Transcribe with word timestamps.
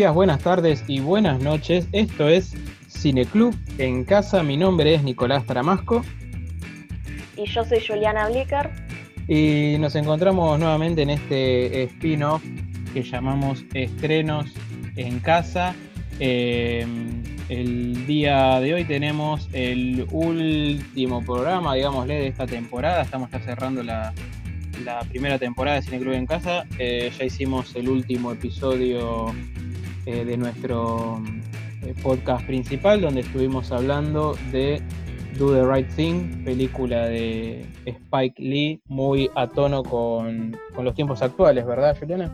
Días, 0.00 0.14
buenas 0.14 0.38
tardes 0.42 0.82
y 0.88 1.00
buenas 1.00 1.42
noches. 1.42 1.86
Esto 1.92 2.30
es 2.30 2.54
Cineclub 2.88 3.54
en 3.76 4.04
casa. 4.04 4.42
Mi 4.42 4.56
nombre 4.56 4.94
es 4.94 5.02
Nicolás 5.02 5.44
Tramasco. 5.44 6.02
Y 7.36 7.44
yo 7.44 7.62
soy 7.66 7.80
Juliana 7.86 8.30
Blicker. 8.30 8.70
Y 9.28 9.76
nos 9.78 9.94
encontramos 9.96 10.58
nuevamente 10.58 11.02
en 11.02 11.10
este 11.10 11.82
spin-off 11.82 12.42
que 12.94 13.02
llamamos 13.02 13.62
Estrenos 13.74 14.46
en 14.96 15.20
casa. 15.20 15.74
Eh, 16.18 16.86
el 17.50 18.06
día 18.06 18.58
de 18.58 18.72
hoy 18.72 18.84
tenemos 18.84 19.50
el 19.52 20.06
último 20.12 21.22
programa, 21.22 21.74
digámosle, 21.74 22.14
de 22.14 22.28
esta 22.28 22.46
temporada. 22.46 23.02
Estamos 23.02 23.30
ya 23.30 23.40
cerrando 23.40 23.82
la, 23.82 24.14
primera 25.10 25.38
temporada 25.38 25.76
de 25.76 25.82
Cineclub 25.82 26.14
en 26.14 26.24
Casa. 26.24 26.64
Eh, 26.78 27.12
ya 27.18 27.24
hicimos 27.26 27.76
el 27.76 27.90
último 27.90 28.32
episodio 28.32 29.34
eh, 30.10 30.24
de 30.24 30.36
nuestro 30.36 31.20
podcast 32.02 32.46
principal, 32.46 33.00
donde 33.00 33.20
estuvimos 33.20 33.72
hablando 33.72 34.36
de 34.52 34.82
Do 35.38 35.54
the 35.54 35.64
Right 35.64 35.88
Thing, 35.94 36.44
película 36.44 37.06
de 37.06 37.64
Spike 37.86 38.42
Lee, 38.42 38.82
muy 38.86 39.30
a 39.34 39.46
tono 39.46 39.82
con, 39.82 40.56
con 40.74 40.84
los 40.84 40.94
tiempos 40.94 41.22
actuales, 41.22 41.64
¿verdad, 41.64 41.96
Juliana? 41.98 42.30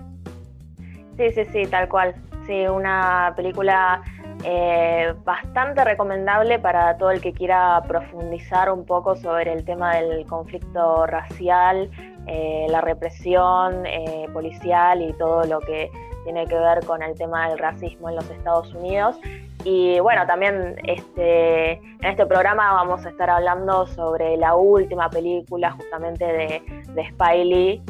Sí, 1.17 1.31
sí, 1.34 1.42
sí, 1.53 1.67
tal 1.70 1.89
cual. 1.89 2.15
Sí, 2.47 2.67
una 2.67 3.33
película 3.37 4.03
eh, 4.45 5.15
bastante 5.25 5.83
recomendable 5.84 6.59
para 6.59 6.97
todo 6.98 7.11
el 7.11 7.20
que 7.20 7.33
quiera 7.33 7.83
profundizar 7.89 8.70
un 8.70 8.84
poco 8.84 9.17
sobre 9.17 9.53
el 9.53 9.65
tema 9.65 9.97
del 9.97 10.27
conflicto 10.27 11.06
racial, 11.06 11.91
eh, 12.27 12.67
la 12.69 12.81
represión 12.81 13.87
eh, 13.87 14.27
policial 14.33 15.03
y 15.03 15.12
todo 15.15 15.45
lo 15.45 15.61
que 15.61 15.91
tiene 16.27 16.46
que 16.46 16.58
ver 16.58 16.84
con 16.84 17.02
el 17.02 17.16
tema 17.16 17.48
del 17.48 17.58
racismo 17.58 18.10
en 18.10 18.16
los 18.16 18.28
Estados 18.28 18.74
Unidos. 18.74 19.16
Y 19.64 19.98
bueno, 20.00 20.27
también 20.27 20.77
este, 20.84 21.72
en 21.72 22.05
este 22.05 22.27
programa 22.27 22.74
vamos 22.74 23.06
a 23.06 23.08
estar 23.08 23.30
hablando 23.30 23.86
sobre 23.86 24.36
la 24.36 24.54
última 24.54 25.08
película 25.08 25.72
justamente 25.72 26.24
de, 26.24 26.62
de 26.92 27.08
Spiley, 27.08 27.82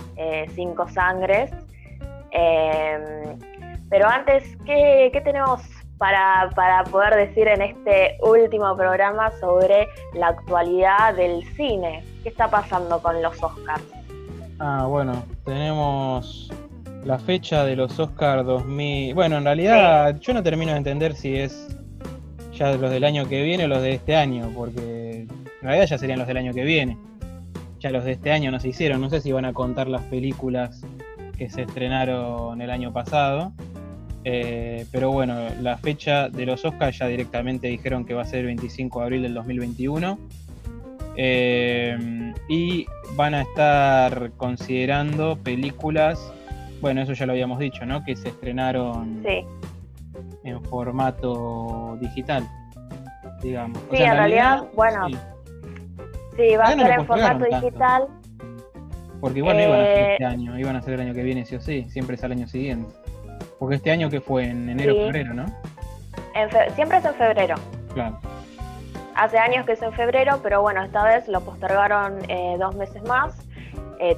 Cinco 0.55 0.89
Sangres, 0.89 1.51
Em, 2.39 3.39
pero 3.89 4.07
antes, 4.09 4.45
¿qué, 4.67 5.21
tenemos 5.25 5.63
para, 5.97 6.51
poder 6.91 7.15
decir 7.15 7.49
en 7.49 7.63
este 7.63 8.19
último 8.21 8.77
programa 8.77 9.31
sobre 9.41 9.89
la 10.13 10.29
actualidad 10.29 11.15
del 11.15 11.43
cine? 11.55 12.05
¿Qué 12.23 12.29
está 12.29 12.49
pasando 12.49 13.01
con 13.01 13.23
los 13.23 13.43
Oscars? 13.43 13.83
Ah, 14.59 14.87
bueno, 14.87 15.25
tenemos 15.45 16.51
la 17.07 17.21
fecha 17.21 17.65
de 17.65 17.77
los 17.77 17.99
Oscars 18.01 18.45
2000. 18.45 19.15
Bueno, 19.15 19.39
en 19.39 19.45
realidad 19.45 20.19
yo 20.21 20.35
no 20.35 20.43
termino 20.43 20.73
de 20.73 20.79
entender 20.79 21.15
si 21.15 21.37
es 21.37 21.79
ya 22.53 22.73
los 22.73 22.91
del 22.91 23.05
año 23.05 23.29
que 23.29 23.43
viene 23.43 23.67
o 23.67 23.69
los 23.69 23.81
de 23.81 23.95
este 23.95 24.17
año, 24.17 24.51
porque 24.55 25.21
en 25.21 25.63
realidad 25.63 25.87
ya 25.87 25.99
serían 25.99 26.19
los 26.19 26.27
del 26.27 26.39
año 26.39 26.53
que 26.53 26.65
viene. 26.65 26.99
Ya 27.79 27.91
los 27.91 28.05
de 28.05 28.13
este 28.13 28.33
año 28.33 28.51
no 28.51 28.59
se 28.59 28.69
hicieron, 28.69 29.01
no 29.01 29.09
sé 29.09 29.21
si 29.21 29.31
van 29.31 29.45
a 29.45 29.53
contar 29.53 29.87
las 29.87 30.03
películas 30.03 30.83
que 31.39 31.49
se 31.49 31.63
estrenaron 31.63 32.61
el 32.61 32.71
año 32.71 32.93
pasado. 32.93 33.53
Eh, 34.25 34.87
pero 34.91 35.13
bueno, 35.13 35.37
la 35.61 35.79
fecha 35.79 36.29
de 36.29 36.45
los 36.45 36.65
Oscars 36.65 36.99
ya 36.99 37.07
directamente 37.07 37.69
dijeron 37.69 38.05
que 38.05 38.15
va 38.15 38.23
a 38.23 38.25
ser 38.25 38.41
el 38.41 38.47
25 38.47 38.99
de 38.99 39.05
abril 39.05 39.23
del 39.23 39.35
2021. 39.35 40.19
Eh, 41.19 42.33
y 42.49 42.87
van 43.15 43.35
a 43.35 43.43
estar 43.43 44.33
considerando 44.37 45.37
películas, 45.37 46.33
bueno, 46.81 47.03
eso 47.03 47.13
ya 47.13 47.27
lo 47.27 47.33
habíamos 47.33 47.59
dicho, 47.59 47.85
¿no? 47.87 48.05
Que 48.05 48.17
se 48.17 48.29
estrenaron 48.29 49.25
en 50.45 50.65
formato 50.65 51.97
digital, 52.01 52.49
digamos. 53.43 53.79
Sí, 53.91 53.97
en, 53.97 54.17
realidad, 54.17 54.65
bueno, 54.75 55.09
sí, 56.37 56.57
va 56.57 56.65
a 56.65 56.73
ser 56.73 56.91
en 56.91 57.07
formato 57.07 57.45
digital. 57.45 58.07
Porque 59.21 59.39
igual 59.39 59.57
no 59.57 59.63
iban 59.63 59.81
a 59.81 59.85
ser 59.85 60.11
este 60.11 60.23
eh, 60.23 60.27
año, 60.27 60.59
iban 60.59 60.77
a 60.77 60.83
ser 60.83 60.95
el 60.95 61.01
año 61.01 61.15
que 61.15 61.23
viene 61.23 61.45
sí 61.45 61.57
o 61.57 61.61
sí, 61.61 61.85
siempre 61.89 62.17
es 62.17 62.23
el 62.23 62.33
año 62.33 62.47
siguiente. 62.47 62.93
Porque 63.59 63.77
este 63.77 63.91
año 63.91 64.11
que 64.11 64.21
fue 64.21 64.45
en 64.45 64.69
enero 64.69 64.95
o 64.95 64.99
febrero, 65.07 65.35
¿no? 65.35 65.47
siempre 66.75 66.99
es 66.99 67.05
en 67.05 67.15
febrero. 67.15 67.55
Claro. 67.95 68.19
Hace 69.15 69.39
años 69.39 69.65
que 69.65 69.73
es 69.73 69.83
en 69.83 69.93
febrero, 69.95 70.41
pero 70.43 70.61
bueno, 70.61 70.83
esta 70.83 71.03
vez 71.03 71.27
lo 71.29 71.41
postergaron 71.41 72.19
eh, 72.29 72.57
dos 72.59 72.77
meses 72.77 73.03
más. 73.05 73.35
Eh, 73.99 74.17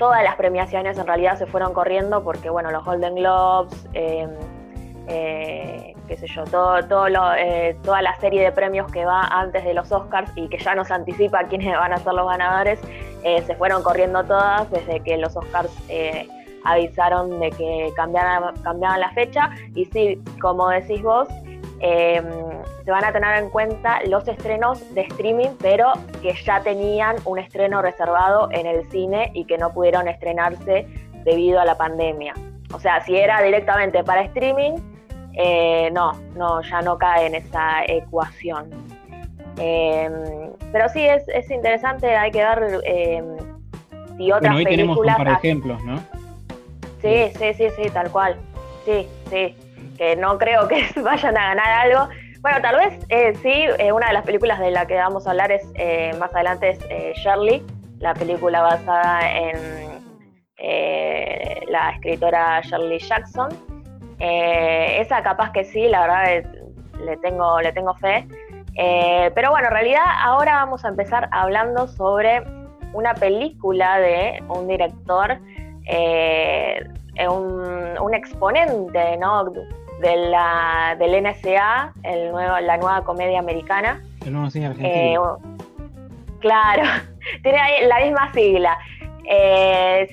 todas 0.00 0.24
las 0.24 0.34
premiaciones 0.36 0.96
en 0.96 1.06
realidad 1.06 1.36
se 1.36 1.46
fueron 1.46 1.74
corriendo 1.74 2.24
porque, 2.24 2.48
bueno, 2.48 2.70
los 2.70 2.82
Golden 2.86 3.16
Globes, 3.16 3.86
qué 6.10 6.16
sé 6.16 6.26
yo, 6.26 6.44
todo, 6.44 6.82
todo 6.88 7.06
toda 7.82 8.02
la 8.02 8.18
serie 8.18 8.42
de 8.42 8.50
premios 8.50 8.90
que 8.90 9.04
va 9.04 9.24
antes 9.24 9.62
de 9.62 9.74
los 9.74 9.92
Oscars 9.92 10.32
y 10.36 10.48
que 10.48 10.56
ya 10.56 10.74
nos 10.74 10.90
anticipa 10.90 11.44
quiénes 11.48 11.76
van 11.76 11.92
a 11.92 11.98
ser 11.98 12.14
los 12.14 12.26
ganadores, 12.26 12.80
eh, 13.24 13.42
se 13.42 13.54
fueron 13.56 13.82
corriendo 13.82 14.24
todas 14.24 14.70
desde 14.70 15.00
que 15.00 15.18
los 15.18 15.36
Oscars 15.36 15.70
eh, 15.90 16.26
avisaron 16.64 17.38
de 17.40 17.50
que 17.50 17.92
cambiaban, 17.94 18.56
cambiaban 18.62 19.00
la 19.00 19.10
fecha. 19.10 19.50
Y 19.74 19.84
sí, 19.84 20.18
como 20.40 20.70
decís 20.70 21.02
vos, 21.02 21.28
em, 21.80 22.24
se 22.84 22.90
van 22.90 23.04
a 23.04 23.12
tener 23.12 23.42
en 23.42 23.50
cuenta 23.50 24.00
los 24.06 24.26
estrenos 24.28 24.94
de 24.94 25.02
streaming, 25.02 25.50
pero 25.60 25.92
que 26.22 26.34
ya 26.44 26.62
tenían 26.62 27.16
un 27.24 27.38
estreno 27.38 27.82
reservado 27.82 28.48
en 28.52 28.66
el 28.66 28.88
cine 28.90 29.30
y 29.34 29.44
que 29.44 29.58
no 29.58 29.72
pudieron 29.72 30.08
estrenarse 30.08 30.86
debido 31.24 31.60
a 31.60 31.64
la 31.64 31.76
pandemia. 31.76 32.34
O 32.72 32.78
sea, 32.78 33.02
si 33.04 33.16
era 33.16 33.42
directamente 33.42 34.04
para 34.04 34.22
streaming, 34.22 34.72
eh, 35.34 35.90
no, 35.92 36.12
no, 36.36 36.60
ya 36.62 36.82
no 36.82 36.98
cae 36.98 37.26
en 37.26 37.34
esa 37.34 37.84
ecuación. 37.86 38.70
Em, 39.58 40.12
pero 40.72 40.88
sí, 40.88 41.04
es, 41.04 41.26
es, 41.28 41.50
interesante, 41.50 42.14
hay 42.16 42.30
que 42.30 42.38
ver 42.38 42.80
eh, 42.84 43.22
si 44.16 44.32
otras 44.32 44.54
bueno, 44.54 44.56
hoy 44.56 44.64
tenemos 44.64 44.98
un 44.98 45.06
par 45.06 45.26
de 45.26 45.32
ejemplos, 45.32 45.84
¿no? 45.84 45.98
Sí, 47.02 47.30
sí, 47.38 47.54
sí, 47.54 47.68
sí, 47.76 47.90
tal 47.90 48.10
cual. 48.10 48.36
Sí, 48.84 49.06
sí. 49.28 49.56
Que 50.00 50.16
no 50.16 50.38
creo 50.38 50.66
que 50.66 50.86
vayan 51.02 51.36
a 51.36 51.48
ganar 51.48 51.70
algo. 51.70 52.08
Bueno, 52.40 52.62
tal 52.62 52.76
vez 52.76 53.06
eh, 53.10 53.34
sí, 53.42 53.66
eh, 53.78 53.92
una 53.92 54.06
de 54.06 54.14
las 54.14 54.24
películas 54.24 54.58
de 54.58 54.70
la 54.70 54.86
que 54.86 54.94
vamos 54.94 55.26
a 55.26 55.32
hablar 55.32 55.52
es 55.52 55.62
eh, 55.74 56.10
más 56.18 56.34
adelante 56.34 56.70
es 56.70 57.18
Shirley, 57.18 57.62
la 57.98 58.14
película 58.14 58.62
basada 58.62 59.20
en 59.30 60.00
la 61.68 61.90
escritora 61.90 62.62
Shirley 62.62 62.98
Jackson. 62.98 63.50
esa 64.18 65.22
capaz 65.22 65.52
que 65.52 65.64
sí, 65.64 65.86
la 65.86 66.00
verdad 66.00 66.50
le 67.04 67.16
tengo, 67.18 67.60
le 67.60 67.70
tengo 67.72 67.94
fe. 67.96 68.26
Pero 69.34 69.50
bueno, 69.50 69.68
en 69.68 69.74
realidad 69.74 70.06
ahora 70.22 70.54
vamos 70.54 70.82
a 70.86 70.88
empezar 70.88 71.28
hablando 71.30 71.86
sobre 71.88 72.42
una 72.94 73.12
película 73.12 73.98
de 73.98 74.42
un 74.48 74.66
director, 74.66 75.38
eh, 77.20 77.28
un, 77.28 78.14
exponente 78.14 79.16
¿no? 79.18 79.52
De 80.00 80.16
la, 80.16 80.96
del 80.98 81.22
NSA, 81.22 81.94
el 82.02 82.30
nuevo, 82.30 82.58
la 82.60 82.76
nueva 82.76 83.04
comedia 83.04 83.38
americana. 83.38 84.02
El 84.24 84.32
nuevo 84.32 84.50
cine 84.50 84.66
argentino. 84.66 85.38
Eh, 85.38 85.66
claro, 86.40 86.82
tiene 87.42 87.58
la 87.86 88.00
misma 88.00 88.32
sigla. 88.32 88.78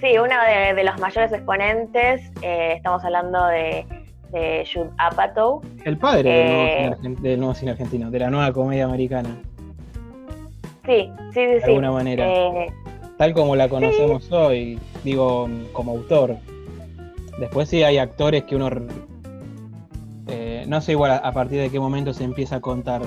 sí, 0.01 0.17
uno 0.17 0.35
de, 0.75 0.83
los 0.83 0.99
mayores 0.99 1.31
exponentes, 1.31 2.31
estamos 2.41 3.03
hablando 3.03 3.45
de 3.47 3.85
de 4.31 4.67
Jude 4.71 4.89
Apatow. 4.97 5.61
El 5.85 5.97
padre 5.97 6.95
del, 7.21 7.39
nuevo 7.39 7.53
cine 7.53 7.71
argentino, 7.71 8.11
de 8.11 8.19
la 8.19 8.29
nueva 8.29 8.51
comedia 8.51 8.85
americana. 8.85 9.29
Sí, 10.85 11.09
sí, 11.33 11.33
sí. 11.33 11.45
De 11.45 11.63
alguna 11.65 11.91
manera. 11.91 12.25
Eh, 12.27 12.67
Tal 13.17 13.33
como 13.33 13.55
la 13.55 13.67
conocemos 13.67 14.31
hoy, 14.31 14.79
digo, 15.03 15.49
como 15.73 15.93
autor. 15.93 16.35
Después 17.39 17.67
sí 17.67 17.83
hay 17.83 17.97
actores 17.97 18.43
que 18.43 18.55
uno... 18.55 18.69
No 20.67 20.81
sé 20.81 20.91
igual 20.91 21.21
a 21.23 21.31
partir 21.31 21.61
de 21.61 21.69
qué 21.69 21.79
momento 21.79 22.13
se 22.13 22.25
empieza 22.25 22.57
a 22.57 22.59
contar. 22.59 23.01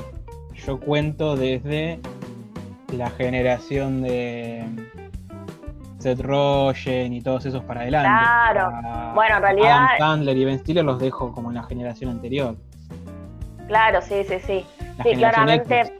Yo 0.54 0.80
cuento 0.80 1.36
desde 1.36 2.00
la 2.90 3.10
generación 3.10 4.00
de 4.00 4.64
Seth 5.98 6.20
Rogen 6.20 7.12
y 7.12 7.20
todos 7.20 7.44
esos 7.44 7.62
para 7.64 7.82
adelante. 7.82 8.08
Claro. 8.08 9.12
bueno, 9.14 9.36
en 9.36 9.42
realidad. 9.42 9.70
Adam 9.70 9.98
Sandler 9.98 10.36
y 10.38 10.44
Ben 10.46 10.58
Stiller 10.60 10.84
los 10.84 10.98
dejo 10.98 11.32
como 11.32 11.50
en 11.50 11.56
la 11.56 11.64
generación 11.64 12.10
anterior. 12.10 12.56
Claro, 13.66 14.00
sí, 14.00 14.24
sí, 14.24 14.36
sí. 14.40 14.66
sí, 15.02 15.14
claramente. 15.16 15.92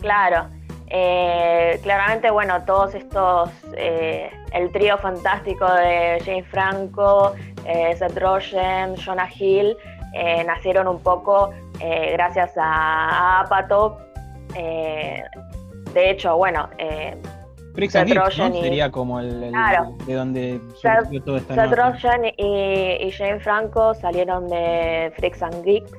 Claro. 0.00 0.46
Eh, 0.86 1.78
claramente, 1.82 2.30
bueno, 2.30 2.64
todos 2.64 2.94
estos. 2.94 3.50
Eh, 3.76 4.30
el 4.52 4.72
trío 4.72 4.96
fantástico 4.96 5.70
de 5.70 6.20
James 6.24 6.46
Franco, 6.48 7.34
eh, 7.66 7.94
Seth 7.96 8.18
Rogen, 8.18 8.96
Jonah 8.96 9.28
Hill, 9.38 9.76
nacieron 10.46 10.88
un 10.88 11.00
poco 11.02 11.50
gracias 12.12 12.52
a, 12.56 13.40
Apatow. 13.40 13.96
de 14.54 16.10
hecho, 16.10 16.36
bueno 16.36 16.68
Freaks 17.74 17.94
and 17.96 18.08
Geeks, 18.12 18.38
¿no? 18.38 18.52
Sería 18.60 18.90
como 18.90 19.20
el, 19.20 19.44
el 19.44 19.52
Claro. 19.52 19.94
de 20.04 20.14
donde 20.14 20.60
surgió 20.74 21.22
toda 21.22 21.38
esta 21.38 21.54
Seth 21.54 21.66
nueva- 21.68 21.90
Rogen 21.92 22.24
y, 22.36 22.96
y 23.00 23.10
Jane 23.12 23.38
Franco 23.40 23.94
salieron 23.94 24.48
de 24.48 25.12
Freaks 25.16 25.40
and 25.42 25.64
Geeks. 25.64 25.92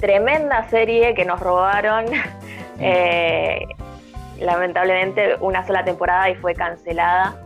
Tremenda 0.00 0.68
serie 0.68 1.14
que 1.14 1.24
nos 1.24 1.38
robaron. 1.40 2.06
Eh, 2.80 3.60
lamentablemente 4.40 5.36
una 5.40 5.64
sola 5.64 5.84
temporada 5.84 6.28
y 6.28 6.34
fue 6.34 6.54
cancelada. 6.54 7.43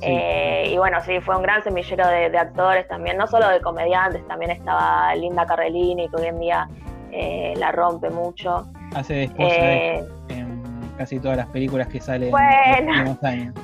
Sí. 0.00 0.06
Eh, 0.06 0.70
y 0.72 0.78
bueno, 0.78 0.98
sí, 1.04 1.20
fue 1.20 1.36
un 1.36 1.42
gran 1.42 1.62
semillero 1.64 2.06
de, 2.06 2.30
de 2.30 2.38
actores 2.38 2.86
también, 2.88 3.16
no 3.16 3.26
solo 3.26 3.48
de 3.48 3.60
comediantes, 3.60 4.26
también 4.28 4.50
estaba 4.52 5.14
Linda 5.16 5.44
Cardellini, 5.44 6.08
que 6.08 6.16
hoy 6.16 6.26
en 6.28 6.38
día 6.38 6.68
eh, 7.10 7.54
la 7.56 7.72
rompe 7.72 8.08
mucho. 8.10 8.66
Hace 8.94 9.14
de 9.14 9.24
esposa 9.24 9.54
de- 9.54 9.96
Eh, 9.98 10.04
en 10.28 10.62
casi 10.96 11.18
todas 11.18 11.36
las 11.36 11.46
películas 11.46 11.88
que 11.88 12.00
salen 12.00 12.30
Bueno. 12.30 12.46
en 12.76 12.86
los 12.86 12.96
últimos 12.98 13.24
años. 13.24 13.54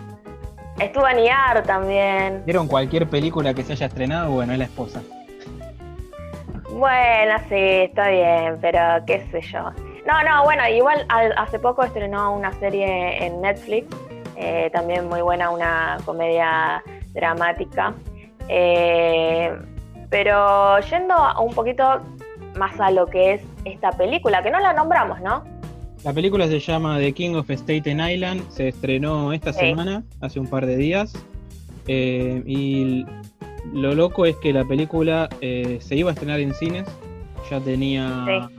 estuvo 0.81 1.09
Niar 1.11 1.63
también. 1.63 2.43
¿Vieron 2.45 2.67
cualquier 2.67 3.07
película 3.09 3.55
que 3.55 3.63
se 3.63 3.75
haya 3.75 3.87
estrenado? 3.87 4.31
Bueno, 4.33 4.53
es 4.55 4.59
la 4.59 4.65
esposa. 4.65 5.03
Bueno, 6.71 7.35
sí, 7.49 7.55
está 7.55 8.09
bien, 8.09 8.59
pero 8.61 8.81
qué 9.07 9.25
sé 9.31 9.41
yo. 9.43 9.71
No, 10.07 10.23
no, 10.29 10.43
bueno, 10.45 10.67
igual 10.69 11.07
al- 11.09 11.33
hace 11.39 11.59
poco 11.59 11.83
estrenó 11.85 12.35
una 12.35 12.53
serie 12.55 13.25
en 13.25 13.41
Netflix, 13.41 13.87
eh, 14.37 14.71
también 14.73 15.09
muy 15.09 15.21
buena, 15.23 15.51
una 15.51 15.99
comedia 16.05 16.83
dramática. 17.13 17.95
Eh, 18.49 19.53
pero 20.11 20.79
yendo 20.81 21.15
un 21.43 21.53
poquito 21.55 22.01
más 22.57 22.79
a 22.81 22.91
lo 22.91 23.07
que 23.07 23.35
es 23.35 23.43
esta 23.65 23.91
película, 23.93 24.43
que 24.43 24.51
no 24.51 24.61
la 24.61 24.73
nombramos, 24.73 25.21
¿no? 25.21 25.43
La 26.05 26.13
película 26.13 26.47
se 26.47 26.61
llama 26.61 26.99
The 26.99 27.13
King 27.13 27.35
of 27.35 27.51
Staten 27.51 27.99
Island, 27.99 28.49
se 28.51 28.69
estrenó 28.69 29.33
esta 29.33 29.53
Sí. 29.53 29.61
semana, 29.61 30.03
hace 30.21 30.39
un 30.39 30.47
par 30.47 30.67
de 30.67 30.77
días. 30.77 31.15
Eh, 31.89 32.43
y 32.47 33.07
lo 33.73 33.95
loco 33.95 34.27
es 34.27 34.37
que 34.37 34.53
la 34.53 34.65
película 34.65 35.29
eh, 35.41 35.79
se 35.81 35.97
iba 35.97 36.11
a 36.11 36.13
estrenar 36.13 36.41
en 36.41 36.55
cines, 36.55 36.87
ya 37.51 37.59
tenía, 37.61 38.51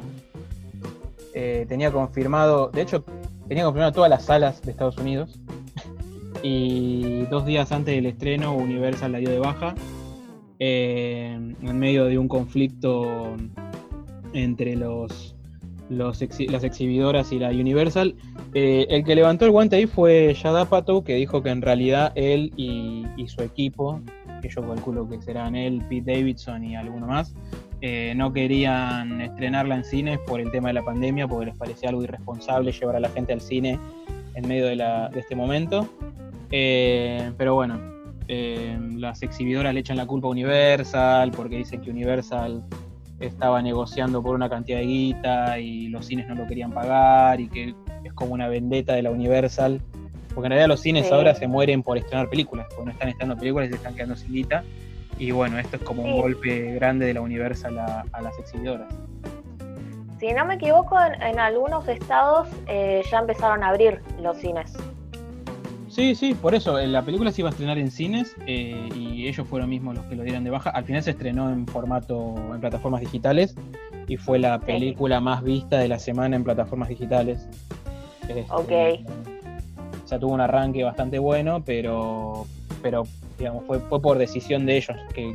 eh, 1.33 1.65
tenía 1.69 1.91
confirmado, 1.91 2.69
de 2.69 2.81
hecho, 2.81 3.03
tenía 3.47 3.63
confirmado 3.63 3.91
todas 3.93 4.09
las 4.09 4.25
salas 4.25 4.61
de 4.63 4.71
Estados 4.71 4.97
Unidos. 4.97 5.39
Y 6.43 7.23
dos 7.31 7.45
días 7.45 7.71
antes 7.71 7.95
del 7.95 8.05
estreno, 8.05 8.55
Universal 8.55 9.11
la 9.11 9.17
dio 9.19 9.29
de 9.29 9.39
baja, 9.39 9.75
eh, 10.59 11.33
en 11.61 11.79
medio 11.79 12.05
de 12.05 12.17
un 12.17 12.27
conflicto 12.27 13.35
entre 14.33 14.75
los, 14.75 15.35
las 15.89 16.21
exhibidoras 16.21 17.31
y 17.31 17.39
la 17.39 17.49
Universal. 17.49 18.15
Eh, 18.53 18.85
el 18.89 19.03
que 19.03 19.15
levantó 19.15 19.45
el 19.45 19.51
guante 19.51 19.75
ahí 19.77 19.85
fue 19.87 20.35
Judd 20.41 20.55
Apatow, 20.57 21.03
que 21.03 21.15
dijo 21.15 21.41
que 21.43 21.49
en 21.49 21.61
realidad 21.61 22.11
él 22.15 22.53
y, 22.55 23.05
y 23.17 23.27
su 23.27 23.41
equipo, 23.41 23.99
que 24.41 24.49
yo 24.49 24.61
calculo 24.61 25.09
que 25.09 25.21
serán 25.21 25.55
él, 25.55 25.81
Pete 25.89 26.13
Davidson 26.13 26.63
y 26.63 26.75
alguno 26.75 27.07
más, 27.07 27.33
eh, 27.81 28.13
no 28.15 28.31
querían 28.31 29.19
estrenarla 29.21 29.75
en 29.75 29.83
cines 29.83 30.19
por 30.19 30.39
el 30.39 30.49
tema 30.51 30.69
de 30.69 30.75
la 30.75 30.83
pandemia, 30.83 31.27
porque 31.27 31.47
les 31.47 31.55
parecía 31.57 31.89
algo 31.89 32.03
irresponsable 32.03 32.71
llevar 32.71 32.95
a 32.95 32.99
la 32.99 33.09
gente 33.09 33.33
al 33.33 33.41
cine 33.41 33.77
en 34.35 34.47
medio 34.47 34.67
de, 34.67 34.77
la- 34.77 35.09
de 35.09 35.19
este 35.19 35.35
momento. 35.35 35.87
Eh, 36.57 37.33
pero 37.37 37.53
bueno, 37.53 37.77
eh, 38.29 38.79
las 38.95 39.21
exhibidoras 39.23 39.73
le 39.73 39.81
echan 39.81 39.97
la 39.97 40.05
culpa 40.05 40.27
a 40.27 40.31
Universal 40.31 41.31
porque 41.31 41.57
dicen 41.57 41.81
que 41.81 41.91
Universal 41.91 42.63
estaba 43.19 43.61
negociando 43.61 44.23
por 44.23 44.35
una 44.35 44.49
cantidad 44.49 44.77
de 44.77 44.85
guita 44.85 45.59
y 45.59 45.89
los 45.89 46.05
cines 46.05 46.29
no 46.29 46.35
lo 46.35 46.47
querían 46.47 46.71
pagar 46.71 47.41
y 47.41 47.49
que 47.49 47.75
es 48.05 48.13
como 48.13 48.33
una 48.33 48.47
vendetta 48.47 48.93
de 48.93 49.01
la 49.01 49.11
Universal. 49.11 49.81
Porque 50.33 50.45
en 50.47 50.51
realidad 50.51 50.69
los 50.69 50.79
cines 50.79 51.07
Sí. 51.07 51.13
ahora 51.13 51.35
se 51.35 51.45
mueren 51.45 51.83
por 51.83 51.97
estrenar 51.97 52.29
películas, 52.29 52.67
porque 52.69 52.85
no 52.85 52.91
están 52.91 53.09
estrenando 53.09 53.37
películas 53.37 53.67
y 53.67 53.71
se 53.71 53.75
están 53.75 53.93
quedando 53.93 54.15
sin 54.15 54.31
guita. 54.31 54.63
Y 55.19 55.31
bueno, 55.31 55.59
esto 55.59 55.75
es 55.75 55.81
como 55.81 56.03
un 56.03 56.21
golpe 56.21 56.73
grande 56.75 57.05
de 57.07 57.15
la 57.15 57.21
Universal 57.21 57.77
a, 57.79 58.05
a 58.13 58.21
las 58.21 58.39
exhibidoras. 58.39 58.87
Si 60.21 60.31
no 60.31 60.45
me 60.45 60.53
equivoco, 60.55 60.97
en, 61.01 61.21
en 61.21 61.37
algunos 61.37 61.85
estados 61.89 62.47
eh, 62.67 63.01
ya 63.11 63.19
empezaron 63.19 63.61
a 63.61 63.69
abrir 63.71 63.99
los 64.21 64.37
cines. 64.37 64.71
Sí, 65.95 66.13
sí, 66.13 66.33
por 66.33 66.53
eso, 66.53 66.77
eh, 66.77 66.87
la 66.87 67.03
película 67.03 67.31
se 67.31 67.39
iba 67.41 67.47
a 67.49 67.51
estrenar 67.51 67.77
en 67.77 67.89
cines 67.89 68.35
eh, 68.47 68.89
y 68.93 69.29
ellos 69.29 69.47
fueron 69.47 69.69
mismos 69.69 69.95
los 69.95 70.05
que 70.07 70.15
lo 70.17 70.23
dieron 70.23 70.43
de 70.43 70.49
baja. 70.49 70.69
Al 70.71 70.83
final 70.83 71.01
se 71.01 71.11
estrenó 71.11 71.49
en 71.49 71.65
formato, 71.67 72.35
en 72.53 72.59
plataformas 72.59 72.99
digitales 72.99 73.55
y 74.07 74.17
fue 74.17 74.37
la 74.37 74.59
Sí. 74.59 74.65
película 74.65 75.21
más 75.21 75.41
vista 75.41 75.77
de 75.79 75.87
la 75.87 75.97
semana 75.97 76.35
en 76.35 76.43
plataformas 76.43 76.89
digitales. 76.89 77.47
Este, 78.27 78.45
Ok. 78.49 78.71
O 80.03 80.07
sea, 80.07 80.19
tuvo 80.19 80.33
un 80.33 80.41
arranque 80.41 80.83
bastante 80.83 81.17
bueno, 81.17 81.63
pero, 81.65 82.45
pero 82.83 83.03
digamos, 83.39 83.63
fue, 83.65 83.79
fue 83.79 84.01
por 84.01 84.17
decisión 84.17 84.65
de 84.65 84.75
ellos 84.75 84.97
que, 85.13 85.33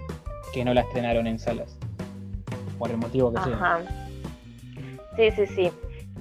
que 0.52 0.62
no 0.64 0.74
la 0.74 0.82
estrenaron 0.82 1.26
en 1.26 1.38
salas. 1.38 1.78
Por 2.78 2.90
el 2.90 2.98
motivo 2.98 3.32
que 3.32 3.40
sea. 3.44 3.54
Ajá. 3.54 3.78
Sí, 5.16 5.30
sí, 5.36 5.46
sí. 5.56 5.70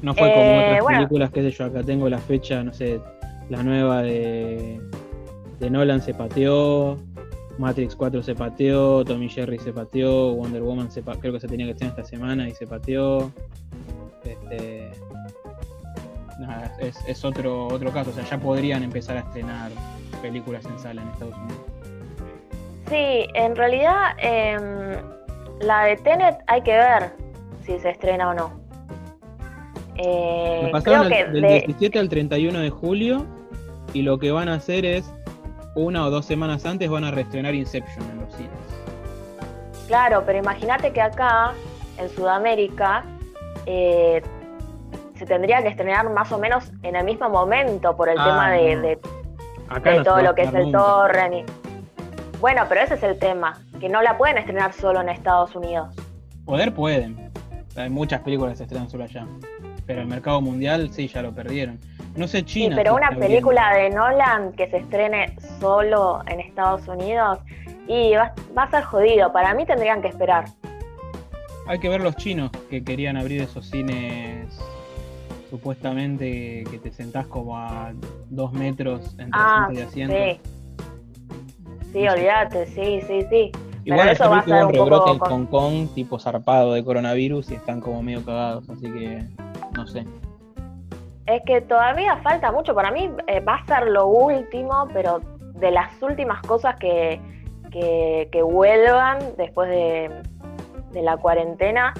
No 0.01 0.13
fue 0.15 0.31
como 0.31 0.43
Eh, 0.51 0.59
otras 0.65 0.81
bueno. 0.81 0.97
películas, 0.99 1.29
qué 1.31 1.41
sé 1.41 1.51
yo, 1.51 1.65
acá 1.65 1.83
tengo 1.83 2.07
la 2.07 2.19
fecha, 2.19 2.63
no 2.63 2.73
sé, 2.73 3.01
la 3.49 3.63
nueva 3.63 4.01
de, 4.03 4.79
de 5.59 5.69
Nolan 5.69 6.01
se 6.01 6.13
pateó, 6.13 6.97
Matrix 7.57 7.95
4 7.95 8.23
se 8.23 8.35
pateó, 8.35 9.03
Tommy 9.03 9.27
Jerry 9.29 9.59
se 9.59 9.73
pateó, 9.73 10.33
Wonder 10.33 10.61
Woman 10.61 10.91
se 10.91 11.01
creo 11.01 11.33
que 11.33 11.39
se 11.39 11.47
tenía 11.47 11.65
que 11.65 11.71
estrenar 11.73 11.97
esta 11.99 12.09
semana 12.09 12.47
y 12.47 12.51
se 12.51 12.65
pateó. 12.67 13.31
Este, 14.23 14.91
nada, 16.39 16.71
es, 16.79 16.97
es 17.07 17.25
otro, 17.25 17.67
otro 17.67 17.91
caso, 17.91 18.11
o 18.11 18.13
sea, 18.13 18.23
ya 18.23 18.37
podrían 18.37 18.83
empezar 18.83 19.17
a 19.17 19.21
estrenar 19.21 19.71
películas 20.21 20.65
en 20.65 20.77
sala 20.79 21.01
en 21.01 21.07
Estados 21.09 21.35
Unidos. 21.35 21.61
Sí, 22.89 23.27
en 23.35 23.55
realidad 23.55 24.11
em, 24.19 24.61
la 25.61 25.85
de 25.85 25.97
Tenet 25.97 26.37
hay 26.47 26.61
que 26.61 26.71
ver 26.71 27.11
si 27.65 27.77
se 27.79 27.89
estrena 27.91 28.29
o 28.29 28.33
no. 28.33 28.59
Eh, 29.97 30.61
Lo 30.63 30.71
pasaron 30.71 31.07
creo 31.07 31.25
que 31.25 31.31
del 31.33 31.41
de- 31.41 31.63
17 31.67 31.99
al 31.99 32.09
31 32.09 32.59
de 32.59 32.69
julio 32.69 33.25
y 33.93 34.01
lo 34.01 34.19
que 34.19 34.31
van 34.31 34.49
a 34.49 34.55
hacer 34.55 34.85
es 34.85 35.11
una 35.75 36.05
o 36.05 36.09
dos 36.09 36.25
semanas 36.25 36.65
antes 36.65 36.89
van 36.89 37.03
a 37.03 37.11
reestrenar 37.11 37.53
Inception 37.55 38.03
en 38.11 38.21
los 38.21 38.33
cines. 38.33 38.51
Claro, 39.87 40.23
pero 40.25 40.37
imagínate 40.39 40.91
que 40.91 41.01
acá, 41.01 41.53
en 41.97 42.09
Sudamérica, 42.09 43.03
eh, 43.65 44.21
se 45.15 45.25
tendría 45.25 45.61
que 45.61 45.69
estrenar 45.69 46.09
más 46.11 46.31
o 46.31 46.37
menos 46.37 46.71
en 46.83 46.95
el 46.95 47.03
mismo 47.03 47.29
momento 47.29 47.95
por 47.95 48.09
el 48.09 48.17
Ah, 48.19 48.23
tema 48.25 48.51
de, 48.51 48.75
no. 48.75 48.81
de- 48.83 48.99
Acá 49.67 49.89
de 49.91 49.97
no 49.97 50.03
se 50.03 50.09
todo 50.09 50.21
lo 50.21 50.35
que 50.35 50.43
es 50.43 50.53
el 50.53 50.71
torrent. 50.71 51.33
y- 51.35 51.45
Bueno, 52.39 52.63
pero 52.69 52.81
ese 52.81 52.93
es 52.95 53.03
el 53.03 53.19
tema, 53.19 53.59
que 53.79 53.89
no 53.89 54.01
la 54.01 54.17
pueden 54.17 54.37
estrenar 54.37 54.73
solo 54.73 55.01
en 55.01 55.09
Estados 55.09 55.55
Unidos. 55.55 55.93
Poder 56.45 56.73
pueden. 56.73 57.29
Hay 57.75 57.89
muchas 57.89 58.21
películas 58.21 58.53
que 58.53 58.57
se 58.57 58.63
estrenan 58.63 58.89
solo 58.89 59.03
allá. 59.03 59.25
Pero 59.85 60.01
el 60.01 60.07
mercado 60.07 60.39
mundial 60.39 60.89
sí, 60.91 61.07
ya 61.07 61.21
lo 61.21 61.33
perdieron. 61.33 61.79
No 62.15 62.27
sé 62.27 62.39
Sí, 62.39 62.45
China. 62.45 62.75
pero 62.75 62.91
si 62.91 62.97
una 62.97 63.09
película 63.11 63.73
de 63.75 63.89
Nolan 63.91 64.51
que 64.53 64.69
se 64.69 64.77
estrene 64.77 65.35
solo 65.59 66.21
en 66.27 66.39
Estados 66.41 66.87
Unidos 66.87 67.39
y 67.87 68.13
va, 68.15 68.33
va 68.57 68.63
a 68.63 68.71
ser 68.71 68.83
jodido. 68.83 69.31
Para 69.31 69.53
mí 69.53 69.65
tendrían 69.65 70.01
que 70.01 70.09
esperar. 70.09 70.45
Hay 71.67 71.79
que 71.79 71.87
ver 71.87 72.01
los 72.01 72.15
chinos 72.15 72.51
que 72.69 72.83
querían 72.83 73.15
abrir 73.15 73.41
esos 73.41 73.69
cines 73.69 74.47
supuestamente 75.49 76.63
que 76.69 76.79
te 76.79 76.91
sentás 76.91 77.25
como 77.27 77.57
a 77.57 77.91
dos 78.29 78.51
metros 78.53 79.13
entre 79.17 79.29
Ah, 79.33 79.65
asiento 79.65 79.79
y 79.79 79.83
asiento. 79.83 80.15
sí. 80.15 80.41
Sí, 81.91 82.07
olvídate, 82.07 82.65
sí, 82.67 83.01
sí, 83.07 83.25
sí. 83.31 83.51
Igual 83.83 84.01
Pero 84.01 84.11
eso 84.11 84.29
va 84.29 84.39
a 84.39 84.43
ser 84.43 84.63
un 84.65 84.71
rebrote 84.71 85.09
en 85.11 85.17
con- 85.17 85.29
Hong 85.29 85.45
Kong 85.47 85.87
tipo 85.95 86.19
zarpado 86.19 86.73
de 86.73 86.83
coronavirus 86.83 87.49
y 87.49 87.55
están 87.55 87.81
como 87.81 88.03
medio 88.03 88.23
cagados, 88.23 88.69
así 88.69 88.83
que 88.91 89.23
no 89.73 89.87
sé. 89.87 90.05
Es 91.29 91.43
que 91.43 91.61
todavía 91.61 92.17
falta 92.17 92.51
mucho. 92.51 92.73
Para 92.73 92.89
mí 92.89 93.11
eh, 93.27 93.39
va 93.41 93.55
a 93.55 93.65
ser 93.65 93.87
lo 93.87 94.07
último, 94.07 94.87
pero 94.91 95.21
de 95.53 95.69
las 95.69 96.01
últimas 96.01 96.41
cosas 96.41 96.75
que, 96.77 97.21
que, 97.71 98.29
que 98.31 98.41
vuelvan 98.41 99.19
después 99.37 99.69
de, 99.69 100.09
de 100.91 101.01
la 101.03 101.17
cuarentena. 101.17 101.93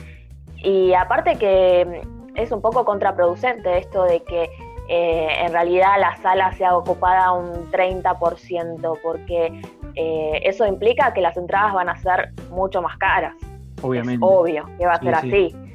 Y 0.58 0.94
aparte 0.94 1.38
que 1.38 2.04
mm, 2.04 2.38
es 2.38 2.52
un 2.52 2.62
poco 2.62 2.84
contraproducente 2.86 3.78
esto 3.78 4.04
de 4.04 4.24
que 4.24 4.50
eh, 4.88 5.28
en 5.46 5.54
realidad 5.54 6.00
la 6.00 6.16
sala 6.18 6.52
sea 6.54 6.76
ocupada 6.76 7.32
un 7.32 7.70
30%, 7.72 9.00
porque 9.04 9.62
eh, 9.94 10.42
eso 10.44 10.66
implica 10.66 11.14
que 11.14 11.22
las 11.22 11.38
entradas 11.38 11.76
van 11.76 11.90
a 11.90 11.98
ser 11.98 12.34
mucho 12.50 12.82
más 12.82 12.98
caras. 12.98 13.36
Obviamente. 13.84 14.26
Es 14.26 14.32
obvio 14.32 14.66
que 14.80 14.88
va 14.88 14.94
a 14.94 15.00
Sí, 15.00 15.06
ser 15.06 15.16
sí. 15.18 15.28
así. 15.28 15.69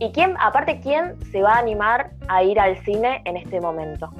¿Y 0.00 0.10
quién, 0.10 0.34
aparte, 0.40 0.80
quién 0.82 1.14
se 1.30 1.42
va 1.42 1.54
a 1.54 1.58
animar 1.58 2.10
a 2.28 2.42
ir 2.42 2.58
al 2.58 2.76
cine 2.84 3.22
en 3.24 3.36
este 3.36 3.60
momento? 3.60 4.10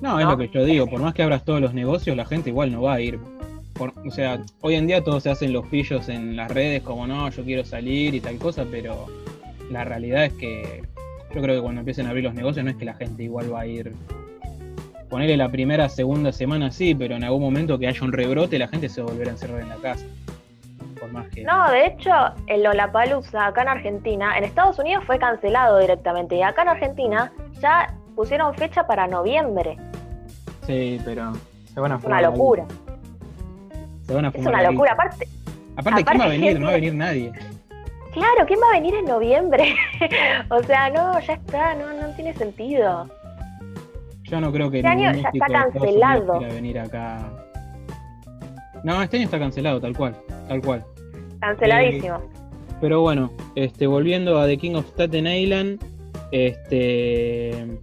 No, 0.00 0.18
es 0.18 0.24
¿no? 0.24 0.32
lo 0.32 0.38
que 0.38 0.48
yo 0.48 0.64
digo, 0.64 0.86
por 0.86 1.00
más 1.00 1.14
que 1.14 1.22
abras 1.22 1.44
todos 1.44 1.60
los 1.60 1.72
negocios, 1.72 2.16
la 2.16 2.26
gente 2.26 2.50
igual 2.50 2.72
no 2.72 2.82
va 2.82 2.94
a 2.94 3.00
ir. 3.00 3.18
Por- 3.72 3.92
o 4.06 4.10
sea, 4.10 4.38
hoy 4.60 4.74
en 4.74 4.86
día 4.86 5.02
todos 5.02 5.22
se 5.22 5.30
hacen 5.30 5.52
los 5.52 5.66
pillos 5.66 6.08
en 6.08 6.36
las 6.36 6.50
redes 6.50 6.82
como 6.82 7.06
no, 7.06 7.28
yo 7.30 7.42
quiero 7.44 7.64
salir 7.64 8.14
y 8.14 8.20
tal 8.20 8.36
cosa, 8.38 8.64
pero 8.70 9.06
la 9.70 9.84
realidad 9.84 10.26
es 10.26 10.32
que 10.34 10.82
yo 11.34 11.40
creo 11.42 11.56
que 11.56 11.62
cuando 11.62 11.80
empiecen 11.80 12.06
a 12.06 12.10
abrir 12.10 12.24
los 12.24 12.34
negocios 12.34 12.64
no 12.64 12.70
es 12.70 12.76
que 12.76 12.84
la 12.84 12.94
gente 12.94 13.24
igual 13.24 13.52
va 13.52 13.60
a 13.62 13.66
ir 13.66 13.92
ponerle 15.08 15.36
la 15.36 15.48
primera, 15.48 15.88
segunda 15.88 16.32
semana 16.32 16.70
sí, 16.72 16.94
pero 16.94 17.14
en 17.14 17.22
algún 17.24 17.40
momento 17.40 17.78
que 17.78 17.86
haya 17.86 18.02
un 18.02 18.12
rebrote, 18.12 18.58
la 18.58 18.66
gente 18.68 18.88
se 18.88 19.00
volverá 19.00 19.30
a 19.30 19.34
encerrar 19.34 19.60
en 19.60 19.68
la 19.68 19.76
casa. 19.76 20.04
Por 21.04 21.12
más 21.12 21.28
que. 21.28 21.42
No, 21.42 21.70
de 21.70 21.84
hecho, 21.86 22.10
el 22.46 22.62
Lollapalooza 22.62 23.46
acá 23.48 23.60
en 23.60 23.68
Argentina, 23.68 24.38
en 24.38 24.44
Estados 24.44 24.78
Unidos 24.78 25.04
fue 25.06 25.18
cancelado 25.18 25.78
directamente. 25.78 26.34
Y 26.36 26.42
acá 26.42 26.62
en 26.62 26.68
Argentina 26.70 27.30
ya 27.60 27.92
pusieron 28.16 28.54
fecha 28.54 28.86
para 28.86 29.06
noviembre. 29.06 29.76
Sí, 30.66 30.98
pero 31.04 31.32
se 31.74 31.78
van 31.78 31.92
a 31.92 31.96
Es 31.96 32.04
una 32.04 32.22
locura. 32.22 32.64
Se 34.06 34.14
van 34.14 34.24
a 34.24 34.28
Es 34.28 34.34
fumar 34.34 34.54
una 34.54 34.62
la 34.62 34.70
locura. 34.70 34.92
guita. 34.92 35.02
Aparte, 35.02 35.28
Aparte, 35.76 36.04
¿quién 36.04 36.20
va 36.20 36.24
a 36.24 36.26
aparte, 36.26 36.38
venir? 36.40 36.58
No 36.60 36.64
va 36.66 36.72
a 36.72 36.74
venir 36.76 36.94
nadie. 36.94 37.32
claro, 38.12 38.46
¿quién 38.46 38.60
va 38.62 38.68
a 38.68 38.72
venir 38.72 38.94
en 38.94 39.04
noviembre? 39.04 39.74
o 40.50 40.62
sea, 40.62 40.88
no, 40.88 41.20
ya 41.20 41.34
está, 41.34 41.74
no, 41.74 41.92
no 42.00 42.14
tiene 42.14 42.32
sentido. 42.32 43.10
Yo 44.22 44.40
no 44.40 44.50
creo 44.50 44.70
que 44.70 44.78
Este 44.78 44.88
año 44.88 45.12
ya 45.12 45.28
está 45.28 45.46
cancelado. 45.48 46.40
Venir 46.40 46.78
acá. 46.78 47.18
No, 48.84 49.02
este 49.02 49.18
año 49.18 49.26
está 49.26 49.38
cancelado, 49.38 49.80
tal 49.82 49.94
cual, 49.94 50.16
tal 50.48 50.62
cual. 50.62 50.84
Canceladísimo. 51.44 52.20
Pero 52.80 53.00
bueno, 53.00 53.30
este, 53.54 53.86
volviendo 53.86 54.38
a 54.38 54.46
The 54.46 54.56
King 54.58 54.74
of 54.74 54.86
Staten 54.88 55.26
Island, 55.26 55.80
este, 56.32 57.78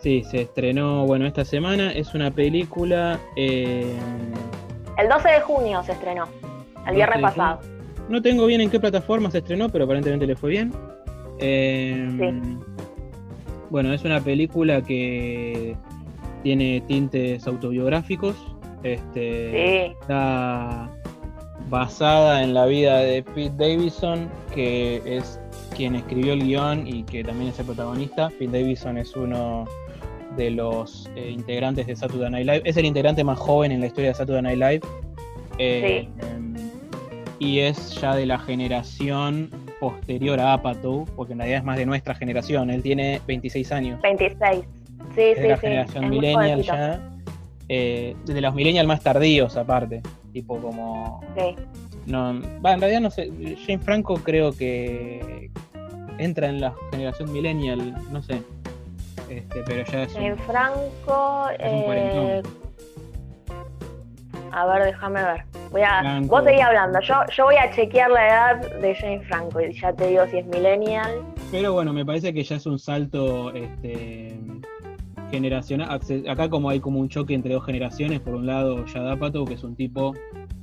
sí, 0.00 0.22
se 0.24 0.42
estrenó, 0.42 1.06
bueno, 1.06 1.26
esta 1.26 1.44
semana. 1.44 1.92
Es 1.92 2.14
una 2.14 2.30
película, 2.30 3.18
eh, 3.36 3.94
El 4.98 5.08
12 5.08 5.28
de 5.28 5.40
junio 5.40 5.82
se 5.82 5.92
estrenó, 5.92 6.24
el 6.78 6.84
12 6.84 6.94
viernes 6.94 7.20
pasado. 7.22 7.60
no 8.08 8.20
tengo 8.22 8.46
bien 8.46 8.60
en 8.60 8.70
qué 8.70 8.78
plataforma 8.80 9.30
se 9.30 9.38
estrenó, 9.38 9.68
pero 9.68 9.84
aparentemente 9.84 10.26
le 10.26 10.36
fue 10.36 10.50
bien. 10.50 10.72
Eh, 11.38 12.08
Sí. 12.18 12.58
Bueno, 13.70 13.92
es 13.94 14.02
una 14.04 14.20
película 14.20 14.82
que 14.82 15.76
tiene 16.42 16.82
tintes 16.88 17.46
autobiográficos. 17.46 18.34
Este, 18.82 19.50
Sí, 19.52 19.96
está 20.00 20.90
basada 21.70 22.42
en 22.42 22.52
la 22.52 22.66
vida 22.66 22.98
de 22.98 23.22
Pete 23.22 23.52
Davidson, 23.56 24.28
que 24.52 25.00
es 25.06 25.40
quien 25.76 25.94
escribió 25.94 26.32
el 26.32 26.42
guion 26.44 26.86
y 26.86 27.04
que 27.04 27.22
también 27.22 27.50
es 27.50 27.58
el 27.60 27.66
protagonista. 27.66 28.28
Pete 28.38 28.60
Davidson 28.60 28.98
es 28.98 29.14
uno 29.14 29.66
de 30.36 30.50
los 30.50 31.08
eh, 31.14 31.30
integrantes 31.30 31.86
de 31.86 31.94
Saturday 31.96 32.30
Night 32.30 32.46
Live. 32.46 32.62
Es 32.64 32.76
el 32.76 32.84
integrante 32.84 33.22
más 33.22 33.38
joven 33.38 33.72
en 33.72 33.80
la 33.80 33.86
historia 33.86 34.10
de 34.10 34.14
Saturday 34.14 34.42
Night 34.42 34.58
Live. 34.58 34.80
Eh, 35.58 36.08
em, 36.20 36.54
y 37.38 37.60
es 37.60 37.94
ya 38.00 38.14
de 38.16 38.26
la 38.26 38.38
generación 38.38 39.50
posterior 39.78 40.40
a 40.40 40.54
Apatow, 40.54 41.06
porque 41.16 41.32
en 41.32 41.38
realidad 41.38 41.60
es 41.60 41.64
más 41.64 41.78
de 41.78 41.86
nuestra 41.86 42.14
generación. 42.14 42.70
Él 42.70 42.82
tiene 42.82 43.20
26 43.26 43.72
años. 43.72 44.02
26. 44.02 44.64
Sí, 45.14 45.20
Es 45.20 45.36
sí, 45.36 45.42
de 45.42 45.48
la 45.48 45.56
sí. 45.56 45.60
generación 45.62 46.04
es 46.04 46.10
millennial 46.10 46.62
ya. 46.62 47.00
Eh, 47.68 48.16
de 48.26 48.40
los 48.40 48.54
millennial 48.54 48.88
más 48.88 49.00
tardíos 49.00 49.56
aparte. 49.56 50.02
Tipo 50.32 50.58
como 50.58 51.20
Sí. 51.36 51.56
no, 52.06 52.40
va, 52.64 52.72
en 52.74 52.80
realidad 52.80 53.00
no 53.00 53.10
sé. 53.10 53.30
Jane 53.66 53.78
Franco 53.78 54.14
creo 54.14 54.52
que 54.52 55.50
entra 56.18 56.48
en 56.48 56.60
la 56.60 56.74
generación 56.90 57.32
millennial, 57.32 57.94
no 58.10 58.22
sé. 58.22 58.42
Este, 59.28 59.62
pero 59.66 59.84
ya 59.90 60.02
es 60.02 60.14
En 60.16 60.36
Franco. 60.38 61.48
Es 61.58 61.72
un 61.72 61.92
eh, 61.94 62.42
a 64.52 64.66
ver, 64.66 64.84
déjame 64.84 65.22
ver. 65.22 65.44
Voy 65.70 65.82
a, 65.82 66.00
Franco. 66.00 66.28
vos 66.36 66.44
seguís 66.44 66.62
hablando. 66.62 67.00
Yo, 67.00 67.14
yo 67.32 67.44
voy 67.44 67.56
a 67.56 67.70
chequear 67.70 68.10
la 68.10 68.26
edad 68.26 68.80
de 68.80 68.94
Jane 68.94 69.20
Franco 69.22 69.60
y 69.60 69.72
ya 69.72 69.92
te 69.92 70.08
digo 70.08 70.26
si 70.26 70.38
es 70.38 70.46
millennial. 70.46 71.22
Pero 71.50 71.72
bueno, 71.72 71.92
me 71.92 72.04
parece 72.04 72.32
que 72.34 72.42
ya 72.42 72.56
es 72.56 72.66
un 72.66 72.78
salto 72.78 73.52
este, 73.54 74.36
generacional. 75.30 76.00
Acá 76.28 76.48
como 76.48 76.70
hay 76.70 76.80
como 76.80 77.00
un 77.00 77.08
choque 77.08 77.34
entre 77.34 77.54
dos 77.54 77.64
generaciones, 77.64 78.20
por 78.20 78.34
un 78.34 78.46
lado 78.46 78.84
Yad 78.86 79.10
Apatow, 79.10 79.44
que 79.44 79.54
es 79.54 79.64
un 79.64 79.76
tipo 79.76 80.14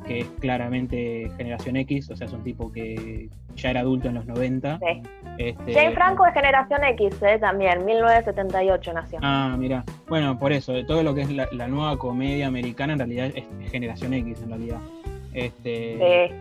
que 0.05 0.19
es 0.19 0.27
claramente 0.39 1.29
generación 1.37 1.75
X, 1.75 2.09
o 2.09 2.15
sea, 2.15 2.27
es 2.27 2.33
un 2.33 2.43
tipo 2.43 2.71
que 2.71 3.29
ya 3.55 3.71
era 3.71 3.81
adulto 3.81 4.07
en 4.07 4.15
los 4.15 4.25
90. 4.25 4.79
Sí. 4.79 5.01
Este, 5.37 5.73
Jane 5.73 5.91
Franco 5.93 6.25
es 6.25 6.33
generación 6.33 6.83
X, 6.83 7.21
eh, 7.21 7.37
también. 7.39 7.85
1978 7.85 8.93
nació. 8.93 9.19
Ah, 9.21 9.55
mira. 9.57 9.83
Bueno, 10.07 10.39
por 10.39 10.53
eso, 10.53 10.73
de 10.73 10.85
todo 10.85 11.03
lo 11.03 11.13
que 11.13 11.21
es 11.21 11.31
la, 11.31 11.47
la 11.51 11.67
nueva 11.67 11.97
comedia 11.97 12.47
americana 12.47 12.93
en 12.93 12.99
realidad 12.99 13.31
es 13.35 13.45
generación 13.69 14.13
X 14.13 14.41
en 14.41 14.49
realidad. 14.49 14.79
Este, 15.33 16.29
Sí. 16.29 16.35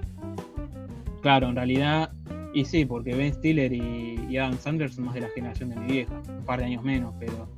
Claro, 1.22 1.48
en 1.48 1.56
realidad, 1.56 2.10
y 2.54 2.64
sí, 2.64 2.84
porque 2.84 3.14
Ben 3.14 3.34
Stiller 3.34 3.72
y, 3.72 4.26
y 4.28 4.36
Adam 4.38 4.56
Sandler 4.58 4.90
son 4.90 5.06
más 5.06 5.14
de 5.14 5.22
la 5.22 5.28
generación 5.30 5.70
de 5.70 5.76
mi 5.76 5.86
vieja, 5.86 6.14
un 6.28 6.44
par 6.44 6.60
de 6.60 6.66
años 6.66 6.84
menos, 6.84 7.14
pero 7.18 7.48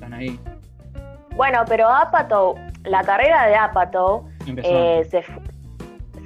están 0.00 0.14
ahí. 0.14 0.40
Bueno, 1.36 1.62
pero 1.68 1.88
Apatow, 1.88 2.54
la 2.84 3.02
carrera 3.04 3.46
de 3.46 3.54
Apatow 3.54 4.24
eh, 4.46 5.06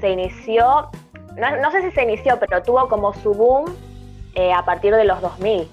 se, 0.00 0.10
inició, 0.10 0.88
no, 1.36 1.56
no 1.60 1.70
sé 1.72 1.82
si 1.82 1.90
se 1.90 2.02
inició, 2.04 2.38
pero 2.38 2.62
tuvo 2.62 2.88
como 2.88 3.12
su 3.14 3.32
boom 3.32 3.64
eh, 4.34 4.52
a 4.52 4.64
partir 4.64 4.94
de 4.94 5.04
los 5.04 5.20
2000, 5.20 5.68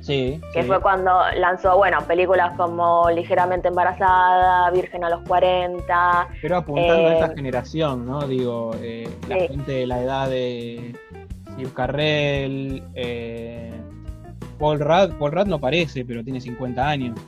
sí, 0.00 0.40
que 0.52 0.62
sí. 0.62 0.66
fue 0.68 0.80
cuando 0.80 1.12
lanzó, 1.36 1.76
bueno, 1.76 1.98
películas 2.06 2.54
como 2.56 3.08
Ligeramente 3.10 3.68
Embarazada, 3.68 4.70
Virgen 4.70 5.04
a 5.04 5.10
los 5.10 5.20
40, 5.28 6.28
Pero 6.42 6.56
apuntando 6.56 7.08
a 7.08 7.12
eh, 7.12 7.14
esta 7.20 7.34
generación, 7.34 8.06
¿no? 8.06 8.26
Digo, 8.26 8.72
eh, 8.80 9.08
la 9.28 9.36
Sí. 9.40 9.48
gente 9.48 9.72
de 9.72 9.86
la 9.86 10.00
edad 10.00 10.28
de 10.28 10.94
Steve 11.52 11.70
Carrell, 11.74 12.82
eh, 12.94 13.72
Paul 14.58 14.78
Rudd, 14.80 15.14
Paul 15.18 15.32
Rudd 15.32 15.46
no 15.46 15.58
parece, 15.58 16.04
pero 16.04 16.22
tiene 16.24 16.40
50 16.40 16.86
años. 16.88 17.18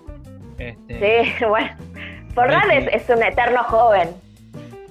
Este, 0.58 1.24
sí, 1.34 1.44
bueno, 1.48 1.68
Forrad 2.34 2.70
es, 2.70 2.84
Parece- 2.84 2.96
es 2.96 3.16
un 3.16 3.22
eterno 3.22 3.62
joven, 3.64 4.08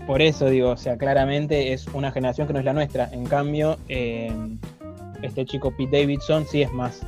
Por 0.07 0.21
eso 0.21 0.47
digo, 0.49 0.69
o 0.71 0.77
sea, 0.77 0.97
claramente 0.97 1.73
es 1.73 1.87
una 1.87 2.11
generación 2.11 2.45
que 2.47 2.53
no 2.53 2.59
es 2.59 2.65
la 2.65 2.73
nuestra. 2.73 3.09
En 3.11 3.25
cambio, 3.25 3.77
eh, 3.89 4.31
este 5.21 5.45
chico 5.45 5.71
Pete 5.75 6.01
Davidson 6.01 6.45
sí 6.45 6.61
es 6.61 6.71
más, 6.71 7.01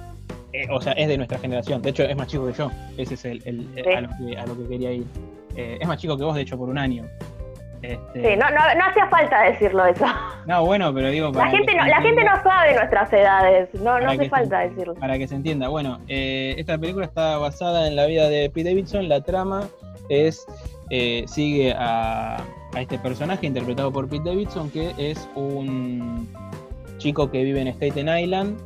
eh, 0.53 0.65
o 0.71 0.81
sea, 0.81 0.93
es 0.93 1.07
de 1.07 1.17
nuestra 1.17 1.37
generación. 1.37 1.81
De 1.83 1.89
hecho, 1.91 2.03
es 2.03 2.15
más 2.15 2.27
chico 2.27 2.47
que 2.47 2.53
yo. 2.53 2.71
Ese 2.97 3.13
es 3.13 3.25
el, 3.25 3.41
el- 3.45 3.67
Sí. 3.75 3.91
a, 3.93 4.01
lo 4.01 4.09
que, 4.17 4.37
a 4.37 4.45
lo 4.47 4.57
que 4.57 4.67
quería 4.69 4.91
ir. 4.91 5.05
Eh, 5.55 5.77
es 5.81 5.87
más 5.87 5.99
chico 5.99 6.17
que 6.17 6.23
vos, 6.23 6.35
de 6.35 6.41
hecho, 6.41 6.57
por 6.57 6.69
un 6.69 6.77
año. 6.77 7.03
Este, 7.81 8.21
sí, 8.21 8.37
no, 8.39 8.49
no, 8.49 8.57
no 8.75 8.85
hacía 8.89 9.07
falta 9.07 9.41
decirlo 9.43 9.85
eso. 9.85 10.05
no, 10.47 10.65
bueno, 10.65 10.93
pero 10.93 11.09
digo 11.09 11.27
La 11.27 11.33
para 11.33 11.51
que 11.51 11.57
gente 11.57 11.75
no, 11.75 11.85
la 11.85 12.01
gente 12.01 12.23
no 12.23 12.43
sabe 12.43 12.73
nuestras 12.75 13.13
edades, 13.13 13.69
no, 13.75 13.95
hace 13.95 14.17
se- 14.17 14.29
falta 14.29 14.59
decirlo. 14.59 14.95
Para 14.95 15.17
que 15.17 15.27
se 15.27 15.35
entienda. 15.35 15.67
Bueno, 15.69 15.99
eh, 16.07 16.55
esta 16.57 16.77
película 16.77 17.05
está 17.05 17.37
basada 17.37 17.87
en 17.87 17.95
la 17.95 18.05
vida 18.07 18.29
de 18.29 18.49
Pete 18.49 18.69
Davidson. 18.69 19.07
La 19.07 19.21
trama 19.21 19.67
es 20.09 20.45
eh, 20.89 21.23
sigue 21.27 21.73
a, 21.77 22.37
a 22.73 22.81
este 22.81 22.97
personaje 22.97 23.45
interpretado 23.45 23.91
por 23.91 24.07
Pete 24.09 24.29
Davidson, 24.29 24.71
que 24.71 24.93
es 24.97 25.29
un 25.35 26.27
chico 26.97 27.29
que 27.29 27.43
vive 27.43 27.61
en 27.61 27.67
Staten 27.67 28.09
Island, 28.09 28.57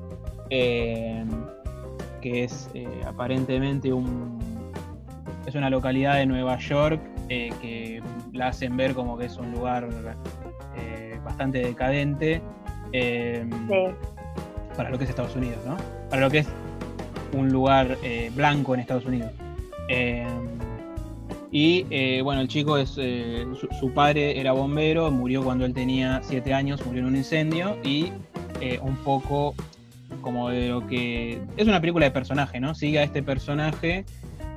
eh, 0.50 1.26
que 2.22 2.44
es 2.46 2.70
eh, 2.74 2.88
aparentemente 3.06 3.92
un 3.92 4.40
es 5.46 5.56
una 5.56 5.70
localidad 5.70 6.16
de 6.16 6.26
Nueva 6.28 6.58
York 6.60 7.02
eh, 7.34 7.50
que 7.62 8.04
la 8.34 8.50
hacen 8.50 8.76
ver 8.76 8.94
como 8.94 9.18
que 9.18 9.28
es 9.28 9.38
un 9.38 9.54
lugar 9.54 9.88
eh, 10.76 11.18
bastante 11.24 11.60
decadente. 11.60 12.42
eh, 12.92 13.46
Sí, 13.70 13.76
para 14.76 14.90
lo 14.90 14.98
que 14.98 15.06
es 15.06 15.10
Estados 15.10 15.34
Unidos, 15.38 15.60
¿no? 15.66 15.78
Para 16.10 16.24
lo 16.24 16.30
que 16.30 16.40
es 16.40 16.48
un 17.32 17.50
lugar 17.50 17.98
eh, 18.04 18.32
blanco 18.36 18.74
en 18.74 18.82
Estados 18.82 19.06
Unidos. 19.06 19.32
Eh, 19.88 20.28
y 21.54 22.22
bueno, 22.22 22.42
el 22.42 22.50
chico 22.50 22.78
es. 22.78 22.90
su, 22.90 23.68
su 23.80 23.94
padre 23.94 24.38
era 24.40 24.52
bombero, 24.52 25.10
murió 25.10 25.42
cuando 25.42 25.66
él 25.66 25.74
tenía 25.74 26.20
7 26.24 26.54
años, 26.54 26.86
murió 26.86 27.00
en 27.02 27.08
un 27.08 27.16
incendio 27.16 27.78
y 27.84 28.12
un 28.82 28.96
poco 29.06 29.56
como 30.22 30.50
de 30.50 30.70
lo 30.70 30.86
que. 30.88 31.42
Es 31.58 31.68
una 31.68 31.80
película 31.80 32.06
de 32.06 32.12
personaje, 32.12 32.60
¿no? 32.60 32.74
Sigue 32.76 33.00
a 33.00 33.04
este 33.04 33.22
personaje 33.24 34.06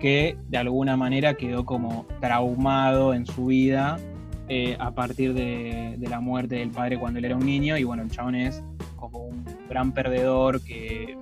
que 0.05 0.37
de 0.51 0.59
alguna 0.59 0.99
manera 0.99 1.33
quedó 1.33 1.65
como 1.65 2.05
traumado 2.21 3.15
en 3.15 3.25
su 3.25 3.47
vida 3.47 3.99
eh, 4.51 4.77
a 4.79 4.91
partir 4.91 5.33
de, 5.33 5.95
de 5.97 6.09
la 6.11 6.21
muerte 6.21 6.57
del 6.57 6.69
padre 6.69 6.99
cuando 6.99 7.21
él 7.21 7.25
era 7.25 7.37
un 7.37 7.47
niño. 7.47 7.79
Y 7.79 7.85
bueno, 7.85 8.03
el 8.03 8.11
chabón 8.11 8.35
es 8.35 8.63
como 8.97 9.21
un 9.29 9.47
gran 9.71 9.93
perdedor 9.95 10.61
que 10.61 11.17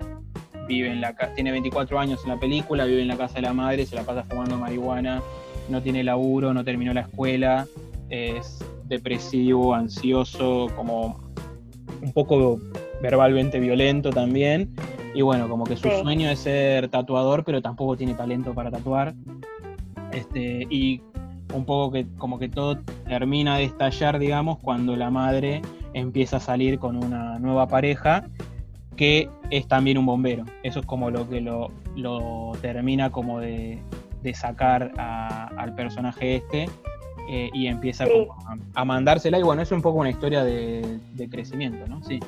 vive 0.66 0.90
en 0.90 1.00
la 1.00 1.14
ca- 1.14 1.32
tiene 1.32 1.52
24 1.52 1.96
años 2.00 2.22
en 2.24 2.30
la 2.30 2.40
película, 2.40 2.84
vive 2.84 3.02
en 3.02 3.06
la 3.06 3.16
casa 3.16 3.34
de 3.34 3.42
la 3.42 3.52
madre, 3.52 3.86
se 3.86 3.94
la 3.94 4.02
pasa 4.02 4.24
fumando 4.24 4.58
marihuana, 4.58 5.22
no 5.68 5.80
tiene 5.80 6.02
laburo, 6.02 6.52
no 6.52 6.64
terminó 6.64 6.92
la 6.92 7.02
escuela, 7.02 7.68
es 8.10 8.58
depresivo, 8.88 9.76
ansioso, 9.76 10.66
como 10.74 11.20
un 12.02 12.12
poco 12.12 12.58
verbalmente 13.00 13.60
violento 13.60 14.10
también. 14.10 14.74
Y 15.14 15.22
bueno, 15.22 15.48
como 15.48 15.64
que 15.64 15.76
su 15.76 15.88
Sí. 15.88 16.00
sueño 16.02 16.30
es 16.30 16.40
ser 16.40 16.88
tatuador, 16.88 17.44
pero 17.44 17.60
tampoco 17.60 17.96
tiene 17.96 18.14
talento 18.14 18.54
para 18.54 18.70
tatuar. 18.70 19.14
Este, 20.12 20.66
y 20.70 21.02
un 21.54 21.64
poco 21.64 21.92
que 21.92 22.06
como 22.18 22.38
que 22.38 22.48
todo 22.48 22.78
termina 23.06 23.56
de 23.58 23.64
estallar, 23.64 24.18
digamos, 24.18 24.58
cuando 24.58 24.96
la 24.96 25.10
madre 25.10 25.62
empieza 25.94 26.38
a 26.38 26.40
salir 26.40 26.78
con 26.78 26.96
una 26.96 27.38
nueva 27.38 27.68
pareja 27.68 28.24
que 28.96 29.28
es 29.50 29.66
también 29.68 29.98
un 29.98 30.06
bombero. 30.06 30.44
Eso 30.62 30.80
es 30.80 30.86
como 30.86 31.10
lo 31.10 31.28
que 31.28 31.40
lo, 31.40 31.70
lo 31.96 32.52
termina 32.60 33.10
como 33.10 33.40
de, 33.40 33.78
de 34.22 34.34
sacar 34.34 34.92
al 34.98 35.74
personaje 35.74 36.36
este 36.36 36.68
eh, 37.28 37.50
y 37.52 37.66
empieza 37.66 38.04
a, 38.74 38.84
mandársela. 38.84 39.38
Y 39.38 39.42
bueno, 39.42 39.62
es 39.62 39.72
un 39.72 39.82
poco 39.82 39.98
una 39.98 40.10
historia 40.10 40.44
de, 40.44 40.98
crecimiento, 41.30 41.86
¿no? 41.86 42.02
Sí. 42.02 42.20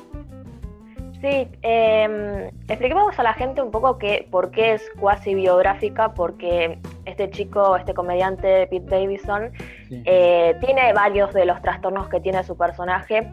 Sí, 1.21 1.47
eh, 1.63 2.51
expliquemos 2.67 3.17
a 3.17 3.23
la 3.23 3.33
gente 3.33 3.61
un 3.61 3.71
poco 3.71 3.97
que, 3.97 4.27
por 4.29 4.51
qué 4.51 4.73
es 4.73 4.83
cuasi 4.99 5.33
biográfica, 5.33 6.13
porque 6.13 6.77
este 7.05 7.29
chico, 7.31 7.77
este 7.77 7.93
comediante 7.93 8.67
Pete 8.67 8.87
Davidson, 8.89 9.51
eh, 9.89 10.55
tiene 10.59 10.93
varios 10.93 11.33
de 11.33 11.45
los 11.45 11.61
trastornos 11.61 12.09
que 12.09 12.19
tiene 12.19 12.43
su 12.43 12.57
personaje. 12.57 13.27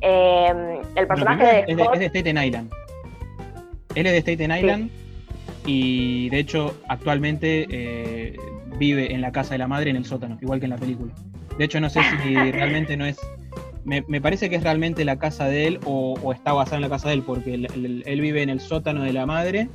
Eh, 0.00 0.80
el 0.96 1.06
personaje 1.06 1.44
de, 1.44 1.60
es, 1.68 1.76
de, 1.76 1.88
es 1.92 2.00
de 2.00 2.06
Staten 2.06 2.42
Island. 2.42 2.72
Él 3.94 4.06
es 4.06 4.12
de 4.12 4.18
Staten 4.18 4.56
Island 4.56 4.90
y 5.66 6.30
de 6.30 6.38
hecho 6.38 6.74
actualmente 6.88 7.66
eh, 7.70 8.36
vive 8.78 9.12
en 9.12 9.20
la 9.20 9.32
casa 9.32 9.54
de 9.54 9.58
la 9.58 9.68
madre 9.68 9.90
en 9.90 9.96
el 9.96 10.04
sótano, 10.04 10.38
igual 10.40 10.60
que 10.60 10.66
en 10.66 10.70
la 10.70 10.78
película. 10.78 11.12
De 11.58 11.64
hecho 11.64 11.80
no 11.80 11.90
sé 11.90 12.00
si 12.22 12.34
realmente 12.52 12.96
no 12.96 13.04
es... 13.04 13.18
Me, 13.84 14.20
parece 14.20 14.50
que 14.50 14.56
es 14.56 14.62
realmente 14.62 15.04
la 15.04 15.18
casa 15.18 15.46
de 15.46 15.66
él 15.66 15.80
o, 15.86 16.32
está 16.32 16.52
basada 16.52 16.76
en 16.76 16.82
la 16.82 16.88
casa 16.90 17.08
de 17.08 17.14
él, 17.14 17.22
porque 17.22 17.54
él, 17.54 18.20
vive 18.20 18.42
en 18.42 18.50
el 18.50 18.60
sótano 18.60 19.02
de 19.02 19.12
la 19.12 19.26
madre 19.26 19.68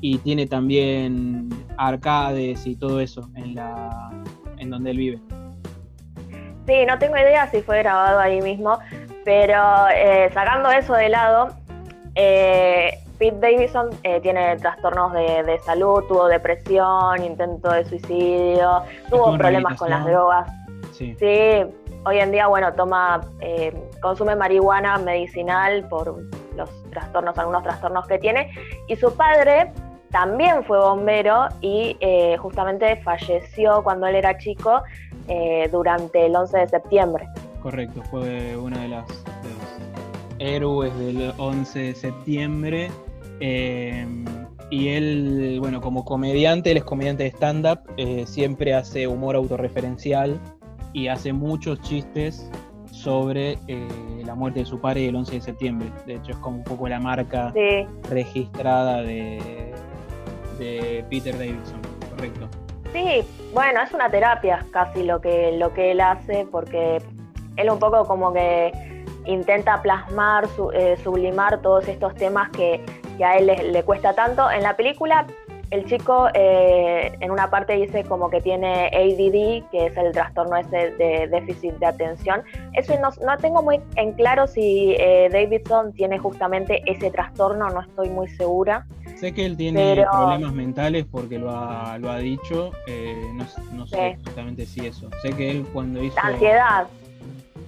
y 0.00 0.18
tiene 0.18 0.46
también 0.46 1.48
arcades 1.78 2.66
y 2.66 2.76
todo 2.76 3.00
eso 3.00 3.30
en, 3.34 3.54
la, 3.54 4.10
en 4.58 4.70
donde 4.70 4.90
él 4.90 4.98
vive. 4.98 5.20
Sí, 6.66 6.84
no 6.86 6.98
tengo 6.98 7.16
idea 7.16 7.48
si 7.50 7.62
fue 7.62 7.78
grabado 7.78 8.18
ahí 8.18 8.40
mismo, 8.42 8.78
pero 9.24 9.86
eh, 9.94 10.28
sacando 10.34 10.70
eso 10.70 10.94
de 10.94 11.08
lado, 11.08 11.48
eh, 12.16 12.98
Pete 13.18 13.38
Davidson 13.40 13.90
eh, 14.02 14.20
tiene 14.20 14.56
trastornos 14.56 15.12
de, 15.12 15.58
salud, 15.64 16.02
tuvo 16.08 16.26
depresión, 16.26 17.22
intento 17.24 17.70
de 17.70 17.84
suicidio, 17.84 18.82
tuvo 19.08 19.38
problemas 19.38 19.78
con 19.78 19.90
las 19.90 20.04
drogas. 20.04 20.50
Sí. 20.92 21.16
Hoy 22.04 22.18
en 22.18 22.32
día, 22.32 22.46
bueno, 22.46 22.72
toma, 22.74 23.20
eh, 23.40 23.72
consume 24.00 24.36
marihuana 24.36 24.98
medicinal 24.98 25.86
por 25.88 26.22
los 26.56 26.70
trastornos, 26.90 27.36
algunos 27.38 27.62
trastornos 27.62 28.06
que 28.06 28.18
tiene. 28.18 28.50
Y 28.88 28.96
su 28.96 29.14
padre 29.14 29.72
también 30.10 30.64
fue 30.64 30.78
bombero 30.78 31.48
y 31.60 31.96
eh, 32.00 32.36
justamente 32.38 32.96
falleció 33.02 33.82
cuando 33.82 34.06
él 34.06 34.16
era 34.16 34.36
chico 34.38 34.82
durante 35.72 36.26
el 36.26 36.36
11 36.36 36.58
de 36.58 36.68
septiembre. 36.68 37.26
Correcto, 37.60 38.00
fue 38.12 38.56
una 38.56 38.82
de 38.82 38.88
los 38.88 39.04
héroes 40.38 40.96
del 40.98 41.34
11 41.36 41.78
de 41.80 41.94
septiembre 41.96 42.90
Em, 43.40 44.24
y 44.70 44.88
él, 44.88 45.58
bueno, 45.60 45.80
como 45.80 46.04
comediante, 46.04 46.70
él 46.70 46.78
es 46.78 46.84
comediante 46.84 47.24
de 47.24 47.30
stand-up, 47.30 47.80
eh, 47.96 48.24
siempre 48.26 48.74
hace 48.74 49.06
humor 49.06 49.36
autorreferencial 49.36 50.40
y 50.96 51.08
hace 51.08 51.34
muchos 51.34 51.78
chistes 51.82 52.50
sobre 52.90 53.58
eh, 53.68 53.86
la 54.24 54.34
muerte 54.34 54.60
de 54.60 54.64
su 54.64 54.80
padre 54.80 55.06
el 55.06 55.16
11 55.16 55.34
de 55.34 55.40
septiembre. 55.42 55.92
De 56.06 56.14
hecho, 56.14 56.32
es 56.32 56.38
como 56.38 56.56
un 56.56 56.64
poco 56.64 56.88
la 56.88 56.98
marca 56.98 57.52
registrada 58.08 59.02
de, 59.02 59.74
de 60.58 61.04
Peter 61.10 61.36
Davidson, 61.36 61.82
correcto. 62.08 62.48
Sí, 62.94 63.22
bueno, 63.52 63.82
es 63.82 63.92
una 63.92 64.08
terapia 64.08 64.64
casi 64.70 65.02
lo 65.02 65.20
que, 65.20 65.52
lo 65.58 65.74
que 65.74 65.92
él 65.92 66.00
hace, 66.00 66.48
porque 66.50 67.02
él 67.56 67.70
un 67.70 67.78
poco 67.78 68.06
como 68.06 68.32
que 68.32 68.72
intenta 69.26 69.82
plasmar, 69.82 70.48
eh, 70.72 70.96
sublimar 71.04 71.60
todos 71.60 71.86
estos 71.88 72.14
temas 72.14 72.48
que 72.52 72.82
que 73.16 73.24
a 73.24 73.38
él 73.38 73.46
le, 73.46 73.82
cuesta 73.82 74.12
tanto. 74.14 74.50
En 74.50 74.62
la 74.62 74.76
película, 74.76 75.26
el 75.70 75.84
chico 75.86 76.28
eh, 76.34 77.16
en 77.20 77.30
una 77.30 77.50
parte 77.50 77.74
dice 77.74 78.04
como 78.04 78.30
que 78.30 78.40
tiene 78.40 78.86
ADD, 78.86 79.68
que 79.70 79.86
es 79.86 79.96
el 79.96 80.12
trastorno 80.12 80.56
ese 80.56 80.90
de 80.92 81.28
déficit 81.28 81.74
de 81.74 81.86
atención. 81.86 82.42
Eso 82.74 82.94
no, 83.00 83.10
no 83.24 83.36
tengo 83.38 83.62
muy 83.62 83.80
en 83.96 84.12
claro 84.12 84.46
si 84.46 84.94
eh, 84.98 85.28
Davidson 85.30 85.92
tiene 85.92 86.18
justamente 86.18 86.82
ese 86.86 87.10
trastorno, 87.10 87.68
no 87.70 87.80
estoy 87.80 88.08
muy 88.10 88.28
segura. 88.28 88.86
Sé 89.16 89.32
que 89.32 89.46
él 89.46 89.56
tiene 89.56 90.04
problemas 90.10 90.52
mentales 90.52 91.06
porque 91.10 91.38
lo 91.38 91.50
ha, 91.50 91.98
lo 91.98 92.10
ha 92.10 92.18
dicho, 92.18 92.72
eh, 92.86 93.16
no, 93.34 93.46
no, 93.72 93.86
sé 93.86 94.08
exactamente 94.08 94.66
si 94.66 94.86
eso. 94.86 95.08
Sé 95.22 95.30
que 95.32 95.50
él 95.50 95.66
cuando 95.72 96.02
hizo... 96.02 96.16
La 96.16 96.28
ansiedad. 96.28 96.86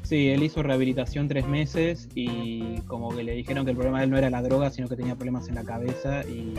Sí, 0.02 0.30
él 0.30 0.42
hizo 0.42 0.62
rehabilitación 0.62 1.28
tres 1.28 1.46
meses 1.46 2.08
y 2.14 2.80
como 2.82 3.14
que 3.14 3.22
le 3.22 3.32
dijeron 3.32 3.64
que 3.64 3.72
el 3.72 3.76
problema 3.76 3.98
de 3.98 4.04
él 4.04 4.10
no 4.10 4.16
era 4.16 4.30
la 4.30 4.40
droga, 4.40 4.70
sino 4.70 4.88
que 4.88 4.96
tenía 4.96 5.16
problemas 5.16 5.48
en 5.48 5.54
la 5.54 5.64
cabeza 5.64 6.22
y 6.22 6.54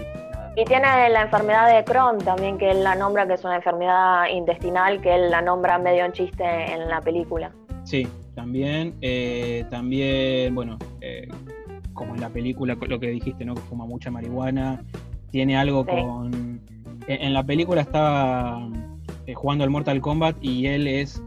Y 0.55 0.65
tiene 0.65 1.09
la 1.09 1.21
enfermedad 1.21 1.73
de 1.73 1.83
Crohn 1.83 2.17
también, 2.19 2.57
que 2.57 2.71
él 2.71 2.83
la 2.83 2.95
nombra 2.95 3.25
que 3.27 3.33
es 3.33 3.43
una 3.43 3.55
enfermedad 3.55 4.27
intestinal, 4.29 5.01
que 5.01 5.15
él 5.15 5.31
la 5.31 5.41
nombra 5.41 5.77
medio 5.77 6.05
en 6.05 6.11
chiste 6.11 6.43
en 6.43 6.89
la 6.89 7.01
película. 7.01 7.51
Sí, 7.83 8.07
también, 8.35 8.95
eh, 9.01 9.65
también, 9.69 10.53
bueno, 10.53 10.77
eh, 11.01 11.27
como 11.93 12.15
en 12.15 12.21
la 12.21 12.29
película, 12.29 12.75
lo 12.75 12.99
que 12.99 13.07
dijiste, 13.07 13.45
¿no? 13.45 13.55
Que 13.55 13.61
fuma 13.61 13.85
mucha 13.85 14.11
marihuana, 14.11 14.83
tiene 15.31 15.57
algo 15.57 15.85
con... 15.85 16.61
En, 17.07 17.33
la 17.33 17.43
película 17.43 17.81
estaba 17.81 18.69
eh, 19.25 19.33
jugando 19.33 19.63
al 19.63 19.71
Mortal 19.71 19.99
Kombat 19.99 20.35
y 20.41 20.67
él 20.67 20.87
es 20.87 21.21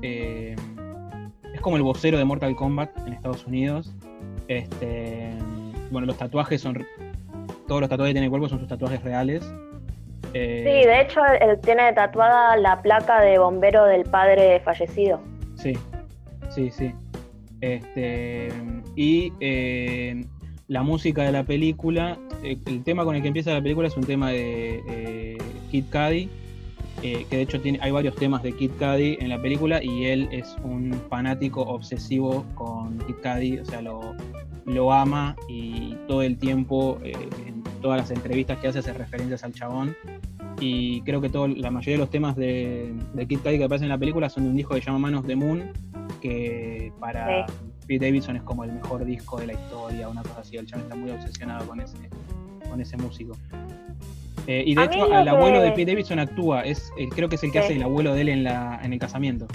como 1.62 1.76
el 1.76 1.82
vocero 1.82 2.18
de 2.18 2.24
Mortal 2.24 2.54
Kombat 2.54 2.90
en 3.06 3.14
Estados 3.14 3.46
Unidos. 3.46 3.94
Este, 4.48 5.30
bueno, 5.90 6.06
los 6.06 6.18
tatuajes 6.18 6.61
son. 6.61 6.85
Todos 7.66 7.81
los 7.81 7.90
tatuajes 7.90 8.11
que 8.11 8.14
tiene 8.14 8.27
el 8.27 8.31
cuerpo 8.31 8.48
son 8.48 8.59
sus 8.59 8.68
tatuajes 8.68 9.03
reales. 9.03 9.42
Eh, 10.35 10.62
sí, 10.64 10.87
de 10.87 11.01
hecho, 11.01 11.20
él 11.40 11.59
tiene 11.61 11.92
tatuada 11.92 12.57
la 12.57 12.81
placa 12.81 13.20
de 13.20 13.38
bombero 13.38 13.85
del 13.85 14.05
padre 14.05 14.61
fallecido. 14.61 15.20
Sí, 15.57 15.75
sí, 16.51 16.70
sí. 16.70 16.92
Este, 17.61 18.48
y 18.96 19.33
eh, 19.40 20.25
la 20.68 20.83
música 20.83 21.22
de 21.22 21.33
la 21.33 21.44
película, 21.44 22.18
eh, 22.42 22.57
el 22.66 22.83
tema 22.83 23.05
con 23.05 23.14
el 23.14 23.22
que 23.22 23.29
empieza 23.29 23.53
la 23.53 23.62
película 23.62 23.88
es 23.88 23.96
un 23.96 24.05
tema 24.05 24.31
de 24.31 25.38
Kid 25.70 25.85
Cudi 25.90 26.29
eh, 27.03 27.27
que 27.29 27.37
de 27.37 27.42
hecho 27.42 27.61
tiene, 27.61 27.81
hay 27.83 27.90
varios 27.90 28.14
temas 28.14 28.44
de 28.44 28.53
Kid 28.53 28.70
Cudi 28.79 29.16
en 29.18 29.29
la 29.29 29.40
película 29.40 29.83
y 29.83 30.07
él 30.07 30.29
es 30.31 30.55
un 30.62 30.92
fanático 31.09 31.62
obsesivo 31.62 32.44
con 32.55 32.98
Kid 32.98 33.16
Cudi, 33.22 33.59
o 33.59 33.64
sea, 33.64 33.83
lo, 33.83 34.14
lo 34.66 34.92
ama 34.92 35.37
y 35.48 35.96
todo 36.07 36.22
el 36.22 36.38
tiempo, 36.38 36.98
eh, 37.03 37.12
en 37.46 37.62
todas 37.81 37.98
las 37.98 38.11
entrevistas 38.11 38.59
que 38.59 38.68
hace, 38.68 38.79
hace 38.79 38.92
referencias 38.92 39.44
al 39.44 39.53
chabón. 39.53 39.96
Y 40.61 41.01
creo 41.03 41.20
que 41.20 41.29
todo, 41.29 41.48
la 41.48 41.70
mayoría 41.70 41.94
de 41.94 41.98
los 41.98 42.11
temas 42.11 42.37
de, 42.37 42.94
de 43.14 43.27
Kid 43.27 43.40
Cudi 43.40 43.59
que 43.59 43.64
aparecen 43.64 43.87
en 43.87 43.90
la 43.90 43.98
película 43.98 44.29
son 44.29 44.44
de 44.44 44.51
un 44.51 44.57
disco 44.57 44.75
que 44.75 44.81
se 44.81 44.87
llama 44.87 44.98
Manos 44.98 45.27
de 45.27 45.35
Moon, 45.35 45.72
que 46.20 46.92
para 47.01 47.46
Pete 47.87 48.07
Davidson 48.07 48.37
es 48.37 48.42
como 48.42 48.64
el 48.64 48.72
mejor 48.72 49.05
disco 49.05 49.38
de 49.38 49.48
la 49.48 49.53
historia, 49.55 50.09
una 50.09 50.22
cosa 50.22 50.40
así. 50.40 50.57
El 50.57 50.66
chabón 50.66 50.85
está 50.85 50.96
muy 50.96 51.11
obsesionado 51.11 51.66
con 51.66 51.81
ese, 51.81 51.96
con 52.70 52.81
ese 52.81 52.96
músico. 52.96 53.37
Eh, 54.46 54.64
y 54.66 54.75
de 54.75 54.85
hecho, 54.85 55.07
el 55.07 55.29
abuelo 55.29 55.61
de 55.61 55.70
Pete 55.70 55.92
Davidson 55.92 56.18
actúa, 56.18 56.62
es, 56.62 56.92
eh, 56.98 57.09
creo 57.09 57.29
que 57.29 57.37
es 57.37 57.44
el 57.44 57.53
que 57.53 57.59
hace 57.59 57.75
el 57.75 57.83
abuelo 57.83 58.14
de 58.14 58.22
él 58.22 58.29
en, 58.29 58.44
la, 58.44 58.81
en 58.83 58.92
el 58.92 58.98
casamiento. 58.98 59.46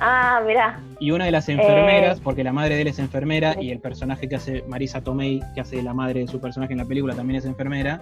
Ah, 0.00 0.40
mira. 0.46 0.80
Y 1.00 1.10
una 1.10 1.24
de 1.24 1.30
las 1.30 1.48
enfermeras, 1.48 2.18
eh, 2.18 2.20
porque 2.22 2.44
la 2.44 2.52
madre 2.52 2.76
de 2.76 2.82
él 2.82 2.88
es 2.88 2.98
enfermera 2.98 3.54
y 3.60 3.70
el 3.70 3.80
personaje 3.80 4.28
que 4.28 4.36
hace 4.36 4.62
Marisa 4.68 5.02
Tomei, 5.02 5.40
que 5.54 5.60
hace 5.60 5.82
la 5.82 5.94
madre 5.94 6.20
de 6.20 6.28
su 6.28 6.40
personaje 6.40 6.72
en 6.72 6.78
la 6.78 6.84
película, 6.84 7.14
también 7.14 7.38
es 7.38 7.44
enfermera. 7.44 8.00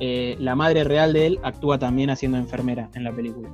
la 0.00 0.54
madre 0.54 0.84
real 0.84 1.12
de 1.12 1.26
él 1.26 1.40
actúa 1.42 1.78
también 1.78 2.10
haciendo 2.10 2.38
enfermera 2.38 2.88
en 2.94 3.04
la 3.04 3.12
película. 3.12 3.48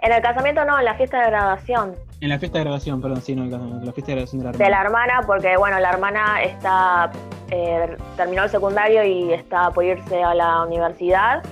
En 0.00 0.12
el 0.12 0.22
casamiento 0.22 0.64
no, 0.64 0.78
en 0.78 0.84
la 0.84 0.94
fiesta 0.94 1.20
de 1.20 1.30
graduación. 1.30 1.94
En 2.20 2.28
la 2.28 2.38
fiesta 2.38 2.58
de 2.58 2.64
graduación, 2.64 3.00
perdón, 3.00 3.22
sí, 3.22 3.34
no, 3.34 3.44
en 3.44 3.84
la 3.84 3.92
fiesta 3.92 4.12
de 4.12 4.12
graduación 4.12 4.40
de 4.40 4.44
la 4.44 4.50
hermana. 4.50 4.64
De 4.64 4.70
la 4.70 4.80
hermana, 4.82 5.20
porque 5.26 5.56
bueno, 5.56 5.80
la 5.80 5.90
hermana 5.90 6.42
está 6.42 7.10
eh, 7.50 7.96
terminó 8.16 8.44
el 8.44 8.50
secundario 8.50 9.04
y 9.04 9.32
está 9.32 9.70
por 9.70 9.84
irse 9.84 10.22
a 10.22 10.34
la 10.34 10.64
universidad. 10.64 11.42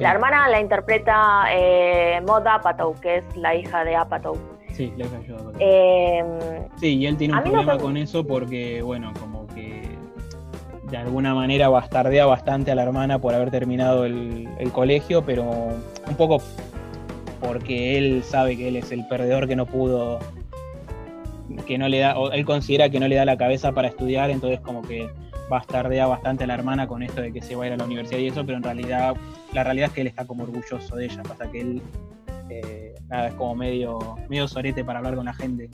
La 0.00 0.12
hermana 0.12 0.48
la 0.48 0.60
interpreta 0.60 1.44
eh, 1.52 2.20
Maud 2.26 2.46
Apatow, 2.46 2.98
que 3.00 3.18
es 3.18 3.36
la 3.36 3.54
hija 3.54 3.84
de 3.84 3.94
Apatow. 3.96 4.36
Sí, 4.72 4.92
la 4.96 5.06
hija 5.06 5.18
de 5.18 5.34
Apatow. 5.34 5.52
Eh, 5.60 6.24
sí, 6.76 6.96
y 6.96 7.06
él 7.06 7.16
tiene 7.16 7.34
un 7.34 7.42
problema 7.42 7.78
con 7.78 7.96
eso 7.96 8.26
porque, 8.26 8.82
bueno, 8.82 9.12
como 9.20 9.46
que 9.48 9.96
de 10.90 10.96
alguna 10.96 11.34
manera 11.34 11.68
bastardea 11.68 12.26
bastante 12.26 12.72
a 12.72 12.74
la 12.74 12.82
hermana 12.82 13.18
por 13.18 13.34
haber 13.34 13.50
terminado 13.50 14.04
el, 14.04 14.48
el 14.58 14.72
colegio, 14.72 15.24
pero 15.24 15.44
un 15.44 16.16
poco 16.16 16.42
porque 17.40 17.98
él 17.98 18.22
sabe 18.24 18.56
que 18.56 18.68
él 18.68 18.76
es 18.76 18.90
el 18.90 19.06
perdedor 19.06 19.46
que 19.46 19.56
no 19.56 19.66
pudo, 19.66 20.18
que 21.66 21.78
no 21.78 21.88
le 21.88 21.98
da, 21.98 22.18
o 22.18 22.32
él 22.32 22.44
considera 22.44 22.88
que 22.88 22.98
no 22.98 23.08
le 23.08 23.16
da 23.16 23.24
la 23.24 23.36
cabeza 23.36 23.72
para 23.72 23.88
estudiar, 23.88 24.30
entonces 24.30 24.60
como 24.60 24.82
que 24.82 25.08
bastardea 25.48 26.06
bastante 26.06 26.44
a 26.44 26.46
la 26.46 26.54
hermana 26.54 26.86
con 26.86 27.02
esto 27.02 27.20
de 27.20 27.32
que 27.32 27.42
se 27.42 27.54
va 27.54 27.64
a 27.64 27.66
ir 27.68 27.72
a 27.74 27.76
la 27.76 27.84
universidad 27.84 28.18
y 28.18 28.28
eso, 28.28 28.44
pero 28.44 28.58
en 28.58 28.64
realidad, 28.64 29.14
la 29.52 29.64
realidad 29.64 29.88
es 29.88 29.94
que 29.94 30.00
él 30.02 30.06
está 30.06 30.26
como 30.26 30.44
orgulloso 30.44 30.96
de 30.96 31.04
ella, 31.04 31.22
pasa 31.22 31.50
que 31.50 31.60
él, 31.60 31.82
eh, 32.48 32.94
es 33.10 33.34
como 33.34 33.54
medio, 33.54 34.16
medio 34.28 34.48
sorete 34.48 34.84
para 34.84 34.98
hablar 34.98 35.14
con 35.14 35.26
la 35.26 35.34
gente, 35.34 35.68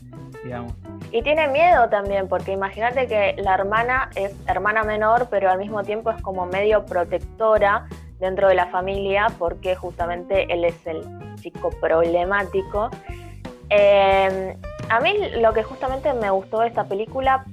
digamos. 0.44 0.72
Y 1.12 1.22
tiene 1.22 1.48
miedo 1.48 1.88
también, 1.88 2.28
porque 2.28 2.52
imagínate 2.52 3.06
que 3.06 3.36
la 3.42 3.54
hermana 3.54 4.10
es 4.14 4.34
hermana 4.46 4.82
menor, 4.82 5.28
pero 5.30 5.50
al 5.50 5.58
mismo 5.58 5.82
tiempo 5.82 6.10
es 6.10 6.20
como 6.22 6.46
medio 6.46 6.84
protectora 6.84 7.86
dentro 8.18 8.48
de 8.48 8.54
la 8.54 8.66
familia, 8.66 9.28
porque 9.38 9.74
justamente 9.74 10.52
él 10.52 10.64
es 10.64 10.86
el 10.86 11.02
chico 11.36 11.70
problemático. 11.80 12.90
Eh, 13.70 14.56
a 14.90 15.00
mí 15.00 15.16
lo 15.40 15.52
que 15.52 15.62
justamente 15.62 16.12
me 16.12 16.30
gustó 16.30 16.60
de 16.60 16.68
esta 16.68 16.84
película, 16.84 17.44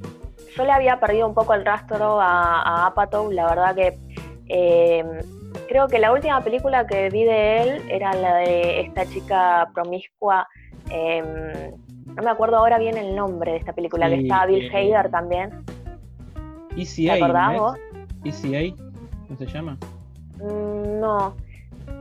yo 0.57 0.65
le 0.65 0.71
había 0.71 0.99
perdido 0.99 1.27
un 1.27 1.35
poco 1.35 1.53
el 1.53 1.63
rastro 1.63 2.19
a, 2.19 2.61
a 2.61 2.87
Apatow, 2.87 3.31
la 3.31 3.45
verdad 3.47 3.75
que 3.75 3.97
eh, 4.49 5.03
creo 5.67 5.87
que 5.87 5.99
la 5.99 6.11
última 6.11 6.41
película 6.41 6.87
que 6.87 7.09
vi 7.09 7.23
de 7.23 7.61
él 7.61 7.81
era 7.89 8.13
la 8.13 8.35
de 8.37 8.81
esta 8.81 9.05
chica 9.05 9.69
promiscua. 9.73 10.47
Em, 10.89 11.75
no 12.05 12.23
me 12.23 12.29
acuerdo 12.31 12.57
ahora 12.57 12.79
bien 12.79 12.97
el 12.97 13.15
nombre 13.15 13.51
de 13.51 13.57
esta 13.57 13.73
película, 13.73 14.09
que 14.09 14.21
estaba 14.21 14.47
Bill 14.47 14.65
eh, 14.65 14.93
Hader 14.93 15.11
también. 15.11 15.63
ECA, 16.75 16.95
¿Te 16.95 17.23
acordás 17.23 17.57
vos? 17.57 17.77
ECA, 18.23 18.75
¿no 19.29 19.37
se 19.37 19.45
llama? 19.45 19.77
Mm, 20.39 20.99
no. 20.99 21.35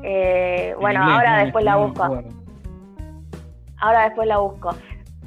Eh, 0.03 0.75
bueno, 0.81 1.03
ahora 1.03 1.45
después 1.45 1.65
la 1.65 1.77
busco. 1.77 2.05
Ahora 3.79 4.05
después 4.05 4.27
la 4.27 4.39
busco. 4.39 4.75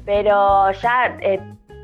Pero 0.04 0.72
ya 0.72 1.16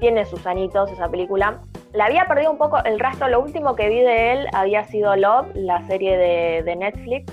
tiene 0.00 0.24
sus 0.24 0.46
anitos 0.46 0.90
esa 0.90 1.08
película 1.08 1.60
la 1.96 2.04
había 2.04 2.26
perdido 2.26 2.52
un 2.52 2.58
poco 2.58 2.82
el 2.84 3.00
rastro. 3.00 3.28
Lo 3.28 3.40
último 3.40 3.74
que 3.74 3.88
vi 3.88 4.00
de 4.00 4.32
él 4.32 4.46
había 4.52 4.84
sido 4.84 5.16
Love, 5.16 5.48
la 5.54 5.84
serie 5.86 6.16
de, 6.62 6.76
Netflix, 6.76 7.32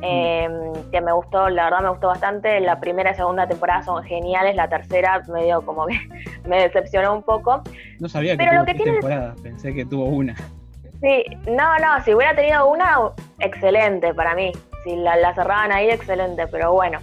em, 0.00 0.72
que 0.92 1.00
me 1.00 1.12
gustó, 1.12 1.48
la 1.48 1.64
verdad 1.64 1.80
me 1.80 1.90
gustó 1.90 2.06
bastante. 2.06 2.60
La 2.60 2.78
primera 2.78 3.10
y 3.10 3.14
segunda 3.14 3.48
temporada 3.48 3.82
son 3.82 4.04
geniales, 4.04 4.54
la 4.54 4.68
tercera 4.68 5.22
medio 5.28 5.60
como 5.62 5.86
que 5.86 5.98
me 6.44 6.62
decepcionó 6.62 7.14
un 7.14 7.22
poco. 7.24 7.62
No 7.98 8.08
sabía 8.08 8.32
que 8.32 8.38
Pero 8.38 8.52
tuvo 8.52 8.60
lo 8.60 8.66
que 8.66 8.74
tiene... 8.74 9.32
pensé 9.42 9.74
que 9.74 9.84
tuvo 9.84 10.04
una. 10.04 10.36
Sí, 11.00 11.24
no, 11.48 11.76
no, 11.78 12.02
si 12.04 12.14
hubiera 12.14 12.34
tenido 12.34 12.70
una, 12.70 12.98
excelente 13.40 14.14
para 14.14 14.34
mí. 14.34 14.52
Si 14.84 14.94
la, 14.94 15.34
cerraban 15.34 15.72
ahí, 15.72 15.90
excelente, 15.90 16.46
pero 16.46 16.72
bueno. 16.72 17.00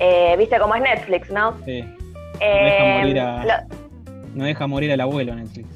Eh, 0.00 0.34
viste 0.36 0.58
cómo 0.58 0.74
es 0.74 0.82
Netflix, 0.82 1.30
¿no? 1.30 1.56
Sí. 1.64 1.82
No 1.82 2.40
deja, 2.40 2.98
morir 2.98 3.20
a, 3.20 3.64
no 4.34 4.44
deja 4.44 4.66
morir 4.66 4.92
al 4.92 5.00
abuelo 5.00 5.34
Netflix. 5.34 5.68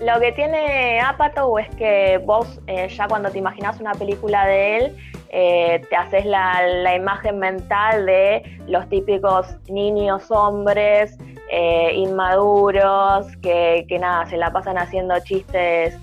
Lo 0.00 0.18
que 0.18 0.32
tiene 0.32 0.98
Apatow 0.98 1.58
es 1.58 1.68
que 1.76 2.18
vos 2.24 2.58
eh, 2.66 2.88
ya 2.88 3.06
cuando 3.06 3.30
te 3.30 3.38
imaginas 3.38 3.78
una 3.80 3.92
película 3.92 4.46
de 4.46 4.76
él, 4.78 4.96
eh, 5.28 5.82
te 5.90 5.94
haces 5.96 6.24
la, 6.24 6.96
imagen 6.96 7.38
mental 7.38 8.06
de 8.06 8.42
los 8.66 8.88
típicos 8.88 9.46
niños 9.68 10.30
hombres 10.30 11.18
eh, 11.50 11.92
inmaduros 11.94 13.26
que, 13.42 13.84
nada, 14.00 14.24
se 14.26 14.38
la 14.38 14.50
pasan 14.50 14.78
haciendo 14.78 15.18
chistes 15.20 15.98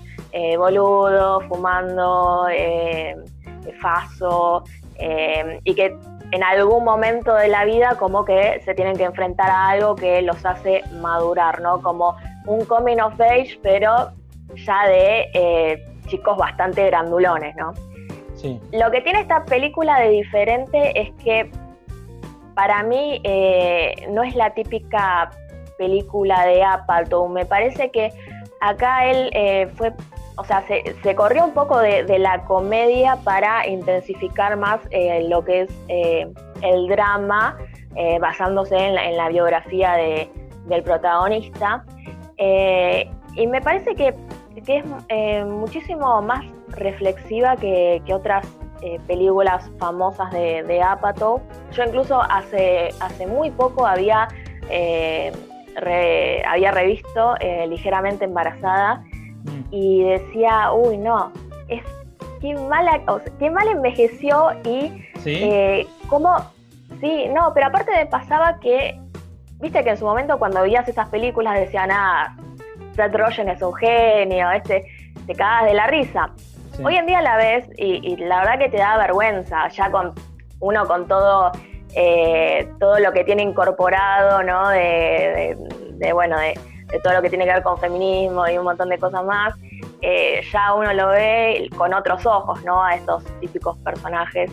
boludos, 0.56 1.42
fumando, 1.46 2.46
faso, 3.80 4.62
y 5.64 5.74
que 5.74 5.96
en 6.30 6.42
algún 6.42 6.84
momento 6.84 7.34
de 7.34 7.48
la 7.48 7.64
vida 7.64 7.96
como 7.98 8.24
que 8.24 8.60
se 8.64 8.74
tienen 8.74 8.96
que 8.96 9.04
enfrentar 9.04 9.48
a 9.50 9.70
algo 9.70 9.94
que 9.94 10.22
los 10.22 10.44
hace 10.44 10.82
madurar, 11.00 11.60
¿no? 11.60 11.80
Como 11.80 12.16
un 12.46 12.64
coming 12.64 12.98
of 12.98 13.18
age, 13.20 13.58
pero 13.62 14.10
ya 14.54 14.86
de 14.86 15.28
eh, 15.34 15.84
chicos 16.06 16.36
bastante 16.36 16.86
grandulones, 16.86 17.54
¿no? 17.56 17.72
Sí. 18.34 18.60
Lo 18.72 18.90
que 18.90 19.00
tiene 19.00 19.20
esta 19.20 19.44
película 19.44 20.00
de 20.00 20.10
diferente 20.10 21.00
es 21.00 21.10
que 21.24 21.50
para 22.54 22.82
mí 22.82 23.20
eh, 23.24 24.06
no 24.10 24.22
es 24.22 24.34
la 24.34 24.50
típica 24.50 25.30
película 25.78 26.44
de 26.44 26.62
Apatow. 26.62 27.28
Me 27.28 27.46
parece 27.46 27.90
que 27.90 28.12
acá 28.60 29.06
él 29.06 29.30
eh, 29.32 29.68
fue, 29.76 29.92
o 30.38 30.44
sea, 30.44 30.64
se, 30.66 31.14
corrió 31.14 31.44
un 31.44 31.52
poco 31.52 31.78
de, 31.78 32.18
la 32.18 32.44
comedia 32.44 33.16
para 33.24 33.66
intensificar 33.66 34.56
más 34.56 34.80
lo 35.28 35.44
que 35.44 35.62
es 35.62 35.70
el 36.62 36.88
drama, 36.88 37.58
basándose 38.20 38.76
en 38.76 39.16
la, 39.16 39.28
biografía 39.28 39.94
del 40.66 40.82
protagonista. 40.84 41.84
Eh, 42.38 43.10
y 43.34 43.46
me 43.46 43.60
parece 43.60 43.94
que, 43.94 44.14
es 44.66 44.84
eh, 45.08 45.44
muchísimo 45.44 46.22
más 46.22 46.44
reflexiva 46.68 47.56
que, 47.56 48.02
otras 48.12 48.46
eh, 48.82 48.98
películas 49.06 49.70
famosas 49.78 50.30
de, 50.30 50.62
de, 50.62 50.82
Apatow. 50.82 51.40
Yo 51.72 51.84
incluso 51.84 52.22
hace, 52.22 52.90
hace 53.00 53.26
muy 53.26 53.50
poco 53.50 53.86
había, 53.86 54.28
había 56.46 56.70
revisto 56.70 57.34
Ligeramente 57.68 58.24
Embarazada 58.24 59.04
mm. 59.48 59.64
y 59.70 60.04
decía, 60.04 60.72
uy, 60.72 60.98
no, 60.98 61.32
es 61.68 61.82
qué, 62.40 62.54
mala, 62.54 63.00
qué 63.38 63.50
mal 63.50 63.68
envejeció 63.68 64.50
y 64.64 65.04
cómo... 66.08 66.36
Sí, 67.00 67.28
no, 67.28 67.52
pero 67.54 67.66
aparte 67.66 67.92
me 67.92 68.06
pasaba 68.06 68.58
que 68.58 68.98
viste 69.60 69.82
que 69.84 69.90
en 69.90 69.96
su 69.96 70.04
momento 70.04 70.38
cuando 70.38 70.62
veías 70.62 70.88
esas 70.88 71.08
películas 71.08 71.58
decían, 71.58 71.90
ah, 71.92 72.36
Seth 72.94 73.14
Rogen 73.14 73.48
es 73.48 73.62
un 73.62 73.74
genio, 73.74 74.50
este, 74.50 74.86
te 75.26 75.34
cagas 75.34 75.66
de 75.66 75.74
la 75.74 75.86
risa. 75.86 76.30
Hoy 76.82 76.94
en 76.94 77.06
día 77.06 77.22
la 77.22 77.36
ves 77.36 77.68
y, 77.76 78.16
la 78.16 78.38
verdad 78.38 78.58
que 78.58 78.68
te 78.68 78.76
da 78.76 78.96
vergüenza, 78.96 79.68
ya 79.68 79.90
con 79.90 80.14
uno 80.60 80.86
con 80.86 81.08
todo, 81.08 81.50
eh, 81.94 82.68
todo 82.78 83.00
lo 83.00 83.12
que 83.12 83.24
tiene 83.24 83.42
incorporado, 83.42 84.44
¿no? 84.44 84.68
De, 84.68 85.56
bueno, 86.12 86.38
de, 86.38 86.54
todo 87.02 87.14
lo 87.14 87.22
que 87.22 87.28
tiene 87.28 87.44
que 87.44 87.52
ver 87.52 87.62
con 87.62 87.78
feminismo 87.78 88.48
y 88.48 88.58
un 88.58 88.64
montón 88.64 88.88
de 88.88 88.98
cosas 88.98 89.24
más, 89.24 89.54
eh, 90.00 90.40
ya 90.52 90.74
uno 90.74 90.92
lo 90.92 91.08
ve 91.08 91.68
con 91.76 91.92
otros 91.92 92.24
ojos, 92.26 92.64
¿no? 92.64 92.82
A 92.82 92.94
estos 92.94 93.24
típicos 93.40 93.76
personajes 93.78 94.50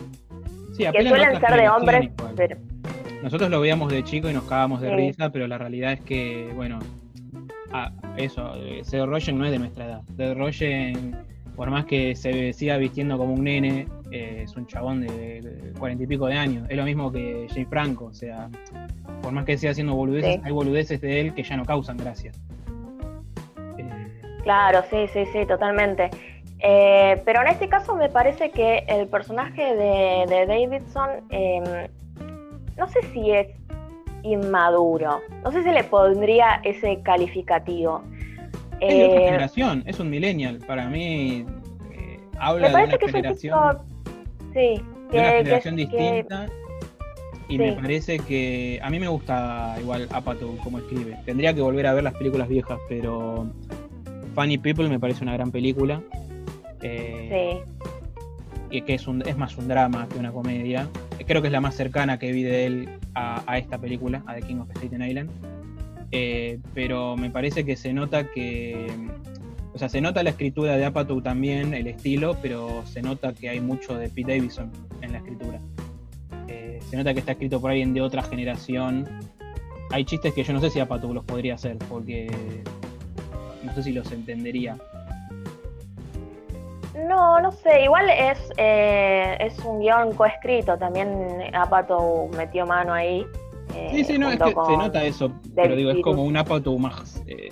que 0.76 1.08
suelen 1.08 1.40
ser 1.40 1.54
de 1.54 1.68
hombres, 1.68 2.10
pero 2.36 2.56
nosotros 3.22 3.50
lo 3.50 3.60
veíamos 3.60 3.90
de 3.90 4.04
chico 4.04 4.28
y 4.28 4.34
nos 4.34 4.44
cagábamos 4.44 4.80
de 4.80 4.94
risa, 4.94 5.30
pero 5.30 5.46
la 5.46 5.58
realidad 5.58 5.92
es 5.92 6.00
que, 6.00 6.50
bueno, 6.54 6.78
eso, 8.16 8.52
Seth 8.82 9.06
Rogen 9.06 9.38
no 9.38 9.46
es 9.46 9.50
de 9.50 9.58
nuestra 9.58 9.86
edad. 9.86 10.02
Seth 10.16 10.36
Rogen, 10.36 11.16
por 11.56 11.70
más 11.70 11.86
que 11.86 12.14
se 12.14 12.52
siga 12.52 12.76
vistiendo 12.76 13.16
como 13.16 13.32
un 13.32 13.44
nene, 13.44 13.88
eh, 14.10 14.42
es 14.44 14.54
un 14.56 14.66
chabón 14.66 15.00
de 15.00 15.72
cuarenta 15.78 16.04
y 16.04 16.06
pico 16.06 16.26
de 16.26 16.34
años. 16.34 16.66
Es 16.68 16.76
lo 16.76 16.84
mismo 16.84 17.10
que 17.10 17.46
Jay 17.52 17.64
Franco, 17.64 18.06
o 18.06 18.14
sea, 18.14 18.48
por 19.22 19.32
más 19.32 19.44
que 19.46 19.56
siga 19.56 19.72
haciendo 19.72 19.94
boludeces, 19.94 20.40
hay 20.44 20.52
boludeces 20.52 21.00
de 21.00 21.20
él 21.20 21.34
que 21.34 21.42
ya 21.42 21.56
no 21.56 21.64
causan 21.64 21.96
gracia. 21.96 22.32
Claro, 24.42 24.84
sí, 24.90 25.08
sí, 25.12 25.24
sí, 25.32 25.44
totalmente. 25.46 26.10
Eh, 26.60 27.20
pero 27.24 27.42
en 27.42 27.48
este 27.48 27.68
caso 27.68 27.96
me 27.96 28.08
parece 28.08 28.50
que 28.50 28.84
el 28.86 29.08
personaje 29.08 29.74
de, 29.74 30.46
Davidson 30.46 31.10
em, 31.30 31.88
no 32.76 32.86
sé 32.86 33.02
si 33.12 33.32
es 33.32 33.48
inmaduro, 34.22 35.20
no 35.42 35.52
sé 35.52 35.62
si 35.62 35.70
le 35.70 35.84
pondría 35.84 36.60
ese 36.64 37.02
calificativo. 37.02 38.02
Es 38.80 38.94
de 38.94 39.06
otra 39.06 39.20
eh, 39.20 39.24
generación, 39.24 39.82
es 39.86 40.00
un 40.00 40.10
millennial, 40.10 40.58
para 40.66 40.88
mí 40.88 41.44
eh, 41.92 42.20
habla 42.38 42.68
de 42.68 42.84
una 42.84 42.98
generación, 42.98 43.78
sí, 44.52 44.82
de 45.10 45.18
una 45.18 45.30
generación 45.30 45.76
distinta. 45.76 46.46
y 47.48 47.58
me 47.58 47.72
parece 47.72 48.18
que 48.18 48.78
a 48.82 48.90
mí 48.90 48.98
me 48.98 49.08
gusta 49.08 49.76
igual 49.80 50.08
Apatow 50.10 50.56
como 50.58 50.78
escribe. 50.78 51.16
Tendría 51.24 51.54
que 51.54 51.60
volver 51.60 51.86
a 51.86 51.94
ver 51.94 52.04
las 52.04 52.14
películas 52.14 52.48
viejas, 52.48 52.78
pero 52.88 53.50
Funny 54.34 54.58
People 54.58 54.88
me 54.88 54.98
parece 54.98 55.22
una 55.22 55.32
gran 55.32 55.50
película. 55.50 56.02
Eh, 56.82 57.62
sí 57.64 57.86
que, 58.82 58.94
es, 58.94 59.06
un, 59.06 59.22
es 59.26 59.36
más 59.36 59.56
un 59.56 59.68
drama 59.68 60.08
que 60.08 60.18
una 60.18 60.32
comedia. 60.32 60.88
Creo 61.26 61.40
que 61.40 61.48
es 61.48 61.52
la 61.52 61.60
más 61.60 61.74
cercana 61.74 62.18
que 62.18 62.32
vi 62.32 62.42
de 62.42 62.66
él 62.66 62.88
a, 63.14 63.58
esta 63.58 63.78
película, 63.78 64.22
a 64.26 64.34
The 64.34 64.42
King 64.42 64.56
of 64.56 64.70
Staten 64.70 65.02
Island. 65.02 65.30
Eh, 66.18 66.60
pero 66.72 67.14
me 67.14 67.28
parece 67.28 67.66
que 67.66 67.76
se 67.76 67.92
nota 67.92 68.30
que. 68.30 68.86
O 69.74 69.78
sea, 69.78 69.90
se 69.90 70.00
nota 70.00 70.22
la 70.22 70.30
escritura 70.30 70.78
de 70.78 70.86
Apatow 70.86 71.20
también, 71.20 71.74
el 71.74 71.86
estilo, 71.86 72.38
pero 72.40 72.86
se 72.86 73.02
nota 73.02 73.34
que 73.34 73.50
hay 73.50 73.60
mucho 73.60 73.98
de 73.98 74.08
Pete 74.08 74.32
Davidson 74.32 74.72
en 75.02 75.12
la 75.12 75.18
escritura. 75.18 75.60
Eh, 76.48 76.78
se 76.88 76.96
nota 76.96 77.12
que 77.12 77.20
está 77.20 77.32
escrito 77.32 77.60
por 77.60 77.70
alguien 77.70 77.92
de 77.92 78.00
otra 78.00 78.22
generación. 78.22 79.06
Hay 79.90 80.06
chistes 80.06 80.32
que 80.32 80.42
yo 80.42 80.54
no 80.54 80.60
sé 80.60 80.70
si 80.70 80.80
Apatow 80.80 81.12
los 81.12 81.24
podría 81.24 81.56
hacer, 81.56 81.76
porque 81.90 82.28
no 83.62 83.74
sé 83.74 83.82
si 83.82 83.92
los 83.92 84.10
entendería. 84.10 84.78
No, 87.06 87.38
no 87.40 87.52
sé, 87.52 87.82
igual 87.84 88.08
es, 88.08 88.38
eh, 88.56 89.36
es 89.38 89.58
un 89.58 89.80
guion 89.80 90.14
coescrito, 90.14 90.78
también 90.78 91.54
Apato 91.54 92.30
metió 92.34 92.64
mano 92.64 92.94
ahí. 92.94 93.26
Eh, 93.76 93.88
sí, 93.92 94.04
sí, 94.04 94.18
no, 94.18 94.30
es 94.30 94.38
que 94.38 94.50
se 94.50 94.76
nota 94.76 95.04
eso, 95.04 95.32
pero 95.54 95.76
digo, 95.76 95.90
es 95.90 96.02
como 96.02 96.24
un 96.24 96.36
Apato 96.36 96.76
más... 96.78 97.22
Eh, 97.26 97.50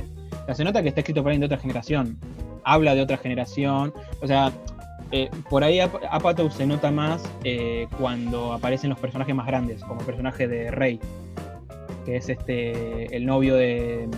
se 0.52 0.64
nota 0.64 0.82
que 0.82 0.88
está 0.88 1.00
escrito 1.00 1.22
por 1.22 1.30
alguien 1.30 1.40
de 1.40 1.46
otra 1.46 1.58
generación, 1.58 2.18
habla 2.64 2.94
de 2.94 3.02
otra 3.02 3.16
generación, 3.16 3.92
o 4.20 4.26
sea, 4.26 4.52
por 5.48 5.62
ahí 5.64 5.80
Apatow 5.80 6.50
se 6.50 6.66
nota 6.66 6.90
más 6.90 7.22
cuando 7.98 8.52
aparecen 8.52 8.90
los 8.90 8.98
personajes 8.98 9.34
más 9.34 9.46
grandes, 9.46 9.82
como 9.84 10.00
el 10.00 10.06
personaje 10.06 10.46
de 10.46 10.70
Rey. 10.70 11.00
que 12.04 12.16
es 12.16 12.28
este 12.28 13.16
el 13.16 13.24
novio 13.24 13.54
de, 13.54 14.08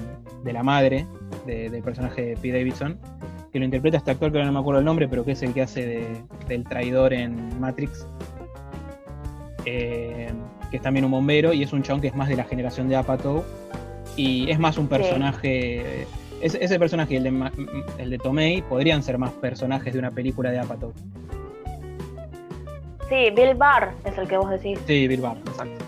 la 0.44 0.62
madre 0.64 1.06
del 1.46 1.82
personaje 1.82 2.22
de 2.22 2.34
Pete 2.36 2.58
Davidson, 2.58 2.98
que 3.52 3.60
lo 3.60 3.64
interpreta 3.64 3.96
este 3.96 4.10
actor 4.10 4.30
que 4.30 4.38
ahora 4.38 4.46
no 4.46 4.52
me 4.52 4.60
acuerdo 4.60 4.80
el 4.80 4.84
nombre, 4.84 5.08
pero 5.08 5.24
que 5.24 5.32
es 5.32 5.42
el 5.42 5.54
que 5.54 5.62
hace 5.62 6.06
del 6.46 6.64
traidor 6.64 7.12
en 7.12 7.58
Matrix. 7.60 8.06
Eh, 9.64 10.30
que 10.70 10.76
es 10.78 10.82
también 10.82 11.04
un 11.04 11.10
bombero 11.10 11.52
y 11.52 11.62
es 11.62 11.72
un 11.72 11.82
chabón 11.82 12.00
que 12.00 12.08
es 12.08 12.14
más 12.14 12.28
de 12.28 12.36
la 12.36 12.44
generación 12.44 12.88
de 12.88 12.96
Apatow 12.96 13.44
y 14.16 14.50
es 14.50 14.58
más 14.58 14.78
un 14.78 14.88
personaje. 14.88 16.06
Ese, 16.40 16.78
personaje 16.78 17.14
y 17.14 17.16
el 17.16 17.24
de, 17.24 17.50
el 17.98 18.10
de 18.10 18.18
Tomei 18.18 18.60
podrían 18.62 19.02
ser 19.02 19.16
más 19.18 19.30
personajes 19.32 19.92
de 19.92 19.98
una 19.98 20.10
película 20.10 20.50
de 20.50 20.58
Apatow. 20.58 20.92
Sí, 23.08 23.30
Bill 23.34 23.54
Barr 23.54 23.92
es 24.04 24.18
el 24.18 24.28
que 24.28 24.36
vos 24.36 24.50
decís. 24.50 24.78
Sí, 24.86 25.08
Bill 25.08 25.20
Barr, 25.20 25.38
exacto. 25.38 25.84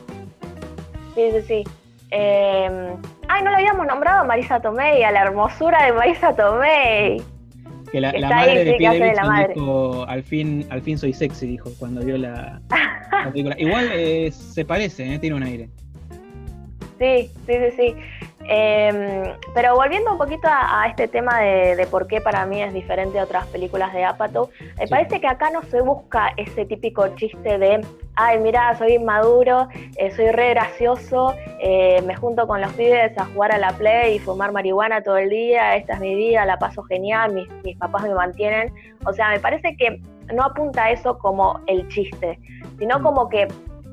Sí, 1.14 1.30
sí, 1.32 1.42
sí. 1.46 1.64
Em, 2.10 2.96
ay, 3.28 3.42
no 3.42 3.50
lo 3.50 3.56
habíamos 3.56 3.86
nombrado 3.86 4.20
a 4.20 4.24
Marisa 4.24 4.60
Tomei, 4.60 5.02
a 5.02 5.10
la 5.10 5.22
hermosura 5.22 5.84
de 5.84 5.92
Marisa 5.92 6.34
Tomei. 6.34 7.22
Que 7.92 8.00
la, 8.00 8.12
madre 8.28 8.64
de 8.64 8.72
Pete 8.74 9.14
dijo, 9.54 10.04
al 10.06 10.22
fin, 10.22 10.66
al 10.70 10.82
fin 10.82 10.98
soy 10.98 11.12
sexy, 11.12 11.46
dijo, 11.46 11.70
cuando 11.78 12.04
vio 12.04 12.18
la, 12.18 12.60
película. 13.32 13.56
Igual 13.58 13.90
eh, 13.92 14.30
se 14.30 14.64
parece, 14.64 15.14
¿eh? 15.14 15.18
tiene 15.18 15.36
un 15.36 15.42
aire. 15.42 15.68
Sí, 16.98 17.30
sí, 17.46 17.52
sí, 17.52 17.76
sí. 17.76 17.94
Em, 18.50 19.34
pero 19.52 19.76
volviendo 19.76 20.10
un 20.10 20.16
poquito 20.16 20.48
a, 20.50 20.86
este 20.88 21.06
tema 21.06 21.38
de, 21.40 21.86
por 21.90 22.06
qué 22.06 22.22
para 22.22 22.46
mí 22.46 22.62
es 22.62 22.72
diferente 22.72 23.20
a 23.20 23.24
otras 23.24 23.46
películas 23.48 23.92
de 23.92 24.04
Apatow, 24.04 24.48
me 24.78 24.88
parece 24.88 25.20
que 25.20 25.26
acá 25.26 25.50
no 25.50 25.62
se 25.64 25.82
busca 25.82 26.32
ese 26.38 26.64
típico 26.64 27.06
chiste 27.16 27.58
de, 27.58 27.86
ay, 28.14 28.40
mira, 28.40 28.74
soy 28.78 28.94
inmaduro, 28.94 29.68
eh, 29.98 30.10
soy 30.12 30.30
re 30.30 30.50
gracioso, 30.50 31.34
eh, 31.60 32.00
me 32.06 32.16
junto 32.16 32.46
con 32.46 32.62
los 32.62 32.72
pibes 32.72 33.16
a 33.18 33.26
jugar 33.26 33.52
a 33.52 33.58
la 33.58 33.72
play 33.72 34.16
y 34.16 34.18
fumar 34.18 34.50
marihuana 34.50 35.02
todo 35.02 35.18
el 35.18 35.28
día, 35.28 35.76
esta 35.76 35.94
es 35.94 36.00
mi 36.00 36.14
vida, 36.14 36.46
la 36.46 36.58
paso 36.58 36.82
genial, 36.84 37.34
mis, 37.34 37.48
mis 37.64 37.76
papás 37.76 38.04
me 38.04 38.14
mantienen. 38.14 38.72
O 39.04 39.12
sea, 39.12 39.28
me 39.28 39.40
parece 39.40 39.76
que 39.76 40.00
no 40.32 40.44
apunta 40.44 40.84
a 40.84 40.90
eso 40.90 41.18
como 41.18 41.60
el 41.66 41.86
chiste, 41.88 42.38
sino 42.78 42.98
mm. 42.98 43.02
como 43.02 43.28
que 43.28 43.46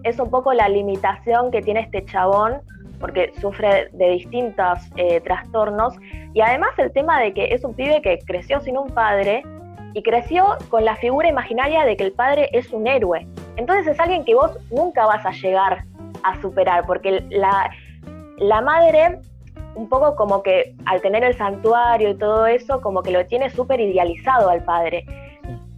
es 0.04 0.18
un 0.18 0.30
poco 0.30 0.54
la 0.54 0.70
limitación 0.70 1.52
que 1.52 1.62
tiene 1.62 1.82
este 1.82 2.06
chabón 2.06 2.62
porque 3.00 3.32
sufre 3.40 3.90
de 3.92 4.10
distintos 4.12 4.80
eh, 4.98 5.22
trastornos. 5.22 5.96
Y 6.34 6.42
además 6.42 6.72
el 6.78 6.92
tema 6.92 7.20
de 7.20 7.34
que 7.34 7.54
es 7.54 7.64
un 7.64 7.74
pibe 7.74 8.02
que 8.02 8.20
creció 8.26 8.60
sin 8.62 8.78
un 8.78 8.90
padre 8.90 9.44
y 9.94 10.04
creció 10.04 10.58
con 10.70 10.84
la 10.84 10.96
figura 10.98 11.30
imaginaria 11.30 11.86
de 11.86 11.96
que 11.96 12.04
el 12.04 12.12
padre 12.12 12.50
es 12.52 12.72
un 12.72 12.86
héroe. 12.86 13.26
Entonces 13.56 13.88
es 13.88 14.00
alguien 14.00 14.26
que 14.26 14.36
vos 14.36 14.52
nunca 14.70 15.06
vas 15.06 15.26
a 15.26 15.32
llegar 15.32 15.86
a 16.24 16.42
superar, 16.42 16.86
porque 16.86 17.24
la, 17.30 17.70
la 18.38 18.62
madre, 18.62 19.20
un 19.76 19.88
poco 19.88 20.16
como 20.16 20.44
que 20.44 20.76
al 20.86 21.02
tener 21.02 21.24
el 21.24 21.38
santuario 21.38 22.10
y 22.10 22.18
todo 22.18 22.46
eso, 22.46 22.82
como 22.82 23.04
que 23.04 23.12
lo 23.12 23.26
tiene 23.26 23.50
súper 23.50 23.80
idealizado 23.80 24.50
al 24.50 24.64
padre. 24.64 25.06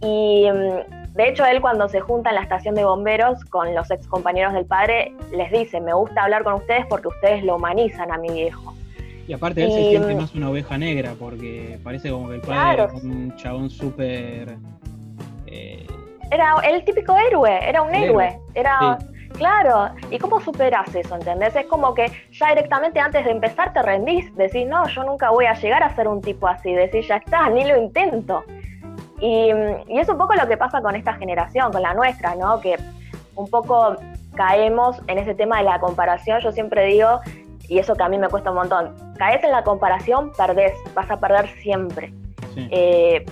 Y 0.02 0.48
mm, 0.50 0.97
de 1.18 1.30
hecho, 1.30 1.44
él 1.44 1.60
cuando 1.60 1.88
se 1.88 1.98
junta 1.98 2.30
en 2.30 2.36
la 2.36 2.42
estación 2.42 2.76
de 2.76 2.84
bomberos 2.84 3.44
con 3.46 3.74
los 3.74 3.90
ex 3.90 4.06
compañeros 4.06 4.52
del 4.52 4.66
padre, 4.66 5.12
les 5.32 5.50
dice, 5.50 5.80
me 5.80 5.92
gusta 5.92 6.22
hablar 6.22 6.44
con 6.44 6.54
ustedes 6.54 6.86
porque 6.86 7.08
ustedes 7.08 7.42
lo 7.42 7.56
humanizan 7.56 8.12
a 8.12 8.18
mi 8.18 8.28
viejo. 8.30 8.72
Y 9.26 9.32
aparte 9.32 9.64
él 9.64 9.72
se 9.72 9.88
siente 9.88 10.14
más 10.14 10.32
una 10.36 10.48
oveja 10.48 10.78
negra 10.78 11.14
porque 11.18 11.76
parece 11.82 12.10
como 12.10 12.28
que 12.28 12.36
el 12.36 12.40
padre 12.40 12.84
era 12.84 12.86
un 12.92 13.34
chabón 13.34 13.68
súper... 13.68 14.58
Eh, 15.48 15.88
era 16.30 16.54
el 16.62 16.84
típico 16.84 17.16
héroe, 17.16 17.68
era 17.68 17.82
un 17.82 17.92
héroe, 17.92 18.38
era... 18.54 18.96
Claro, 19.32 19.90
¿y 20.10 20.18
cómo 20.18 20.40
superas 20.40 20.94
eso? 20.94 21.16
¿Entendés? 21.16 21.54
Es 21.54 21.66
como 21.66 21.94
que 21.94 22.10
ya 22.30 22.50
directamente 22.50 23.00
antes 23.00 23.24
de 23.24 23.32
empezar 23.32 23.72
te 23.72 23.82
rendís, 23.82 24.34
decís, 24.36 24.66
no, 24.68 24.86
yo 24.88 25.02
nunca 25.02 25.30
voy 25.30 25.46
a 25.46 25.54
llegar 25.54 25.82
a 25.82 25.94
ser 25.96 26.06
un 26.06 26.22
tipo 26.22 26.46
así, 26.46 26.72
decís, 26.72 27.08
ya 27.08 27.16
está, 27.16 27.50
ni 27.50 27.64
lo 27.64 27.76
intento. 27.76 28.44
Y, 29.20 29.50
es 29.88 30.08
un 30.08 30.18
poco 30.18 30.34
lo 30.34 30.46
que 30.46 30.56
pasa 30.56 30.80
con 30.80 30.94
esta 30.94 31.14
generación, 31.14 31.72
con 31.72 31.82
la 31.82 31.94
nuestra, 31.94 32.34
¿no? 32.34 32.60
Que 32.60 32.76
un 33.34 33.48
poco 33.48 33.96
caemos 34.34 35.00
en 35.08 35.18
ese 35.18 35.34
tema 35.34 35.58
de 35.58 35.64
la 35.64 35.80
comparación. 35.80 36.40
Yo 36.40 36.52
siempre 36.52 36.86
digo, 36.86 37.20
y 37.68 37.78
eso 37.78 37.94
que 37.94 38.02
a 38.02 38.08
mí 38.08 38.18
me 38.18 38.28
cuesta 38.28 38.50
un 38.50 38.56
montón, 38.56 38.94
caes 39.16 39.42
en 39.42 39.50
la 39.50 39.64
comparación, 39.64 40.32
perdés, 40.36 40.72
vas 40.94 41.10
a 41.10 41.18
perder 41.18 41.48
siempre. 41.60 42.12
Eh, 42.56 43.24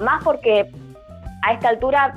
más 0.00 0.24
porque 0.24 0.70
a 1.42 1.52
esta 1.52 1.68
altura 1.68 2.14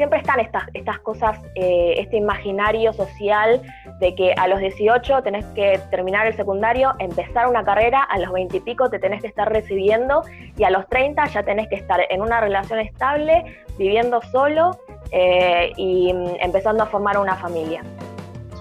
siempre 0.00 0.20
están 0.20 0.40
estas, 0.40 0.62
estas 0.72 0.98
cosas, 1.00 1.38
eh, 1.56 1.96
este 1.98 2.16
imaginario 2.16 2.94
social 2.94 3.60
de 3.98 4.14
que 4.14 4.32
a 4.32 4.48
los 4.48 4.58
18 4.58 5.22
tenés 5.22 5.44
que 5.54 5.78
terminar 5.90 6.26
el 6.26 6.34
secundario, 6.34 6.94
empezar 7.00 7.46
una 7.46 7.64
carrera, 7.64 8.02
a 8.04 8.18
los 8.18 8.32
20 8.32 8.56
y 8.56 8.60
pico 8.60 8.88
te 8.88 8.98
tenés 8.98 9.20
que 9.20 9.26
estar 9.26 9.52
recibiendo 9.52 10.22
y 10.56 10.64
a 10.64 10.70
los 10.70 10.88
30 10.88 11.26
ya 11.26 11.42
tenés 11.42 11.68
que 11.68 11.74
estar 11.74 12.00
en 12.08 12.22
una 12.22 12.40
relación 12.40 12.78
estable, 12.78 13.44
viviendo 13.76 14.22
solo 14.22 14.80
eh, 15.10 15.70
y 15.76 16.14
mm, 16.14 16.36
empezando 16.40 16.84
a 16.84 16.86
formar 16.86 17.18
una 17.18 17.36
familia. 17.36 17.82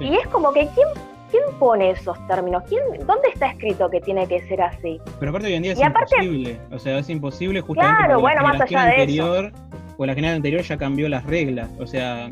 Y 0.02 0.17
es 0.17 0.28
como 0.28 0.52
que, 0.52 0.67
¿quién, 0.75 0.89
¿quién 1.32 1.44
pone 1.60 1.92
esos 1.92 2.18
términos? 2.28 2.63
¿Quién, 2.68 2.82
¿Dónde 3.06 3.30
está 3.34 3.48
escrito 3.48 3.89
que 3.89 4.02
tiene 4.02 4.28
que 4.28 4.42
ser 4.48 4.62
así? 4.62 5.00
Pero 5.20 5.30
aparte 5.30 5.48
hoy 5.48 5.54
en 5.56 5.63
día 5.63 5.74
es 5.74 5.80
imposible, 5.80 6.60
o 6.72 6.80
sea, 6.80 7.00
es 7.00 7.10
imposible 7.10 7.62
justamente 7.62 7.98
claro, 7.98 8.20
bueno, 8.22 8.44
más 8.44 8.62
allá 8.62 8.86
de 8.86 8.92
anterior, 8.92 9.52
pues 9.98 10.08
la 10.08 10.15
generación 10.15 10.38
anterior 10.38 10.62
ya 10.62 10.78
cambió 10.78 11.10
las 11.10 11.26
reglas, 11.26 11.70
o 11.80 11.88
sea, 11.88 12.30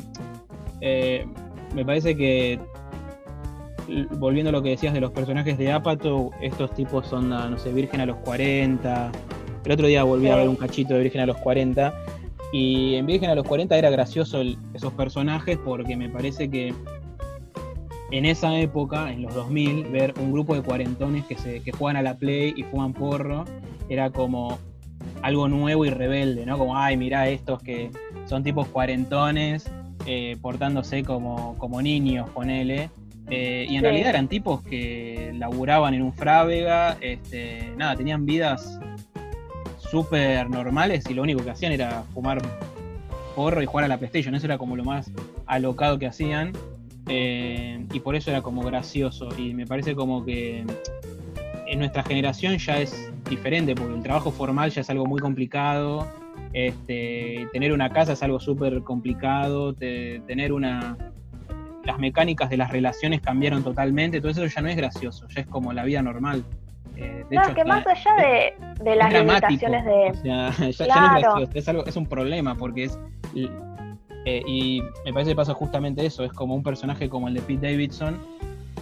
eh, 0.80 1.26
me 1.74 1.84
parece 1.84 2.16
que 2.16 2.58
volviendo 4.10 4.50
a 4.50 4.52
lo 4.52 4.62
que 4.62 4.70
decías 4.70 4.92
de 4.92 5.00
los 5.00 5.12
personajes 5.12 5.56
de 5.58 5.72
Apatow, 5.72 6.30
estos 6.40 6.72
tipos 6.74 7.06
son, 7.06 7.30
no 7.30 7.58
sé, 7.58 7.72
Virgen 7.72 8.00
a 8.00 8.06
los 8.06 8.16
40. 8.18 9.10
El 9.64 9.72
otro 9.72 9.86
día 9.86 10.04
volví 10.04 10.28
a 10.28 10.36
ver 10.36 10.48
un 10.48 10.56
cachito 10.56 10.94
de 10.94 11.00
Virgen 11.00 11.22
a 11.22 11.26
los 11.26 11.36
40. 11.38 11.94
Y 12.52 12.94
en 12.94 13.06
Virgen 13.06 13.30
a 13.30 13.34
los 13.34 13.46
40 13.46 13.76
era 13.76 13.90
gracioso 13.90 14.42
esos 14.74 14.92
personajes 14.92 15.58
porque 15.64 15.96
me 15.96 16.08
parece 16.08 16.50
que 16.50 16.74
en 18.10 18.24
esa 18.24 18.58
época, 18.58 19.12
en 19.12 19.22
los 19.22 19.34
2000, 19.34 19.84
ver 19.84 20.14
un 20.18 20.32
grupo 20.32 20.54
de 20.54 20.62
cuarentones 20.62 21.24
que, 21.26 21.36
se, 21.36 21.60
que 21.60 21.72
juegan 21.72 21.96
a 21.96 22.02
la 22.02 22.16
play 22.16 22.54
y 22.56 22.62
fuman 22.62 22.92
porro 22.92 23.44
era 23.88 24.10
como 24.10 24.58
algo 25.22 25.48
nuevo 25.48 25.84
y 25.84 25.90
rebelde, 25.90 26.46
¿no? 26.46 26.58
Como, 26.58 26.76
ay, 26.76 26.96
mirá 26.96 27.28
estos 27.28 27.62
que 27.62 27.90
son 28.26 28.42
tipos 28.42 28.68
cuarentones 28.68 29.70
eh, 30.06 30.36
portándose 30.40 31.02
como, 31.02 31.56
como 31.58 31.82
niños, 31.82 32.28
ponele. 32.30 32.90
Eh, 33.30 33.66
y 33.68 33.76
en 33.76 33.82
realidad 33.82 34.10
eran 34.10 34.28
tipos 34.28 34.62
que 34.62 35.32
laburaban 35.34 35.92
en 35.92 36.02
un 36.02 36.14
frávega, 36.14 36.96
este, 37.02 37.72
nada, 37.76 37.94
tenían 37.94 38.24
vidas 38.24 38.80
súper 39.78 40.48
normales 40.48 41.04
y 41.10 41.14
lo 41.14 41.22
único 41.22 41.44
que 41.44 41.50
hacían 41.50 41.72
era 41.72 42.04
fumar 42.14 42.40
porro 43.34 43.62
y 43.62 43.66
jugar 43.66 43.84
a 43.84 43.88
la 43.88 43.98
PlayStation. 43.98 44.34
Eso 44.34 44.46
era 44.46 44.56
como 44.56 44.76
lo 44.76 44.84
más 44.84 45.10
alocado 45.46 45.98
que 45.98 46.06
hacían. 46.06 46.52
Eh, 47.08 47.86
y 47.92 48.00
por 48.00 48.14
eso 48.16 48.30
era 48.30 48.42
como 48.42 48.62
gracioso. 48.62 49.28
Y 49.36 49.54
me 49.54 49.66
parece 49.66 49.94
como 49.94 50.24
que 50.24 50.64
en 51.66 51.78
nuestra 51.78 52.02
generación 52.02 52.58
ya 52.58 52.80
es 52.80 53.12
diferente, 53.28 53.74
porque 53.74 53.94
el 53.94 54.02
trabajo 54.02 54.30
formal 54.30 54.70
ya 54.70 54.80
es 54.80 54.90
algo 54.90 55.06
muy 55.06 55.20
complicado. 55.20 56.06
Este, 56.52 57.46
tener 57.52 57.72
una 57.72 57.90
casa 57.90 58.12
es 58.12 58.22
algo 58.22 58.40
súper 58.40 58.82
complicado. 58.82 59.74
tener 59.74 60.52
una, 60.52 60.96
las 61.88 61.98
mecánicas 61.98 62.50
de 62.50 62.56
las 62.56 62.70
relaciones 62.70 63.20
cambiaron 63.20 63.64
totalmente, 63.64 64.20
todo 64.20 64.30
eso 64.30 64.46
ya 64.46 64.60
no 64.60 64.68
es 64.68 64.76
gracioso, 64.76 65.26
ya 65.28 65.40
es 65.40 65.46
como 65.46 65.72
la 65.72 65.84
vida 65.84 66.02
normal. 66.02 66.44
Eh, 66.96 67.24
de 67.30 67.54
que 67.54 67.64
más 67.64 67.86
allá 67.86 68.52
de, 68.82 68.96
las 68.96 69.12
limitaciones 69.12 69.84
de. 69.84 70.10
O 70.10 70.14
sea, 70.14 70.50
ya, 70.86 71.00
no 71.00 71.16
es 71.16 71.22
gracioso, 71.22 71.86
es, 71.86 71.96
un 71.96 72.06
problema, 72.06 72.56
porque 72.56 72.84
es. 72.84 72.98
Eh, 74.28 74.42
y 74.46 74.82
me 75.06 75.12
parece 75.12 75.30
que 75.30 75.36
pasa 75.36 75.54
justamente 75.54 76.04
eso, 76.04 76.22
es 76.22 76.32
como 76.32 76.54
un 76.54 76.62
personaje 76.62 77.08
como 77.08 77.28
el 77.28 77.34
de 77.34 77.40
Pete 77.40 77.70
Davidson. 77.70 78.18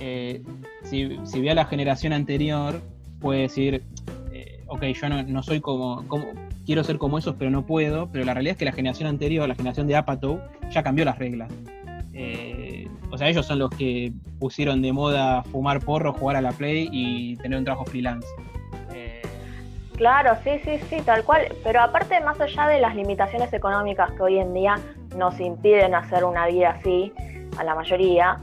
Eh, 0.00 0.42
si, 0.82 1.18
si 1.24 1.40
ve 1.40 1.50
a 1.50 1.54
la 1.54 1.66
generación 1.66 2.12
anterior, 2.12 2.80
puede 3.20 3.42
decir, 3.42 3.82
ok, 4.66 4.82
yo 4.82 5.08
no, 5.08 5.42
soy 5.42 5.60
como, 5.60 6.06
como, 6.08 6.26
quiero 6.64 6.82
ser 6.84 6.98
como 6.98 7.18
esos, 7.18 7.36
pero 7.36 7.50
no 7.50 7.64
puedo, 7.64 8.08
pero 8.10 8.24
la 8.24 8.34
realidad 8.34 8.52
es 8.52 8.58
que 8.58 8.64
la 8.64 8.72
generación 8.72 9.08
anterior, 9.08 9.48
la 9.48 9.54
generación 9.54 9.86
de 9.86 9.96
Apatow, 9.96 10.40
ya 10.70 10.82
cambió 10.82 11.04
las 11.04 11.18
reglas. 11.18 11.52
Eh, 12.12 12.88
o 13.10 13.18
sea, 13.18 13.28
ellos 13.28 13.46
son 13.46 13.58
los 13.58 13.70
que 13.70 14.12
pusieron 14.40 14.82
de 14.82 14.92
moda 14.92 15.42
fumar 15.44 15.80
porro, 15.80 16.12
jugar 16.12 16.36
a 16.36 16.40
la 16.40 16.52
Play 16.52 16.88
y 16.90 17.36
tener 17.36 17.58
un 17.58 17.64
trabajo 17.64 17.84
freelance. 17.84 18.26
Eh, 18.94 19.22
claro, 19.96 20.36
sí, 20.42 20.58
sí, 20.64 20.78
sí, 20.88 20.96
tal 21.04 21.24
cual. 21.24 21.46
Pero 21.62 21.82
aparte, 21.82 22.20
más 22.20 22.40
allá 22.40 22.66
de 22.66 22.80
las 22.80 22.96
limitaciones 22.96 23.52
económicas 23.52 24.10
que 24.12 24.22
hoy 24.22 24.38
en 24.38 24.54
día 24.54 24.78
nos 25.16 25.40
impiden 25.40 25.94
hacer 25.94 26.24
una 26.24 26.46
vida 26.46 26.76
así, 26.78 27.12
a 27.58 27.64
la 27.64 27.74
mayoría, 27.74 28.38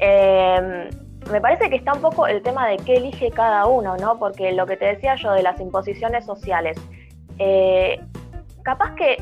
em, 0.00 0.88
me 1.30 1.40
parece 1.40 1.70
que 1.70 1.76
está 1.76 1.92
un 1.94 2.00
poco 2.00 2.26
el 2.26 2.42
tema 2.42 2.68
de 2.68 2.76
qué 2.78 2.94
elige 2.94 3.30
cada 3.30 3.66
uno, 3.66 3.96
¿no? 3.96 4.18
Porque 4.18 4.52
lo 4.52 4.66
que 4.66 4.76
te 4.76 4.86
decía 4.86 5.14
yo 5.16 5.32
de 5.32 5.42
las 5.42 5.60
imposiciones 5.60 6.26
sociales, 6.26 6.76
eh, 7.38 8.00
capaz 8.62 8.94
que 8.94 9.16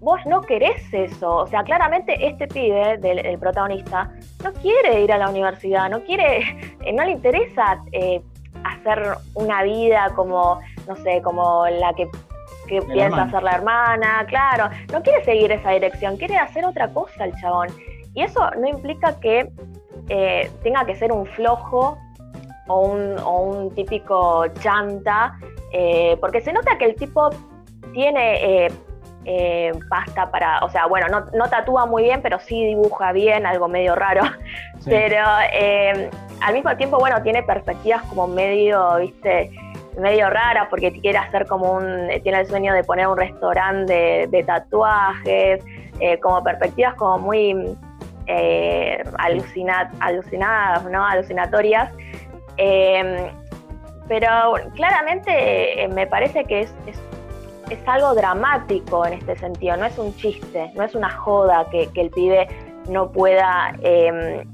vos 0.00 0.20
no 0.26 0.42
querés 0.42 0.82
eso. 0.92 1.36
O 1.36 1.46
sea, 1.46 1.62
claramente 1.64 2.26
este 2.26 2.46
pibe, 2.46 2.98
del, 2.98 3.38
protagonista, 3.38 4.10
no 4.42 4.52
quiere 4.52 5.00
ir 5.02 5.12
a 5.12 5.18
la 5.18 5.28
universidad, 5.28 5.90
no 5.90 6.02
quiere, 6.02 6.40
eh, 6.84 6.92
no 6.92 7.04
le 7.04 7.12
interesa 7.12 7.82
eh, 7.92 8.22
hacer 8.64 9.02
una 9.34 9.62
vida 9.62 10.10
como, 10.14 10.60
no 10.86 10.96
sé, 10.96 11.20
como 11.22 11.66
la 11.66 11.92
que, 11.94 12.08
piensa 12.66 13.22
hacer 13.22 13.42
la 13.42 13.52
hermana, 13.52 14.24
claro, 14.28 14.68
no 14.92 15.02
quiere 15.02 15.24
seguir 15.24 15.52
esa 15.52 15.70
dirección, 15.70 16.16
quiere 16.16 16.36
hacer 16.36 16.64
otra 16.64 16.88
cosa 16.88 17.24
el 17.24 17.34
chabón. 17.40 17.68
Y 18.14 18.22
eso 18.22 18.50
no 18.58 18.68
implica 18.68 19.18
que 19.20 19.50
eh, 20.08 20.50
tenga 20.62 20.84
que 20.84 20.94
ser 20.94 21.12
un 21.12 21.26
flojo 21.26 21.98
o 22.68 22.80
un, 22.80 23.18
o 23.18 23.40
un 23.40 23.74
típico 23.74 24.46
chanta, 24.60 25.36
porque 26.20 26.40
se 26.40 26.52
nota 26.52 26.78
que 26.78 26.84
el 26.84 26.94
tipo 26.94 27.30
tiene 27.92 28.68
eh, 29.26 29.72
pasta 29.88 30.30
para, 30.30 30.58
o 30.60 30.68
sea, 30.68 30.86
bueno, 30.86 31.06
no, 31.32 31.48
tatúa 31.48 31.86
muy 31.86 32.02
bien, 32.02 32.20
pero 32.20 32.38
sí 32.38 32.62
dibuja 32.66 33.12
bien, 33.12 33.46
algo 33.46 33.68
medio 33.68 33.94
raro. 33.94 34.22
Pero 34.84 35.24
eh, 35.50 36.10
al 36.42 36.52
mismo 36.52 36.76
tiempo, 36.76 36.98
bueno, 36.98 37.22
tiene 37.22 37.42
perspectivas 37.42 38.02
como 38.02 38.28
medio, 38.28 38.96
viste, 38.96 39.50
medio 39.98 40.30
raras, 40.30 40.68
porque 40.70 40.92
quiere 40.92 41.18
hacer 41.18 41.46
como 41.46 41.72
un, 41.72 42.08
tiene 42.22 42.40
el 42.40 42.46
sueño 42.46 42.72
de 42.74 42.84
poner 42.84 43.06
un 43.06 43.16
restaurante 43.16 44.26
de, 44.30 44.44
tatuajes, 44.44 45.64
eh, 46.00 46.18
como 46.20 46.42
perspectivas 46.42 46.94
como 46.94 47.18
muy 47.18 47.76
alucinadas, 49.18 50.84
¿no? 50.90 51.06
Alucinatorias. 51.06 51.92
pero 54.08 54.54
claramente 54.74 55.88
me 55.92 56.06
parece 56.06 56.44
que 56.44 56.62
es 56.62 56.74
es 57.70 57.78
algo 57.86 58.14
dramático 58.14 59.06
en 59.06 59.14
este 59.14 59.36
sentido, 59.36 59.76
no 59.76 59.86
es 59.86 59.98
un 59.98 60.14
chiste, 60.16 60.70
no 60.74 60.82
es 60.82 60.94
una 60.94 61.10
joda 61.10 61.66
que, 61.70 61.88
el 61.94 62.10
pibe 62.10 62.48
no 62.88 63.10
pueda 63.10 63.74
em, 63.82 64.44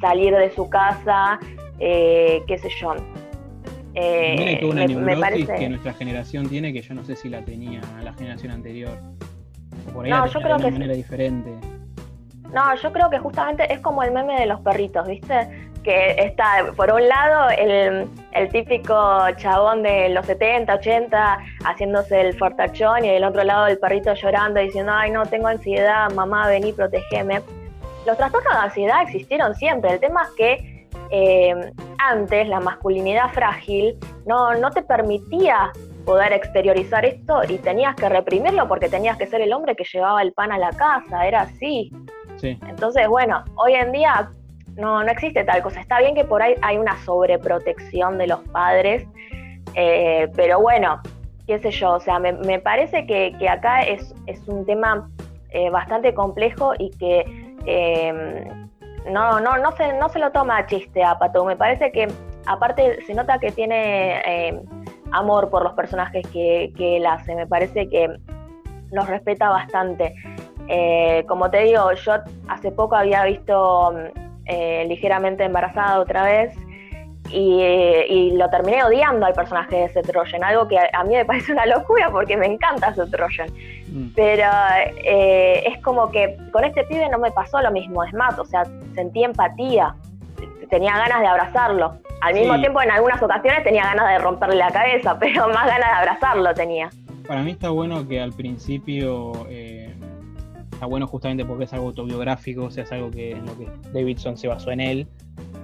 salir 0.00 0.34
de 0.34 0.50
su 0.50 0.68
casa, 0.68 1.38
eh, 1.78 2.42
qué 2.46 2.58
sé 2.58 2.68
yo. 2.80 2.94
Eh, 3.94 4.60
una 4.64 4.86
me, 4.86 5.16
parece... 5.16 5.54
que 5.54 5.68
nuestra 5.68 5.92
generación 5.92 6.48
tiene 6.48 6.72
que 6.72 6.80
yo 6.80 6.94
no 6.94 7.04
sé 7.04 7.14
si 7.16 7.28
la 7.28 7.42
tenía 7.42 7.80
la 8.02 8.12
generación 8.14 8.52
anterior. 8.52 8.98
O 9.88 9.92
por 9.92 10.04
ahí 10.04 10.10
no, 10.10 10.26
yo 10.26 10.40
creo 10.40 10.56
de 10.56 10.64
que 10.64 10.70
manera 10.70 10.94
diferente. 10.94 11.50
No, 12.52 12.74
yo 12.76 12.92
creo 12.92 13.10
que 13.10 13.18
justamente 13.18 13.72
es 13.72 13.80
como 13.80 14.02
el 14.02 14.12
meme 14.12 14.38
de 14.38 14.46
los 14.46 14.60
perritos, 14.60 15.06
¿viste? 15.06 15.48
que 15.82 16.14
está, 16.18 16.72
por 16.76 16.92
un 16.92 17.06
lado, 17.08 17.50
el, 17.50 18.08
típico 18.50 18.94
chabón 19.36 19.82
de 19.82 20.08
los 20.10 20.26
70, 20.26 20.74
80 20.74 21.38
haciéndose 21.64 22.20
el 22.20 22.38
fortachón 22.38 23.04
y 23.04 23.08
del 23.08 23.24
otro 23.24 23.42
lado 23.44 23.66
el 23.66 23.78
perrito 23.78 24.14
llorando 24.14 24.60
diciendo, 24.60 24.92
ay, 24.94 25.10
no, 25.10 25.26
tengo 25.26 25.48
ansiedad, 25.48 26.10
mamá, 26.12 26.46
vení, 26.48 26.72
protégeme. 26.72 27.42
Los 28.06 28.16
trastornos 28.16 28.52
de 28.52 28.58
ansiedad 28.58 29.02
existieron 29.02 29.54
siempre. 29.54 29.92
El 29.92 30.00
tema 30.00 30.22
es 30.24 30.30
que 30.36 30.86
eh, 31.10 31.72
antes 32.10 32.48
la 32.48 32.60
masculinidad 32.60 33.30
frágil 33.32 33.96
no, 34.26 34.54
no 34.54 34.70
te 34.70 34.82
permitía 34.82 35.72
poder 36.04 36.32
exteriorizar 36.32 37.04
esto 37.04 37.42
y 37.48 37.58
tenías 37.58 37.94
que 37.94 38.08
reprimirlo 38.08 38.68
porque 38.68 38.88
tenías 38.88 39.16
que 39.16 39.26
ser 39.26 39.40
el 39.40 39.52
hombre 39.52 39.76
que 39.76 39.84
llevaba 39.84 40.22
el 40.22 40.32
pan 40.32 40.52
a 40.52 40.58
la 40.58 40.70
casa, 40.70 41.26
era 41.26 41.42
así. 41.42 41.92
Sí. 42.36 42.58
Entonces, 42.68 43.06
bueno, 43.08 43.44
hoy 43.56 43.74
en 43.74 43.92
día 43.92 44.30
no, 44.76 45.02
no 45.02 45.10
existe 45.10 45.44
tal 45.44 45.62
cosa. 45.62 45.80
Está 45.80 46.00
bien 46.00 46.14
que 46.14 46.24
por 46.24 46.42
ahí 46.42 46.54
hay 46.62 46.76
una 46.76 46.96
sobreprotección 47.04 48.18
de 48.18 48.26
los 48.26 48.40
padres, 48.48 49.06
eh, 49.74 50.28
pero 50.34 50.60
bueno, 50.60 51.00
qué 51.46 51.58
sé 51.58 51.70
yo, 51.70 51.92
o 51.92 52.00
sea, 52.00 52.18
me, 52.18 52.58
parece 52.58 53.06
que, 53.06 53.34
acá 53.48 53.82
es, 53.82 54.14
un 54.46 54.64
tema 54.64 55.08
eh, 55.50 55.70
bastante 55.70 56.14
complejo 56.14 56.72
y 56.78 56.90
que 56.90 57.24
em, 57.66 58.70
no, 59.10 59.40
no, 59.40 59.58
no, 59.58 59.72
se, 59.72 59.92
no 59.94 60.08
se 60.08 60.18
lo 60.18 60.30
toma 60.32 60.58
a 60.58 60.66
chiste 60.66 61.02
a 61.02 61.18
Pato. 61.18 61.44
Me 61.44 61.56
parece 61.56 61.90
que 61.92 62.08
aparte 62.46 63.02
se 63.04 63.14
nota 63.14 63.38
que 63.38 63.50
tiene 63.52 64.20
em, 64.24 64.60
amor 65.12 65.50
por 65.50 65.62
los 65.62 65.72
personajes 65.74 66.26
que, 66.28 66.72
que, 66.76 66.96
él 66.98 67.06
hace. 67.06 67.34
Me 67.34 67.46
parece 67.46 67.88
que 67.88 68.08
los 68.90 69.08
respeta 69.08 69.48
bastante. 69.48 70.14
Eh, 70.68 71.24
como 71.28 71.50
te 71.50 71.64
digo, 71.64 71.92
yo 71.92 72.14
hace 72.48 72.70
poco 72.70 72.96
había 72.96 73.24
visto 73.24 73.94
eh, 74.46 74.84
ligeramente 74.88 75.44
embarazada 75.44 76.00
otra 76.00 76.24
vez. 76.24 76.54
Y, 77.32 78.32
lo 78.36 78.48
terminé 78.50 78.82
odiando 78.84 79.26
al 79.26 79.34
personaje 79.34 79.76
de 79.76 79.88
Seth 79.88 80.10
Rogen, 80.12 80.42
algo 80.44 80.68
que 80.68 80.78
a, 80.78 81.04
mí 81.04 81.14
me 81.14 81.24
parece 81.24 81.52
una 81.52 81.66
locura 81.66 82.10
porque 82.10 82.36
me 82.36 82.46
encanta 82.46 82.94
Seth 82.94 83.14
Rogen. 83.14 83.52
Mm. 83.88 84.08
Pero 84.14 84.44
eh, 85.04 85.64
es 85.66 85.78
como 85.82 86.10
que 86.10 86.36
con 86.50 86.64
este 86.64 86.84
pibe 86.84 87.08
no 87.08 87.18
me 87.18 87.30
pasó 87.30 87.60
lo 87.60 87.70
mismo, 87.70 88.04
es 88.04 88.12
más, 88.14 88.38
o 88.38 88.44
sea, 88.44 88.64
sentí 88.94 89.24
empatía, 89.24 89.94
tenía 90.70 90.96
ganas 90.96 91.20
de 91.20 91.26
abrazarlo. 91.26 91.98
Al 92.22 92.34
mismo 92.34 92.58
tiempo, 92.58 92.80
en 92.80 92.90
algunas 92.90 93.22
ocasiones 93.22 93.64
tenía 93.64 93.84
ganas 93.84 94.08
de 94.08 94.18
romperle 94.18 94.56
la 94.56 94.70
cabeza, 94.70 95.18
pero 95.20 95.48
más 95.48 95.66
ganas 95.66 95.90
de 95.90 95.96
abrazarlo 95.96 96.54
tenía. 96.54 96.90
Para 97.26 97.42
mí 97.42 97.52
está 97.52 97.70
bueno 97.70 98.06
que 98.06 98.20
al 98.20 98.32
principio 98.32 99.46
eh, 99.48 99.94
está 100.82 100.88
bueno 100.88 101.06
justamente 101.06 101.44
porque 101.44 101.62
es 101.62 101.72
algo 101.72 101.86
autobiográfico, 101.86 102.64
o 102.64 102.70
sea, 102.72 102.82
es 102.82 102.90
algo 102.90 103.08
que 103.08 103.30
en 103.30 103.46
lo 103.46 103.56
que 103.56 103.68
Davidson 103.94 104.36
se 104.36 104.48
basó 104.48 104.72
en 104.72 104.80
él. 104.80 105.06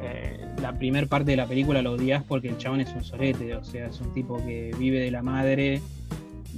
Eh, 0.00 0.46
la 0.62 0.72
primera 0.72 1.08
parte 1.08 1.32
de 1.32 1.36
la 1.36 1.46
película 1.46 1.82
lo 1.82 1.94
odias 1.94 2.22
porque 2.22 2.48
el 2.50 2.56
chabón 2.56 2.82
es 2.82 2.94
un 2.94 3.02
solete, 3.02 3.56
o 3.56 3.64
sea, 3.64 3.88
es 3.88 4.00
un 4.00 4.12
tipo 4.12 4.36
que 4.36 4.70
vive 4.78 5.00
de 5.00 5.10
la 5.10 5.20
madre, 5.20 5.82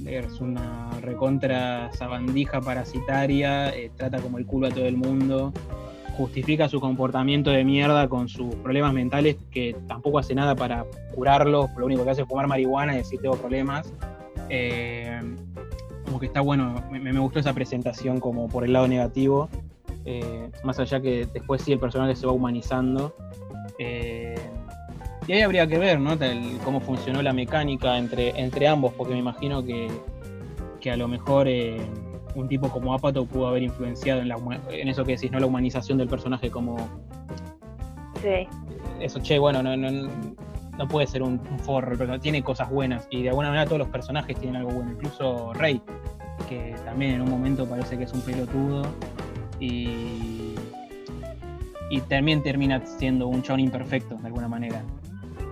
es 0.05 0.39
una 0.41 0.91
recontra 1.01 1.89
sabandija 1.93 2.61
parasitaria, 2.61 3.75
eh, 3.75 3.89
trata 3.97 4.19
como 4.19 4.37
el 4.37 4.45
culo 4.45 4.67
a 4.67 4.69
todo 4.69 4.85
el 4.85 4.95
mundo, 4.95 5.51
justifica 6.15 6.69
su 6.69 6.79
comportamiento 6.79 7.49
de 7.49 7.63
mierda 7.63 8.07
con 8.09 8.29
sus 8.29 8.53
problemas 8.57 8.93
mentales 8.93 9.37
que 9.49 9.75
tampoco 9.87 10.19
hace 10.19 10.35
nada 10.35 10.53
para 10.53 10.85
curarlos, 11.15 11.71
lo 11.77 11.87
único 11.87 12.03
que 12.03 12.11
hace 12.11 12.21
es 12.21 12.27
fumar 12.27 12.45
marihuana 12.45 12.93
y 12.93 12.97
decir 12.97 13.19
tengo 13.21 13.37
problemas. 13.37 13.91
Eh, 14.49 15.19
como 16.11 16.19
que 16.19 16.25
está 16.25 16.41
bueno, 16.41 16.83
me, 16.91 17.17
gustó 17.17 17.39
esa 17.39 17.53
presentación 17.53 18.19
como 18.19 18.49
por 18.49 18.65
el 18.65 18.73
lado 18.73 18.85
negativo, 18.85 19.47
eh, 20.03 20.51
más 20.61 20.77
allá 20.77 20.99
que 20.99 21.25
después 21.33 21.61
sí 21.61 21.71
el 21.71 21.79
personaje 21.79 22.17
se 22.17 22.27
va 22.27 22.33
humanizando. 22.33 23.15
Eh, 23.79 24.35
y 25.25 25.31
ahí 25.31 25.41
habría 25.41 25.65
que 25.67 25.77
ver, 25.77 26.01
¿no? 26.01 26.17
cómo 26.65 26.81
funcionó 26.81 27.21
la 27.21 27.31
mecánica 27.31 27.97
entre, 27.97 28.37
entre 28.37 28.67
ambos, 28.67 28.91
porque 28.93 29.13
me 29.13 29.19
imagino 29.19 29.63
que, 29.63 29.89
a 30.91 30.97
lo 30.97 31.07
mejor 31.07 31.47
eh, 31.47 31.77
un 32.35 32.49
tipo 32.49 32.67
como 32.67 32.93
Apato 32.93 33.25
pudo 33.25 33.47
haber 33.47 33.63
influenciado 33.63 34.19
en, 34.19 34.27
la, 34.27 34.37
en 34.69 34.89
eso 34.89 35.05
que 35.05 35.13
decís, 35.13 35.31
¿no? 35.31 35.39
La 35.39 35.45
humanización 35.45 35.97
del 35.97 36.09
personaje 36.09 36.51
como... 36.51 36.75
Sí. 38.21 38.49
Eso, 38.99 39.21
che, 39.21 39.39
bueno, 39.39 39.63
no, 39.63 39.77
no, 39.77 40.09
no 40.77 40.87
puede 40.87 41.07
ser 41.07 41.23
un, 41.23 41.39
forro, 41.59 41.97
pero 41.97 42.19
tiene 42.19 42.43
cosas 42.43 42.69
buenas 42.69 43.07
y 43.09 43.23
de 43.23 43.29
alguna 43.29 43.49
manera 43.49 43.65
todos 43.65 43.79
los 43.79 43.89
personajes 43.89 44.37
tienen 44.37 44.57
algo 44.57 44.71
bueno, 44.71 44.91
incluso 44.91 45.53
Rey, 45.53 45.81
que 46.49 46.75
también 46.85 47.11
en 47.11 47.21
un 47.21 47.29
momento 47.29 47.65
parece 47.67 47.97
que 47.97 48.05
es 48.05 48.13
un 48.13 48.21
pelotudo 48.21 48.83
y, 49.59 50.55
y 51.89 52.01
también 52.07 52.41
termina 52.41 52.85
siendo 52.85 53.27
un 53.27 53.41
chon 53.43 53.59
imperfecto 53.59 54.15
de 54.15 54.27
alguna 54.27 54.47
manera. 54.47 54.81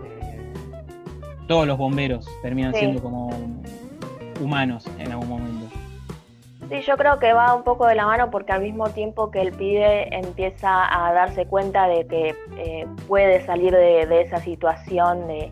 Eh, 0.05 0.53
todos 1.47 1.67
los 1.67 1.77
bomberos 1.77 2.25
terminan 2.41 2.73
siendo 2.73 3.01
como 3.01 3.29
humanos 4.39 4.85
en 4.97 5.11
algún 5.11 5.29
momento. 5.29 5.78
Sí, 6.69 6.81
yo 6.85 6.97
creo 6.97 7.17
que 7.17 7.33
va 7.33 7.55
un 7.55 7.63
poco 7.63 7.87
de 7.87 7.95
la 7.95 8.05
mano 8.05 8.29
porque 8.29 8.51
al 8.51 8.61
mismo 8.61 8.89
tiempo 8.89 9.31
que 9.31 9.41
el 9.41 9.51
pibe 9.53 10.15
empieza 10.15 11.07
a 11.07 11.11
darse 11.13 11.47
cuenta 11.47 11.87
de 11.87 12.05
que 12.05 12.35
eh, 12.57 12.85
puede 13.07 13.43
salir 13.45 13.73
de, 13.73 14.21
esa 14.21 14.39
situación 14.39 15.27
de, 15.27 15.51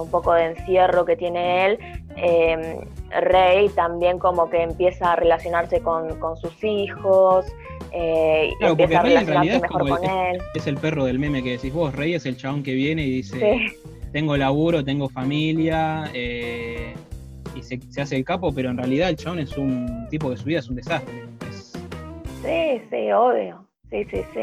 un 0.00 0.10
poco 0.10 0.32
de 0.32 0.46
encierro 0.46 1.04
que 1.04 1.16
tiene 1.16 1.66
él, 1.66 1.78
em, 2.16 2.80
Rey 3.10 3.68
también 3.70 4.18
como 4.18 4.48
que 4.48 4.62
empieza 4.62 5.12
a 5.12 5.16
relacionarse 5.16 5.80
con, 5.80 6.08
sus 6.38 6.64
hijos, 6.64 7.46
eh, 7.92 8.50
empieza 8.60 9.00
a 9.00 9.02
relacionarse 9.02 9.60
mejor 9.60 9.88
con 9.88 10.04
él. 10.04 10.40
Es 10.54 10.66
el 10.66 10.78
perro 10.78 11.04
del 11.04 11.18
meme 11.18 11.42
que 11.42 11.52
decís 11.52 11.72
vos, 11.72 11.94
Rey 11.94 12.14
es 12.14 12.24
el 12.24 12.38
chabón 12.38 12.62
que 12.62 12.72
viene 12.72 13.02
y 13.02 13.10
dice, 13.10 13.68
tengo 14.12 14.36
laburo, 14.36 14.82
tengo 14.82 15.10
familia, 15.10 16.10
eh, 16.14 16.94
y 17.58 17.62
se, 17.62 18.00
hace 18.00 18.16
el 18.16 18.24
capo, 18.24 18.52
pero 18.52 18.70
en 18.70 18.78
realidad 18.78 19.08
el 19.08 19.16
chabón 19.16 19.40
es 19.40 19.56
un 19.56 20.06
tipo 20.10 20.30
de 20.30 20.36
su 20.36 20.44
vida 20.44 20.60
es 20.60 20.68
un 20.68 20.76
desastre. 20.76 21.24
Sí, 22.42 22.80
sí, 22.90 23.12
obvio. 23.12 23.66
Sí, 23.90 24.04
sí, 24.04 24.20
sí. 24.32 24.40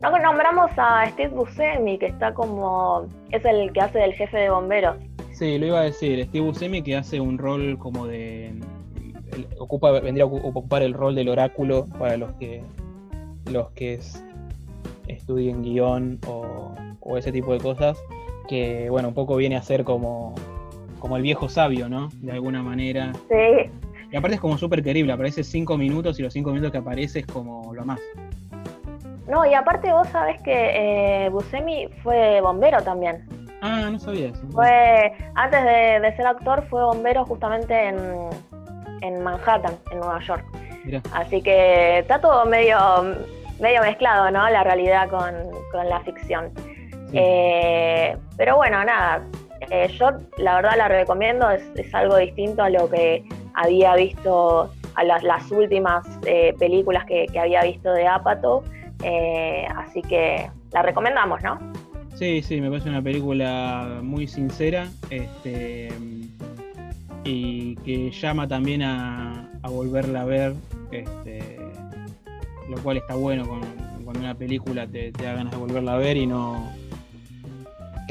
No, 0.00 0.10
nombramos 0.18 0.70
a 0.76 1.08
Steve 1.10 1.28
Buscemi, 1.28 1.98
que 1.98 2.06
está 2.06 2.34
como. 2.34 3.06
es 3.30 3.44
el 3.44 3.72
que 3.72 3.80
hace 3.80 3.98
del 3.98 4.14
jefe 4.14 4.36
de 4.36 4.50
bomberos. 4.50 4.96
Sí, 5.32 5.58
lo 5.58 5.66
iba 5.66 5.80
a 5.80 5.84
decir. 5.84 6.24
Steve 6.24 6.44
Buscemi 6.44 6.82
que 6.82 6.96
hace 6.96 7.20
un 7.20 7.38
rol 7.38 7.78
como 7.78 8.06
de. 8.06 8.52
ocupa, 9.58 9.92
vendría 10.00 10.24
a 10.24 10.26
ocupar 10.26 10.82
el 10.82 10.94
rol 10.94 11.14
del 11.14 11.28
oráculo 11.28 11.86
para 11.98 12.16
los 12.16 12.32
que. 12.32 12.64
los 13.50 13.70
que 13.70 14.00
estudien 15.06 15.62
guion 15.62 16.18
o, 16.26 16.74
o 17.00 17.16
ese 17.16 17.30
tipo 17.30 17.52
de 17.52 17.60
cosas. 17.60 17.96
Que 18.48 18.90
bueno, 18.90 19.08
un 19.08 19.14
poco 19.14 19.36
viene 19.36 19.54
a 19.56 19.62
ser 19.62 19.84
como 19.84 20.34
como 21.02 21.16
el 21.16 21.22
viejo 21.24 21.48
sabio, 21.48 21.88
¿no? 21.88 22.10
De 22.20 22.30
alguna 22.30 22.62
manera. 22.62 23.10
Sí, 23.28 23.68
Y 24.12 24.16
aparte 24.16 24.36
es 24.36 24.40
como 24.40 24.56
súper 24.56 24.84
querible, 24.84 25.12
aparece 25.12 25.42
cinco 25.42 25.76
minutos 25.76 26.20
y 26.20 26.22
los 26.22 26.32
cinco 26.32 26.50
minutos 26.50 26.70
que 26.70 26.78
aparece 26.78 27.18
es 27.18 27.26
como 27.26 27.74
lo 27.74 27.84
más. 27.84 27.98
No, 29.26 29.44
y 29.44 29.52
aparte 29.52 29.90
vos 29.90 30.06
sabés 30.10 30.40
que 30.42 31.24
eh, 31.24 31.28
Buscemi 31.30 31.88
fue 32.04 32.40
bombero 32.40 32.80
también. 32.82 33.26
Ah, 33.62 33.88
no 33.90 33.98
sabía 33.98 34.28
eso. 34.28 34.42
Fue, 34.52 35.12
antes 35.34 35.64
de, 35.64 36.14
ser 36.16 36.24
actor, 36.24 36.64
fue 36.70 36.84
bombero 36.84 37.24
justamente 37.24 37.88
en, 37.88 37.96
en 39.00 39.24
Manhattan, 39.24 39.74
en 39.90 39.98
Nueva 39.98 40.20
York. 40.20 40.44
Así 41.14 41.42
que 41.42 41.98
está 41.98 42.20
todo 42.20 42.44
medio, 42.46 42.78
medio 43.60 43.80
mezclado, 43.82 44.30
¿no? 44.30 44.48
La 44.50 44.62
realidad 44.62 45.08
con, 45.10 45.88
la 45.88 45.98
ficción. 46.00 46.52
Eh, 47.12 48.16
pero 48.36 48.56
bueno, 48.56 48.84
nada, 48.84 49.22
eh, 49.70 49.88
yo 49.98 50.10
la 50.38 50.56
verdad 50.56 50.76
la 50.76 50.88
recomiendo, 50.88 51.50
es, 51.50 51.94
algo 51.94 52.16
distinto 52.16 52.62
a 52.62 52.70
lo 52.70 52.88
que 52.88 53.24
había 53.54 53.94
visto, 53.96 54.70
a 54.94 55.04
las, 55.04 55.50
últimas 55.50 56.06
eh, 56.26 56.54
películas 56.58 57.04
que, 57.06 57.26
había 57.38 57.62
visto 57.62 57.92
de 57.92 58.06
Apato, 58.06 58.62
así 59.76 60.02
que 60.02 60.50
la 60.72 60.82
recomendamos, 60.82 61.42
¿no? 61.42 61.58
Sí, 62.14 62.42
sí, 62.42 62.60
me 62.60 62.68
parece 62.68 62.88
una 62.88 63.02
película 63.02 64.00
muy 64.02 64.28
sincera 64.28 64.88
este, 65.10 65.88
y 67.24 67.74
que 67.76 68.10
llama 68.10 68.46
también 68.46 68.82
a, 68.82 69.50
volverla 69.62 70.22
a 70.22 70.24
ver, 70.24 70.54
este, 70.90 71.58
lo 72.68 72.76
cual 72.82 72.98
está 72.98 73.14
bueno 73.14 73.46
cuando 73.46 73.66
una 74.20 74.34
película 74.34 74.86
te, 74.86 75.10
da 75.12 75.34
ganas 75.34 75.52
de 75.52 75.58
volverla 75.58 75.94
a 75.94 75.98
ver 75.98 76.16
y 76.16 76.26
no, 76.26 76.70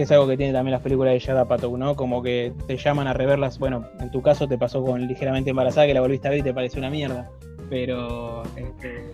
que 0.02 0.06
es 0.06 0.12
algo 0.14 0.28
que 0.28 0.36
tiene 0.36 0.52
también 0.52 0.72
las 0.72 0.82
películas 0.82 1.14
de 1.14 1.20
Yada 1.20 1.47
Pato, 1.47 1.78
¿no? 1.78 1.95
Como 1.95 2.24
que 2.24 2.52
te 2.66 2.76
llaman 2.76 3.06
a 3.06 3.14
reverlas. 3.14 3.60
Bueno, 3.60 3.86
en 3.99 4.10
tu 4.10 4.24
caso 4.24 4.47
te 4.47 4.58
pasó 4.58 4.84
con 4.84 5.06
Ligeramente 5.06 5.52
Embarazada, 5.52 5.86
que 5.86 5.93
la 5.93 6.02
volviste 6.02 6.28
a 6.28 6.32
ver 6.32 6.39
y 6.39 6.41
te 6.41 6.56
pareció 6.56 6.80
una 6.80 6.89
mierda. 6.89 7.30
Pero 7.70 8.41
este, 8.56 9.12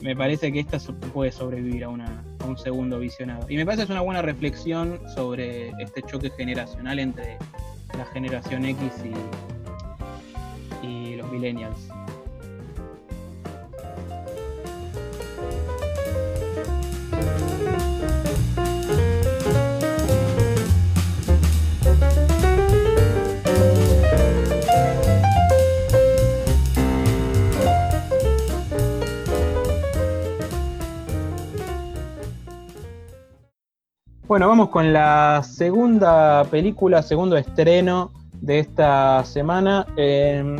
me 0.00 0.14
parece 0.14 0.52
que 0.52 0.60
esta 0.60 0.78
puede 1.12 1.32
sobrevivir 1.32 1.82
a, 1.82 1.88
un 1.88 2.56
segundo 2.56 3.00
visionado. 3.00 3.44
Y 3.50 3.56
me 3.56 3.66
parece 3.66 3.80
que 3.80 3.84
es 3.86 3.90
una 3.90 4.02
buena 4.02 4.22
reflexión 4.22 5.00
sobre 5.16 5.70
este 5.80 6.00
choque 6.02 6.30
generacional 6.30 7.00
entre 7.00 7.36
la 7.98 8.04
generación 8.12 8.64
X 8.64 9.02
y, 10.82 10.86
y 10.86 11.16
los 11.16 11.28
millennials. 11.32 11.88
Bueno, 34.32 34.48
vamos 34.48 34.70
con 34.70 34.94
la 34.94 35.42
segunda 35.42 36.42
película, 36.44 37.02
segundo 37.02 37.36
estreno 37.36 38.12
de 38.40 38.60
esta 38.60 39.22
semana. 39.26 39.86
en 39.98 40.56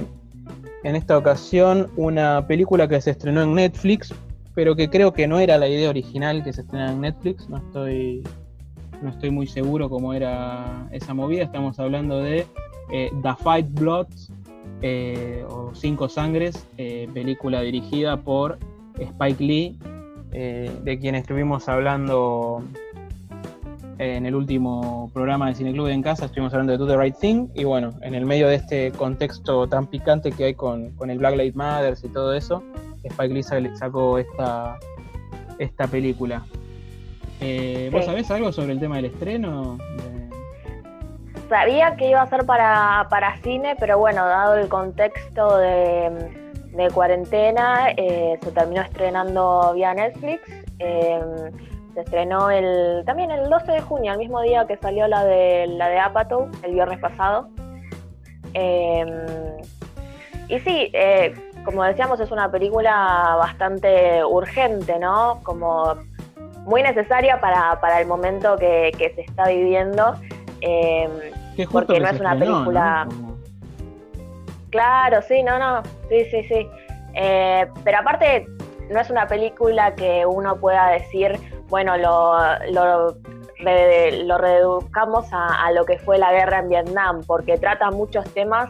esta 0.83 1.16
ocasión, 1.16 1.89
una 1.97 2.47
película 2.47 2.87
que 2.87 3.01
se 3.01 3.12
estrenó 3.12 3.45
en 3.45 3.55
Netflix, 3.55 4.14
pero 4.55 4.77
que 4.77 4.91
creo 4.91 5.14
que 5.14 5.27
no 5.27 5.39
era 5.39 5.57
la 5.57 5.68
idea 5.68 5.89
original 5.89 6.45
que 6.45 6.53
se 6.53 6.61
estrenara 6.61 6.93
en 6.93 7.01
Netflix. 7.01 7.49
No 7.49 7.57
estoy, 7.57 8.23
no 9.01 9.09
estoy 9.09 9.31
muy 9.31 9.47
seguro 9.47 9.89
cómo 9.89 10.12
era 10.12 10.87
esa 10.91 11.14
movida. 11.14 11.45
Estamos 11.45 11.79
hablando 11.79 12.18
de 12.18 12.47
eh, 12.91 13.11
The 13.23 13.35
Five 13.43 13.68
Bloods 13.70 14.31
eh, 14.83 15.47
o 15.49 15.75
Cinco 15.75 16.11
Sangres, 16.11 16.68
eh, 16.77 17.09
película 17.14 17.62
dirigida 17.62 18.18
por 18.18 18.59
Spike 18.99 19.43
Lee, 19.43 19.79
de 20.31 20.99
quien 21.01 21.14
estuvimos 21.14 21.70
hablando 21.70 22.62
en 23.99 24.26
el 24.26 24.34
último 24.34 25.11
programa 25.12 25.49
de 25.49 25.55
Cineclub 25.55 25.88
en 25.88 26.03
Casa 26.03 26.26
estuvimos 26.26 26.53
hablando 26.53 26.72
de 26.72 26.78
Do 26.78 26.86
the 26.86 26.97
Right 26.97 27.16
Thing 27.16 27.49
y 27.55 27.64
bueno, 27.64 27.90
en 28.03 28.14
el 28.14 28.24
medio 28.24 28.49
de 28.49 28.57
este 28.57 28.93
contexto 28.93 29.68
tan 29.68 29.86
picante 29.86 30.32
que 30.32 30.45
hay 30.45 30.55
con, 30.55 30.93
el 31.09 31.18
Black 31.18 31.36
Lives 31.36 31.57
Matter 31.57 31.95
y 32.03 32.09
todo 32.09 32.32
eso, 32.34 32.62
Spike 33.05 33.34
Lee 33.34 33.43
sacó 33.43 34.18
esta, 34.18 34.78
esta 35.59 35.86
película. 35.86 36.43
Eh, 37.40 37.90
¿Vos 37.93 38.05
sabés 38.05 38.30
algo 38.30 38.53
sobre 38.53 38.72
el 38.72 38.80
tema 38.80 38.97
del 38.97 39.07
estreno? 39.07 39.78
Sabía 41.49 41.97
que 41.97 42.09
iba 42.09 42.22
a 42.22 42.26
ser 42.28 42.47
para, 42.47 43.36
cine, 43.43 43.76
pero 43.78 43.99
bueno, 43.99 44.26
dado 44.26 44.55
el 44.55 44.68
contexto 44.68 45.59
de, 45.59 46.88
cuarentena, 46.95 47.90
eh, 47.97 48.38
se 48.40 48.53
terminó 48.53 48.82
estrenando 48.82 49.72
vía 49.74 49.93
Netflix. 49.93 50.40
Eh, 50.78 51.20
se 51.95 52.01
estrenó 52.01 52.51
el, 52.51 53.05
también 53.05 53.30
el 53.30 53.49
12 53.49 53.72
de 53.72 53.80
junio, 53.82 54.12
el 54.12 54.18
mismo 54.18 54.40
día 54.40 54.66
que 54.66 54.76
salió 54.76 55.07
la 55.09 55.24
de, 55.24 55.66
la 55.66 55.88
de 55.88 55.99
Apatow, 55.99 56.49
el 56.62 56.72
viernes 56.72 56.99
pasado. 56.99 57.49
Em, 58.55 59.09
y 60.49 60.59
sí, 60.61 60.90
eh, 60.93 61.34
como 61.64 61.84
decíamos, 61.84 62.20
es 62.20 62.30
una 62.30 62.51
película 62.51 63.36
bastante 63.38 64.24
urgente, 64.24 64.99
¿no? 64.99 65.40
Como 65.43 65.95
muy 66.64 66.82
necesaria 66.82 67.40
para, 67.40 68.01
el 68.01 68.07
momento 68.07 68.57
que, 68.57 69.12
se 69.14 69.20
está 69.22 69.49
viviendo. 69.49 70.14
Em, 70.61 71.11
porque 71.70 72.01
no 72.01 72.09
es 72.09 72.20
una 72.20 72.38
película. 72.38 73.09
Claro, 74.70 75.20
sí, 75.22 75.43
no, 75.43 75.59
no. 75.59 75.82
Sí, 76.09 76.24
sí, 76.30 76.45
sí. 76.45 76.68
Eh, 77.14 77.68
pero 77.84 77.99
aparte, 77.99 78.47
no 78.90 79.01
es 79.01 79.11
una 79.11 79.26
película 79.26 79.95
que 79.95 80.24
uno 80.24 80.57
pueda 80.57 80.88
decir, 80.88 81.38
bueno, 81.73 81.97
lo, 81.97 82.37
lo, 82.70 84.39
reduzcamos 84.39 85.27
a, 85.33 85.73
lo 85.73 85.87
que 85.87 85.97
fue 86.01 86.18
la 86.18 86.31
guerra 86.31 86.59
en 86.59 86.68
Vietnam, 86.68 87.23
porque 87.27 87.57
trata 87.57 87.91
muchos 87.91 88.27
temas 88.35 88.68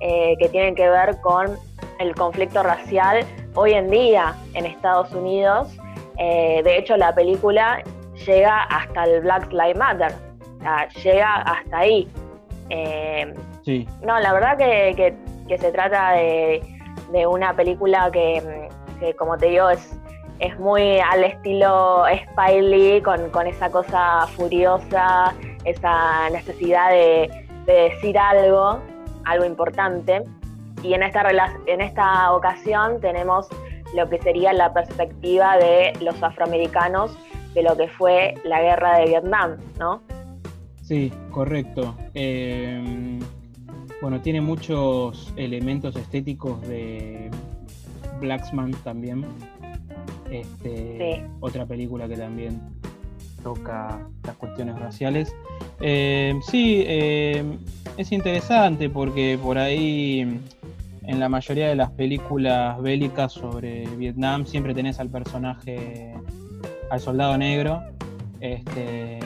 eh, 0.00 0.36
que 0.38 0.50
tienen 0.50 0.74
que 0.74 0.86
ver 0.86 1.18
con 1.22 1.56
el 1.98 2.14
conflicto 2.14 2.62
racial 2.62 3.24
hoy 3.54 3.72
en 3.72 3.88
día 3.88 4.34
en 4.52 4.66
Estados 4.66 5.14
Unidos. 5.14 5.74
Eh, 6.18 6.60
de 6.62 6.76
hecho, 6.76 6.98
la 6.98 7.14
película 7.14 7.82
llega 8.26 8.64
hasta 8.64 9.04
el 9.04 9.22
Black 9.22 9.50
Lives 9.50 9.78
Matter, 9.78 10.12
llega 11.02 11.36
hasta 11.36 11.78
ahí. 11.78 12.06
Eh, 12.68 13.32
sí. 13.64 13.88
No, 14.02 14.20
la 14.20 14.30
verdad 14.34 14.58
que, 14.58 15.16
se 15.48 15.72
trata 15.72 16.10
de, 16.12 16.62
una 17.26 17.56
película 17.56 18.10
que, 18.12 18.68
que, 19.00 19.14
como 19.14 19.38
te 19.38 19.46
digo, 19.46 19.70
es 19.70 19.96
es 20.42 20.58
muy 20.58 20.98
al 20.98 21.22
estilo 21.22 22.02
Spiley, 22.24 23.00
con, 23.00 23.30
con 23.30 23.46
esa 23.46 23.70
cosa 23.70 24.26
furiosa, 24.26 25.34
esa 25.64 26.28
necesidad 26.30 26.90
de, 26.90 27.30
decir 27.64 28.18
algo, 28.18 28.80
algo 29.24 29.44
importante. 29.44 30.24
Y 30.82 30.94
en 30.94 31.04
esta, 31.04 31.22
en 31.66 31.80
esta 31.80 32.32
ocasión 32.32 33.00
tenemos 33.00 33.46
lo 33.94 34.08
que 34.10 34.20
sería 34.20 34.52
la 34.52 34.74
perspectiva 34.74 35.56
de 35.58 35.92
los 36.00 36.20
afroamericanos 36.20 37.16
de 37.54 37.62
lo 37.62 37.76
que 37.76 37.86
fue 37.86 38.34
la 38.42 38.60
guerra 38.60 38.98
de 38.98 39.04
Vietnam, 39.06 39.58
¿no? 39.78 40.02
Sí, 40.82 41.12
correcto. 41.30 41.94
Em, 42.14 43.20
bueno, 44.00 44.20
tiene 44.20 44.40
muchos 44.40 45.32
elementos 45.36 45.94
estéticos 45.94 46.60
de 46.62 47.30
Blacksman 48.20 48.72
también, 48.82 49.24
este, 50.32 51.24
Otra 51.40 51.66
película 51.66 52.08
que 52.08 52.16
también 52.16 52.60
toca 53.42 54.00
las 54.24 54.36
cuestiones 54.36 54.78
raciales. 54.78 55.34
Eh, 55.80 56.34
sí, 56.42 56.84
eh, 56.86 57.44
es 57.96 58.12
interesante 58.12 58.88
porque 58.88 59.38
por 59.42 59.58
ahí 59.58 60.40
en 61.02 61.20
la 61.20 61.28
mayoría 61.28 61.68
de 61.68 61.76
las 61.76 61.90
películas 61.90 62.80
bélicas 62.80 63.32
sobre 63.32 63.86
Vietnam 63.96 64.46
siempre 64.46 64.74
tenés 64.74 65.00
al 65.00 65.10
personaje, 65.10 66.14
al 66.90 67.00
soldado 67.00 67.36
negro. 67.36 67.82
Este, 68.40 69.18
eh, 69.18 69.20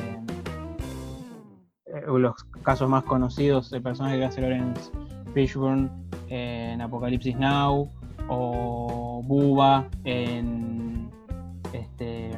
los 2.07 2.35
casos 2.63 2.89
más 2.89 3.05
conocidos, 3.05 3.73
el 3.73 3.83
personaje 3.83 4.19
que 4.19 4.25
hace 4.25 4.41
Lawrence 4.41 4.91
Fishburne 5.35 5.89
en 6.29 6.81
Apocalipsis 6.81 7.37
Now 7.37 7.91
o 8.29 9.23
Buba 9.25 9.89
en 10.05 10.86
este, 11.73 12.31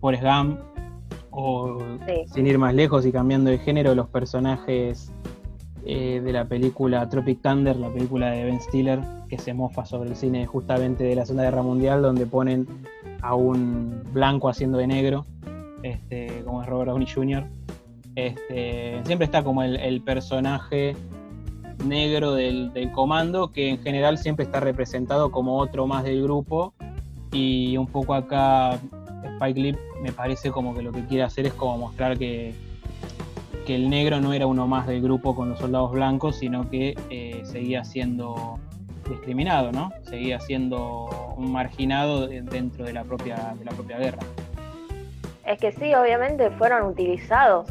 Forrest 0.00 0.24
Gump, 0.24 0.60
o 1.30 1.78
sin 2.32 2.46
ir 2.46 2.58
más 2.58 2.74
lejos 2.74 3.04
y 3.04 3.12
cambiando 3.12 3.50
de 3.50 3.58
género, 3.58 3.94
los 3.94 4.08
personajes 4.08 5.12
eh, 5.84 6.20
de 6.24 6.32
la 6.32 6.46
película 6.46 7.08
Tropic 7.08 7.42
Thunder, 7.42 7.76
la 7.76 7.90
película 7.90 8.30
de 8.30 8.44
Ben 8.44 8.60
Stiller, 8.60 9.00
que 9.28 9.38
se 9.38 9.54
mofa 9.54 9.84
sobre 9.84 10.10
el 10.10 10.16
cine 10.16 10.46
justamente 10.46 11.04
de 11.04 11.14
la 11.14 11.24
Segunda 11.24 11.44
Guerra 11.44 11.62
Mundial, 11.62 12.02
donde 12.02 12.26
ponen 12.26 12.66
a 13.22 13.34
un 13.34 14.02
blanco 14.12 14.48
haciendo 14.48 14.78
de 14.78 14.86
negro, 14.86 15.26
este, 15.82 16.42
como 16.44 16.62
es 16.62 16.68
Robert 16.68 16.90
Downey 16.90 17.06
Jr. 17.06 17.44
Este, 18.16 19.00
siempre 19.04 19.26
está 19.26 19.44
como 19.44 19.62
el, 19.62 20.00
personaje 20.00 20.96
negro 21.84 22.32
del, 22.32 22.72
comando, 22.92 23.52
que 23.52 23.68
en 23.68 23.78
general 23.78 24.16
siempre 24.18 24.44
está 24.44 24.58
representado 24.58 25.30
como 25.30 25.58
otro 25.58 25.86
más 25.86 26.02
del 26.02 26.22
grupo. 26.22 26.74
Y 27.32 27.76
un 27.76 27.86
poco 27.86 28.14
acá 28.14 28.78
Spike 29.24 29.60
Lee 29.60 29.76
me 30.02 30.12
parece 30.12 30.50
como 30.50 30.74
que 30.74 30.82
lo 30.82 30.92
que 30.92 31.04
quiere 31.06 31.24
hacer 31.24 31.46
es 31.46 31.52
como 31.52 31.78
mostrar 31.78 32.18
que, 32.18 32.54
que 33.66 33.74
el 33.74 33.90
negro 33.90 34.20
no 34.20 34.32
era 34.32 34.46
uno 34.46 34.66
más 34.66 34.86
del 34.86 35.02
grupo 35.02 35.34
con 35.34 35.50
los 35.50 35.58
soldados 35.58 35.92
blancos, 35.92 36.36
sino 36.36 36.70
que 36.70 36.94
eh, 37.10 37.42
seguía 37.44 37.84
siendo 37.84 38.58
discriminado, 39.08 39.72
¿no? 39.72 39.92
Seguía 40.02 40.40
siendo 40.40 41.34
un 41.36 41.52
marginado 41.52 42.26
dentro 42.26 42.84
de 42.84 42.92
la 42.92 43.04
propia, 43.04 43.54
de 43.58 43.64
la 43.64 43.72
propia 43.72 43.98
guerra. 43.98 44.18
Es 45.44 45.58
que 45.60 45.72
sí, 45.72 45.94
obviamente 45.94 46.50
fueron 46.52 46.86
utilizados. 46.88 47.68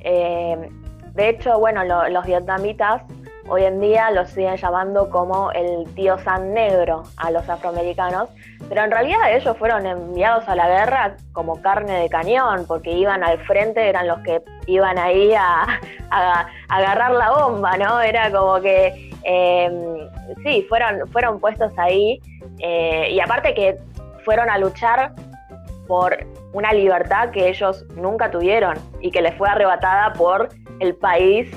Eh, 0.00 0.70
de 1.14 1.28
hecho, 1.28 1.58
bueno, 1.58 1.82
los 1.84 2.24
vietnamitas 2.24 3.02
hoy 3.48 3.64
en 3.64 3.80
día 3.80 4.10
los 4.10 4.30
siguen 4.30 4.56
llamando 4.56 5.10
como 5.10 5.50
el 5.52 5.84
tío 5.94 6.18
San 6.18 6.52
Negro 6.52 7.04
a 7.16 7.30
los 7.30 7.48
afroamericanos, 7.48 8.28
pero 8.68 8.84
en 8.84 8.90
realidad 8.90 9.34
ellos 9.34 9.56
fueron 9.56 9.86
enviados 9.86 10.48
a 10.48 10.54
la 10.54 10.68
guerra 10.68 11.16
como 11.32 11.60
carne 11.62 12.00
de 12.00 12.08
cañón, 12.08 12.64
porque 12.66 12.90
iban 12.90 13.22
al 13.22 13.38
frente, 13.46 13.88
eran 13.88 14.08
los 14.08 14.18
que 14.20 14.42
iban 14.66 14.98
ahí 14.98 15.32
a, 15.34 15.80
agarrar 16.68 17.12
la 17.12 17.30
bomba, 17.30 17.76
¿no? 17.76 18.00
Era 18.00 18.30
como 18.30 18.60
que, 18.60 19.10
eh, 19.24 20.08
sí, 20.42 20.66
fueron, 20.68 21.06
fueron 21.08 21.40
puestos 21.40 21.72
ahí, 21.76 22.20
eh, 22.58 23.08
y 23.10 23.20
aparte 23.20 23.54
que 23.54 23.78
fueron 24.24 24.50
a 24.50 24.58
luchar 24.58 25.12
por 25.86 26.16
una 26.52 26.72
libertad 26.72 27.30
que 27.30 27.48
ellos 27.48 27.84
nunca 27.94 28.30
tuvieron 28.30 28.76
y 29.00 29.10
que 29.10 29.22
les 29.22 29.34
fue 29.36 29.48
arrebatada 29.48 30.12
por 30.14 30.48
el 30.80 30.94
país 30.96 31.48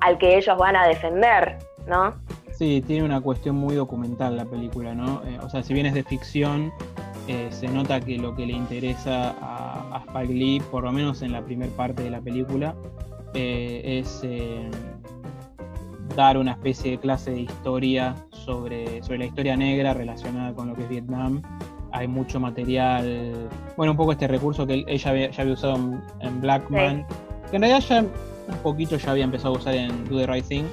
al 0.00 0.18
que 0.18 0.36
ellos 0.36 0.56
van 0.58 0.76
a 0.76 0.86
defender, 0.86 1.58
¿no? 1.86 2.14
Sí, 2.52 2.82
tiene 2.86 3.04
una 3.04 3.20
cuestión 3.20 3.56
muy 3.56 3.76
documental 3.76 4.36
la 4.36 4.44
película, 4.44 4.94
¿no? 4.94 5.22
Eh, 5.24 5.38
o 5.42 5.48
sea, 5.48 5.62
si 5.62 5.74
bien 5.74 5.86
es 5.86 5.94
de 5.94 6.02
ficción, 6.02 6.72
eh, 7.28 7.48
se 7.50 7.68
nota 7.68 8.00
que 8.00 8.18
lo 8.18 8.34
que 8.34 8.46
le 8.46 8.52
interesa 8.52 9.36
a, 9.40 9.96
a, 9.96 9.98
Spike 10.06 10.34
Lee, 10.34 10.62
por 10.70 10.82
lo 10.82 10.90
menos 10.90 11.22
en 11.22 11.32
la 11.32 11.42
primera 11.42 11.70
parte 11.76 12.02
de 12.02 12.10
la 12.10 12.20
película, 12.20 12.74
eh, 13.34 14.02
es 14.02 14.26
dar 16.16 16.36
una 16.36 16.52
especie 16.52 16.92
de 16.92 16.98
clase 16.98 17.30
de 17.30 17.42
historia 17.42 18.16
sobre, 18.30 19.02
sobre 19.04 19.18
la 19.18 19.26
historia 19.26 19.56
negra 19.56 19.94
relacionada 19.94 20.52
con 20.52 20.68
lo 20.68 20.74
que 20.74 20.82
es 20.82 20.88
Vietnam 20.88 21.42
hay 21.92 22.08
mucho 22.08 22.38
material. 22.40 23.48
Bueno, 23.76 23.92
un 23.92 23.96
poco 23.96 24.12
este 24.12 24.28
recurso 24.28 24.66
que 24.66 24.84
ella 24.86 25.10
había, 25.10 25.30
ya 25.30 25.42
había 25.42 25.54
usado 25.54 25.76
en, 26.20 26.40
Blackman, 26.40 27.06
que 27.50 27.56
en 27.56 27.62
realidad 27.62 27.80
ya 27.88 28.04
un 28.48 28.58
poquito 28.58 28.96
ya 28.96 29.10
había 29.10 29.24
empezado 29.24 29.54
a 29.54 29.58
usar 29.58 29.74
en 29.74 30.04
Do 30.08 30.18
the 30.18 30.26
Right 30.26 30.44
Thing, 30.46 30.64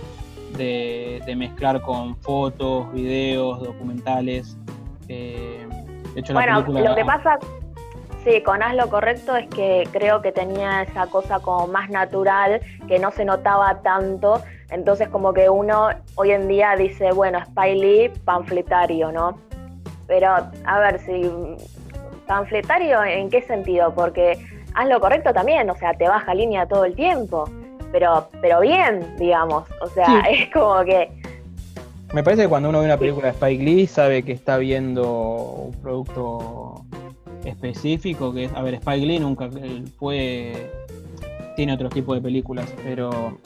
de, 0.57 1.33
mezclar 1.37 1.81
con 1.81 2.15
fotos, 2.17 2.91
videos, 2.93 3.61
documentales. 3.61 4.57
Eh, 5.07 5.67
de 6.13 6.19
hecho, 6.19 6.33
bueno, 6.33 6.61
lo 6.61 6.95
que 6.95 7.05
pasa, 7.05 7.37
sí, 8.23 8.41
con 8.41 8.63
Haz 8.63 8.75
lo 8.75 8.89
correcto 8.89 9.35
es 9.35 9.47
que 9.47 9.87
creo 9.91 10.21
que 10.21 10.31
tenía 10.31 10.83
esa 10.83 11.07
cosa 11.07 11.39
como 11.39 11.67
más 11.67 11.89
natural, 11.89 12.61
que 12.87 12.99
no 12.99 13.11
se 13.11 13.25
notaba 13.25 13.81
tanto. 13.81 14.41
Entonces, 14.71 15.09
como 15.09 15.33
que 15.33 15.49
uno 15.49 15.89
hoy 16.15 16.31
en 16.31 16.47
día 16.47 16.75
dice, 16.77 17.11
bueno, 17.11 17.39
Spy 17.45 17.75
Lee, 17.75 18.11
panfletario, 18.23 19.11
¿no? 19.11 19.37
Pero, 20.07 20.29
a 20.29 20.79
ver, 20.79 20.99
si 20.99 21.29
panfletario, 22.25 23.03
¿en 23.03 23.29
qué 23.29 23.41
sentido? 23.41 23.93
Porque 23.93 24.39
haz 24.73 24.87
lo 24.87 24.99
correcto 24.99 25.33
también, 25.33 25.69
o 25.69 25.75
sea, 25.75 25.93
te 25.93 26.07
baja 26.07 26.33
línea 26.33 26.65
todo 26.67 26.85
el 26.85 26.95
tiempo, 26.95 27.45
pero, 27.97 28.27
pero 28.41 28.59
bien, 28.59 29.15
digamos, 29.17 29.63
o 29.81 29.87
sea, 29.87 30.19
es 30.29 30.51
como 30.51 30.83
que... 30.83 31.09
Me 32.13 32.23
parece 32.23 32.43
que 32.43 32.49
cuando 32.49 32.67
uno 32.67 32.79
ve 32.79 32.85
una 32.85 32.97
película 32.97 33.27
de 33.27 33.31
Spike 33.31 33.63
Lee 33.63 33.87
sabe 33.87 34.23
que 34.23 34.33
está 34.33 34.57
viendo 34.57 35.69
un 35.69 35.71
producto 35.81 36.83
específico, 37.45 38.33
que 38.33 38.45
es, 38.45 38.53
a 38.53 38.61
ver, 38.63 38.73
Spike 38.73 39.05
Lee 39.05 39.19
nunca 39.19 39.49
fue, 39.97 40.69
tiene 41.55 41.71
otro 41.71 41.87
tipo 41.87 42.13
de 42.13 42.19
películas, 42.19 42.65
pero 42.83 43.37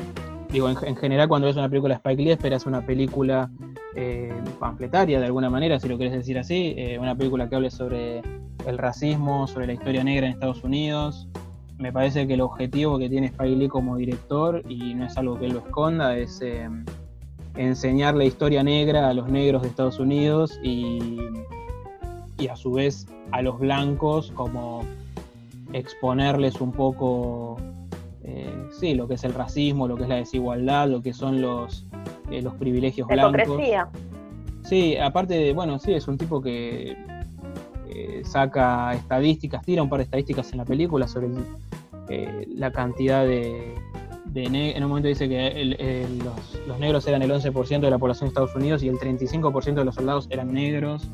digo, 0.52 0.68
en, 0.68 0.96
general 0.96 1.28
cuando 1.28 1.46
ves 1.46 1.56
una 1.56 1.70
película 1.70 1.94
de 1.94 1.98
Spike 1.98 2.24
Lee 2.24 2.32
esperas 2.32 2.66
una 2.66 2.84
película 2.84 3.52
eh, 3.96 4.34
panfletaria 4.60 5.20
de 5.20 5.28
alguna 5.28 5.52
manera, 5.52 5.80
si 5.80 5.88
lo 5.88 5.96
quieres 5.98 6.16
decir 6.16 6.40
así, 6.40 6.74
eh, 6.76 6.98
una 6.98 7.16
película 7.16 7.48
que 7.48 7.56
hable 7.56 7.70
sobre 7.70 8.24
el 8.66 8.80
racismo, 8.80 9.46
sobre 9.46 9.68
la 9.68 9.74
historia 9.74 10.04
negra 10.04 10.26
en 10.26 10.34
Estados 10.34 10.64
Unidos. 10.64 11.28
Me 11.80 11.94
parece 11.94 12.28
que 12.28 12.34
el 12.36 12.42
objetivo 12.42 13.00
que 13.00 13.10
tiene 13.10 13.28
Spike 13.28 13.56
Lee 13.56 13.68
como 13.70 13.96
director, 13.96 14.62
y 14.70 14.94
no 14.94 15.06
es 15.06 15.18
algo 15.18 15.40
que 15.40 15.46
él 15.46 15.54
lo 15.54 15.60
esconda, 15.60 16.18
es 16.18 16.42
eh, 16.42 16.70
enseñar 17.56 18.16
la 18.16 18.26
historia 18.26 18.64
negra 18.64 19.08
a 19.08 19.14
los 19.14 19.30
negros 19.30 19.62
de 19.62 19.70
Estados 19.70 19.98
Unidos 19.98 20.60
y, 20.62 21.18
y 22.38 22.48
a 22.50 22.56
su 22.58 22.74
vez 22.74 23.08
a 23.32 23.42
los 23.42 23.58
blancos 23.60 24.32
como 24.34 24.84
exponerles 25.72 26.60
un 26.60 26.74
poco 26.74 27.58
eh, 28.24 28.54
sí, 28.72 28.94
lo 28.94 29.08
que 29.08 29.14
es 29.14 29.24
el 29.24 29.34
racismo, 29.34 29.88
lo 29.88 29.96
que 29.96 30.04
es 30.04 30.10
la 30.10 30.16
desigualdad, 30.16 30.88
lo 30.90 31.02
que 31.02 31.14
son 31.14 31.42
los, 31.42 31.86
eh, 32.30 32.42
los 32.42 32.54
privilegios 32.56 33.08
blancos. 33.08 33.42
Hipocresía. 33.44 33.90
Sí, 34.64 34.98
aparte 34.98 35.36
de, 35.36 35.54
bueno, 35.54 35.80
sí, 35.80 35.94
es 35.94 36.08
un 36.08 36.18
tipo 36.18 36.42
que 36.42 36.96
eh, 38.00 38.22
saca 38.26 38.94
estadísticas, 38.94 39.64
tira 39.66 39.84
un 39.84 39.90
par 39.90 40.00
de 40.00 40.04
estadísticas 40.06 40.52
en 40.52 40.60
la 40.60 40.66
película 40.66 41.08
sobre 41.08 41.30
la 42.56 42.72
cantidad 42.72 43.24
de, 43.24 43.76
en 44.34 44.84
un 44.84 44.90
momento 44.90 45.08
dice 45.08 45.30
que 45.30 46.08
los, 46.68 46.80
negros 46.80 47.08
eran 47.08 47.22
el 47.22 47.32
11% 47.32 47.80
de 47.80 47.90
la 47.90 48.00
población 48.00 48.26
de 48.26 48.30
Estados 48.30 48.56
Unidos 48.56 48.82
y 48.82 48.88
el 48.88 48.98
35% 48.98 49.76
de 49.76 49.86
los 49.86 49.96
soldados 49.96 50.28
eran 50.32 50.52
negros. 50.52 51.08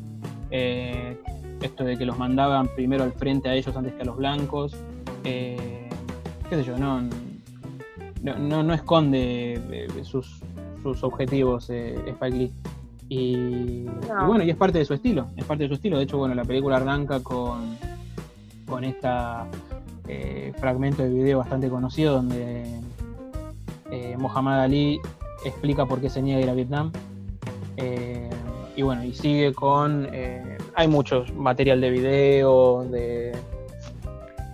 esto 0.50 1.84
de 1.84 1.98
que 1.98 2.06
los 2.06 2.16
mandaban 2.16 2.68
primero 2.74 3.04
al 3.04 3.12
frente 3.12 3.48
a 3.48 3.54
ellos 3.54 3.76
antes 3.76 3.92
que 3.94 4.02
a 4.02 4.04
los 4.06 4.16
blancos 4.16 4.76
qué 6.48 6.56
sé 6.56 6.64
yo, 6.64 6.78
no, 6.78 7.02
no, 8.22 8.62
no 8.62 8.74
esconde 8.74 9.60
eh, 9.70 9.88
sus, 10.02 10.40
sus 10.82 11.02
objetivos 11.02 11.70
eh, 11.70 11.94
Spike 12.06 12.36
Lee. 12.36 12.52
Y, 13.08 13.84
bueno, 14.26 14.42
y 14.42 14.50
es 14.50 14.56
parte 14.56 14.78
de 14.78 14.84
su 14.84 14.94
estilo, 14.94 15.28
es 15.36 15.44
parte 15.44 15.64
de 15.64 15.68
su 15.68 15.74
estilo. 15.74 15.98
De 15.98 16.04
hecho, 16.04 16.18
bueno, 16.18 16.34
la 16.34 16.44
película 16.44 16.76
arranca 16.76 17.20
con, 17.20 17.76
con 18.68 18.84
este 18.84 19.08
fragmento 20.58 21.02
de 21.02 21.10
video 21.10 21.38
bastante 21.38 21.68
conocido 21.68 22.14
donde 22.14 22.64
eh, 23.90 24.16
Muhammad 24.18 24.62
Ali 24.62 25.00
explica 25.44 25.86
por 25.86 26.00
qué 26.00 26.08
se 26.08 26.22
niega 26.22 26.40
a 26.40 26.42
ir 26.42 26.50
a 26.50 26.54
Vietnam. 26.54 26.92
y 28.76 28.82
bueno, 28.82 29.04
y 29.04 29.12
sigue 29.12 29.54
con... 29.54 30.08
hay 30.74 30.88
mucho 30.88 31.24
material 31.34 31.80
de 31.80 31.90
video, 31.90 32.84
de 32.84 33.32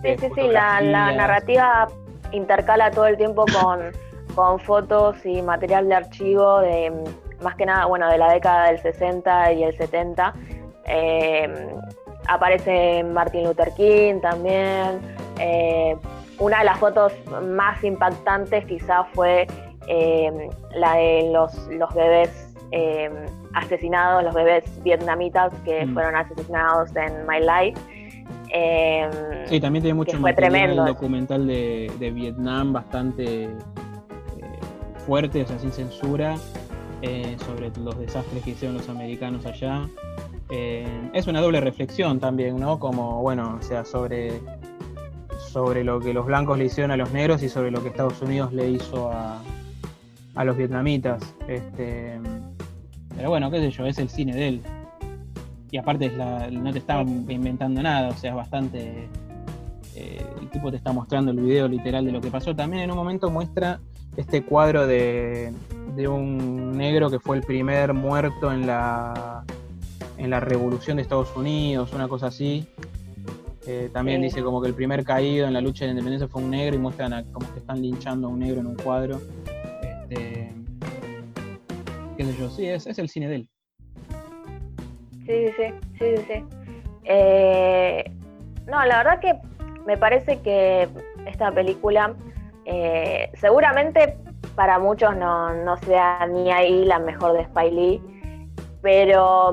Sí, 0.02 0.16
sí, 0.18 0.26
sí, 0.34 0.48
la, 0.48 0.80
narrativa 1.12 1.88
intercala 2.32 2.90
todo 2.90 3.06
el 3.06 3.16
tiempo 3.16 3.44
con, 4.34 4.58
fotos 4.60 5.16
y 5.24 5.42
material 5.42 5.88
de 5.88 5.94
archivo 5.94 6.60
de 6.60 6.92
más 7.42 7.56
que 7.56 7.66
nada, 7.66 7.86
bueno, 7.86 8.08
de 8.08 8.18
la 8.18 8.32
década 8.32 8.66
del 8.66 8.78
60 8.78 9.52
y 9.52 9.64
el 9.64 9.76
70. 9.76 10.34
Eh, 10.86 11.48
aparece 12.28 13.04
Martin 13.04 13.44
Luther 13.44 13.72
King 13.74 14.20
también. 14.20 15.00
Eh, 15.38 15.96
una 16.38 16.60
de 16.60 16.64
las 16.64 16.78
fotos 16.78 17.12
más 17.42 17.82
impactantes 17.84 18.64
quizás 18.64 19.06
fue 19.12 19.46
eh, 19.86 20.48
la 20.74 20.94
de 20.94 21.30
los, 21.32 21.54
los 21.68 21.92
bebés 21.94 22.48
asesinados, 23.52 24.24
los 24.24 24.34
bebés 24.34 24.64
vietnamitas 24.82 25.52
que 25.62 25.84
mm. 25.84 25.92
fueron 25.92 26.16
asesinados 26.16 26.90
en 26.96 27.26
My 27.26 27.38
Life. 27.38 27.78
Sí, 29.46 29.60
también 29.60 29.82
tiene 29.82 29.94
mucho 29.94 30.18
material 30.18 30.76
documental 30.76 31.46
de, 31.46 32.12
Vietnam 32.14 32.72
bastante 32.72 33.50
fuerte, 35.06 35.42
o 35.42 35.46
sea, 35.46 35.58
sin 35.58 35.72
censura, 35.72 36.36
eh, 37.02 37.36
sobre 37.46 37.70
los 37.78 37.98
desastres 37.98 38.42
que 38.42 38.50
hicieron 38.50 38.78
los 38.78 38.88
americanos 38.88 39.44
allá. 39.44 39.88
Eh, 40.50 41.10
es 41.12 41.26
una 41.26 41.40
doble 41.40 41.60
reflexión 41.60 42.20
también, 42.20 42.58
¿no? 42.58 42.78
Como, 42.78 43.20
bueno, 43.22 43.58
o 43.60 43.62
sea, 43.62 43.84
sobre, 43.84 44.40
sobre 45.50 45.84
lo 45.84 46.00
que 46.00 46.14
los 46.14 46.24
blancos 46.24 46.58
le 46.58 46.66
hicieron 46.66 46.90
a 46.90 46.96
los 46.96 47.12
negros 47.12 47.42
y 47.42 47.48
sobre 47.48 47.70
lo 47.70 47.82
que 47.82 47.88
Estados 47.88 48.20
Unidos 48.22 48.52
le 48.52 48.70
hizo 48.70 49.10
a, 49.10 49.40
a 50.34 50.44
los 50.44 50.56
vietnamitas. 50.56 51.34
Este, 51.48 52.20
pero 53.16 53.30
bueno, 53.30 53.50
qué 53.50 53.58
sé 53.58 53.70
yo, 53.70 53.86
es 53.86 53.98
el 53.98 54.08
cine 54.08 54.34
de 54.34 54.48
él 54.48 54.62
y 55.72 55.78
aparte 55.78 56.10
no 56.50 56.70
te 56.70 56.78
está 56.78 57.00
inventando 57.00 57.82
nada, 57.82 58.10
o 58.10 58.14
sea, 58.14 58.30
es 58.30 58.36
bastante... 58.36 59.08
Eh, 59.94 60.24
el 60.40 60.48
tipo 60.50 60.70
te 60.70 60.76
está 60.76 60.92
mostrando 60.92 61.30
el 61.32 61.40
video 61.40 61.66
literal 61.66 62.04
de 62.04 62.12
lo 62.12 62.20
que 62.20 62.30
pasó. 62.30 62.54
También 62.54 62.84
en 62.84 62.90
un 62.90 62.96
momento 62.96 63.30
muestra 63.30 63.80
este 64.16 64.42
cuadro 64.42 64.86
de, 64.86 65.52
un 66.08 66.76
negro 66.76 67.10
que 67.10 67.18
fue 67.18 67.36
el 67.36 67.42
primer 67.42 67.92
muerto 67.92 68.52
en 68.52 68.66
la, 68.66 69.44
en 70.18 70.30
la 70.30 70.40
revolución 70.40 70.96
de 70.96 71.02
Estados 71.02 71.34
Unidos, 71.36 71.92
una 71.92 72.08
cosa 72.08 72.26
así. 72.26 72.66
Eh, 73.66 73.90
también 73.92 74.20
dice 74.20 74.42
como 74.42 74.60
que 74.60 74.68
el 74.68 74.74
primer 74.74 75.04
caído 75.04 75.46
en 75.46 75.52
la 75.52 75.60
lucha 75.60 75.84
de 75.84 75.88
la 75.88 75.92
independencia 75.92 76.26
fue 76.26 76.42
un 76.42 76.50
negro 76.50 76.74
y 76.74 76.78
muestran 76.78 77.24
como 77.32 77.52
que 77.52 77.60
están 77.60 77.80
linchando 77.80 78.26
a 78.26 78.30
un 78.30 78.40
negro 78.40 78.60
en 78.60 78.66
un 78.66 78.74
cuadro. 78.74 79.20
Este, 79.82 80.52
qué 82.16 82.24
sé 82.24 82.36
yo. 82.38 82.50
Sí, 82.50 82.66
es, 82.66 82.86
es 82.86 82.98
el 82.98 83.08
cine 83.08 83.28
de 83.28 83.36
él. 83.36 83.48
Sí, 85.26 85.46
sí, 85.56 85.64
sí, 85.98 86.16
sí, 86.16 86.24
sí. 86.26 86.44
Eh, 87.04 88.10
no, 88.66 88.84
la 88.84 88.98
verdad 88.98 89.20
que 89.20 89.34
me 89.86 89.96
parece 89.96 90.40
que 90.40 90.88
esta 91.26 91.52
película 91.52 92.14
eh, 92.64 93.30
seguramente 93.34 94.16
para 94.54 94.78
muchos 94.78 95.16
no, 95.16 95.76
sea 95.86 96.26
ni 96.26 96.50
ahí 96.50 96.84
la 96.84 96.98
mejor 96.98 97.32
de 97.32 97.44
Spy 97.44 97.70
Lee, 97.70 98.02
pero 98.82 99.52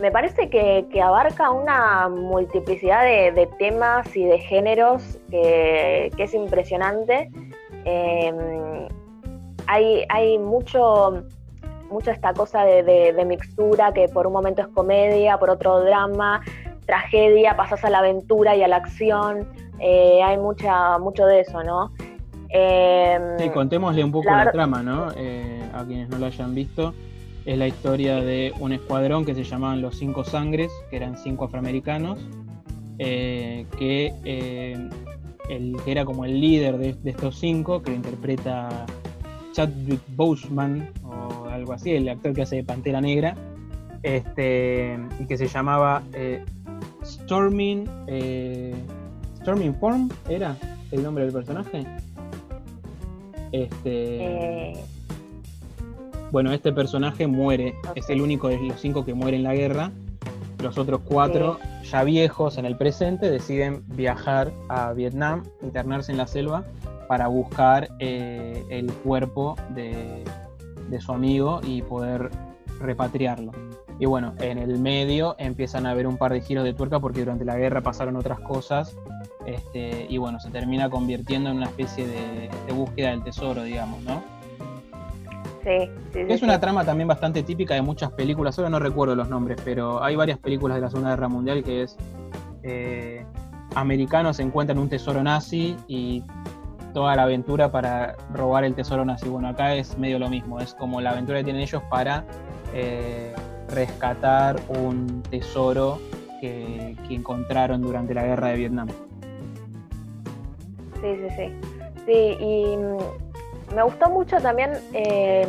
me 0.00 0.10
parece 0.10 0.48
que, 0.48 1.02
abarca 1.02 1.50
una 1.50 2.08
multiplicidad 2.08 3.04
de, 3.04 3.48
temas 3.58 4.14
y 4.16 4.24
de 4.24 4.38
géneros 4.38 5.18
que, 5.30 6.10
es 6.16 6.34
impresionante. 6.34 7.30
Em, 7.84 8.88
hay, 9.66 10.04
hay 10.08 10.38
mucho, 10.38 11.24
esta 12.06 12.32
cosa 12.32 12.64
de, 12.64 13.24
mixtura 13.26 13.92
que 13.92 14.08
por 14.08 14.26
un 14.26 14.32
momento 14.32 14.62
es 14.62 14.68
comedia, 14.68 15.38
por 15.38 15.50
otro 15.50 15.80
drama, 15.80 16.42
tragedia, 16.86 17.56
pasas 17.56 17.84
a 17.84 17.90
la 17.90 17.98
aventura 17.98 18.56
y 18.56 18.62
a 18.62 18.68
la 18.68 18.76
acción. 18.76 19.48
Eh, 19.80 20.20
hay 20.22 20.38
mucha, 20.38 20.98
mucho 20.98 21.26
de 21.26 21.40
eso, 21.40 21.62
¿no? 21.62 21.92
Eh, 22.50 23.18
sí, 23.38 23.50
contémosle 23.50 24.02
un 24.02 24.12
poco 24.12 24.30
la, 24.30 24.50
trama, 24.50 24.82
¿no? 24.82 25.08
Eh, 25.16 25.62
a 25.72 25.84
quienes 25.84 26.08
no 26.08 26.18
lo 26.18 26.26
hayan 26.26 26.54
visto. 26.54 26.94
Es 27.44 27.58
la 27.58 27.66
historia 27.66 28.16
de 28.16 28.52
un 28.58 28.72
escuadrón 28.72 29.24
que 29.24 29.34
se 29.34 29.44
llamaban 29.44 29.80
los 29.80 29.96
Cinco 29.98 30.24
Sangres, 30.24 30.70
que 30.90 30.96
eran 30.96 31.16
cinco 31.16 31.46
afroamericanos, 31.46 32.18
eh, 32.98 33.66
que 33.78 34.12
el 35.48 35.76
que 35.82 35.90
era 35.90 36.04
como 36.04 36.24
el 36.24 36.40
líder 36.40 36.76
de, 36.78 36.96
estos 37.04 37.38
cinco, 37.38 37.82
que 37.82 37.90
lo 37.90 37.96
interpreta 37.96 38.86
Chadwick 39.52 40.00
Boseman 40.14 40.90
o 41.04 41.46
algo 41.48 41.72
así, 41.72 41.92
el 41.92 42.08
actor 42.08 42.34
que 42.34 42.42
hace 42.42 42.56
de 42.56 42.64
Pantera 42.64 43.00
Negra, 43.00 43.34
este, 44.02 44.98
y 45.18 45.26
que 45.26 45.38
se 45.38 45.48
llamaba 45.48 46.02
Storming, 47.02 47.88
Storming 49.40 49.74
Form, 49.76 50.10
¿era 50.28 50.54
el 50.90 51.02
nombre 51.02 51.24
del 51.24 51.32
personaje? 51.32 51.86
Este. 53.52 54.72
Eh. 54.72 54.84
Bueno, 56.30 56.52
este 56.52 56.72
personaje 56.72 57.26
muere, 57.26 57.74
es 57.94 58.10
el 58.10 58.20
único 58.20 58.48
de 58.48 58.58
los 58.58 58.80
cinco 58.80 59.04
que 59.04 59.14
muere 59.14 59.36
en 59.38 59.44
la 59.44 59.54
guerra. 59.54 59.90
Los 60.62 60.76
otros 60.76 61.00
cuatro, 61.04 61.58
ya 61.84 62.04
viejos 62.04 62.58
en 62.58 62.66
el 62.66 62.76
presente, 62.76 63.30
deciden 63.30 63.82
viajar 63.86 64.52
a 64.68 64.92
Vietnam, 64.92 65.44
internarse 65.62 66.12
en 66.12 66.18
la 66.18 66.26
selva 66.26 66.64
para 67.06 67.28
buscar 67.28 67.88
eh, 67.98 68.64
el 68.68 68.92
cuerpo 68.92 69.56
de, 69.70 70.24
su 71.00 71.12
amigo 71.12 71.60
y 71.64 71.82
poder 71.82 72.30
repatriarlo. 72.80 73.52
Y 73.98 74.06
bueno, 74.06 74.34
en 74.38 74.58
el 74.58 74.78
medio 74.78 75.34
empiezan 75.38 75.86
a 75.86 75.92
haber 75.92 76.06
un 76.06 76.18
par 76.18 76.32
de 76.32 76.40
giros 76.40 76.64
de 76.64 76.74
tuerca 76.74 77.00
porque 77.00 77.20
durante 77.20 77.44
la 77.44 77.56
guerra 77.56 77.80
pasaron 77.80 78.16
otras 78.16 78.38
cosas 78.40 78.96
este, 79.48 80.06
y 80.10 80.18
bueno, 80.18 80.38
se 80.40 80.50
termina 80.50 80.90
convirtiendo 80.90 81.48
en 81.48 81.56
una 81.56 81.66
especie 81.66 82.06
de, 82.06 82.50
búsqueda 82.72 83.10
del 83.10 83.24
tesoro, 83.24 83.62
digamos, 83.62 84.02
¿no? 84.02 84.22
Sí, 85.64 85.90
sí, 86.12 86.20
Es 86.28 86.42
una 86.42 86.60
trama 86.60 86.84
también 86.84 87.08
bastante 87.08 87.42
típica 87.42 87.74
de 87.74 87.80
muchas 87.80 88.12
películas, 88.12 88.54
solo 88.54 88.68
no 88.68 88.78
recuerdo 88.78 89.14
los 89.14 89.28
nombres, 89.28 89.58
pero 89.64 90.02
hay 90.04 90.16
varias 90.16 90.38
películas 90.38 90.76
de 90.76 90.82
la 90.82 90.90
Segunda 90.90 91.10
Guerra 91.10 91.28
Mundial 91.28 91.64
que 91.64 91.82
es 91.82 91.96
eh, 92.62 93.24
americanos 93.74 94.38
encuentran 94.38 94.78
un 94.78 94.88
tesoro 94.88 95.22
nazi 95.22 95.76
y 95.88 96.22
toda 96.92 97.16
la 97.16 97.22
aventura 97.22 97.70
para 97.70 98.16
robar 98.32 98.64
el 98.64 98.74
tesoro 98.74 99.04
nazi. 99.04 99.28
Bueno, 99.28 99.48
acá 99.48 99.74
es 99.74 99.96
medio 99.96 100.18
lo 100.18 100.28
mismo, 100.28 100.60
es 100.60 100.74
como 100.74 101.00
la 101.00 101.10
aventura 101.10 101.38
que 101.38 101.44
tienen 101.44 101.62
ellos 101.62 101.82
para 101.88 102.24
eh, 102.74 103.34
rescatar 103.68 104.60
un 104.68 105.22
tesoro 105.22 105.98
que 106.40 106.94
encontraron 107.10 107.80
durante 107.80 108.14
la 108.14 108.22
guerra 108.22 108.48
de 108.48 108.56
Vietnam. 108.56 108.88
Sí, 111.00 111.16
sí, 111.16 111.28
sí. 111.36 111.52
Sí, 112.06 112.36
y 112.40 112.76
mm, 112.76 113.74
me 113.74 113.82
gustó 113.82 114.08
mucho 114.10 114.38
también, 114.38 114.72
em, 114.92 115.48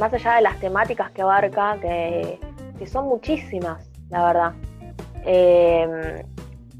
más 0.00 0.12
allá 0.12 0.36
de 0.36 0.42
las 0.42 0.58
temáticas 0.58 1.10
que 1.10 1.22
abarca, 1.22 1.78
que, 1.80 2.38
son 2.86 3.06
muchísimas, 3.06 3.88
la 4.10 4.26
verdad. 4.26 4.52
Em, 5.24 6.22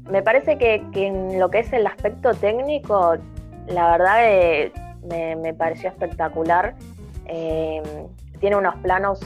me 0.09 0.21
parece 0.21 0.57
que, 0.57 0.83
en 0.93 1.39
lo 1.39 1.49
que 1.49 1.59
es 1.59 1.73
el 1.73 1.85
aspecto 1.85 2.33
técnico, 2.33 3.15
la 3.67 3.91
verdad 3.91 4.17
eh, 4.21 4.71
me, 5.41 5.53
pareció 5.53 5.89
espectacular. 5.89 6.75
Tiene 8.39 8.55
unos 8.55 8.75
planos, 8.77 9.19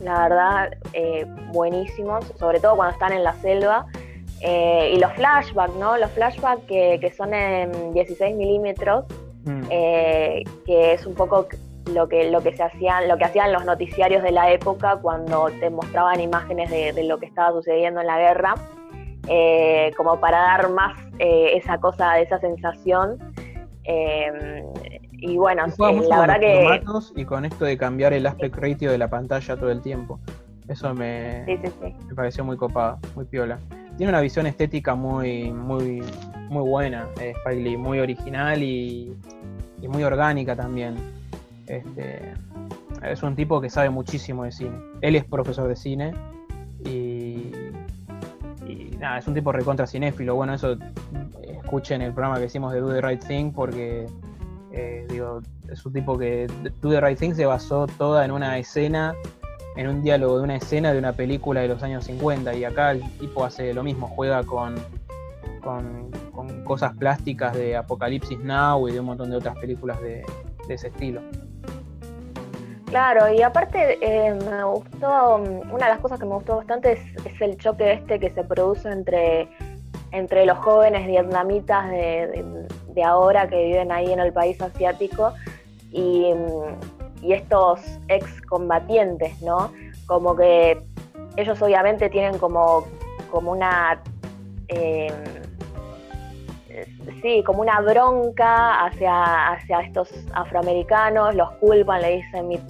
la 0.00 0.28
verdad, 0.28 0.70
eh, 0.92 1.26
buenísimos, 1.52 2.24
sobre 2.38 2.60
todo 2.60 2.76
cuando 2.76 2.92
están 2.92 3.12
en 3.12 3.24
la 3.24 3.34
selva. 3.34 3.86
Eh, 4.42 4.92
y 4.94 4.98
los 4.98 5.12
flashbacks, 5.12 5.74
¿no? 5.76 5.98
Los 5.98 6.10
flashbacks 6.12 6.62
que, 6.64 7.12
son 7.16 7.34
en 7.34 7.92
16 7.92 8.36
milímetros, 8.36 9.04
mm. 9.44 9.62
eh, 9.70 10.44
que 10.64 10.94
es 10.94 11.04
un 11.06 11.14
poco 11.14 11.46
lo 11.92 12.08
que, 12.08 12.30
lo 12.30 12.40
que 12.42 12.56
se 12.56 12.62
hacían, 12.62 13.08
lo 13.08 13.18
que 13.18 13.24
hacían 13.24 13.52
los 13.52 13.64
noticiarios 13.66 14.22
de 14.22 14.32
la 14.32 14.50
época 14.50 14.98
cuando 15.02 15.48
te 15.60 15.68
mostraban 15.68 16.20
imágenes 16.20 16.70
de, 16.70 17.04
lo 17.04 17.18
que 17.18 17.26
estaba 17.26 17.52
sucediendo 17.52 18.00
en 18.00 18.06
la 18.06 18.18
guerra, 18.18 18.54
eh, 19.28 19.92
como 19.96 20.18
para 20.18 20.38
dar 20.38 20.70
más 20.70 20.96
esa 21.18 21.78
cosa, 21.78 22.18
esa 22.18 22.38
sensación. 22.40 23.18
y 25.12 25.36
bueno, 25.36 25.66
la 26.08 26.20
verdad 26.20 26.40
que. 26.40 26.82
Y 27.14 27.26
con 27.26 27.44
esto 27.44 27.66
de 27.66 27.76
cambiar 27.76 28.14
el 28.14 28.26
aspect 28.26 28.56
ratio 28.56 28.90
de 28.90 28.96
la 28.96 29.08
pantalla 29.08 29.56
todo 29.56 29.70
el 29.70 29.82
tiempo. 29.82 30.18
Eso 30.66 30.94
me, 30.94 31.44
me 31.46 32.14
pareció 32.14 32.44
muy 32.44 32.56
copado, 32.56 33.00
muy 33.16 33.24
piola 33.24 33.58
tiene 34.00 34.12
una 34.12 34.22
visión 34.22 34.46
estética 34.46 34.94
muy, 34.94 35.52
muy, 35.52 36.02
muy 36.48 36.66
buena, 36.66 37.06
eh, 37.20 37.34
muy 37.76 37.98
original 37.98 38.62
y, 38.62 39.14
muy 39.82 40.02
orgánica 40.02 40.56
también. 40.56 40.96
Este, 41.66 42.32
es 43.02 43.22
un 43.22 43.36
tipo 43.36 43.60
que 43.60 43.68
sabe 43.68 43.90
muchísimo 43.90 44.44
de 44.44 44.52
cine. 44.52 44.78
Él 45.02 45.16
es 45.16 45.24
profesor 45.26 45.68
de 45.68 45.76
cine 45.76 46.14
y, 46.82 47.52
nada, 48.98 49.18
es 49.18 49.28
un 49.28 49.34
tipo 49.34 49.52
recontra 49.52 49.86
cinéfilo. 49.86 50.34
Bueno, 50.34 50.54
eso 50.54 50.78
escuchen 51.42 52.00
el 52.00 52.14
programa 52.14 52.38
que 52.38 52.46
hicimos 52.46 52.72
de 52.72 52.80
Do 52.80 52.94
the 52.94 53.02
Right 53.02 53.22
Thing 53.22 53.52
porque 53.52 54.06
eh, 54.72 55.04
digo, 55.10 55.42
es 55.68 55.84
un 55.84 55.92
tipo 55.92 56.16
que 56.16 56.46
Do 56.80 56.88
the 56.88 57.02
Right 57.02 57.18
Thing 57.18 57.34
se 57.34 57.44
basó 57.44 57.86
toda 57.86 58.24
en 58.24 58.30
una 58.30 58.56
escena 58.56 59.14
en 59.80 59.88
un 59.88 60.02
diálogo 60.02 60.36
de 60.36 60.44
una 60.44 60.56
escena 60.56 60.92
de 60.92 60.98
una 60.98 61.14
película 61.14 61.62
de 61.62 61.68
los 61.68 61.82
años 61.82 62.04
50 62.04 62.52
y 62.52 62.64
acá 62.64 62.90
el 62.90 63.02
tipo 63.18 63.46
hace 63.46 63.72
lo 63.72 63.82
mismo, 63.82 64.08
juega 64.08 64.44
con, 64.44 64.74
con, 65.62 66.10
cosas 66.64 66.94
plásticas 66.98 67.54
de 67.54 67.76
Apocalipsis 67.76 68.38
Now 68.40 68.86
y 68.88 68.92
de 68.92 69.00
un 69.00 69.06
montón 69.06 69.30
de 69.30 69.36
otras 69.36 69.56
películas 69.56 69.98
de, 70.02 70.22
ese 70.68 70.88
estilo. 70.88 71.22
Claro, 72.88 73.32
y 73.32 73.40
aparte 73.40 73.98
eh, 74.02 74.34
me 74.34 74.64
gustó, 74.64 75.36
una 75.36 75.86
de 75.86 75.92
las 75.92 76.00
cosas 76.00 76.20
que 76.20 76.26
me 76.26 76.34
gustó 76.34 76.56
bastante 76.56 76.92
es, 76.92 77.40
el 77.40 77.56
choque 77.56 77.92
este 77.94 78.20
que 78.20 78.28
se 78.28 78.44
produce 78.44 78.90
entre, 78.90 79.48
entre 80.12 80.44
los 80.44 80.58
jóvenes 80.58 81.06
vietnamitas 81.06 81.88
de, 81.88 82.66
de, 82.94 83.02
ahora 83.02 83.48
que 83.48 83.64
viven 83.64 83.90
ahí 83.90 84.12
en 84.12 84.20
el 84.20 84.32
país 84.34 84.60
asiático 84.60 85.32
y, 85.90 86.34
y 87.22 87.32
estos 87.32 87.80
excombatientes, 88.08 89.40
¿no? 89.42 89.72
Como 90.06 90.36
que 90.36 90.80
ellos 91.36 91.60
obviamente 91.62 92.08
tienen 92.10 92.38
como, 92.38 92.86
como 93.30 93.52
una... 93.52 94.00
Em, 94.68 95.12
sí, 97.22 97.42
como 97.44 97.60
una 97.60 97.80
bronca 97.80 98.84
hacia, 98.84 99.52
hacia 99.52 99.80
estos 99.80 100.12
afroamericanos, 100.32 101.34
los 101.34 101.50
culpan, 101.52 102.02
le 102.02 102.16
dicen 102.16 102.48
mis, 102.48 102.60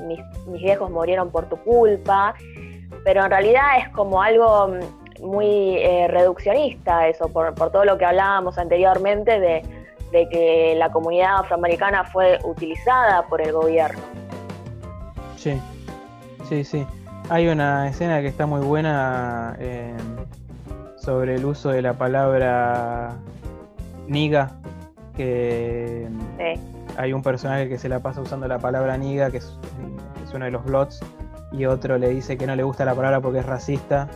viejos 0.47 0.91
murieron 0.91 1.31
por 1.31 1.49
tu 1.49 1.57
culpa, 1.59 2.35
pero 3.05 3.25
en 3.25 3.31
realidad 3.31 3.79
es 3.79 3.89
como 3.91 4.23
algo 4.23 4.75
muy 5.21 5.77
eh, 5.77 6.09
reduccionista 6.09 7.07
eso, 7.09 7.29
por, 7.29 7.55
por, 7.55 7.71
todo 7.71 7.85
lo 7.85 7.99
que 7.99 8.07
hablábamos 8.07 8.57
anteriormente 8.59 9.39
de, 9.39 9.63
de 10.13 10.29
que 10.29 10.75
la 10.77 10.91
comunidad 10.91 11.41
afroamericana 11.41 12.05
fue 12.05 12.39
utilizada 12.45 13.23
por 13.27 13.41
el 13.41 13.53
gobierno. 13.53 14.01
Sí, 15.41 15.59
sí, 16.51 16.65
sí. 16.65 16.87
Hay 17.31 17.49
una 17.49 17.89
escena 17.89 18.21
que 18.21 18.27
está 18.27 18.45
muy 18.45 18.61
buena 18.61 19.57
eh, 19.59 19.97
sobre 20.99 21.37
el 21.37 21.47
uso 21.47 21.71
de 21.71 21.81
la 21.81 21.95
palabra 21.95 23.17
niga, 24.07 24.51
que 25.17 26.07
hay 26.99 27.15
un 27.15 27.23
personaje 27.23 27.71
que 27.71 27.79
se 27.79 27.89
la 27.89 28.01
pasa 28.01 28.21
usando 28.21 28.49
la 28.49 28.59
palabra 28.59 28.99
niga, 28.99 29.31
que 29.31 29.39
es, 29.39 29.57
uno 30.35 30.45
de 30.45 30.51
los 30.51 30.63
blots, 30.63 31.01
y 31.53 31.65
otro 31.65 31.97
le 31.97 32.11
dice 32.11 32.37
que 32.37 32.47
no 32.47 32.55
le 32.55 32.63
gusta 32.63 32.85
la 32.85 32.95
palabra 32.95 33.23
porque 33.23 33.39
es 33.39 33.47
racista. 33.47 34.09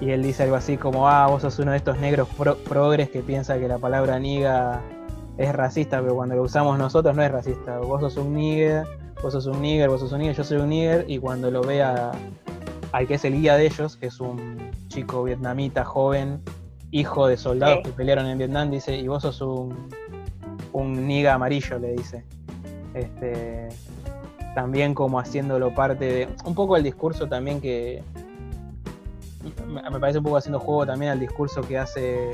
Y 0.00 0.10
él 0.10 0.22
dice 0.22 0.44
algo 0.44 0.54
así 0.54 0.76
como, 0.76 1.08
ah, 1.08 1.26
vos 1.26 1.42
sos 1.42 1.58
uno 1.58 1.72
de 1.72 1.78
estos 1.78 1.98
negros 1.98 2.28
progres 2.68 3.10
que 3.10 3.20
piensa 3.20 3.58
que 3.58 3.66
la 3.66 3.78
palabra 3.78 4.20
niga 4.20 4.80
es 5.38 5.52
racista, 5.52 6.00
pero 6.00 6.14
cuando 6.14 6.36
lo 6.36 6.42
usamos 6.42 6.78
nosotros 6.78 7.16
no 7.16 7.22
es 7.22 7.32
racista. 7.32 7.78
Vos 7.78 8.00
sos 8.00 8.16
un 8.16 8.34
nigga 8.34 8.84
vos 9.24 9.32
sos 9.32 9.46
un 9.46 9.62
nigger, 9.62 9.88
vos 9.88 10.00
sos 10.00 10.12
un 10.12 10.18
nigger, 10.18 10.36
yo 10.36 10.44
soy 10.44 10.58
un 10.58 10.68
nigger, 10.68 11.06
y 11.08 11.18
cuando 11.18 11.50
lo 11.50 11.62
ve 11.62 11.82
al 11.82 12.12
que 13.08 13.14
es 13.14 13.24
el 13.24 13.40
guía 13.40 13.56
de 13.56 13.64
ellos, 13.64 13.96
que 13.96 14.08
es 14.08 14.20
un 14.20 14.70
chico 14.88 15.24
vietnamita 15.24 15.82
joven, 15.82 16.42
hijo 16.90 17.26
de 17.26 17.38
soldados 17.38 17.80
que 17.82 17.90
pelearon 17.90 18.26
en 18.26 18.36
Vietnam, 18.36 18.70
dice, 18.70 18.94
y 18.98 19.08
vos 19.08 19.22
sos 19.22 19.40
un, 19.40 19.88
un 20.74 21.06
niga 21.06 21.32
amarillo, 21.32 21.78
le 21.78 21.92
dice. 21.92 22.26
Este, 22.92 23.70
también 24.54 24.92
como 24.92 25.18
haciéndolo 25.18 25.74
parte 25.74 26.04
de. 26.04 26.28
Un 26.44 26.54
poco 26.54 26.76
el 26.76 26.82
discurso 26.82 27.26
también 27.26 27.62
que. 27.62 28.02
Me 29.66 29.98
parece 29.98 30.18
un 30.18 30.24
poco 30.24 30.36
haciendo 30.36 30.60
juego 30.60 30.84
también 30.84 31.12
al 31.12 31.20
discurso 31.20 31.62
que 31.62 31.78
hace 31.78 32.30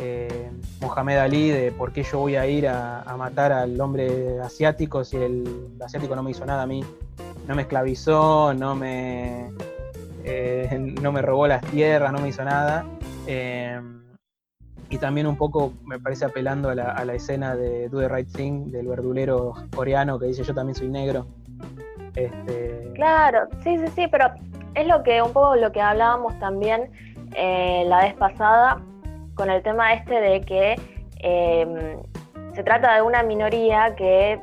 eh, 0.00 0.50
Mohamed 0.80 1.18
Ali 1.18 1.50
de 1.50 1.72
por 1.72 1.92
qué 1.92 2.02
yo 2.02 2.18
voy 2.20 2.36
a 2.36 2.46
ir 2.46 2.68
a, 2.68 3.04
matar 3.16 3.52
al 3.52 3.80
hombre 3.80 4.40
asiático 4.40 5.04
si 5.04 5.16
el 5.16 5.76
asiático 5.84 6.14
no 6.14 6.22
me 6.22 6.30
hizo 6.30 6.46
nada 6.46 6.62
a 6.62 6.66
mí. 6.66 6.84
No 7.46 7.54
me 7.54 7.62
esclavizó, 7.62 8.54
no 8.54 8.74
me. 8.74 9.50
Eh, 10.24 10.94
no 11.02 11.12
me 11.12 11.22
robó 11.22 11.46
las 11.46 11.62
tierras, 11.62 12.12
no 12.12 12.20
me 12.20 12.28
hizo 12.28 12.44
nada. 12.44 12.84
Eh, 13.26 13.80
y 14.90 14.96
también 14.98 15.26
un 15.26 15.36
poco 15.36 15.74
me 15.84 15.98
parece 15.98 16.24
apelando 16.24 16.70
a 16.70 16.74
la, 16.74 17.14
escena 17.14 17.54
de 17.56 17.88
Do 17.88 18.00
the 18.00 18.08
Right 18.08 18.32
Thing 18.32 18.70
del 18.70 18.88
verdulero 18.88 19.54
coreano 19.74 20.18
que 20.18 20.26
dice 20.26 20.44
yo 20.44 20.54
también 20.54 20.74
soy 20.74 20.88
negro. 20.88 21.26
Este... 22.14 22.92
Claro, 22.94 23.48
sí, 23.62 23.76
sí, 23.78 23.84
sí, 23.94 24.06
pero 24.10 24.30
es 24.74 24.86
lo 24.86 25.02
que 25.02 25.20
un 25.20 25.32
poco 25.32 25.56
lo 25.56 25.70
que 25.72 25.80
hablábamos 25.82 26.38
también 26.38 26.90
eh, 27.34 27.84
la 27.86 28.04
vez 28.04 28.14
pasada 28.14 28.80
con 29.38 29.50
el 29.50 29.62
tema 29.62 29.94
este 29.94 30.20
de 30.20 30.40
que 30.40 30.74
em, 31.20 32.02
se 32.52 32.62
trata 32.64 32.96
de 32.96 33.02
una 33.02 33.22
minoría 33.22 33.94
que 33.94 34.40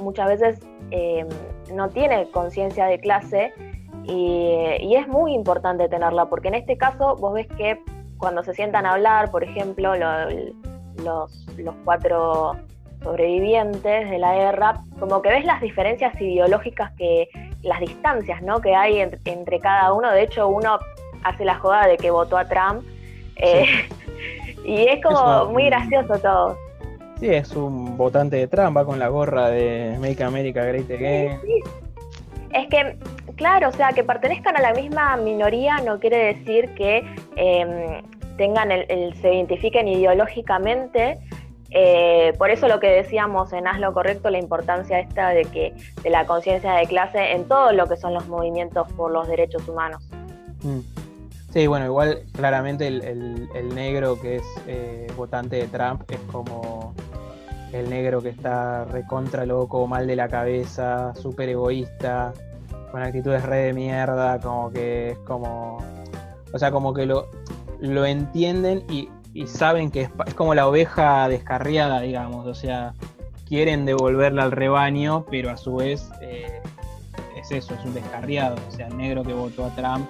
muchas 0.00 0.28
veces 0.28 0.60
em, 0.90 1.28
no 1.74 1.90
tiene 1.90 2.28
conciencia 2.30 2.86
de 2.86 2.98
clase 2.98 3.52
y, 4.04 4.96
es 4.96 5.06
muy 5.06 5.34
importante 5.34 5.88
tenerla, 5.88 6.26
porque 6.26 6.48
en 6.48 6.54
este 6.54 6.76
caso 6.76 7.16
vos 7.16 7.34
ves 7.34 7.46
que 7.56 7.78
cuando 8.18 8.42
se 8.42 8.54
sientan 8.54 8.86
a 8.86 8.94
hablar, 8.94 9.30
por 9.30 9.44
ejemplo, 9.44 9.94
los, 11.04 11.46
cuatro 11.84 12.56
sobrevivientes 13.02 14.10
de 14.10 14.18
la 14.18 14.34
guerra, 14.34 14.74
como 14.98 15.22
que 15.22 15.28
ves 15.28 15.44
las 15.44 15.60
diferencias 15.60 16.20
ideológicas 16.20 16.90
que, 16.96 17.28
las 17.62 17.80
distancias 17.80 18.42
¿no? 18.42 18.60
que 18.60 18.74
hay 18.74 19.00
entre, 19.00 19.60
cada 19.60 19.92
uno. 19.92 20.10
De 20.10 20.22
hecho, 20.22 20.48
uno 20.48 20.78
hace 21.24 21.44
la 21.44 21.56
joda 21.56 21.86
de 21.86 21.98
que 21.98 22.10
votó 22.10 22.38
a 22.38 22.46
Trump. 22.46 22.82
Eh, 23.40 23.66
y 24.64 24.86
es 24.88 25.02
como 25.02 25.46
muy 25.46 25.66
gracioso 25.66 26.18
todo. 26.18 26.56
Sí, 27.18 27.28
es 27.28 27.54
un 27.54 27.96
votante 27.96 28.36
de 28.36 28.46
Trump, 28.48 28.76
va 28.76 28.84
con 28.84 28.98
la 28.98 29.08
gorra 29.08 29.48
de 29.50 29.96
Make 30.00 30.24
America 30.24 30.64
Great 30.64 30.90
Again. 30.90 31.38
Es 32.52 32.66
que 32.68 32.96
Claro, 33.40 33.70
o 33.70 33.72
sea, 33.72 33.94
que 33.94 34.04
pertenezcan 34.04 34.54
a 34.58 34.60
la 34.60 34.74
misma 34.74 35.16
minoría 35.16 35.78
no 35.78 35.98
quiere 35.98 36.34
decir 36.34 36.74
que 36.74 36.98
em, 37.36 38.02
tengan 38.36 38.70
el, 38.70 39.14
se 39.14 39.32
identifiquen 39.32 39.88
ideológicamente. 39.88 41.18
Eh, 41.70 42.34
por 42.36 42.50
eso 42.50 42.68
lo 42.68 42.80
que 42.80 42.88
decíamos 42.88 43.54
en 43.54 43.66
Haz 43.66 43.80
lo 43.80 43.94
Correcto, 43.94 44.28
la 44.28 44.38
importancia 44.38 44.98
esta 44.98 45.30
de 45.30 45.46
que 45.46 45.72
de 46.02 46.10
la 46.10 46.26
conciencia 46.26 46.74
de 46.74 46.86
clase 46.86 47.32
en 47.32 47.48
todo 47.48 47.72
lo 47.72 47.86
que 47.86 47.96
son 47.96 48.12
los 48.12 48.28
movimientos 48.28 48.92
por 48.92 49.10
los 49.10 49.26
derechos 49.26 49.66
humanos. 49.66 50.06
Mm. 50.62 50.80
Sí, 51.52 51.66
bueno, 51.66 51.86
igual 51.86 52.22
claramente 52.32 52.86
el, 52.86 53.74
negro 53.74 54.20
que 54.20 54.36
es 54.36 54.44
eh, 54.66 55.08
votante 55.16 55.56
de 55.56 55.66
Trump 55.66 56.02
es 56.08 56.20
como 56.30 56.94
el 57.72 57.90
negro 57.90 58.22
que 58.22 58.28
está 58.28 58.84
recontra 58.84 59.44
loco, 59.46 59.86
mal 59.86 60.06
de 60.06 60.16
la 60.16 60.28
cabeza, 60.28 61.12
súper 61.14 61.48
egoísta, 61.48 62.32
con 62.90 63.02
actitudes 63.02 63.42
re 63.44 63.56
de 63.58 63.72
mierda, 63.72 64.38
como 64.40 64.70
que 64.70 65.10
es 65.10 65.18
como. 65.18 65.78
O 66.52 66.58
sea, 66.58 66.70
como 66.70 66.92
que 66.94 67.06
lo, 67.06 67.28
lo 67.80 68.04
entienden 68.04 68.84
y, 68.88 69.08
saben 69.46 69.90
que 69.90 70.02
es, 70.02 70.34
como 70.34 70.54
la 70.54 70.66
oveja 70.66 71.28
descarriada, 71.28 72.00
digamos. 72.00 72.46
O 72.46 72.54
sea, 72.54 72.94
quieren 73.48 73.84
devolverla 73.84 74.42
al 74.42 74.52
rebaño, 74.52 75.24
pero 75.30 75.50
a 75.50 75.56
su 75.56 75.76
vez 75.76 76.10
eh, 76.20 76.60
es 77.36 77.50
eso, 77.52 77.74
es 77.74 77.84
un 77.84 77.94
descarriado. 77.94 78.56
O 78.68 78.72
sea, 78.72 78.88
el 78.88 78.96
negro 78.96 79.22
que 79.22 79.32
votó 79.32 79.66
a 79.66 79.74
Trump 79.76 80.08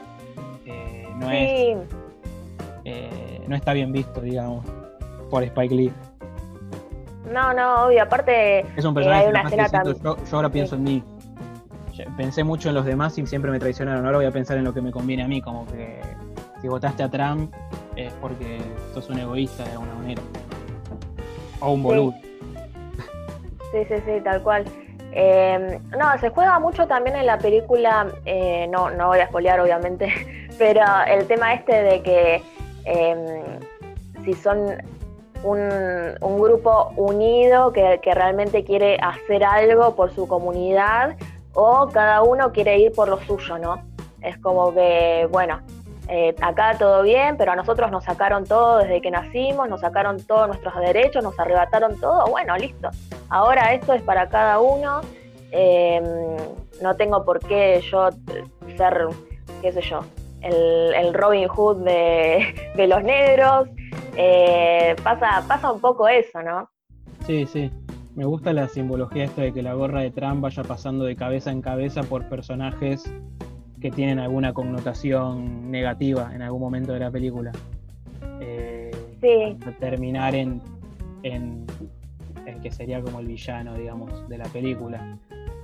eh, 0.64 0.99
no 1.20 1.30
es. 1.30 1.78
Eh, 2.84 3.40
no 3.46 3.54
está 3.54 3.72
bien 3.72 3.92
visto, 3.92 4.20
digamos, 4.20 4.64
por 5.30 5.42
Spike 5.42 5.74
Lee. 5.74 5.92
No, 7.30 7.54
no, 7.54 7.86
obvio, 7.86 8.02
aparte. 8.02 8.66
Es 8.76 8.84
un 8.84 8.94
personaje 8.94 9.30
que 9.48 10.02
yo, 10.02 10.16
yo, 10.16 10.36
ahora 10.36 10.48
pienso 10.48 10.74
en 10.74 10.82
mí 10.82 11.04
pensé 12.16 12.44
mucho 12.44 12.68
en 12.68 12.74
los 12.74 12.84
demás 12.84 13.16
y 13.18 13.26
siempre 13.26 13.50
me 13.50 13.58
traicionaron. 13.58 14.04
Ahora 14.04 14.18
voy 14.18 14.26
a 14.26 14.30
pensar 14.30 14.56
en 14.58 14.64
lo 14.64 14.74
que 14.74 14.80
me 14.80 14.90
conviene 14.90 15.22
a 15.22 15.28
mí, 15.28 15.40
como 15.40 15.66
que 15.66 16.00
si 16.60 16.68
votaste 16.68 17.02
a 17.02 17.10
Trump 17.10 17.52
es 17.96 18.12
porque 18.14 18.58
sos 18.94 19.08
un 19.10 19.18
egoísta 19.18 19.64
de 19.64 19.72
alguna 19.72 19.94
manera. 19.94 20.22
O 21.60 21.72
un 21.72 21.82
boludo. 21.82 22.14
Sí, 23.72 23.84
sí, 23.88 23.94
sí, 24.04 24.20
tal 24.24 24.42
cual. 24.42 24.64
Em, 25.12 25.80
no, 25.90 26.18
se 26.20 26.30
juega 26.30 26.58
mucho 26.60 26.86
también 26.86 27.16
en 27.16 27.26
la 27.26 27.36
película, 27.38 28.06
eh, 28.24 28.68
no, 28.68 28.90
no 28.90 29.08
voy 29.08 29.18
a 29.18 29.24
espolear 29.24 29.60
obviamente, 29.60 30.06
pero 30.60 30.82
el 31.06 31.26
tema 31.26 31.54
este 31.54 31.72
de 31.72 32.02
que 32.02 32.42
em, 32.84 33.58
si 34.26 34.34
son 34.34 34.76
un, 35.42 36.38
grupo 36.38 36.92
unido 36.96 37.72
que, 37.72 37.98
realmente 38.04 38.62
quiere 38.62 38.98
hacer 39.00 39.42
algo 39.42 39.96
por 39.96 40.14
su 40.14 40.28
comunidad 40.28 41.16
o 41.54 41.88
cada 41.88 42.20
uno 42.20 42.52
quiere 42.52 42.78
ir 42.78 42.92
por 42.92 43.08
lo 43.08 43.18
suyo, 43.22 43.56
¿no? 43.56 43.82
Es 44.20 44.36
como 44.36 44.74
que, 44.74 45.26
bueno, 45.32 45.62
eh, 46.08 46.36
acá 46.42 46.76
todo 46.78 47.04
bien, 47.04 47.38
pero 47.38 47.52
a 47.52 47.56
nosotros 47.56 47.90
nos 47.90 48.04
sacaron 48.04 48.44
todo 48.44 48.80
desde 48.80 49.00
que 49.00 49.10
nacimos, 49.10 49.66
nos 49.66 49.80
sacaron 49.80 50.22
todos 50.26 50.46
nuestros 50.46 50.76
derechos, 50.76 51.24
nos 51.24 51.40
arrebataron 51.40 51.98
todo, 51.98 52.26
bueno, 52.26 52.54
listo. 52.58 52.90
Ahora 53.30 53.72
esto 53.72 53.94
es 53.94 54.02
para 54.02 54.28
cada 54.28 54.60
uno, 54.60 55.00
em, 55.52 56.04
no 56.82 56.96
tengo 56.96 57.24
por 57.24 57.40
qué 57.40 57.80
yo 57.90 58.10
ser, 58.76 59.06
qué 59.62 59.72
sé 59.72 59.80
yo, 59.80 60.02
el, 60.42 61.14
Robin 61.14 61.48
Hood 61.48 61.84
de, 61.84 62.86
los 62.86 63.02
negros. 63.02 63.68
Eh, 64.16 64.96
pasa, 65.02 65.44
pasa 65.46 65.72
un 65.72 65.80
poco 65.80 66.08
eso, 66.08 66.42
¿no? 66.42 66.68
Sí, 67.26 67.46
sí. 67.46 67.70
Me 68.14 68.24
gusta 68.24 68.52
la 68.52 68.68
simbología 68.68 69.24
esta 69.24 69.42
de 69.42 69.52
que 69.52 69.62
la 69.62 69.74
gorra 69.74 70.00
de 70.00 70.10
Trump 70.10 70.40
vaya 70.40 70.64
pasando 70.64 71.04
de 71.04 71.14
cabeza 71.16 71.50
en 71.52 71.62
cabeza 71.62 72.02
por 72.02 72.28
personajes 72.28 73.04
que 73.80 73.90
tienen 73.90 74.18
alguna 74.18 74.52
connotación 74.52 75.70
negativa 75.70 76.30
en 76.34 76.42
algún 76.42 76.60
momento 76.60 76.92
de 76.92 77.00
la 77.00 77.10
película. 77.10 77.52
Eh, 78.40 78.90
sí. 79.20 79.56
Terminar 79.78 80.34
en, 80.34 80.60
en 81.22 81.66
el 82.46 82.60
que 82.60 82.70
sería 82.70 83.00
como 83.00 83.20
el 83.20 83.26
villano, 83.26 83.74
digamos, 83.74 84.28
de 84.28 84.38
la 84.38 84.46
película. 84.46 85.18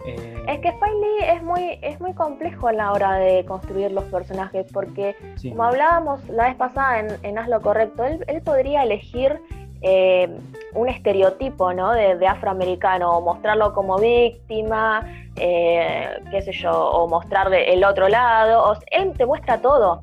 Eh, 0.07 0.45
es 0.49 0.61
que 0.61 0.69
Spike 0.69 1.33
es 1.33 1.43
muy, 1.43 1.79
es 1.83 2.01
muy 2.01 2.15
complejo 2.15 2.69
a 2.69 2.73
la 2.73 2.93
hora 2.93 3.15
de 3.15 3.45
construir 3.45 3.93
los 3.93 4.05
personajes, 4.05 4.67
porque 4.73 5.17
como 5.43 5.65
hablábamos 5.65 6.27
la 6.29 6.49
vez 6.49 6.57
pasada 6.57 7.01
en, 7.01 7.09
en 7.23 7.39
Haz 7.39 7.49
lo 7.49 7.61
Correcto, 7.61 8.05
él, 8.05 8.25
él 8.29 8.43
podría 8.43 8.83
elegir 8.83 9.41
eh, 9.83 10.29
un 10.75 10.89
estereotipo 10.89 11.73
¿no? 11.73 11.93
de, 11.93 12.27
afroamericano, 12.27 13.19
o 13.19 13.21
mostrarlo 13.21 13.73
como 13.73 13.99
víctima, 13.99 15.07
eh, 15.37 16.09
qué 16.31 16.43
sé 16.43 16.53
yo, 16.53 16.73
o 16.73 17.09
mostrarle 17.09 17.73
el 17.73 17.85
otro 17.85 18.09
lado. 18.09 18.75
él 18.91 19.13
te 19.17 19.27
muestra 19.27 19.61
todo. 19.61 20.03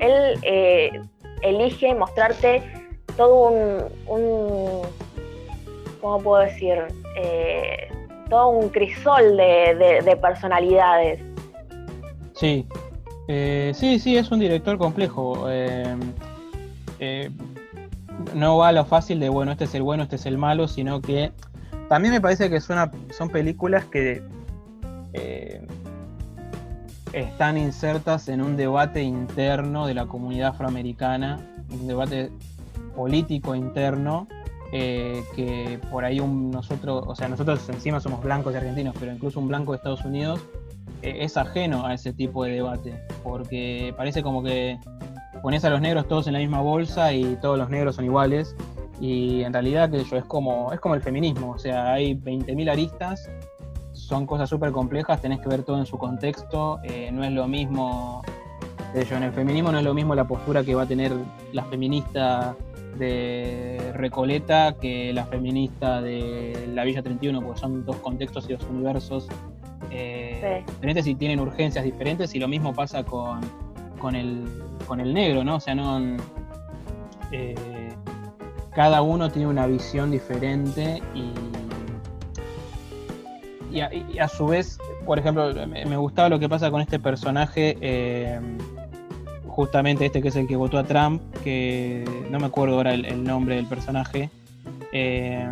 Él 0.00 0.38
eh, 0.42 1.00
elige 1.42 1.94
mostrarte 1.94 2.62
todo 3.16 3.50
un, 4.06 4.82
¿cómo 6.00 6.18
puedo 6.20 6.42
decir? 6.42 6.86
Todo 8.32 8.48
un 8.48 8.70
crisol 8.70 9.36
de, 9.36 10.18
personalidades. 10.20 11.20
Sí, 12.34 12.66
sí, 13.74 13.98
sí, 13.98 14.16
es 14.16 14.30
un 14.30 14.40
director 14.40 14.78
complejo 14.78 15.46
no 18.34 18.58
va 18.58 18.68
a 18.68 18.72
lo 18.72 18.84
fácil 18.84 19.20
de, 19.20 19.28
bueno, 19.28 19.52
este 19.52 19.64
es 19.64 19.74
el 19.74 19.82
bueno, 19.82 20.04
este 20.04 20.16
es 20.16 20.26
el 20.26 20.38
malo, 20.38 20.68
sino 20.68 21.00
que 21.00 21.32
también 21.88 22.14
me 22.14 22.20
parece 22.20 22.48
que 22.48 22.60
son, 22.60 22.90
son 23.10 23.28
películas 23.28 23.84
que 23.86 24.22
eh, 25.12 25.66
están 27.12 27.58
insertas 27.58 28.28
en 28.28 28.40
un 28.40 28.56
debate 28.56 29.02
interno 29.02 29.86
de 29.86 29.94
la 29.94 30.06
comunidad 30.06 30.50
afroamericana, 30.50 31.40
un 31.70 31.86
debate 31.86 32.30
político 32.96 33.54
interno, 33.54 34.26
eh, 34.72 35.22
que 35.36 35.78
por 35.90 36.04
ahí 36.04 36.20
un, 36.20 36.50
nosotros, 36.50 37.04
o 37.06 37.14
sea, 37.14 37.28
nosotros 37.28 37.68
encima 37.68 38.00
somos 38.00 38.22
blancos 38.22 38.54
y 38.54 38.56
argentinos, 38.56 38.94
pero 38.98 39.12
incluso 39.12 39.38
un 39.38 39.48
blanco 39.48 39.72
de 39.72 39.76
Estados 39.76 40.04
Unidos 40.04 40.40
eh, 41.02 41.18
es 41.20 41.36
ajeno 41.36 41.86
a 41.86 41.94
ese 41.94 42.12
tipo 42.12 42.44
de 42.44 42.52
debate, 42.52 43.00
porque 43.22 43.94
parece 43.96 44.22
como 44.22 44.42
que 44.42 44.78
pones 45.42 45.64
a 45.64 45.70
los 45.70 45.80
negros 45.80 46.08
todos 46.08 46.26
en 46.26 46.32
la 46.32 46.38
misma 46.38 46.60
bolsa 46.60 47.12
y 47.12 47.36
todos 47.36 47.58
los 47.58 47.68
negros 47.68 47.96
son 47.96 48.04
iguales. 48.04 48.56
Y 49.00 49.42
en 49.42 49.52
realidad, 49.52 49.90
que 49.90 50.04
yo, 50.04 50.16
es 50.16 50.24
como, 50.24 50.72
es 50.72 50.78
como 50.78 50.94
el 50.94 51.02
feminismo, 51.02 51.50
o 51.50 51.58
sea, 51.58 51.92
hay 51.92 52.14
20.000 52.14 52.70
aristas 52.70 53.28
son 53.92 54.26
cosas 54.26 54.48
súper 54.48 54.72
complejas, 54.72 55.20
tenés 55.20 55.40
que 55.40 55.48
ver 55.48 55.62
todo 55.62 55.78
en 55.78 55.86
su 55.86 55.96
contexto, 55.96 56.80
eh, 56.82 57.10
no 57.12 57.24
es 57.24 57.32
lo 57.32 57.46
mismo, 57.46 58.22
en 58.94 59.22
el 59.22 59.32
feminismo 59.32 59.72
no 59.72 59.78
es 59.78 59.84
lo 59.84 59.94
mismo 59.94 60.14
la 60.14 60.24
postura 60.24 60.62
que 60.64 60.74
va 60.74 60.82
a 60.82 60.86
tener 60.86 61.12
la 61.52 61.64
feminista 61.64 62.54
de 62.98 63.92
Recoleta 63.94 64.76
que 64.80 65.12
la 65.12 65.24
feminista 65.26 66.00
de 66.02 66.68
la 66.72 66.84
Villa 66.84 67.02
31, 67.02 67.40
porque 67.40 67.60
son 67.60 67.84
dos 67.84 67.96
contextos 67.96 68.48
y 68.48 68.52
dos 68.52 68.64
universos 68.70 69.28
eh, 69.90 70.64
diferentes 70.66 71.06
y 71.06 71.14
tienen 71.14 71.40
urgencias 71.40 71.84
diferentes, 71.84 72.34
y 72.34 72.38
lo 72.38 72.48
mismo 72.48 72.72
pasa 72.74 73.04
con, 73.04 73.40
con, 73.98 74.14
el, 74.14 74.44
con 74.86 75.00
el 75.00 75.12
negro, 75.12 75.44
¿no? 75.44 75.56
O 75.56 75.60
sea, 75.60 75.74
no. 75.74 76.16
Eh, 77.30 77.54
cada 78.74 79.02
uno 79.02 79.30
tiene 79.30 79.48
una 79.48 79.66
visión 79.66 80.10
diferente 80.10 81.02
y, 81.14 81.32
y, 83.76 84.18
a, 84.18 84.28
su 84.28 84.46
vez, 84.46 84.78
por 85.04 85.18
ejemplo, 85.18 85.52
me, 85.66 85.96
gustaba 85.96 86.30
lo 86.30 86.38
que 86.38 86.48
pasa 86.48 86.70
con 86.70 86.80
este 86.80 86.98
personaje. 86.98 87.76
Eh, 87.80 88.40
justamente 89.52 90.06
este 90.06 90.22
que 90.22 90.28
es 90.28 90.36
el 90.36 90.48
que 90.48 90.56
votó 90.56 90.78
a 90.78 90.84
Trump, 90.84 91.20
que 91.44 92.04
no 92.30 92.40
me 92.40 92.46
acuerdo 92.46 92.76
ahora 92.76 92.94
el, 92.94 93.22
nombre 93.22 93.56
del 93.56 93.66
personaje, 93.66 94.30
eh, 94.92 95.48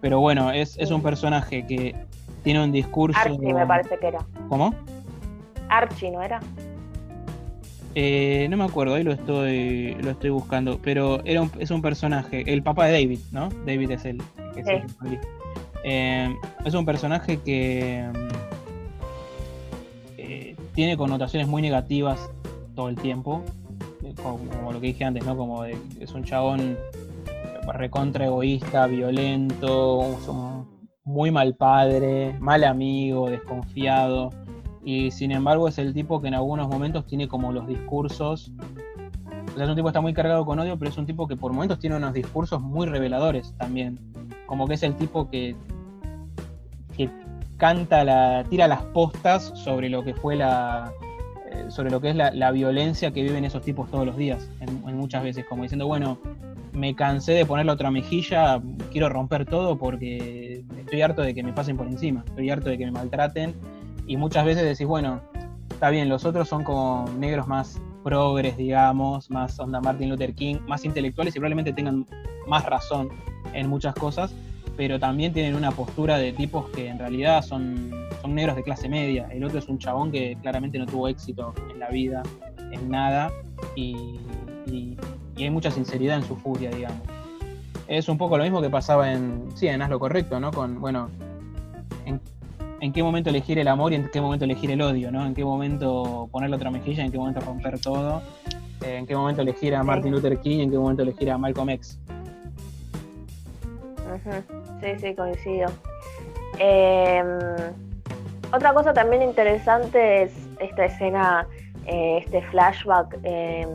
pero 0.00 0.20
bueno, 0.20 0.52
es, 0.52 0.76
un 0.90 1.02
personaje 1.02 1.66
que 1.66 1.96
tiene 2.44 2.62
un 2.62 2.70
discurso... 2.70 3.18
Archie 3.18 3.52
me 3.52 3.66
parece 3.66 3.98
que 3.98 4.06
era. 4.06 4.24
¿Cómo? 4.48 4.72
Archie, 5.68 6.12
¿no 6.12 6.22
era? 6.22 6.38
Eh, 7.96 8.46
no 8.48 8.56
me 8.56 8.64
acuerdo, 8.64 8.94
ahí 8.94 9.02
lo 9.02 9.12
estoy, 9.12 9.94
lo 10.00 10.12
estoy 10.12 10.30
buscando, 10.30 10.78
pero 10.80 11.20
era 11.24 11.46
es 11.58 11.72
un 11.72 11.82
personaje, 11.82 12.44
el 12.46 12.62
papá 12.62 12.86
de 12.86 12.92
David, 12.92 13.20
¿no? 13.32 13.48
David 13.66 13.90
es 13.90 14.04
el, 14.04 14.22
es, 14.56 14.66
eh, 15.82 16.34
es 16.64 16.74
un 16.74 16.84
personaje 16.84 17.38
que 17.38 18.08
tiene 20.74 20.96
connotaciones 20.96 21.48
muy 21.48 21.60
negativas 21.60 22.30
todo 22.74 22.88
el 22.88 22.96
tiempo, 22.96 23.42
eh, 24.02 24.14
como, 24.22 24.72
lo 24.72 24.80
que 24.80 24.88
dije 24.88 25.04
antes, 25.04 25.24
¿no? 25.24 25.36
Como 25.36 25.64
es 25.64 26.12
un 26.14 26.24
chabón 26.24 26.76
recontra 27.72 28.26
egoísta, 28.26 28.86
violento, 28.86 30.18
muy 31.04 31.30
mal 31.30 31.54
padre, 31.54 32.36
mal 32.40 32.64
amigo, 32.64 33.30
desconfiado. 33.30 34.30
Y 34.84 35.10
sin 35.12 35.30
embargo 35.30 35.68
es 35.68 35.78
el 35.78 35.94
tipo 35.94 36.20
que 36.20 36.28
en 36.28 36.34
algunos 36.34 36.68
momentos 36.68 37.06
tiene 37.06 37.28
como 37.28 37.52
los 37.52 37.66
discursos. 37.66 38.52
O 39.52 39.54
sea, 39.54 39.64
es 39.64 39.70
un 39.70 39.76
tipo 39.76 39.86
que 39.86 39.90
está 39.90 40.00
muy 40.00 40.14
cargado 40.14 40.44
con 40.44 40.58
odio, 40.58 40.78
pero 40.78 40.90
es 40.90 40.98
un 40.98 41.06
tipo 41.06 41.28
que 41.28 41.36
por 41.36 41.52
momentos 41.52 41.78
tiene 41.78 41.96
unos 41.96 42.14
discursos 42.14 42.60
muy 42.60 42.86
reveladores 42.86 43.54
también. 43.58 43.98
Como 44.46 44.66
que 44.66 44.74
es 44.74 44.82
el 44.82 44.96
tipo 44.96 45.28
que, 45.30 45.54
que 46.96 47.10
canta 47.58 48.02
la. 48.02 48.44
tira 48.48 48.66
las 48.66 48.82
postas 48.82 49.52
sobre 49.54 49.88
lo 49.88 50.02
que 50.02 50.14
fue 50.14 50.36
la, 50.36 50.92
sobre 51.68 51.90
lo 51.90 52.00
que 52.00 52.10
es 52.10 52.16
la, 52.16 52.50
violencia 52.50 53.12
que 53.12 53.22
viven 53.22 53.44
esos 53.44 53.62
tipos 53.62 53.90
todos 53.90 54.06
los 54.06 54.16
días, 54.16 54.48
en, 54.60 54.96
muchas 54.96 55.22
veces, 55.22 55.44
como 55.46 55.62
diciendo, 55.62 55.86
bueno, 55.86 56.18
me 56.72 56.94
cansé 56.94 57.32
de 57.32 57.46
poner 57.46 57.66
la 57.66 57.74
otra 57.74 57.90
mejilla, 57.90 58.60
quiero 58.90 59.08
romper 59.08 59.46
todo 59.46 59.76
porque 59.76 60.64
estoy 60.78 61.02
harto 61.02 61.22
de 61.22 61.34
que 61.34 61.42
me 61.42 61.52
pasen 61.52 61.76
por 61.76 61.86
encima, 61.86 62.24
estoy 62.26 62.50
harto 62.50 62.68
de 62.68 62.78
que 62.78 62.84
me 62.86 62.92
maltraten, 62.92 63.54
y 64.06 64.16
muchas 64.16 64.44
veces 64.44 64.64
decís, 64.64 64.86
bueno, 64.86 65.20
está 65.70 65.90
bien, 65.90 66.08
los 66.08 66.24
otros 66.24 66.48
son 66.48 66.64
como 66.64 67.08
negros 67.18 67.46
más 67.46 67.80
progres, 68.02 68.56
digamos, 68.56 69.30
más 69.30 69.58
onda 69.58 69.80
Martin 69.80 70.10
Luther 70.10 70.34
King, 70.34 70.56
más 70.66 70.84
intelectuales 70.84 71.34
y 71.34 71.38
probablemente 71.38 71.72
tengan 71.72 72.06
más 72.46 72.64
razón 72.66 73.08
en 73.52 73.68
muchas 73.68 73.94
cosas, 73.94 74.34
pero 74.76 74.98
también 74.98 75.32
tienen 75.32 75.54
una 75.54 75.70
postura 75.70 76.18
de 76.18 76.32
tipos 76.32 76.68
que 76.70 76.88
en 76.88 76.98
realidad 76.98 77.42
son, 77.42 77.90
son 78.20 78.34
negros 78.34 78.56
de 78.56 78.62
clase 78.62 78.88
media. 78.88 79.28
El 79.30 79.44
otro 79.44 79.58
es 79.58 79.68
un 79.68 79.78
chabón 79.78 80.10
que 80.10 80.36
claramente 80.40 80.78
no 80.78 80.86
tuvo 80.86 81.08
éxito 81.08 81.54
en 81.70 81.78
la 81.78 81.88
vida, 81.88 82.22
en 82.70 82.88
nada, 82.88 83.30
y, 83.76 84.18
hay 85.36 85.50
mucha 85.50 85.70
sinceridad 85.70 86.18
en 86.18 86.22
su 86.22 86.36
furia, 86.36 86.70
digamos. 86.70 87.00
Es 87.88 88.08
un 88.08 88.16
poco 88.16 88.38
lo 88.38 88.44
mismo 88.44 88.62
que 88.62 88.70
pasaba 88.70 89.12
en, 89.12 89.48
sí, 89.56 89.66
en 89.66 89.82
Haz 89.82 89.90
lo 89.90 89.98
Correcto, 89.98 90.38
¿no? 90.38 90.52
Con, 90.52 90.80
bueno, 90.80 91.10
en, 92.80 92.92
qué 92.92 93.02
momento 93.02 93.30
elegir 93.30 93.58
el 93.58 93.68
amor 93.68 93.92
y 93.92 93.96
en 93.96 94.08
qué 94.08 94.20
momento 94.20 94.44
elegir 94.44 94.70
el 94.70 94.80
odio, 94.82 95.10
¿no? 95.10 95.26
En 95.26 95.34
qué 95.34 95.44
momento 95.44 96.28
poner 96.30 96.50
la 96.50 96.56
otra 96.56 96.70
mejilla, 96.70 97.04
en 97.04 97.10
qué 97.10 97.18
momento 97.18 97.40
romper 97.40 97.80
todo, 97.80 98.22
en 98.84 99.06
qué 99.06 99.16
momento 99.16 99.42
elegir 99.42 99.74
a 99.74 99.82
Martin 99.82 100.12
Luther 100.12 100.38
King 100.40 100.58
y 100.58 100.62
en 100.62 100.70
qué 100.70 100.78
momento 100.78 101.02
elegir 101.02 101.30
a 101.30 101.38
Malcolm 101.38 101.70
X. 101.70 101.98
Sí, 104.82 104.98
sí, 104.98 105.14
coincido. 105.14 105.70
Em, 106.58 107.28
otra 108.52 108.74
cosa 108.74 108.92
también 108.92 109.22
interesante 109.22 110.24
es 110.24 110.32
esta 110.58 110.86
escena, 110.86 111.46
eh, 111.86 112.18
este 112.24 112.42
flashback 112.50 113.16
em, 113.22 113.68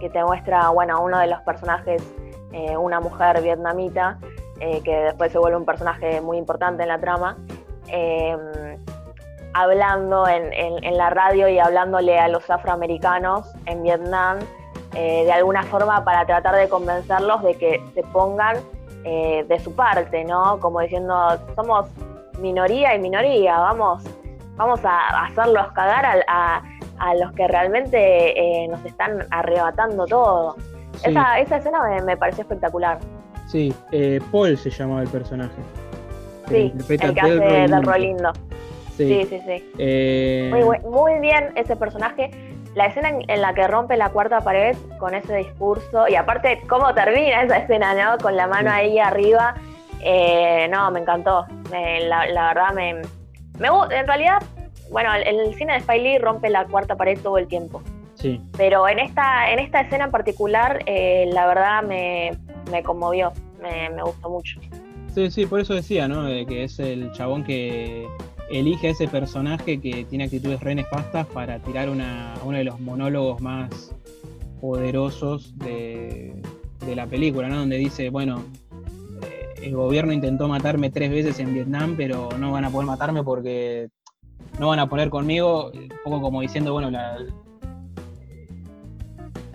que 0.00 0.08
te 0.08 0.24
muestra, 0.24 0.70
bueno, 0.70 1.02
uno 1.02 1.18
de 1.18 1.26
los 1.26 1.40
personajes, 1.42 2.02
eh, 2.52 2.76
una 2.76 3.00
mujer 3.00 3.42
vietnamita, 3.42 4.18
eh, 4.60 4.80
que 4.82 4.96
después 4.96 5.30
se 5.30 5.38
vuelve 5.38 5.58
un 5.58 5.66
personaje 5.66 6.22
muy 6.22 6.38
importante 6.38 6.84
en 6.84 6.88
la 6.88 6.98
trama, 6.98 7.36
em, 7.88 8.40
hablando 9.52 10.26
en, 10.26 10.52
en, 10.54 10.96
la 10.96 11.10
radio 11.10 11.48
y 11.48 11.58
hablándole 11.58 12.18
a 12.18 12.28
los 12.28 12.48
afroamericanos 12.48 13.52
en 13.66 13.82
Vietnam, 13.82 14.38
de 14.92 15.30
alguna 15.30 15.62
forma 15.64 16.04
para 16.04 16.26
tratar 16.26 16.56
de 16.56 16.68
convencerlos 16.68 17.42
de 17.42 17.54
que 17.56 17.80
se 17.94 18.02
pongan 18.04 18.56
eh, 19.04 19.44
de 19.48 19.58
su 19.60 19.74
parte, 19.74 20.24
¿no? 20.24 20.58
Como 20.60 20.80
diciendo, 20.80 21.38
somos 21.54 21.88
minoría 22.40 22.94
y 22.94 23.00
minoría, 23.00 23.58
vamos, 23.58 24.04
vamos 24.56 24.80
a 24.84 25.24
hacerlos 25.24 25.72
cagar 25.72 26.24
a, 26.26 26.62
los 27.20 27.32
que 27.32 27.46
realmente 27.46 28.38
eh, 28.38 28.68
nos 28.68 28.84
están 28.84 29.26
arrebatando 29.30 30.04
todo. 30.06 30.56
Esa, 31.04 31.38
escena 31.38 31.80
me, 32.04 32.16
pareció 32.16 32.42
espectacular. 32.42 32.98
Sí, 33.46 33.72
eh, 33.92 34.20
Paul 34.32 34.58
se 34.58 34.70
llamaba 34.70 35.02
el 35.02 35.08
personaje. 35.08 35.62
Sí, 36.48 36.72
el 36.88 37.14
que 37.14 37.20
hace 37.20 37.40
del 37.40 37.82
Rolindo. 37.82 38.32
Sí, 38.96 39.26
sí, 39.28 39.40
sí. 39.46 40.50
Muy, 40.50 40.80
muy 40.80 41.20
bien 41.20 41.52
ese 41.54 41.76
personaje 41.76 42.47
la 42.78 42.86
escena 42.86 43.08
en, 43.08 43.40
la 43.40 43.52
que 43.54 43.66
rompe 43.66 43.96
la 43.96 44.10
cuarta 44.10 44.40
pared 44.40 44.76
con 44.98 45.12
ese 45.12 45.36
discurso, 45.36 46.06
y 46.08 46.14
aparte 46.14 46.62
cómo 46.68 46.94
termina 46.94 47.42
esa 47.42 47.58
escena, 47.58 47.92
¿no? 47.92 48.18
Con 48.18 48.36
la 48.36 48.46
mano 48.46 48.70
ahí 48.70 49.00
arriba, 49.00 49.56
eh, 50.00 50.68
no, 50.70 50.88
me 50.92 51.00
encantó. 51.00 51.44
la, 51.72 52.54
verdad 52.54 52.72
me, 52.74 52.94
me... 53.58 53.68
En 53.90 54.06
realidad, 54.06 54.38
bueno, 54.92 55.12
el, 55.12 55.40
el 55.40 55.54
cine 55.56 55.74
de 55.74 55.80
Spiley 55.80 56.18
rompe 56.18 56.48
la 56.50 56.66
cuarta 56.66 56.94
pared 56.94 57.18
todo 57.20 57.36
el 57.36 57.48
tiempo. 57.48 57.82
Sí. 58.14 58.40
Pero 58.56 58.88
en 58.88 59.00
esta, 59.00 59.50
en 59.50 59.58
esta 59.58 59.80
escena 59.80 60.04
en 60.04 60.12
particular, 60.12 60.84
eh, 60.86 61.28
la 61.32 61.48
verdad 61.48 61.82
me, 61.82 62.30
me 62.70 62.84
conmovió, 62.84 63.32
me, 63.60 63.90
me, 63.90 64.02
gustó 64.02 64.30
mucho. 64.30 64.60
Sí, 65.12 65.32
sí, 65.32 65.46
por 65.46 65.58
eso 65.58 65.74
decía, 65.74 66.06
¿no? 66.06 66.26
que 66.46 66.62
es 66.62 66.78
el 66.78 67.10
chabón 67.10 67.42
que 67.42 68.06
elige 68.50 68.88
a 68.88 68.90
ese 68.90 69.08
personaje 69.08 69.80
que 69.80 70.04
tiene 70.04 70.24
actitudes 70.24 70.60
re 70.60 70.74
nefastas 70.74 71.26
para 71.26 71.58
tirar 71.60 71.88
una, 71.88 72.34
uno 72.44 72.58
de 72.58 72.64
los 72.64 72.80
monólogos 72.80 73.40
más 73.40 73.94
poderosos 74.60 75.56
de, 75.58 76.34
la 76.94 77.06
película, 77.06 77.48
¿no? 77.48 77.58
Donde 77.58 77.76
dice, 77.76 78.08
bueno, 78.08 78.42
eh, 79.22 79.66
el 79.66 79.76
gobierno 79.76 80.12
intentó 80.12 80.48
matarme 80.48 80.90
tres 80.90 81.10
veces 81.10 81.38
en 81.38 81.52
Vietnam, 81.52 81.94
pero 81.96 82.30
no 82.38 82.52
van 82.52 82.64
a 82.64 82.70
poder 82.70 82.86
matarme 82.86 83.22
porque 83.22 83.88
no 84.58 84.68
van 84.68 84.78
a 84.78 84.88
poner 84.88 85.10
conmigo, 85.10 85.70
un 85.72 85.88
poco 86.02 86.22
como 86.22 86.40
diciendo, 86.40 86.72
bueno, 86.72 86.90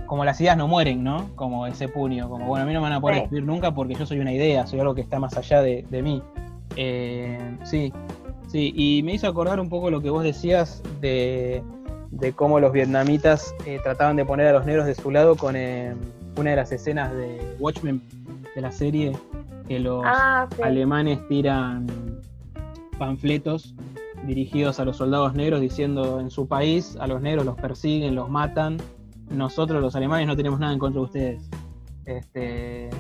como 0.06 0.26
las 0.26 0.40
ideas 0.40 0.56
no 0.56 0.68
mueren, 0.68 1.04
¿no? 1.04 1.36
Como 1.36 1.66
ese 1.66 1.88
puño, 1.88 2.30
como, 2.30 2.46
bueno, 2.46 2.64
a 2.64 2.68
mí 2.68 2.74
no 2.74 2.82
me 2.82 2.84
van 2.84 2.94
a 2.94 3.02
poder 3.02 3.24
escribir 3.24 3.44
nunca 3.46 3.74
porque 3.74 3.96
yo 3.96 4.06
soy 4.06 4.20
una 4.20 4.32
idea, 4.32 4.68
soy 4.68 4.80
algo 4.80 4.94
que 4.94 5.02
está 5.02 5.20
más 5.20 5.36
allá 5.36 5.62
de, 5.62 6.02
mí. 6.04 6.22
Eh, 6.76 7.58
sí, 7.64 7.92
Sí, 8.54 8.72
y 8.76 9.02
me 9.02 9.16
hizo 9.16 9.28
acordar 9.28 9.60
un 9.60 9.68
poco 9.68 9.90
lo 9.90 10.00
que 10.00 10.12
vos 10.12 10.24
decías 10.24 10.84
de, 11.02 11.64
cómo 12.36 12.60
los 12.60 12.72
vietnamitas 12.72 13.56
eh, 13.66 13.80
trataban 13.82 14.16
de 14.16 14.26
poner 14.26 14.46
a 14.46 14.52
los 14.54 14.64
negros 14.68 14.86
de 14.86 14.94
su 14.94 15.10
lado 15.10 15.36
con 15.36 15.56
eh, 15.56 15.96
una 16.38 16.52
de 16.52 16.56
las 16.58 16.72
escenas 16.72 17.12
de 17.14 17.42
Watchmen 17.58 18.00
de 18.54 18.62
la 18.62 18.72
serie, 18.72 19.18
que 19.68 19.80
los 19.80 20.04
ah, 20.06 20.48
alemanes 20.62 21.28
tiran 21.28 21.88
panfletos 23.00 23.74
dirigidos 24.28 24.80
a 24.80 24.86
los 24.86 24.98
soldados 24.98 25.34
negros 25.34 25.60
diciendo 25.60 26.20
en 26.20 26.30
su 26.30 26.48
país 26.48 26.96
a 27.00 27.08
los 27.08 27.24
negros 27.24 27.48
los 27.48 27.56
persiguen, 27.56 28.14
los 28.14 28.30
matan, 28.30 28.78
nosotros 29.32 29.82
los 29.82 29.96
alemanes 29.96 30.28
no 30.28 30.36
tenemos 30.36 30.60
nada 30.60 30.74
en 30.74 30.78
contra 30.78 31.00
de 31.00 31.06
ustedes. 31.06 31.50
Este, 32.06 32.92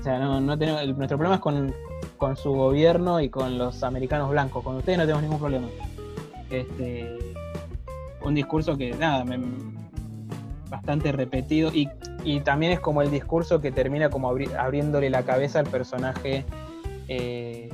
o 0.00 0.02
sea, 0.02 0.18
no, 0.18 0.56
tenemos, 0.56 0.96
nuestro 0.96 1.18
problema 1.18 1.34
es 1.34 1.40
con, 1.42 1.74
con 2.18 2.36
su 2.36 2.52
gobierno 2.52 3.20
y 3.20 3.30
con 3.30 3.56
los 3.56 3.82
americanos 3.82 4.30
blancos. 4.30 4.62
Con 4.62 4.76
ustedes 4.76 4.98
no 4.98 5.04
tenemos 5.04 5.22
ningún 5.22 5.38
problema. 5.38 5.68
Este, 6.50 7.18
un 8.22 8.34
discurso 8.34 8.76
que, 8.76 8.92
nada, 8.92 9.24
bastante 10.68 11.12
repetido 11.12 11.70
y, 11.72 11.88
también 12.44 12.72
es 12.72 12.80
como 12.80 13.00
el 13.00 13.10
discurso 13.10 13.62
que 13.62 13.72
termina 13.72 14.10
como 14.10 14.28
abriéndole 14.58 15.08
la 15.08 15.22
cabeza 15.22 15.60
al 15.60 15.66
personaje 15.66 16.44
eh, 17.06 17.70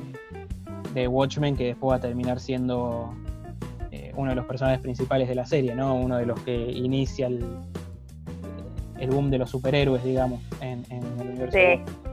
de 0.93 1.07
Watchmen 1.09 1.57
que 1.57 1.65
después 1.65 1.91
va 1.91 1.95
a 1.97 1.99
terminar 1.99 2.39
siendo 2.39 3.13
eh, 3.91 4.13
uno 4.15 4.29
de 4.29 4.35
los 4.35 4.45
personajes 4.45 4.79
principales 4.79 5.27
de 5.27 5.35
la 5.35 5.45
serie, 5.45 5.75
¿no? 5.75 5.93
Uno 5.93 6.15
de 6.15 6.25
los 6.25 6.39
que 6.41 6.55
inicia 6.55 7.27
el, 7.27 7.45
el 8.97 9.09
boom 9.09 9.29
de 9.29 9.39
los 9.39 9.49
superhéroes, 9.49 10.03
digamos, 10.05 10.41
en, 10.61 10.85
el 10.89 11.27
universo. 11.27 11.57
Sí. 11.57 12.04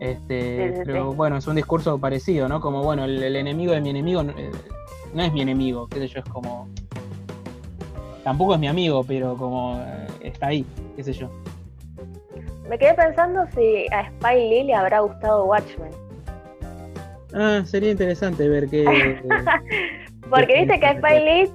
Este, 0.00 0.82
pero 0.86 1.12
bueno, 1.12 1.36
es 1.36 1.46
un 1.46 1.56
discurso 1.56 1.98
parecido, 1.98 2.48
¿no? 2.48 2.62
Como, 2.62 2.82
bueno, 2.82 3.04
el, 3.04 3.36
enemigo 3.36 3.72
de 3.74 3.82
mi 3.82 3.90
enemigo 3.90 4.22
eh, 4.22 4.50
no, 5.12 5.22
es 5.22 5.32
mi 5.32 5.42
enemigo, 5.42 5.88
qué 5.88 5.98
sé 5.98 6.08
yo, 6.08 6.20
es 6.20 6.24
como... 6.24 6.68
Tampoco 8.24 8.54
es 8.54 8.60
mi 8.60 8.68
amigo, 8.68 9.04
pero 9.04 9.36
como 9.36 9.78
eh, 9.78 10.06
está 10.22 10.48
ahí, 10.48 10.64
qué 10.96 11.04
sé 11.04 11.12
yo. 11.12 11.30
Me 12.66 12.78
quedé 12.78 12.94
pensando 12.94 13.46
si 13.54 13.86
a 13.92 14.08
Spy 14.08 14.48
Lee 14.48 14.64
le 14.64 14.74
habrá 14.74 15.00
gustado 15.00 15.44
Watchmen. 15.44 15.90
Ah, 17.34 17.62
sería 17.66 17.90
interesante 17.90 18.48
ver 18.48 18.68
qué... 18.68 18.84
Porque 20.30 20.60
viste 20.60 20.80
que 20.80 20.86
a 20.86 20.96
Spy 20.96 21.24
Lee, 21.24 21.50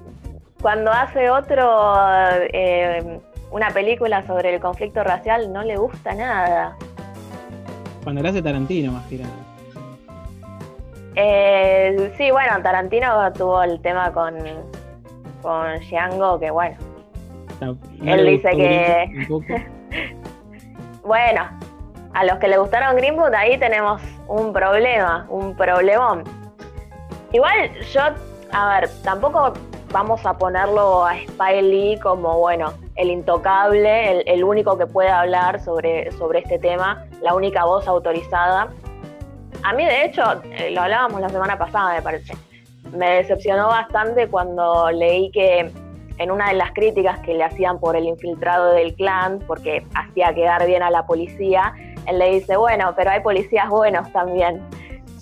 cuando 0.62 0.92
hace 0.92 1.30
otro... 1.30 1.68
Eh, 2.52 3.18
una 3.50 3.70
película 3.70 4.24
sobre 4.26 4.54
el 4.54 4.60
conflicto 4.60 5.02
racial 5.02 5.52
no 5.52 5.62
le 5.62 5.76
gusta 5.76 6.14
nada. 6.14 6.76
Cuando 8.06 8.22
le 8.22 8.28
hace 8.28 8.40
Tarantino, 8.40 8.92
más 8.92 9.04
que 9.06 9.18
nada. 9.18 9.34
Eh, 11.16 12.12
sí, 12.16 12.30
bueno, 12.30 12.62
Tarantino 12.62 13.32
tuvo 13.32 13.64
el 13.64 13.80
tema 13.80 14.12
con, 14.12 14.36
con 15.42 15.80
Django, 15.80 16.38
que 16.38 16.52
bueno. 16.52 16.76
él 18.04 18.26
dice 18.26 18.50
que. 18.50 19.26
bueno, 21.02 21.48
a 22.14 22.24
los 22.26 22.38
que 22.38 22.46
le 22.46 22.58
gustaron 22.58 22.94
Greenwood, 22.94 23.34
ahí 23.34 23.58
tenemos 23.58 24.00
un 24.28 24.52
problema, 24.52 25.26
un 25.28 25.56
problemón. 25.56 26.22
Igual 27.32 27.72
yo, 27.92 28.02
a 28.52 28.78
ver, 28.78 28.90
tampoco 29.02 29.52
vamos 29.90 30.24
a 30.24 30.38
ponerlo 30.38 31.04
a 31.04 31.16
Spy 31.16 31.60
Lee 31.60 31.98
como, 32.00 32.38
bueno, 32.38 32.72
el 32.94 33.10
intocable, 33.10 34.20
el, 34.20 34.44
único 34.44 34.78
que 34.78 34.86
puede 34.86 35.08
hablar 35.08 35.60
sobre, 35.60 36.12
sobre 36.12 36.38
este 36.38 36.60
tema, 36.60 37.05
la 37.22 37.34
única 37.34 37.64
voz 37.64 37.86
autorizada. 37.88 38.68
A 39.62 39.72
mí, 39.72 39.84
de 39.84 40.04
hecho, 40.04 40.22
eh, 40.44 40.70
lo 40.70 40.82
hablábamos 40.82 41.20
la 41.20 41.28
semana 41.28 41.58
pasada, 41.58 41.94
me 41.94 42.02
parece, 42.02 42.34
me 42.92 43.10
decepcionó 43.16 43.68
bastante 43.68 44.28
cuando 44.28 44.90
leí 44.90 45.30
que 45.30 45.70
en 46.18 46.30
una 46.30 46.48
de 46.48 46.54
las 46.54 46.72
críticas 46.72 47.18
que 47.20 47.34
le 47.34 47.44
hacían 47.44 47.78
por 47.78 47.96
el 47.96 48.04
infiltrado 48.04 48.72
del 48.72 48.94
clan, 48.94 49.40
porque 49.46 49.84
hacía 49.94 50.34
quedar 50.34 50.66
bien 50.66 50.82
a 50.82 50.90
la 50.90 51.04
policía, 51.06 51.74
él 52.06 52.18
le 52.18 52.30
dice, 52.30 52.56
bueno, 52.56 52.94
pero 52.96 53.10
hay 53.10 53.20
policías 53.20 53.68
buenos 53.68 54.10
también. 54.12 54.62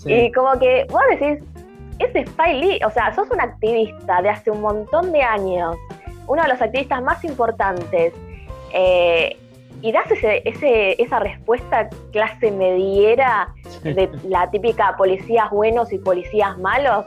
Y 0.04 0.30
como 0.32 0.58
que 0.58 0.86
vos 0.90 1.02
decís, 1.10 1.42
ese 1.98 2.26
Spy 2.26 2.60
Lee, 2.60 2.80
o 2.84 2.90
sea, 2.90 3.14
sos 3.14 3.30
un 3.30 3.40
activista 3.40 4.20
de 4.22 4.28
hace 4.28 4.50
un 4.50 4.60
montón 4.60 5.12
de 5.12 5.22
años, 5.22 5.76
uno 6.26 6.42
de 6.42 6.48
los 6.48 6.60
activistas 6.60 7.02
más 7.02 7.24
importantes, 7.24 8.12
eh, 8.72 9.36
y 9.84 9.92
das 9.92 10.10
ese, 10.10 11.02
esa 11.02 11.18
respuesta 11.18 11.90
clase 12.10 12.50
mediera 12.50 13.54
de 13.82 14.08
la 14.26 14.50
típica 14.50 14.96
policías 14.96 15.50
buenos 15.50 15.92
y 15.92 15.98
policías 15.98 16.56
malos. 16.58 17.04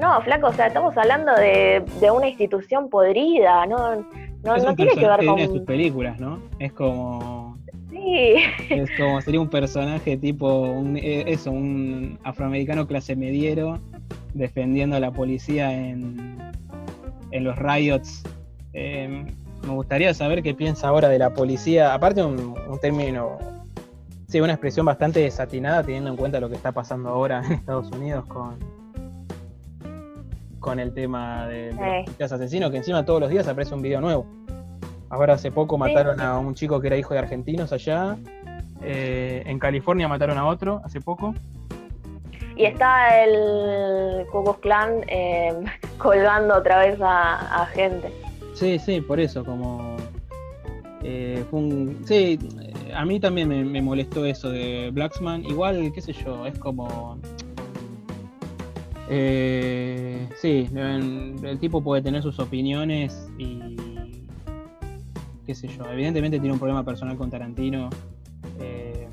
No, 0.00 0.22
flaco, 0.22 0.46
o 0.46 0.52
sea, 0.54 0.68
estamos 0.68 0.96
hablando 0.96 1.34
de, 1.34 1.84
una 2.10 2.26
institución 2.26 2.88
podrida, 2.88 3.66
no, 3.66 4.06
no, 4.42 4.74
tiene 4.74 4.94
que 4.94 5.06
ver 5.06 5.26
con... 5.26 5.38
sus 5.38 5.60
películas, 5.60 6.18
¿no? 6.18 6.40
Es 6.58 6.72
como... 6.72 7.58
Sí. 7.90 8.36
Es 8.70 8.90
como 8.96 9.20
sería 9.20 9.42
un 9.42 9.50
personaje 9.50 10.16
tipo, 10.16 10.62
un, 10.62 10.96
eh, 10.96 11.24
eso, 11.26 11.50
un 11.50 12.18
afroamericano 12.24 12.86
clase 12.86 13.14
mediero 13.16 13.78
defendiendo 14.32 14.96
a 14.96 15.00
la 15.00 15.12
policía 15.12 15.70
en, 15.74 16.38
en 17.32 17.44
los 17.44 17.56
riots 17.58 18.22
eh, 18.72 19.26
me 19.64 19.72
gustaría 19.72 20.12
saber 20.14 20.42
qué 20.42 20.54
piensa 20.54 20.88
ahora 20.88 21.08
de 21.08 21.18
la 21.18 21.30
policía. 21.30 21.94
Aparte, 21.94 22.22
un, 22.22 22.54
término, 22.80 23.38
sí, 24.28 24.40
una 24.40 24.52
expresión 24.52 24.86
bastante 24.86 25.20
desatinada 25.20 25.82
teniendo 25.82 26.10
en 26.10 26.16
cuenta 26.16 26.40
lo 26.40 26.48
que 26.48 26.56
está 26.56 26.72
pasando 26.72 27.08
ahora 27.08 27.42
en 27.44 27.52
Estados 27.52 27.90
Unidos 27.90 28.26
con, 28.26 28.58
con 30.60 30.78
el 30.78 30.92
tema 30.92 31.46
de, 31.46 32.04
los 32.18 32.32
asesinos, 32.32 32.70
que 32.70 32.78
encima 32.78 33.04
todos 33.04 33.20
los 33.20 33.30
días 33.30 33.48
aparece 33.48 33.74
un 33.74 33.82
video 33.82 34.00
nuevo. 34.00 34.26
Ahora 35.10 35.34
hace 35.34 35.50
poco 35.50 35.78
mataron 35.78 36.20
a 36.20 36.38
un 36.38 36.54
chico 36.54 36.80
que 36.80 36.88
era 36.88 36.96
hijo 36.96 37.14
de 37.14 37.20
argentinos 37.20 37.72
allá. 37.72 38.16
Eh, 38.82 39.42
en 39.46 39.58
California 39.58 40.08
mataron 40.08 40.36
a 40.38 40.46
otro 40.46 40.80
hace 40.84 41.00
poco. 41.00 41.34
Y 42.56 42.66
está 42.66 43.22
el 43.24 44.26
Ku 44.30 44.44
Klux 44.44 44.58
Klan 44.60 45.04
eh, 45.08 45.52
colgando 45.98 46.56
otra 46.56 46.78
vez 46.78 46.98
a 47.00 47.66
gente. 47.72 48.23
Sí, 48.54 48.78
sí, 48.78 49.00
por 49.00 49.20
eso, 49.20 49.44
como... 49.44 49.96
Eh, 51.02 51.44
fue 51.50 51.60
un, 51.60 52.02
sí, 52.06 52.38
a 52.94 53.04
mí 53.04 53.20
también 53.20 53.70
me, 53.70 53.82
molestó 53.82 54.24
eso 54.24 54.48
de 54.48 54.90
Blacksman. 54.92 55.44
Igual, 55.44 55.92
qué 55.92 56.00
sé 56.00 56.12
yo, 56.12 56.46
es 56.46 56.58
como... 56.58 57.18
Eh, 59.10 60.26
sí, 60.36 60.70
el, 60.74 61.58
tipo 61.60 61.82
puede 61.82 62.00
tener 62.00 62.22
sus 62.22 62.38
opiniones 62.38 63.28
y... 63.36 63.76
qué 65.44 65.54
sé 65.54 65.68
yo, 65.68 65.84
evidentemente 65.92 66.38
tiene 66.38 66.54
un 66.54 66.58
problema 66.58 66.84
personal 66.84 67.16
con 67.16 67.28
Tarantino. 67.28 67.90
Eh, 68.60 69.06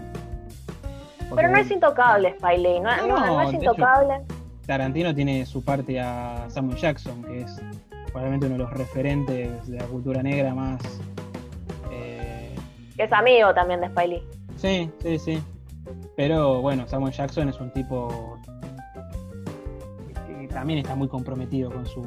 Pero 1.35 1.49
no 1.49 1.57
es 1.57 1.69
intocable 1.71 2.35
Spiley, 2.37 2.79
no, 2.79 3.07
no, 3.07 3.41
es 3.41 3.53
intocable. 3.53 4.21
Tarantino 4.65 5.13
tiene 5.13 5.45
su 5.45 5.61
parte 5.63 5.99
a 5.99 6.45
Samuel 6.47 6.77
Jackson, 6.77 7.21
que 7.23 7.41
es 7.41 7.61
probablemente 8.11 8.47
uno 8.47 8.57
de 8.57 8.63
los 8.63 8.73
referentes 8.73 9.67
de 9.67 9.77
la 9.77 9.85
cultura 9.85 10.21
negra 10.21 10.53
más. 10.53 10.81
Eh, 11.91 12.55
es 12.97 13.11
amigo 13.11 13.53
también 13.53 13.81
de 13.81 13.87
Spiley. 13.87 14.23
Sí, 14.57 14.89
sí, 15.01 15.19
sí. 15.19 15.43
Pero 16.15 16.61
bueno, 16.61 16.87
Samuel 16.87 17.13
Jackson 17.13 17.49
es 17.49 17.59
un 17.59 17.71
tipo 17.71 18.37
que 20.27 20.47
también 20.47 20.79
está 20.79 20.95
muy 20.95 21.07
comprometido 21.07 21.71
con 21.71 21.85
su. 21.85 22.03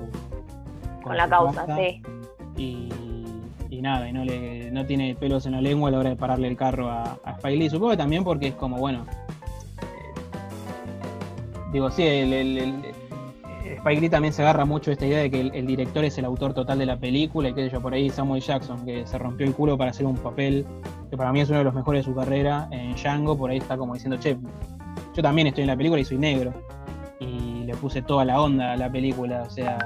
Con, 1.02 1.16
la 1.16 1.28
causa, 1.28 1.66
sí. 1.76 2.02
Y, 2.57 2.88
y, 3.68 3.82
nada, 3.82 4.09
y 4.09 4.12
no, 4.12 4.24
le, 4.24 4.70
no 4.70 4.86
tiene 4.86 5.14
pelos 5.14 5.46
en 5.46 5.52
la 5.52 5.61
lengua 5.61 5.88
a 5.88 5.92
la 5.92 5.98
hora 5.98 6.11
de 6.11 6.16
pararle 6.16 6.48
el 6.48 6.57
carro 6.57 6.88
a, 6.88 7.18
a 7.24 7.38
Spiley. 7.38 7.68
Supongo 7.68 7.90
que 7.90 7.96
también 7.96 8.24
porque 8.24 8.48
es 8.48 8.55
como, 8.55 8.78
bueno. 8.78 9.05
Eh, 9.82 10.12
digo, 11.72 11.90
sí, 11.90 12.05
el 12.05 12.93
Spike 13.73 14.01
Lee 14.01 14.09
también 14.09 14.33
se 14.33 14.43
agarra 14.43 14.65
mucho 14.65 14.93
esta 14.93 15.07
idea 15.07 15.21
de 15.21 15.31
que 15.31 15.41
el, 15.41 15.67
director 15.67 16.05
es 16.05 16.19
el 16.19 16.25
autor 16.25 16.53
total 16.53 16.79
de 16.79 16.87
la 16.87 16.99
película 16.99 17.49
y 17.49 17.55
que 17.55 17.71
yo 17.71 17.81
por 17.81 17.95
ahí 17.95 18.11
Samuel 18.11 18.43
Jackson 18.43 18.85
que 18.85 19.07
se 19.07 19.19
rompió 19.19 19.47
el 19.47 19.55
culo 19.55 19.79
para 19.79 19.91
hacer 19.91 20.07
un 20.07 20.17
papel 20.17 20.67
que 21.11 21.17
para 21.17 21.33
mí 21.33 21.41
es 21.41 21.49
uno 21.49 21.59
de 21.59 21.65
los 21.65 21.75
mejores 21.75 22.05
de 22.05 22.12
su 22.12 22.17
carrera 22.17 22.69
en 22.71 22.95
Django 22.95 23.37
por 23.37 23.51
ahí 23.51 23.59
está 23.59 23.77
como 23.77 23.95
diciendo 23.95 24.19
che 24.19 24.37
yo 25.15 25.23
también 25.23 25.47
estoy 25.47 25.62
en 25.62 25.69
la 25.69 25.77
película 25.77 26.01
y 26.01 26.05
soy 26.05 26.19
negro 26.19 26.53
y 27.21 27.65
le 27.65 27.75
puse 27.77 28.03
toda 28.03 28.25
la 28.25 28.41
onda 28.41 28.73
a 28.73 28.77
la 28.77 28.91
película 28.91 29.43
o 29.47 29.51
sea 29.51 29.79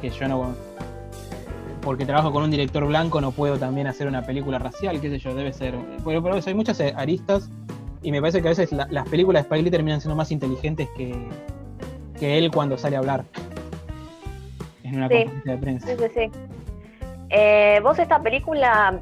que 0.00 0.10
yo 0.10 0.28
no 0.28 0.54
porque 1.82 2.04
trabajo 2.04 2.32
con 2.32 2.42
un 2.42 2.50
director 2.50 2.86
blanco 2.86 3.20
no 3.20 3.32
puedo 3.32 3.58
también 3.58 3.86
hacer 3.86 4.08
una 4.08 4.22
película 4.22 4.58
racial 4.58 5.00
qué 5.00 5.10
sé 5.10 5.18
yo 5.18 5.34
debe 5.34 5.52
ser 5.52 5.74
pero, 6.04 6.22
pero 6.22 6.40
hay 6.44 6.54
muchas 6.54 6.80
aristas 6.80 7.50
y 8.02 8.12
me 8.12 8.20
parece 8.20 8.40
que 8.40 8.48
a 8.48 8.50
veces 8.50 8.70
las 8.72 9.08
películas 9.08 9.42
de 9.42 9.46
Spike 9.46 9.62
Lee 9.64 9.70
terminan 9.70 10.00
siendo 10.00 10.14
más 10.14 10.30
inteligentes 10.30 10.88
que 10.96 11.28
que 12.18 12.38
él 12.38 12.50
cuando 12.50 12.78
sale 12.78 12.96
a 12.96 13.00
hablar 13.00 13.24
en 14.82 14.96
una 14.96 15.08
conferencia 15.08 15.52
de 15.52 15.58
prensa. 15.58 15.86
Sí, 15.86 15.94
sí, 15.98 16.08
sí. 16.14 16.30
Eh, 17.30 17.80
¿Vos 17.82 17.98
esta 17.98 18.20
película 18.20 19.00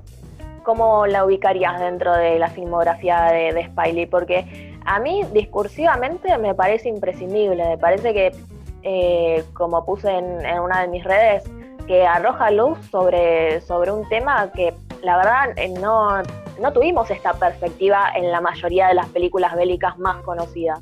cómo 0.62 1.06
la 1.06 1.24
ubicarías 1.26 1.78
dentro 1.78 2.14
de 2.14 2.38
la 2.38 2.48
filmografía 2.48 3.24
de, 3.24 3.52
de 3.52 3.66
Spiley? 3.66 4.06
Porque 4.06 4.74
a 4.84 4.98
mí 4.98 5.22
discursivamente 5.32 6.36
me 6.38 6.54
parece 6.54 6.88
imprescindible, 6.88 7.64
me 7.66 7.78
parece 7.78 8.12
que, 8.12 8.32
eh, 8.82 9.44
como 9.54 9.84
puse 9.84 10.10
en, 10.10 10.60
una 10.60 10.82
de 10.82 10.88
mis 10.88 11.04
redes, 11.04 11.44
que 11.86 12.06
arroja 12.06 12.50
luz 12.50 12.78
sobre, 12.90 13.60
sobre 13.60 13.92
un 13.92 14.08
tema 14.08 14.50
que 14.52 14.74
la 15.02 15.16
verdad 15.18 15.50
eh, 15.56 15.68
no, 15.68 16.22
no 16.60 16.72
tuvimos 16.72 17.10
esta 17.10 17.34
perspectiva 17.34 18.10
en 18.14 18.30
la 18.30 18.40
mayoría 18.40 18.88
de 18.88 18.94
las 18.94 19.06
películas 19.08 19.54
bélicas 19.54 19.98
más 19.98 20.22
conocidas. 20.22 20.80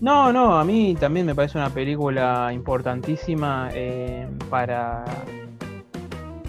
No, 0.00 0.32
no, 0.32 0.56
a 0.58 0.64
mí 0.64 0.96
también 0.98 1.26
me 1.26 1.34
parece 1.34 1.56
una 1.56 1.70
película 1.70 2.52
importantísima 2.52 3.70
eh, 3.72 4.28
para, 4.50 5.04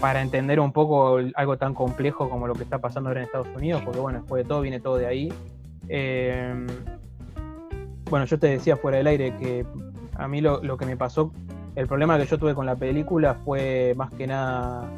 para 0.00 0.20
entender 0.20 0.60
un 0.60 0.72
poco 0.72 1.18
algo 1.34 1.56
tan 1.56 1.74
complejo 1.74 2.28
como 2.28 2.46
lo 2.46 2.54
que 2.54 2.64
está 2.64 2.78
pasando 2.78 3.08
ahora 3.08 3.20
en 3.20 3.26
Estados 3.26 3.48
Unidos, 3.56 3.82
porque 3.84 4.00
bueno, 4.00 4.18
después 4.18 4.42
de 4.42 4.48
todo 4.48 4.60
viene 4.60 4.80
todo 4.80 4.96
de 4.96 5.06
ahí. 5.06 5.32
Eh, 5.88 6.66
bueno, 8.10 8.26
yo 8.26 8.38
te 8.38 8.48
decía 8.48 8.76
fuera 8.76 8.98
del 8.98 9.06
aire 9.06 9.36
que 9.36 9.64
a 10.14 10.28
mí 10.28 10.40
lo, 10.40 10.76
que 10.76 10.86
me 10.86 10.96
pasó, 10.96 11.32
el 11.76 11.86
problema 11.86 12.18
que 12.18 12.26
yo 12.26 12.38
tuve 12.38 12.54
con 12.54 12.66
la 12.66 12.76
película 12.76 13.34
fue 13.44 13.94
más 13.96 14.10
que 14.12 14.26
nada 14.26 14.90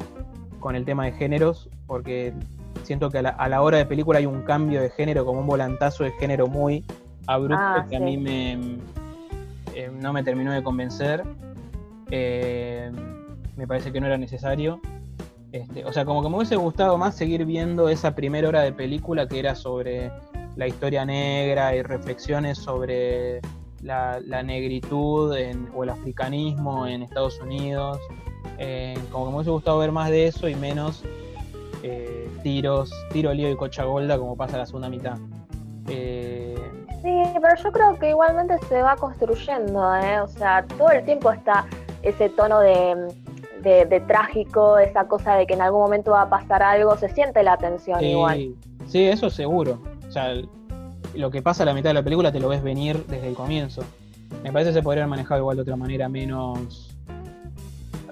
con 0.59 0.75
el 0.75 0.85
tema 0.85 1.05
de 1.05 1.11
géneros, 1.13 1.69
porque 1.87 2.33
siento 2.83 3.09
que 3.09 3.19
a 3.19 3.21
la, 3.21 3.29
a 3.29 3.47
la 3.47 3.61
hora 3.61 3.77
de 3.77 3.85
película 3.85 4.19
hay 4.19 4.25
un 4.25 4.41
cambio 4.41 4.81
de 4.81 4.89
género, 4.89 5.25
como 5.25 5.39
un 5.39 5.47
volantazo 5.47 6.03
de 6.03 6.11
género 6.11 6.47
muy 6.47 6.83
abrupto 7.27 7.57
ah, 7.59 7.85
que 7.89 7.97
a 7.97 7.99
mí 7.99 8.17
me, 8.17 8.53
eh, 9.73 9.91
no 9.91 10.13
me 10.13 10.23
terminó 10.23 10.51
de 10.51 10.63
convencer. 10.63 11.23
Eh, 12.11 12.91
me 13.55 13.67
parece 13.67 13.91
que 13.91 13.99
no 13.99 14.07
era 14.07 14.17
necesario. 14.17 14.79
Este, 15.51 15.83
o 15.83 15.91
sea, 15.91 16.05
como 16.05 16.21
que 16.21 16.29
me 16.29 16.37
hubiese 16.37 16.55
gustado 16.55 16.97
más 16.97 17.15
seguir 17.15 17.45
viendo 17.45 17.89
esa 17.89 18.13
primera 18.13 18.47
hora 18.47 18.61
de 18.61 18.71
película 18.71 19.27
que 19.27 19.39
era 19.39 19.55
sobre 19.55 20.11
la 20.55 20.67
historia 20.67 21.05
negra 21.05 21.75
y 21.75 21.81
reflexiones 21.81 22.57
sobre 22.57 23.41
la, 23.81 24.19
negritud 24.43 25.31
o 25.73 25.83
el 25.83 25.89
africanismo 25.89 26.85
en 26.87 27.01
Estados 27.01 27.39
Unidos. 27.39 27.99
Eh, 28.57 28.97
como 29.11 29.25
que 29.25 29.29
me 29.31 29.35
hubiese 29.37 29.51
gustado 29.51 29.79
ver 29.79 29.91
más 29.91 30.09
de 30.09 30.27
eso 30.27 30.47
y 30.49 30.55
menos 30.55 31.03
eh, 31.81 32.29
tiros, 32.43 32.91
tiro, 33.11 33.33
lío 33.33 33.49
y 33.49 33.55
cocha 33.55 33.85
golda 33.85 34.17
como 34.17 34.35
pasa 34.35 34.57
la 34.57 34.65
segunda 34.65 34.89
mitad. 34.89 35.17
Eh, 35.89 36.55
sí, 37.01 37.39
pero 37.41 37.55
yo 37.63 37.71
creo 37.71 37.99
que 37.99 38.09
igualmente 38.09 38.57
se 38.67 38.81
va 38.81 38.95
construyendo, 38.95 39.79
o 39.79 40.27
sea, 40.27 40.65
todo 40.77 40.89
el 40.91 41.03
tiempo 41.05 41.31
está 41.31 41.65
ese 42.03 42.29
tono 42.29 42.59
de, 42.59 44.03
trágico, 44.07 44.77
esa 44.77 45.07
cosa 45.07 45.35
de 45.35 45.45
que 45.45 45.53
en 45.53 45.61
algún 45.61 45.81
momento 45.81 46.11
va 46.11 46.23
a 46.23 46.29
pasar 46.29 46.63
algo, 46.63 46.97
se 46.97 47.09
siente 47.09 47.43
la 47.43 47.57
tensión 47.57 48.03
igual. 48.03 48.55
Sí, 48.87 49.05
eso 49.05 49.29
seguro. 49.29 49.79
O 50.07 50.11
sea, 50.11 50.33
lo 51.13 51.31
que 51.31 51.41
pasa 51.41 51.63
a 51.63 51.65
la 51.65 51.73
mitad 51.73 51.89
de 51.89 51.95
la 51.95 52.03
película 52.03 52.31
te 52.31 52.39
lo 52.39 52.49
ves 52.49 52.63
venir 52.63 53.05
desde 53.07 53.27
el 53.27 53.35
comienzo. 53.35 53.83
Me 54.43 54.51
parece 54.51 54.71
que 54.71 54.75
se 54.75 54.83
podría 54.83 55.03
haber 55.03 55.09
manejado 55.09 55.41
igual 55.41 55.57
de 55.57 55.63
otra 55.63 55.75
manera, 55.75 56.07
menos. 56.07 56.95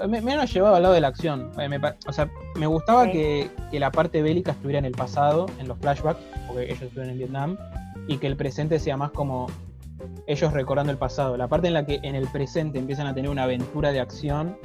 Menos 0.08 0.54
llevado 0.54 0.76
al 0.76 0.84
lado 0.84 0.94
de 0.94 1.02
la 1.02 1.08
acción. 1.08 1.52
Eh, 1.60 1.80
o 2.08 2.12
sea, 2.12 2.30
me 2.56 2.68
gustaba 2.68 3.10
que, 3.10 3.50
la 3.72 3.92
parte 3.92 4.22
bélica 4.22 4.52
estuviera 4.52 4.80
en 4.80 4.86
el 4.86 4.94
pasado, 4.94 5.48
en 5.60 5.68
los 5.68 5.78
flashbacks, 5.80 6.20
porque 6.48 6.66
ellos 6.66 6.82
estuvieron 6.82 7.12
en 7.12 7.18
Vietnam, 7.18 7.58
y 8.08 8.18
que 8.18 8.28
el 8.28 8.38
presente 8.38 8.80
sea 8.80 8.98
más 8.98 9.12
como 9.12 9.48
ellos 10.28 10.54
recordando 10.54 10.92
el 10.92 10.98
pasado. 10.98 11.38
La 11.38 11.48
parte 11.48 11.68
en 11.68 11.74
la 11.74 11.86
que 11.86 12.00
en 12.04 12.16
el 12.16 12.28
presente 12.28 12.78
empiezan 12.80 13.08
a 13.08 13.14
tener 13.14 13.30
una 13.30 13.44
aventura 13.44 13.92
de 13.92 14.00
acción, 14.00 14.58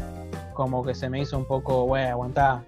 como 0.54 0.84
que 0.84 0.94
se 0.94 1.08
me 1.08 1.20
hizo 1.20 1.38
un 1.38 1.46
poco, 1.46 1.86
bueno, 1.86 2.10
aguantá, 2.10 2.64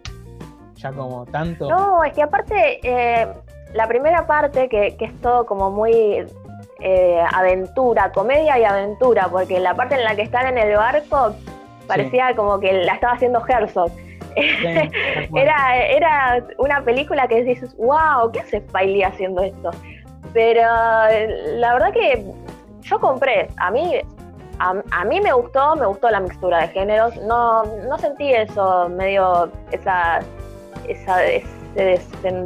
ya 0.76 0.92
como 0.92 1.26
tanto. 1.26 1.68
No, 1.68 2.02
es 2.04 2.12
que 2.12 2.22
aparte, 2.22 2.80
eh, 2.82 3.28
la 3.74 3.86
primera 3.88 4.26
parte, 4.26 4.68
que, 4.68 4.96
es 4.98 5.20
todo 5.20 5.44
como 5.44 5.70
muy 5.70 6.24
eh, 6.80 7.24
aventura, 7.32 8.10
comedia 8.12 8.58
y 8.58 8.64
aventura, 8.64 9.28
porque 9.30 9.60
la 9.60 9.74
parte 9.74 9.96
en 9.96 10.04
la 10.04 10.16
que 10.16 10.22
están 10.22 10.46
en 10.46 10.58
el 10.58 10.76
barco 10.76 11.34
parecía 11.86 12.34
como 12.34 12.60
que 12.60 12.72
la 12.72 12.94
estaba 12.94 13.14
haciendo 13.14 13.42
Herzog. 13.46 13.90
era, 14.36 15.86
era 15.86 16.44
una 16.58 16.82
película 16.82 17.28
que 17.28 17.44
dices, 17.44 17.76
wow, 17.76 18.30
¿qué 18.32 18.40
hace 18.40 18.60
Spiley 18.60 19.02
haciendo 19.02 19.42
esto? 19.42 19.70
Pero 20.32 20.62
la 20.62 21.72
verdad 21.74 21.92
que 21.92 22.24
yo 22.82 22.98
compré, 22.98 23.48
a 23.58 23.70
mí, 23.70 24.00
a, 24.58 25.04
mí 25.04 25.20
me 25.20 25.32
gustó, 25.32 25.76
me 25.76 25.86
gustó 25.86 26.10
la 26.10 26.20
mixtura 26.20 26.62
de 26.62 26.68
géneros, 26.68 27.16
no, 27.22 27.64
no 27.64 27.98
sentí 27.98 28.32
eso, 28.32 28.88
medio, 28.88 29.52
esa, 29.70 30.20
esa 30.88 31.24
ese 31.24 32.44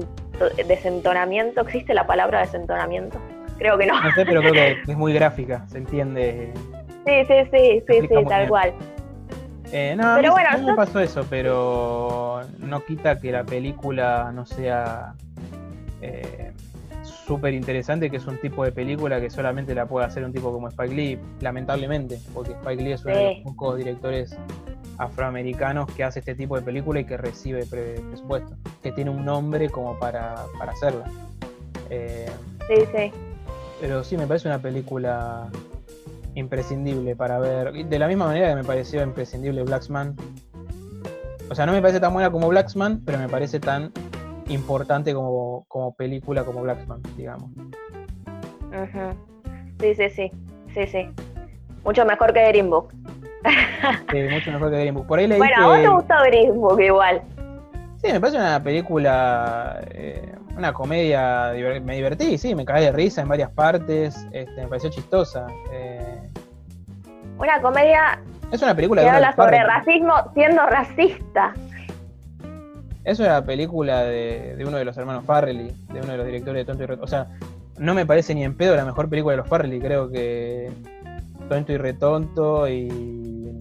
desentonamiento, 0.66 1.62
¿existe 1.62 1.94
la 1.94 2.06
palabra 2.06 2.40
desentonamiento? 2.40 3.18
Creo 3.58 3.76
que 3.76 3.86
no. 3.86 4.00
No 4.00 4.12
sé, 4.12 4.24
pero 4.24 4.40
creo 4.40 4.52
que 4.52 4.76
es 4.86 4.96
muy 4.96 5.12
gráfica, 5.12 5.66
se 5.68 5.78
entiende. 5.78 6.52
Sí, 7.06 7.24
sí, 7.26 7.34
sí, 7.50 7.82
sí, 7.88 8.00
sí, 8.06 8.24
tal 8.28 8.48
cual. 8.48 8.72
Eh, 9.72 9.94
no, 9.96 10.14
pero 10.16 10.32
bueno, 10.32 10.48
no 10.58 10.66
me 10.68 10.74
pasó 10.74 11.00
eso, 11.00 11.26
pero 11.28 12.40
no 12.58 12.84
quita 12.84 13.20
que 13.20 13.32
la 13.32 13.44
película 13.44 14.30
no 14.32 14.46
sea 14.46 15.14
eh, 16.00 16.52
súper 17.02 17.52
interesante, 17.52 18.10
que 18.10 18.16
es 18.16 18.26
un 18.26 18.38
tipo 18.38 18.64
de 18.64 18.72
película 18.72 19.20
que 19.20 19.28
solamente 19.28 19.74
la 19.74 19.86
puede 19.86 20.06
hacer 20.06 20.24
un 20.24 20.32
tipo 20.32 20.50
como 20.52 20.68
Spike 20.68 20.94
Lee, 20.94 21.18
lamentablemente, 21.40 22.18
porque 22.32 22.52
Spike 22.52 22.82
Lee 22.82 22.92
es 22.92 23.04
uno 23.04 23.16
de 23.16 23.34
los 23.34 23.44
pocos 23.44 23.76
directores 23.76 24.36
afroamericanos 24.96 25.90
que 25.92 26.02
hace 26.02 26.20
este 26.20 26.34
tipo 26.34 26.56
de 26.56 26.62
película 26.62 27.00
y 27.00 27.04
que 27.04 27.16
recibe 27.16 27.66
presupuesto, 27.66 28.56
que 28.82 28.92
tiene 28.92 29.10
un 29.10 29.24
nombre 29.24 29.68
como 29.68 29.98
para, 29.98 30.44
para 30.58 30.72
hacerla. 30.72 31.04
Eh, 31.90 32.30
sí, 32.66 32.84
sí. 32.96 33.12
Pero 33.80 34.02
sí, 34.02 34.16
me 34.16 34.26
parece 34.26 34.48
una 34.48 34.58
película 34.58 35.48
imprescindible 36.38 37.16
para 37.16 37.38
ver. 37.38 37.72
De 37.72 37.98
la 37.98 38.08
misma 38.08 38.26
manera 38.26 38.48
que 38.48 38.54
me 38.54 38.64
pareció 38.64 39.02
imprescindible 39.02 39.62
Blacksman. 39.64 40.16
O 41.50 41.54
sea, 41.54 41.66
no 41.66 41.72
me 41.72 41.80
parece 41.80 42.00
tan 42.00 42.12
buena 42.12 42.30
como 42.30 42.48
Blacksman, 42.48 43.02
pero 43.04 43.18
me 43.18 43.28
parece 43.28 43.58
tan 43.58 43.92
importante 44.48 45.14
como, 45.14 45.64
como 45.68 45.94
película 45.94 46.44
como 46.44 46.62
Blacksman, 46.62 47.02
digamos. 47.16 47.50
Sí, 49.80 49.94
sí, 49.94 50.10
sí. 50.10 50.30
Sí, 50.74 50.86
sí. 50.86 51.08
Mucho 51.84 52.04
mejor 52.04 52.32
que 52.32 52.46
Green 52.48 52.70
Book. 52.70 52.92
Sí, 54.10 54.18
mucho 54.30 54.52
mejor 54.52 54.70
que 54.70 54.80
Green 54.80 54.94
Book. 54.94 55.06
Por 55.06 55.18
ahí 55.18 55.26
bueno, 55.26 55.56
a 55.56 55.66
vos 55.66 55.78
te 55.78 55.88
gustó 55.88 56.14
Green 56.26 56.54
Book 56.60 56.80
igual. 56.80 57.22
Sí, 58.02 58.12
me 58.12 58.20
parece 58.20 58.38
una 58.38 58.62
película, 58.62 59.80
eh, 59.90 60.34
una 60.58 60.72
comedia, 60.72 61.52
me 61.82 61.96
divertí, 61.96 62.36
sí, 62.36 62.54
me 62.54 62.64
caí 62.64 62.84
de 62.84 62.92
risa 62.92 63.22
en 63.22 63.28
varias 63.28 63.50
partes, 63.50 64.26
este, 64.32 64.62
me 64.62 64.68
pareció 64.68 64.90
chistosa. 64.90 65.46
Eh. 65.72 66.30
Una 67.38 67.60
comedia 67.62 68.18
es 68.50 68.62
una 68.62 68.74
película 68.74 69.02
que 69.02 69.08
habla 69.08 69.34
sobre 69.36 69.62
racismo 69.62 70.14
siendo 70.34 70.66
racista. 70.66 71.52
Es 73.04 73.20
una 73.20 73.44
película 73.44 74.04
de, 74.04 74.62
uno 74.66 74.78
de 74.78 74.84
los 74.84 74.96
hermanos 74.96 75.24
Farrelly, 75.24 75.72
de 75.92 76.00
uno 76.00 76.12
de 76.12 76.18
los 76.18 76.26
directores 76.26 76.60
de 76.60 76.64
Tonto 76.64 76.82
y 76.82 76.86
Retonto. 76.86 77.04
O 77.04 77.08
sea, 77.08 77.26
no 77.78 77.94
me 77.94 78.06
parece 78.06 78.34
ni 78.34 78.44
en 78.44 78.56
pedo 78.56 78.74
la 78.74 78.84
mejor 78.84 79.08
película 79.08 79.32
de 79.32 79.38
los 79.38 79.48
Farrelly. 79.48 79.80
Creo 79.80 80.10
que 80.10 80.70
Tonto 81.48 81.72
y 81.72 81.76
Retonto 81.76 82.68
y 82.68 83.58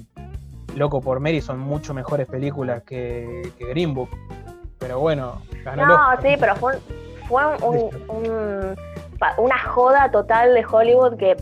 Loco 0.75 1.01
por 1.01 1.19
Mary 1.19 1.41
son 1.41 1.59
mucho 1.59 1.93
mejores 1.93 2.27
películas 2.27 2.83
que, 2.83 3.51
Green 3.59 3.93
Book. 3.93 4.09
Pero 4.79 4.99
bueno, 4.99 5.41
ganó 5.63 5.85
No, 5.85 6.21
sí, 6.21 6.35
pero 6.39 6.55
fue, 6.55 6.77
fue 7.27 7.43
una 9.37 9.59
joda 9.59 10.11
total 10.11 10.53
de 10.53 10.65
Hollywood 10.65 11.17
que, 11.17 11.35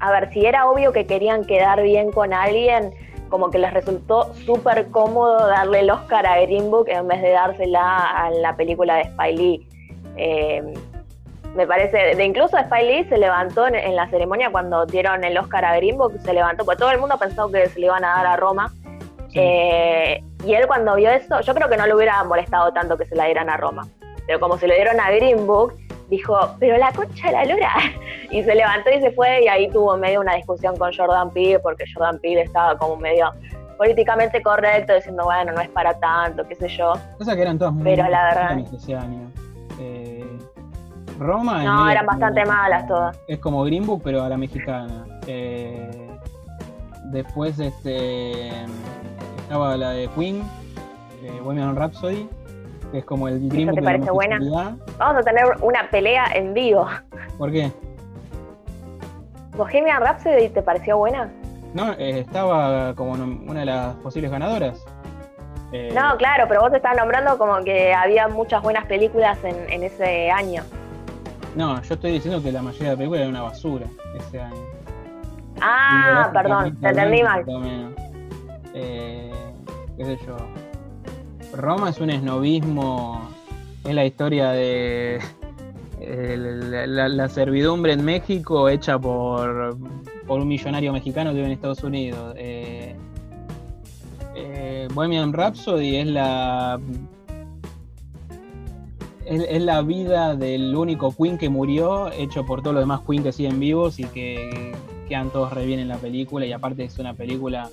a 0.00 0.10
ver, 0.10 0.32
si 0.32 0.44
era 0.44 0.68
obvio 0.68 0.92
que 0.92 1.06
querían 1.06 1.44
quedar 1.44 1.82
bien 1.82 2.12
con 2.12 2.32
alguien 2.32 2.92
como 3.28 3.50
que 3.50 3.58
les 3.58 3.72
resultó 3.72 4.32
súper 4.34 4.88
cómodo 4.90 5.46
darle 5.48 5.80
el 5.80 5.90
Oscar 5.90 6.26
a 6.26 6.40
Green 6.42 6.70
Book 6.70 6.88
en 6.88 7.08
vez 7.08 7.22
de 7.22 7.30
dársela 7.30 7.98
a 7.98 8.30
la 8.30 8.56
película 8.56 8.96
de 8.96 9.04
Spy 9.04 9.36
Lee. 9.36 9.68
Eh, 10.16 10.74
me 11.54 11.66
parece, 11.66 12.14
de 12.14 12.24
incluso 12.24 12.56
Spy 12.56 12.86
Lee 12.86 13.04
se 13.08 13.16
levantó 13.16 13.66
en, 13.66 13.96
la 13.96 14.08
ceremonia 14.08 14.50
cuando 14.50 14.84
dieron 14.86 15.24
el 15.24 15.36
Oscar 15.38 15.64
a 15.64 15.76
Green 15.76 15.96
Book, 15.96 16.18
se 16.22 16.32
levantó, 16.32 16.64
porque 16.64 16.78
todo 16.78 16.90
el 16.90 16.98
mundo 16.98 17.16
pensó 17.18 17.50
que 17.50 17.66
se 17.68 17.80
le 17.80 17.86
iban 17.86 18.04
a 18.04 18.08
dar 18.08 18.26
a 18.26 18.36
Roma. 18.36 18.72
Eh, 19.34 20.22
y 20.44 20.54
él 20.54 20.66
cuando 20.66 20.94
vio 20.96 21.10
eso, 21.10 21.40
yo 21.40 21.54
creo 21.54 21.68
que 21.68 21.76
no 21.76 21.86
le 21.86 21.94
hubiera 21.94 22.22
molestado 22.24 22.72
tanto 22.72 22.96
que 22.96 23.06
se 23.06 23.16
la 23.16 23.24
dieran 23.24 23.48
a 23.50 23.56
Roma. 23.56 23.86
Pero 24.26 24.40
como 24.40 24.58
se 24.58 24.66
lo 24.66 24.74
dieron 24.74 24.98
a 25.00 25.10
Green 25.10 25.46
Book, 25.46 25.74
dijo, 26.08 26.36
pero 26.58 26.76
la 26.76 26.92
concha 26.92 27.26
de 27.28 27.32
la 27.32 27.44
lora. 27.44 27.72
Y 28.30 28.42
se 28.42 28.56
levantó 28.56 28.90
y 28.90 29.00
se 29.00 29.12
fue 29.12 29.44
y 29.44 29.48
ahí 29.48 29.70
tuvo 29.70 29.96
medio 29.96 30.20
una 30.20 30.34
discusión 30.34 30.76
con 30.76 30.92
Jordan 30.92 31.30
Peele 31.30 31.60
porque 31.60 31.84
Jordan 31.94 32.18
Peele 32.18 32.42
estaba 32.42 32.76
como 32.76 32.96
medio 32.96 33.30
políticamente 33.78 34.42
correcto, 34.42 34.94
diciendo, 34.94 35.24
bueno, 35.24 35.52
no 35.52 35.60
es 35.60 35.68
para 35.68 35.96
tanto, 36.00 36.46
qué 36.48 36.56
sé 36.56 36.68
yo. 36.68 36.94
Cosa 37.18 37.36
que 37.36 37.42
eran 37.42 37.56
todas 37.56 37.72
muy 37.72 37.84
pero 37.84 38.08
la 38.08 38.24
verdad... 38.24 38.58
ese 38.74 38.96
año. 38.96 39.30
Eh, 39.78 40.38
Roma... 41.20 41.62
No, 41.62 41.88
eran 41.88 42.04
bastante 42.04 42.44
malas 42.44 42.86
todas. 42.88 43.16
Es 43.28 43.38
como 43.38 43.62
Green 43.62 43.86
Book, 43.86 44.00
pero 44.02 44.24
a 44.24 44.28
la 44.28 44.36
mexicana. 44.36 45.06
Eh, 45.28 46.10
después 47.12 47.58
este 47.60 48.50
estaba 49.46 49.76
la 49.76 49.90
de 49.90 50.08
Queen, 50.08 50.42
eh, 51.22 51.40
Women 51.44 51.76
Rhapsody, 51.76 52.28
es 52.92 53.04
como 53.04 53.28
el 53.28 53.48
Green 53.48 53.72
¿Te 53.72 53.80
parece 53.80 54.10
buena? 54.10 54.40
Vamos 54.98 55.20
a 55.20 55.22
tener 55.22 55.44
una 55.62 55.88
pelea 55.88 56.26
en 56.34 56.52
vivo. 56.52 56.88
¿Por 57.38 57.52
qué? 57.52 57.70
¿Bohemian 59.56 60.02
Rhapsody 60.02 60.48
te 60.48 60.62
pareció 60.62 60.98
buena? 60.98 61.30
No, 61.74 61.92
eh, 61.92 62.18
estaba 62.18 62.92
como 62.96 63.12
una 63.12 63.60
de 63.60 63.66
las 63.66 63.94
posibles 63.96 64.32
ganadoras. 64.32 64.84
Eh, 65.70 65.92
no, 65.94 66.16
claro, 66.16 66.46
pero 66.48 66.62
vos 66.62 66.72
te 66.72 66.78
estás 66.78 66.96
nombrando 66.96 67.38
como 67.38 67.62
que 67.62 67.94
había 67.94 68.26
muchas 68.26 68.62
buenas 68.62 68.84
películas 68.86 69.38
en, 69.44 69.80
ese 69.84 70.28
año. 70.28 70.64
No, 71.54 71.80
yo 71.82 71.94
estoy 71.94 72.12
diciendo 72.12 72.42
que 72.42 72.50
la 72.50 72.62
mayoría 72.62 72.86
de 72.86 72.90
las 72.90 72.96
películas 72.96 73.20
era 73.20 73.30
una 73.30 73.42
basura 73.42 73.86
ese 74.18 74.40
año. 74.40 74.64
Ah, 75.60 76.30
perdón, 76.32 76.76
te 76.80 76.88
entendí 76.88 77.22
mal. 77.22 77.44
Eh, 78.76 79.32
qué 79.96 80.04
sé 80.04 80.18
yo. 80.26 80.36
Roma 81.56 81.90
es 81.90 81.98
un 81.98 82.10
esnovismo, 82.10 83.28
es 83.84 83.94
la 83.94 84.04
historia 84.04 84.50
de 84.50 85.18
la, 85.98 87.28
servidumbre 87.28 87.94
en 87.94 88.04
México 88.04 88.68
hecha 88.68 88.98
por, 88.98 89.78
por 90.26 90.40
un 90.40 90.48
millonario 90.48 90.92
mexicano 90.92 91.30
que 91.30 91.36
vive 91.36 91.46
en 91.46 91.52
Estados 91.52 91.82
Unidos. 91.82 92.34
Eh, 92.36 92.94
eh, 94.34 94.88
Bohemian 94.92 95.32
Rhapsody 95.32 95.96
es 95.96 96.06
la 96.08 96.78
es, 99.24 99.62
la 99.62 99.82
vida 99.82 100.36
del 100.36 100.76
único 100.76 101.14
Queen 101.16 101.38
que 101.38 101.48
murió, 101.48 102.12
hecho 102.12 102.44
por 102.44 102.60
todos 102.60 102.74
los 102.74 102.82
demás 102.82 103.00
Queen 103.08 103.22
que 103.22 103.32
siguen 103.32 103.58
vivos 103.58 103.98
y 103.98 104.04
que 104.04 104.74
quedan 105.08 105.30
todos 105.30 105.52
re 105.52 105.64
bien 105.64 105.80
en 105.80 105.88
la 105.88 105.96
película 105.96 106.44
y 106.44 106.52
aparte 106.52 106.84
es 106.84 106.98
una 106.98 107.14
película 107.14 107.70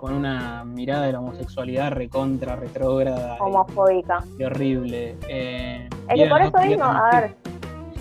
con 0.00 0.14
una 0.14 0.64
mirada 0.64 1.04
de 1.04 1.12
la 1.12 1.20
homosexualidad 1.20 1.92
recontra, 1.92 2.56
retrógrada. 2.56 3.36
Homofóbica. 3.38 4.24
Y, 4.38 4.44
horrible. 4.44 5.14
Eh, 5.28 5.90
es 6.08 6.22
que 6.22 6.26
por 6.26 6.40
eso 6.40 6.58
mismo, 6.62 6.84
a 6.84 7.20
ver. 7.20 7.36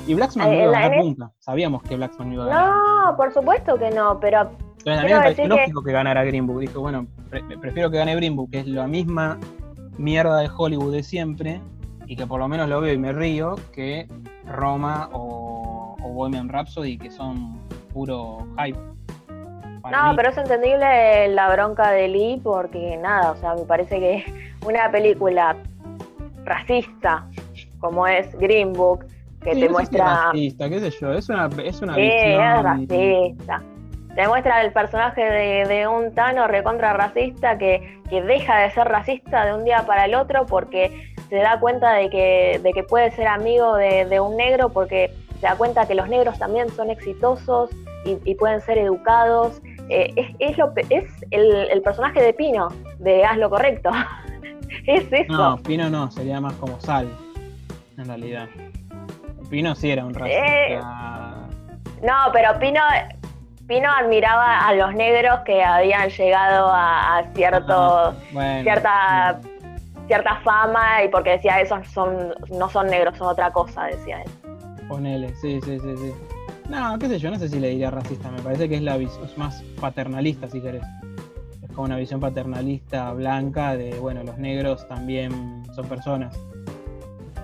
Y 0.08 0.14
Blacksman 0.14 0.48
no 0.48 0.54
iba 0.54 0.78
a 0.78 0.82
ganar 0.82 1.04
nunca. 1.04 1.32
Sabíamos 1.40 1.84
que 1.84 1.98
Blacksman 1.98 2.32
iba 2.32 2.46
a 2.46 2.48
ganar. 2.48 2.70
No, 2.70 3.18
por 3.18 3.34
supuesto 3.34 3.78
que 3.78 3.92
no, 3.92 4.18
pero. 4.18 4.50
Mí 4.86 4.94
me 4.94 5.10
pareció 5.10 5.46
lógico 5.50 5.84
que... 5.84 5.92
ganara 5.92 6.24
Green 6.24 6.48
Book. 6.48 6.62
Dijo, 6.62 6.80
bueno, 6.80 7.06
prefiero 7.60 7.92
que 7.92 7.98
gane 7.98 8.16
Green 8.16 8.38
Book, 8.38 8.52
que 8.52 8.60
es 8.60 8.68
la 8.68 8.88
misma 8.88 9.38
mierda 9.98 10.38
de 10.38 10.50
Hollywood 10.58 10.94
de 10.94 11.04
siempre, 11.04 11.62
y 12.08 12.16
que 12.16 12.26
por 12.26 12.40
lo 12.40 12.48
menos 12.48 12.70
lo 12.70 12.80
veo 12.80 12.94
y 12.94 12.98
me 12.98 13.12
río, 13.12 13.56
que 13.74 14.08
Roma 14.48 15.10
o, 15.12 15.98
o 16.02 16.10
Bohemian 16.14 16.48
Rhapsody, 16.48 16.98
que 16.98 17.12
son 17.12 17.60
puro 17.92 18.48
hype 18.58 18.80
no, 19.84 20.16
pero 20.16 20.30
es 20.30 20.38
entendible 20.38 21.28
la 21.30 21.50
bronca 21.52 21.92
de 21.92 22.08
Lee 22.08 22.42
porque 22.44 22.98
nada, 22.98 23.32
o 23.32 23.36
sea, 23.38 23.56
me 23.56 23.64
parece 23.64 24.00
que 24.00 24.26
una 24.66 24.92
película 24.92 25.56
racista 26.44 27.26
como 27.80 28.08
es 28.08 28.38
Green 28.38 28.74
Book, 28.74 29.06
que 29.42 29.56
te 29.56 29.70
muestra... 29.70 30.26
racista, 30.26 30.70
qué 30.70 30.80
sé 30.80 30.92
yo, 31.00 31.14
es 31.14 31.30
una, 31.30 31.50
es 31.64 31.82
una 31.82 31.96
sí, 31.96 32.02
es 32.02 32.64
racista. 32.64 33.64
Te 34.16 34.28
muestra 34.28 34.62
el 34.64 34.74
personaje 34.74 35.22
de, 35.22 35.88
un 35.88 36.14
Tano 36.14 36.48
recontra 36.48 36.94
racista 36.94 37.58
que, 37.58 38.02
que, 38.10 38.22
deja 38.22 38.58
de 38.58 38.72
ser 38.72 38.88
racista 38.88 39.46
de 39.46 39.54
un 39.54 39.64
día 39.64 39.86
para 39.86 40.06
el 40.06 40.16
otro 40.16 40.46
porque 40.46 41.14
se 41.30 41.38
da 41.38 41.60
cuenta 41.60 41.94
de 41.94 42.10
que, 42.10 42.60
de 42.62 42.74
que 42.74 42.84
puede 42.84 43.12
ser 43.12 43.28
amigo 43.28 43.76
de, 43.76 44.20
un 44.20 44.36
negro 44.36 44.70
porque 44.70 45.14
se 45.40 45.48
da 45.48 45.56
cuenta 45.56 45.88
que 45.88 45.96
los 45.96 46.10
negros 46.10 46.38
también 46.38 46.70
son 46.70 46.90
exitosos 46.90 47.70
y, 48.04 48.18
y 48.30 48.36
pueden 48.36 48.60
ser 48.62 48.78
educados 48.78 49.62
eh, 49.90 50.14
es, 50.16 50.36
es, 50.40 50.58
lo, 50.58 50.72
es 50.90 51.06
el, 51.32 51.82
personaje 51.82 52.22
de 52.22 52.34
Pino, 52.34 52.68
de 53.00 53.26
Haz 53.26 53.38
lo 53.38 53.50
correcto. 53.50 53.90
es 54.86 55.12
eso. 55.12 55.34
No, 55.34 55.58
Pino 55.58 55.90
no, 55.90 56.12
sería 56.12 56.40
más 56.40 56.54
como 56.54 56.80
Sal, 56.80 57.10
en 57.98 58.06
realidad. 58.06 58.48
Pino 59.50 59.74
sí 59.76 59.92
era 59.92 60.06
un 60.06 60.14
racista. 60.14 60.46
Eh, 60.46 60.80
no, 62.04 62.32
pero 62.32 62.58
Pino, 62.60 62.82
Pino 63.68 63.90
admiraba 63.92 64.68
a 64.68 64.74
los 64.74 64.94
negros 64.94 65.40
que 65.46 65.64
habían 65.64 66.10
llegado 66.10 66.70
a, 66.72 67.24
cierto, 67.34 68.14
cierta, 68.62 69.40
cierta 70.08 70.36
fama 70.42 71.04
y 71.04 71.10
porque 71.10 71.32
decía 71.32 71.60
esos 71.62 71.88
son, 71.88 72.34
no 72.52 72.70
son 72.70 72.88
negros, 72.88 73.18
son 73.18 73.28
otra 73.28 73.52
cosa, 73.52 73.86
decía 73.86 74.22
él. 74.22 74.32
Ponele, 74.88 75.34
sí, 75.36 75.60
sí, 75.62 75.80
sí, 75.80 75.98
sí. 75.98 76.14
No, 76.70 77.00
qué 77.00 77.08
sé 77.08 77.18
yo, 77.18 77.32
no 77.32 77.40
sé 77.40 77.50
si 77.50 77.60
le 77.60 77.70
diría 77.70 77.90
racista, 77.90 78.30
me 78.30 78.42
parece 78.42 78.70
que 78.70 78.76
es 78.76 78.82
la 78.84 78.96
visión 78.96 79.28
más 79.38 79.64
paternalista, 79.82 80.48
si 80.48 80.62
querés. 80.62 80.84
Es 81.64 81.70
como 81.72 81.86
una 81.86 81.98
visión 81.98 82.20
paternalista 82.20 83.12
blanca 83.14 83.76
de, 83.76 84.00
bueno, 84.00 84.24
los 84.24 84.38
negros 84.38 84.88
también 84.88 85.64
son 85.74 85.88
personas. 85.88 86.40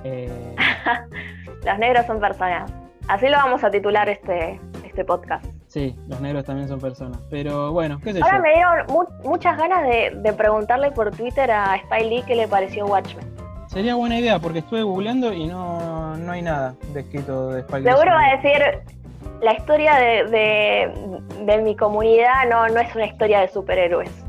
Eh, 0.04 0.56
los 1.66 1.80
negros 1.80 2.06
son 2.06 2.20
personas. 2.20 2.72
Así 3.08 3.28
lo 3.28 3.38
vamos 3.38 3.64
a 3.64 3.72
titular 3.72 4.08
este, 4.10 4.60
este 4.84 5.04
podcast. 5.04 5.46
Sí, 5.68 5.96
los 6.08 6.22
negros 6.22 6.46
también 6.46 6.68
son 6.68 6.80
personas. 6.80 7.20
Pero 7.30 7.72
bueno, 7.72 8.00
qué 8.04 8.14
sé 8.14 8.22
Ahora 8.22 8.40
me 8.40 8.54
dieron 8.54 8.86
muchas 9.24 9.58
ganas 9.58 9.84
de, 9.88 10.34
preguntarle 10.34 10.92
por 10.92 11.10
Twitter 11.12 11.50
a 11.50 11.78
Spy 11.80 12.10
Lee 12.10 12.24
qué 12.28 12.36
le 12.36 12.48
pareció 12.48 12.86
Watchmen. 12.86 13.26
Sería 13.68 13.96
buena 13.96 14.20
idea 14.20 14.40
porque 14.40 14.60
estuve 14.60 14.84
googleando 14.84 15.34
y 15.34 15.48
no, 15.48 16.16
no 16.16 16.32
hay 16.32 16.44
nada 16.44 16.76
descrito 16.94 17.50
de 17.50 17.64
Spy 17.64 17.82
Lee. 17.82 17.90
Seguro 17.90 18.12
va 18.12 18.26
a 18.26 18.38
decir 18.38 18.95
la 19.42 19.54
historia 19.54 19.96
de, 19.96 20.92
de, 21.46 21.58
mi 21.62 21.76
comunidad 21.76 22.48
no, 22.50 22.68
no 22.70 22.80
es 22.80 22.96
una 22.96 23.06
historia 23.06 23.42
de 23.42 23.48
superhéroes. 23.50 24.25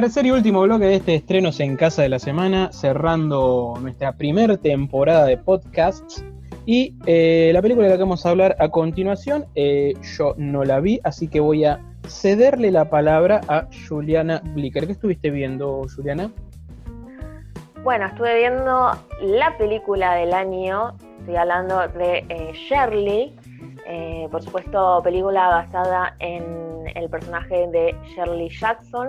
Tercer 0.00 0.26
y 0.26 0.30
último 0.30 0.62
bloque 0.62 0.84
de 0.84 0.94
este 0.94 1.16
estrenos 1.16 1.58
en 1.58 1.76
casa 1.76 2.02
de 2.02 2.08
la 2.08 2.20
semana, 2.20 2.70
cerrando 2.70 3.74
nuestra 3.80 4.12
primera 4.12 4.56
temporada 4.56 5.24
de 5.24 5.36
podcasts. 5.36 6.24
Y 6.66 6.94
eh, 7.06 7.50
la 7.52 7.60
película 7.60 7.86
de 7.86 7.94
la 7.94 7.96
que 7.96 8.04
vamos 8.04 8.24
a 8.24 8.30
hablar 8.30 8.54
a 8.60 8.68
continuación, 8.68 9.46
eh, 9.56 9.94
yo 10.16 10.34
no 10.36 10.62
la 10.62 10.78
vi, 10.78 11.00
así 11.02 11.26
que 11.26 11.40
voy 11.40 11.64
a 11.64 11.80
cederle 12.06 12.70
la 12.70 12.88
palabra 12.88 13.40
a 13.48 13.66
Juliana 13.88 14.40
Blicker. 14.54 14.86
¿Qué 14.86 14.92
estuviste 14.92 15.30
viendo, 15.30 15.84
Juliana? 15.96 16.30
Bueno, 17.82 18.06
estuve 18.06 18.38
viendo 18.38 18.92
la 19.20 19.58
película 19.58 20.14
del 20.14 20.32
año, 20.32 20.94
estoy 21.18 21.34
hablando 21.34 21.88
de 21.88 22.24
eh, 22.28 22.52
Shirley, 22.54 23.34
por 24.30 24.42
supuesto 24.44 25.00
película 25.02 25.48
basada 25.48 26.14
en 26.20 26.44
el 26.94 27.08
personaje 27.08 27.66
de 27.68 27.96
Shirley 28.14 28.48
Jackson, 28.50 29.08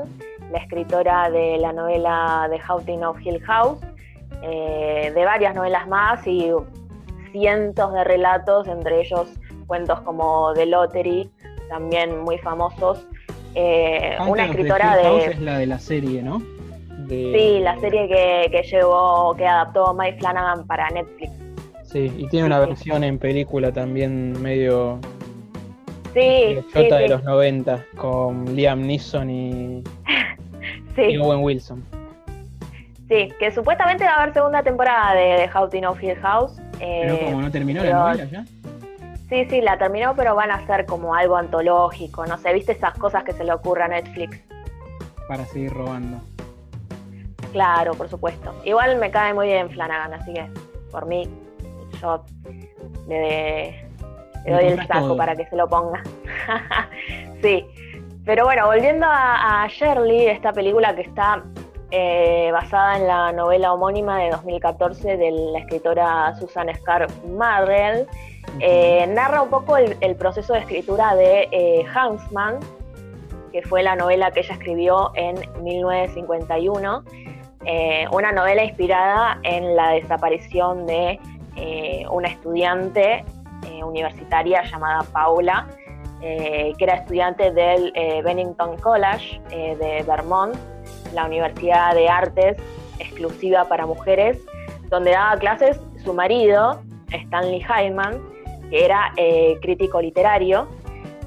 la 0.52 0.60
escritora 0.60 1.30
de 1.30 1.58
la 1.58 1.74
novela 1.74 2.48
The 2.50 2.60
Haunting 2.68 3.04
of 3.04 3.20
Hill 3.22 3.42
House, 3.42 3.80
eh, 4.42 5.12
de 5.14 5.26
varias 5.26 5.56
novelas 5.56 5.88
más 5.88 6.26
y 6.26 6.52
cientos 7.32 7.94
de 7.94 8.04
relatos, 8.04 8.68
entre 8.68 9.02
ellos 9.02 9.28
cuentos 9.68 10.00
como 10.02 10.54
The 10.54 10.66
Lottery, 10.66 11.30
también 11.70 12.22
muy 12.22 12.38
famosos. 12.40 13.06
Eh, 13.56 14.18
una 14.28 14.46
escritora 14.46 14.98
de... 14.98 15.26
es 15.26 15.40
la 15.40 15.58
de 15.58 15.66
la 15.66 15.80
serie, 15.80 16.22
¿no? 16.22 16.42
Sí, 17.08 17.60
la 17.62 17.80
serie 17.80 18.08
que, 18.08 18.52
que 18.52 18.64
llevó, 18.64 19.34
que 19.36 19.48
adaptó 19.48 19.94
Mike 19.96 20.20
Flanagan 20.20 20.68
para 20.68 20.90
Netflix. 20.90 21.32
Sí, 21.84 22.14
y 22.18 22.28
tiene 22.28 22.46
una 22.46 22.60
versión 22.60 23.04
en 23.04 23.18
película 23.18 23.72
también 23.72 24.40
medio 24.40 25.00
Sí, 26.14 26.58
sí, 26.74 26.84
de 26.84 27.08
los 27.08 27.24
90 27.24 27.86
con 27.96 28.56
Liam 28.56 28.82
Neeson 28.82 29.30
y 29.30 29.84
y 31.08 31.18
Owen 31.18 31.44
Wilson. 31.44 31.84
Sí, 33.08 33.34
que 33.40 33.52
supuestamente 33.52 34.04
va 34.04 34.12
a 34.12 34.22
haber 34.22 34.34
segunda 34.34 34.62
temporada 34.62 35.14
de, 35.14 35.38
The 35.38 35.50
Haunting 35.54 35.86
of 35.86 36.02
Hill 36.02 36.16
House. 36.18 36.62
pero 36.78 37.14
eh, 37.16 37.22
como 37.26 37.42
no 37.42 37.52
terminó 37.52 37.84
la 37.84 37.94
novela 37.94 38.26
ya. 38.26 38.46
Sí, 39.30 39.46
sí, 39.48 39.62
la 39.62 39.78
terminó, 39.78 40.16
pero 40.16 40.36
van 40.36 40.50
a 40.50 40.56
hacer 40.56 40.86
como 40.86 41.14
algo 41.14 41.36
antológico, 41.36 42.26
no 42.26 42.38
sé, 42.38 42.52
¿viste 42.52 42.72
esas 42.72 42.96
cosas 42.98 43.24
que 43.24 43.32
se 43.32 43.44
le 43.44 43.54
ocurre 43.54 43.84
a 43.84 43.88
Netflix? 43.88 44.40
Para 45.28 45.46
seguir 45.46 45.72
robando. 45.72 46.20
Claro, 47.52 47.94
por 47.94 48.10
supuesto. 48.10 48.54
Igual 48.64 48.98
me 48.98 49.12
cae 49.12 49.34
muy 49.34 49.48
bien 49.48 49.70
Flanagan, 49.70 50.14
así 50.14 50.34
que 50.34 50.48
por 50.92 51.06
mí 51.06 51.30
yo 52.02 52.24
le, 53.08 53.86
doy 54.48 54.66
el 54.66 54.88
saco 54.88 55.16
para 55.16 55.36
que 55.36 55.46
se 55.46 55.56
lo 55.56 55.68
ponga. 55.68 56.02
sí. 57.42 57.66
Pero 58.30 58.46
bueno, 58.46 58.68
volviendo 58.68 59.08
a, 59.10 59.68
Shirley, 59.68 60.28
esta 60.28 60.54
película 60.54 60.94
que 60.94 61.02
está 61.02 61.44
eh, 61.90 62.52
basada 62.54 62.98
en 62.98 63.08
la 63.08 63.32
novela 63.32 63.74
homónima 63.74 64.20
de 64.20 64.30
2014 64.30 65.18
de 65.18 65.32
la 65.32 65.58
escritora 65.58 66.36
Susan 66.40 66.68
Scar 66.76 67.08
Marrell, 67.28 68.06
eh, 68.60 69.08
narra 69.08 69.42
un 69.42 69.50
poco 69.50 69.78
el, 69.78 70.16
proceso 70.16 70.54
de 70.54 70.60
escritura 70.60 71.16
de 71.16 71.48
eh, 71.52 71.84
Huntsman, 71.88 72.60
que 73.52 73.64
fue 73.64 73.82
la 73.82 73.96
novela 73.96 74.30
que 74.30 74.42
ella 74.42 74.54
escribió 74.54 75.12
en 75.16 75.38
1951, 75.64 77.04
una 78.12 78.32
novela 78.32 78.64
inspirada 78.64 79.40
en 79.42 79.76
la 79.76 79.94
desaparición 79.94 80.86
de 80.86 81.20
una 82.12 82.28
estudiante 82.28 83.26
universitaria 83.84 84.62
llamada 84.62 85.02
Paula, 85.12 85.66
eh, 86.22 86.74
que 86.78 86.84
era 86.84 86.96
estudiante 86.96 87.52
del 87.52 87.94
eh, 87.96 88.22
Bennington 88.22 88.78
College 88.78 89.40
eh, 89.52 89.78
de 89.78 90.04
Vermont, 90.04 90.54
la 91.14 91.26
Universidad 91.26 91.96
de 91.96 92.10
Artes 92.10 92.58
exclusiva 93.00 93.66
para 93.70 93.86
mujeres, 93.86 94.38
donde 94.90 95.12
daba 95.12 95.40
clases 95.40 95.80
su 96.04 96.14
marido, 96.14 96.82
Stanley 97.10 97.64
Hyman, 97.64 98.22
que 98.70 98.86
era 98.86 99.14
crítico 99.62 100.02
literario. 100.02 100.68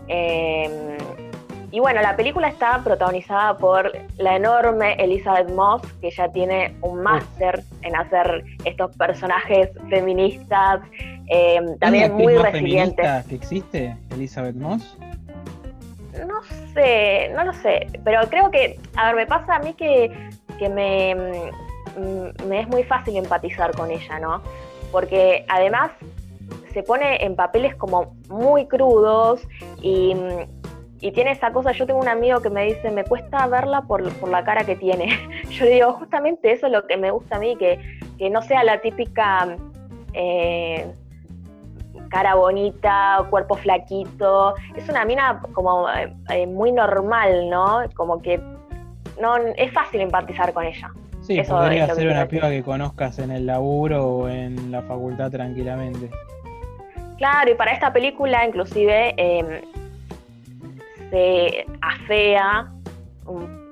y 0.09 1.81
bueno, 1.81 2.03
la 2.03 2.15
película 2.15 2.49
está 2.49 2.83
protagonizada 2.85 3.57
por 3.57 3.93
la 4.19 4.37
enorme 4.37 4.93
Elizabeth 4.99 5.51
Moss, 5.51 5.83
que 6.03 6.11
ya 6.11 6.29
tiene 6.29 6.77
un 6.83 7.03
máster 7.03 7.63
en 7.81 7.97
hacer 7.97 8.45
estos 8.65 8.95
personajes 8.97 9.71
feministas, 9.89 10.81
eh, 11.29 11.61
también 11.81 12.15
muy 12.15 12.37
resiliente. 12.37 13.03
que 13.29 13.35
existe, 13.35 13.97
Elizabeth 14.11 14.57
Moss? 14.57 14.97
No 16.27 16.43
sé, 16.75 17.31
no 17.35 17.45
lo 17.45 17.53
sé, 17.55 17.87
pero 18.05 18.21
creo 18.29 18.51
que, 18.51 18.79
a 18.97 19.07
ver, 19.07 19.17
me 19.17 19.27
pasa 19.27 19.57
a 19.57 19.59
mí 19.61 19.75
que, 19.75 20.11
me, 20.71 21.15
mm, 21.15 22.49
me 22.49 22.61
es 22.61 22.69
muy 22.69 22.85
fácil 22.85 23.17
empatizar 23.17 23.75
con 23.75 23.91
ella, 23.91 24.19
¿no? 24.19 24.43
porque 24.93 25.45
además 25.49 25.91
se 26.73 26.83
pone 26.85 27.25
en 27.25 27.35
papeles 27.35 27.75
como 27.75 28.15
muy 28.29 28.67
crudos 28.67 29.41
y, 29.81 30.15
tiene 31.01 31.33
esa 31.33 31.53
cosa, 31.53 31.73
yo 31.73 31.85
tengo 31.85 31.99
un 31.99 32.07
amigo 32.07 32.41
que 32.41 32.49
me 32.49 32.65
dice, 32.65 32.93
me 32.93 33.03
cuesta 33.03 33.45
verla 33.49 33.83
por, 33.83 34.29
la 34.29 34.45
cara 34.45 34.63
que 34.65 34.77
tiene. 34.77 35.09
Yo 35.51 35.65
le 35.65 35.73
digo, 35.73 35.95
justamente 35.95 36.53
eso 36.53 36.67
es 36.67 36.73
lo 36.73 36.87
que 36.87 36.97
me 36.97 37.11
gusta 37.11 37.37
a 37.37 37.39
mí, 37.41 37.57
que, 37.57 37.81
que 38.19 38.31
no 38.31 38.41
sea 38.41 38.63
la 38.63 38.81
típica... 38.81 39.57
Eh, 40.13 40.87
cara 42.13 42.35
bonita, 42.35 43.27
cuerpo 43.31 43.57
flaquito. 43.57 44.55
Es 44.77 44.87
una 44.89 45.05
mina 45.05 45.41
como 45.55 45.89
eh, 45.89 46.15
eh, 46.29 46.47
muy 46.47 46.71
normal, 46.71 47.49
¿no? 47.49 47.81
Como 47.95 48.21
que 48.21 48.39
no 49.21 49.37
es 49.57 49.73
fácil 49.73 50.03
empatizar 50.03 50.53
con 50.53 50.65
ella. 50.65 50.91
Sí, 51.23 51.41
podría 51.49 51.87
ser 51.95 52.09
una 52.09 52.29
piba 52.29 52.51
que 52.51 52.63
conozcas 52.63 53.19
en 53.19 53.31
el 53.31 53.47
laburo 53.47 54.07
o 54.07 54.29
en 54.29 54.71
la 54.71 54.83
facultad 54.83 55.31
tranquilamente. 55.31 56.11
Claro, 57.17 57.51
y 57.51 57.55
para 57.55 57.73
esta 57.73 57.93
película 57.93 58.45
inclusive 58.47 59.15
em, 59.17 59.63
se 61.11 61.65
afea, 61.81 62.71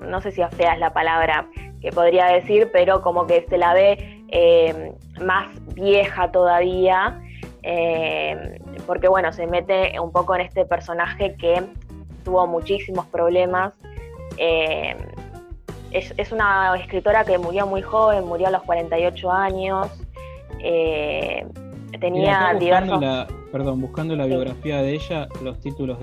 no 0.01 0.21
sé 0.21 0.31
si 0.31 0.41
afea 0.41 0.73
es 0.73 0.79
la 0.79 0.93
palabra 0.93 1.45
que 1.81 1.91
podría 1.91 2.25
decir, 2.27 2.69
pero 2.71 3.01
como 3.01 3.27
que 3.27 3.45
se 3.49 3.57
la 3.57 3.73
ve 3.73 4.23
em, 4.29 4.93
más 5.23 5.47
vieja 5.75 6.31
todavía 6.31 7.21
eh, 7.63 8.59
porque 8.85 9.07
bueno, 9.07 9.31
se 9.31 9.47
mete 9.47 9.99
un 9.99 10.11
poco 10.11 10.35
en 10.35 10.41
este 10.41 10.65
personaje 10.65 11.35
que 11.35 11.63
tuvo 12.23 12.47
muchísimos 12.47 13.05
problemas. 13.07 13.73
Eh, 14.37 14.95
es, 15.91 16.31
una 16.31 16.75
escritora 16.77 17.25
que 17.25 17.37
murió 17.37 17.67
muy 17.67 17.81
joven, 17.81 18.25
murió 18.25 18.47
a 18.47 18.51
los 18.51 18.63
48 18.63 19.31
años. 19.31 19.87
Eh, 20.59 21.45
tenía 21.99 22.53
diversos... 22.57 23.27
perdón, 23.51 23.81
buscando 23.81 24.15
la 24.15 24.25
biografía 24.25 24.81
de 24.81 24.93
ella, 24.93 25.27
los 25.43 25.59
títulos 25.59 25.97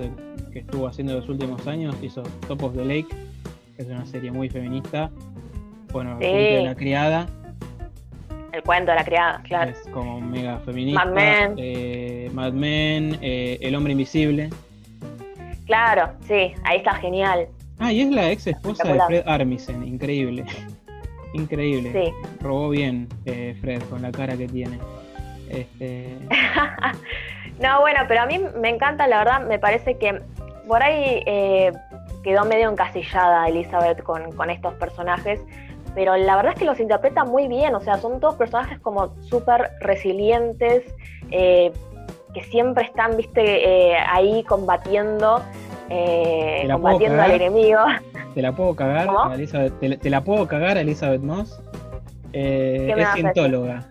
que 0.51 0.59
estuvo 0.59 0.87
haciendo 0.87 1.13
los 1.15 1.27
últimos 1.27 1.65
años, 1.67 1.95
hizo 2.01 2.21
Top 2.47 2.63
of 2.63 2.75
the 2.75 2.85
Lake, 2.85 3.07
que 3.75 3.81
es 3.81 3.87
una 3.87 4.05
serie 4.05 4.31
muy 4.31 4.49
feminista. 4.49 5.09
Bueno, 5.91 6.19
de 6.19 6.61
la 6.63 6.75
criada, 6.75 7.25
el 8.51 8.63
cuento 8.63 8.91
de 8.91 8.97
la 8.97 9.03
criada, 9.03 9.41
claro. 9.43 9.71
Es 9.71 9.81
como 9.91 10.19
mega 10.19 10.57
feminista. 10.59 11.05
Mad 11.05 11.13
Men. 11.13 11.55
Eh, 11.57 12.29
Mad 12.33 12.53
Men, 12.53 13.17
eh, 13.21 13.57
El 13.61 13.75
hombre 13.75 13.91
invisible. 13.91 14.49
Claro, 15.65 16.11
sí, 16.27 16.53
ahí 16.63 16.77
está 16.77 16.95
genial. 16.95 17.47
Ah, 17.79 17.91
y 17.91 18.01
es 18.01 18.09
la 18.09 18.31
ex 18.31 18.47
esposa 18.47 18.83
de 18.91 18.99
Fred 19.07 19.23
Armisen, 19.27 19.83
increíble. 19.87 20.45
increíble. 21.33 21.91
Sí. 21.91 22.13
Robó 22.41 22.69
bien 22.69 23.07
eh, 23.25 23.55
Fred 23.61 23.81
con 23.83 24.01
la 24.01 24.11
cara 24.11 24.35
que 24.35 24.47
tiene. 24.47 24.79
Este... 25.49 26.17
no, 27.61 27.81
bueno, 27.81 28.01
pero 28.07 28.21
a 28.21 28.25
mí 28.25 28.39
me 28.59 28.69
encanta, 28.69 29.07
la 29.07 29.19
verdad, 29.19 29.47
me 29.47 29.59
parece 29.59 29.97
que 29.97 30.21
por 30.67 30.83
ahí 30.83 31.23
quedó 32.23 32.45
medio 32.45 32.69
encasillada 32.69 33.47
Elizabeth 33.47 34.03
con, 34.03 34.31
con 34.33 34.49
estos 34.49 34.73
personajes 34.75 35.39
pero 35.95 36.15
la 36.17 36.35
verdad 36.35 36.53
es 36.53 36.59
que 36.59 36.65
los 36.65 36.79
interpreta 36.79 37.23
muy 37.23 37.47
bien, 37.47 37.75
o 37.75 37.79
sea, 37.79 37.97
son 37.97 38.19
todos 38.19 38.35
personajes 38.35 38.79
como 38.79 39.15
súper 39.21 39.71
resilientes, 39.81 40.83
eh, 41.31 41.71
que 42.33 42.43
siempre 42.43 42.85
están, 42.85 43.17
viste, 43.17 43.91
eh, 43.91 43.97
ahí 44.07 44.43
combatiendo, 44.43 45.41
eh, 45.89 46.67
combatiendo 46.71 47.21
al 47.21 47.31
enemigo. 47.31 47.79
¿Te 48.35 48.41
la 48.41 48.51
puedo 48.51 48.75
cagar, 48.75 49.09
Elizabeth? 49.33 49.99
¿Te, 49.99 50.09
la 50.09 50.23
puedo 50.23 50.47
cagar 50.47 50.77
Elizabeth 50.77 51.21
Moss? 51.21 51.61
es 52.31 53.07
cientóloga. 53.13 53.83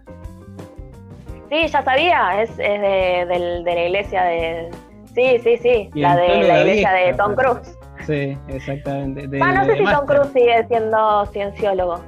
Sí, 1.48 1.66
ya 1.66 1.82
sabía, 1.82 2.42
es, 2.42 2.56
de, 2.56 3.62
la 3.64 3.84
iglesia 3.84 4.22
de... 4.22 4.70
Sí, 5.14 5.38
sí, 5.42 5.56
sí, 5.56 5.90
la 5.94 6.14
de 6.14 6.42
la 6.44 6.60
iglesia 6.60 6.92
de 6.92 7.14
Tom 7.14 7.34
Cruise. 7.34 7.77
Sí, 8.08 8.38
exactamente. 8.48 9.26
no 9.26 9.64
sé 9.66 9.76
si 9.76 9.84
Tom 9.84 10.06
Cruise 10.06 10.32
sigue 10.32 10.66
siendo 10.66 11.26
cienciólogo. 11.26 12.00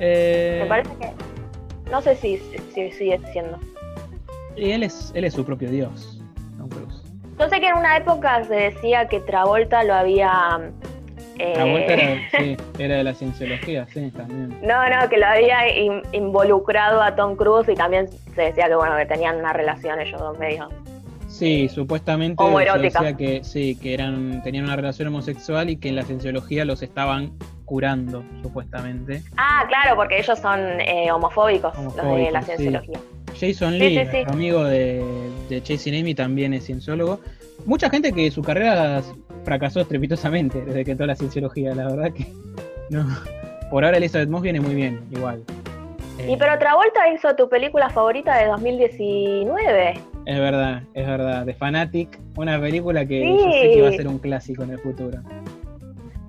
Eh, 0.00 0.58
Me 0.64 0.68
parece 0.68 0.90
que. 0.96 1.12
No 1.92 2.02
sé 2.02 2.16
si, 2.16 2.38
sigue 2.74 3.20
siendo. 3.32 3.56
Y 4.56 4.72
él 4.72 4.82
es, 4.82 5.12
él 5.14 5.24
es 5.24 5.34
su 5.34 5.44
propio 5.44 5.70
dios, 5.70 6.20
Tom 6.58 6.68
Cruise. 6.68 7.04
Yo 7.38 7.48
sé 7.48 7.60
que 7.60 7.68
en 7.68 7.76
una 7.76 7.98
época 7.98 8.42
se 8.42 8.54
decía 8.54 9.06
que 9.06 9.20
Travolta 9.20 9.84
lo 9.84 9.94
había. 9.94 10.72
Eh... 11.38 11.52
Travolta 11.54 11.92
era, 11.92 12.20
sí, 12.36 12.56
era 12.80 12.96
de 12.96 13.04
la 13.04 13.14
cienciología, 13.14 13.86
sí, 13.94 14.10
también. 14.10 14.58
No, 14.60 14.88
no, 14.90 15.08
que 15.08 15.18
lo 15.18 15.26
había 15.26 15.68
involucrado 16.10 17.00
a 17.00 17.14
Tom 17.14 17.36
Cruise 17.36 17.68
y 17.68 17.76
también 17.76 18.08
se 18.34 18.42
decía 18.42 18.66
que 18.66 18.74
bueno 18.74 18.96
que 18.96 19.06
tenían 19.06 19.36
una 19.36 19.52
relación 19.52 20.00
ellos 20.00 20.20
dos 20.20 20.36
medios 20.36 20.68
Sí, 21.40 21.70
supuestamente 21.70 22.44
decía 22.82 23.16
que 23.16 23.42
sí, 23.42 23.74
que 23.74 23.94
eran 23.94 24.42
tenían 24.42 24.64
una 24.64 24.76
relación 24.76 25.08
homosexual 25.08 25.70
y 25.70 25.76
que 25.78 25.88
en 25.88 25.96
la 25.96 26.02
cienciología 26.02 26.66
los 26.66 26.82
estaban 26.82 27.32
curando, 27.64 28.22
supuestamente. 28.42 29.22
Ah, 29.38 29.64
claro, 29.66 29.96
porque 29.96 30.18
ellos 30.18 30.38
son 30.38 30.60
eh, 30.82 31.10
homofóbicos, 31.10 31.72
los 31.78 31.96
de 31.96 32.30
la 32.30 32.42
cienciología. 32.42 32.98
Jason 33.40 33.78
Lee, 33.78 34.06
amigo 34.26 34.64
de, 34.64 35.02
de 35.48 35.62
Chasing 35.62 35.98
Amy, 35.98 36.14
también 36.14 36.52
es 36.52 36.66
cienciólogo. 36.66 37.20
Mucha 37.64 37.88
gente 37.88 38.12
que 38.12 38.30
su 38.30 38.42
carrera 38.42 39.00
fracasó 39.42 39.80
estrepitosamente 39.80 40.60
desde 40.60 40.84
que 40.84 40.90
entró 40.90 41.06
la 41.06 41.16
cienciología, 41.16 41.74
la 41.74 41.86
verdad 41.88 42.12
que 42.12 42.26
no. 42.90 43.06
Por 43.70 43.86
ahora 43.86 43.96
Elizabeth 43.96 44.28
Moss 44.28 44.42
viene 44.42 44.60
muy 44.60 44.74
bien, 44.74 45.00
igual. 45.10 45.42
y 46.18 46.36
pero 46.36 46.58
Travolta 46.58 47.10
hizo 47.14 47.34
tu 47.34 47.48
película 47.48 47.88
favorita 47.88 48.36
de 48.36 48.48
2019. 48.48 50.09
Es 50.26 50.38
verdad, 50.38 50.82
es 50.94 51.06
verdad. 51.06 51.44
The 51.44 51.54
Fanatic, 51.54 52.18
una 52.36 52.60
película 52.60 53.06
que 53.06 53.20
yo 53.26 53.50
sé 53.50 53.70
que 53.74 53.82
va 53.82 53.88
a 53.88 53.92
ser 53.92 54.08
un 54.08 54.18
clásico 54.18 54.62
en 54.62 54.70
el 54.70 54.78
futuro. 54.78 55.18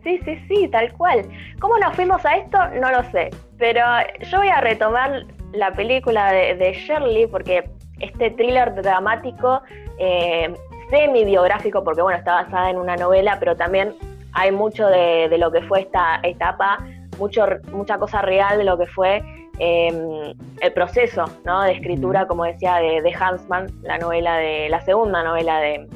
Sí, 0.03 0.19
sí, 0.25 0.37
sí, 0.47 0.67
tal 0.69 0.91
cual. 0.93 1.23
¿Cómo 1.59 1.77
nos 1.77 1.95
fuimos 1.95 2.25
a 2.25 2.37
esto? 2.37 2.57
No 2.81 2.91
lo 2.91 3.03
sé. 3.11 3.29
Pero 3.57 3.81
yo 4.29 4.37
voy 4.39 4.47
a 4.47 4.61
retomar 4.61 5.25
la 5.53 5.71
película 5.73 6.31
de, 6.31 6.73
Shirley 6.73 7.27
porque 7.27 7.69
este 7.99 8.31
thriller 8.31 8.73
dramático, 8.81 9.61
eh, 9.99 10.51
semi-biográfico, 10.89 11.83
porque 11.83 12.01
bueno, 12.01 12.17
está 12.17 12.43
basada 12.43 12.71
en 12.71 12.77
una 12.77 12.95
novela, 12.95 13.37
pero 13.39 13.55
también 13.55 13.93
hay 14.33 14.51
mucho 14.51 14.87
de, 14.87 15.27
de 15.29 15.37
lo 15.37 15.51
que 15.51 15.61
fue 15.63 15.81
esta 15.81 16.19
etapa, 16.23 16.79
mucho, 17.19 17.45
mucha 17.71 17.99
cosa 17.99 18.21
real 18.21 18.57
de 18.57 18.63
lo 18.63 18.77
que 18.77 18.87
fue 18.87 19.23
Em, 19.59 20.33
el 20.61 20.73
proceso 20.73 21.25
de 21.65 21.71
escritura, 21.73 22.25
como 22.25 22.45
decía, 22.45 22.77
de, 22.77 23.01
de, 23.01 23.13
Hansman, 23.13 23.67
la 23.83 23.97
novela 23.99 24.37
de 24.37 24.69
la 24.69 24.81
segunda 24.81 25.23
novela 25.23 25.59
de, 25.59 25.87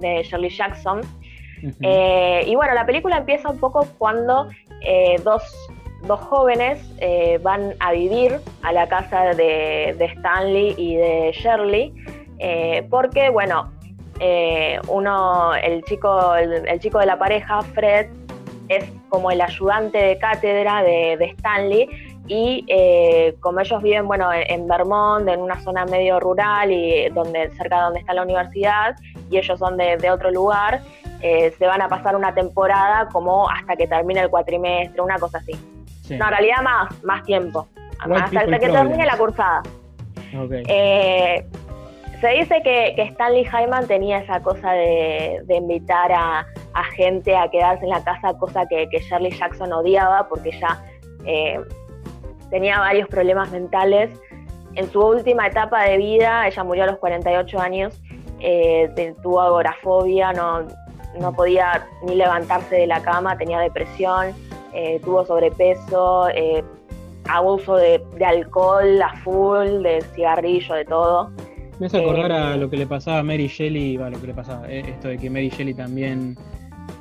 de 0.00 0.22
Shirley 0.22 0.50
Jackson. 0.50 1.00
Eh, 1.82 2.44
y 2.46 2.54
bueno, 2.54 2.74
la 2.74 2.86
película 2.86 3.18
empieza 3.18 3.50
un 3.50 3.58
poco 3.58 3.86
cuando 3.98 4.48
eh, 4.80 5.16
dos, 5.22 5.42
jóvenes 6.20 6.80
eh, 6.98 7.38
van 7.42 7.74
a 7.78 7.92
vivir 7.92 8.40
a 8.62 8.72
la 8.72 8.88
casa 8.88 9.34
de, 9.34 9.94
Stanley 10.16 10.74
y 10.78 10.96
de 10.96 11.32
Shirley, 11.32 11.92
porque 12.88 13.28
bueno, 13.28 13.70
uno, 14.88 15.54
el 15.54 15.84
chico, 15.84 16.34
el, 16.34 16.80
chico 16.80 16.98
de 16.98 17.06
la 17.06 17.18
pareja, 17.18 17.60
Fred, 17.60 18.06
es 18.68 18.90
como 19.10 19.30
el 19.30 19.40
ayudante 19.42 19.98
de 19.98 20.18
cátedra 20.18 20.82
de, 20.82 21.16
de 21.18 21.26
Stanley 21.36 21.88
y 22.30 22.64
eh, 22.68 23.34
como 23.40 23.58
ellos 23.58 23.82
viven 23.82 24.06
bueno 24.06 24.30
en 24.32 24.68
Vermont 24.68 25.28
en 25.28 25.40
una 25.40 25.60
zona 25.62 25.84
medio 25.84 26.20
rural 26.20 26.70
y 26.70 27.08
donde 27.08 27.50
cerca 27.56 27.78
de 27.78 27.82
donde 27.82 27.98
está 27.98 28.14
la 28.14 28.22
universidad 28.22 28.94
y 29.28 29.36
ellos 29.36 29.58
son 29.58 29.76
de, 29.76 30.10
otro 30.12 30.30
lugar 30.30 30.80
eh, 31.22 31.52
se 31.58 31.66
van 31.66 31.82
a 31.82 31.88
pasar 31.88 32.14
una 32.14 32.32
temporada 32.32 33.08
como 33.08 33.50
hasta 33.50 33.74
que 33.74 33.88
termine 33.88 34.20
el 34.20 34.30
cuatrimestre 34.30 35.02
una 35.02 35.18
cosa 35.18 35.38
así. 35.38 35.52
No 36.10 36.24
en 36.24 36.30
realidad 36.30 36.62
más 36.62 37.02
más 37.02 37.24
tiempo. 37.24 37.66
Hasta, 37.98 38.46
que 38.46 38.68
termine 38.68 39.04
la 39.04 39.18
cursada. 39.18 39.62
Eh, 40.68 41.44
se 42.20 42.28
dice 42.28 42.62
que, 42.62 42.94
Stanley 42.96 43.44
Hyman 43.44 43.86
tenía 43.86 44.18
esa 44.18 44.40
cosa 44.40 44.72
de, 44.72 45.42
invitar 45.48 46.12
a, 46.12 46.46
gente 46.96 47.36
a 47.36 47.50
quedarse 47.50 47.84
en 47.84 47.90
la 47.90 48.02
casa, 48.04 48.38
cosa 48.38 48.66
que, 48.66 48.88
que 48.88 49.00
Shirley 49.00 49.32
Jackson 49.32 49.72
odiaba 49.72 50.28
porque 50.28 50.52
ya 50.52 50.80
tenía 52.50 52.78
varios 52.78 53.08
problemas 53.08 53.50
mentales. 53.50 54.10
En 54.74 54.90
su 54.90 55.00
última 55.00 55.46
etapa 55.46 55.82
de 55.84 55.96
vida, 55.96 56.46
ella 56.46 56.64
murió 56.64 56.84
a 56.84 56.86
los 56.86 56.98
48 56.98 57.58
años, 57.58 58.00
eh, 58.40 59.14
tuvo 59.22 59.40
agorafobia, 59.40 60.32
no, 60.32 60.66
no 61.18 61.32
podía 61.32 61.86
ni 62.06 62.14
levantarse 62.14 62.76
de 62.76 62.86
la 62.86 63.02
cama, 63.02 63.36
tenía 63.36 63.58
depresión, 63.60 64.28
eh, 64.72 65.00
tuvo 65.04 65.24
sobrepeso, 65.26 66.28
eh, 66.28 66.62
abuso 67.28 67.76
de, 67.76 68.02
alcohol 68.24 69.02
a 69.02 69.14
full, 69.18 69.82
de 69.82 70.02
cigarrillo, 70.14 70.74
de 70.74 70.84
todo. 70.84 71.30
Me 71.78 71.86
hace 71.86 71.98
acordar 71.98 72.30
a 72.30 72.56
lo 72.56 72.68
que 72.68 72.76
le 72.76 72.86
pasaba 72.86 73.18
a 73.18 73.22
Mary 73.22 73.48
Shelley, 73.48 73.96
va, 73.96 74.10
lo 74.10 74.20
que 74.20 74.28
le 74.28 74.34
pasaba, 74.34 74.68
esto 74.68 75.08
de 75.08 75.18
que 75.18 75.30
Mary 75.30 75.48
Shelley 75.48 75.74
también 75.74 76.36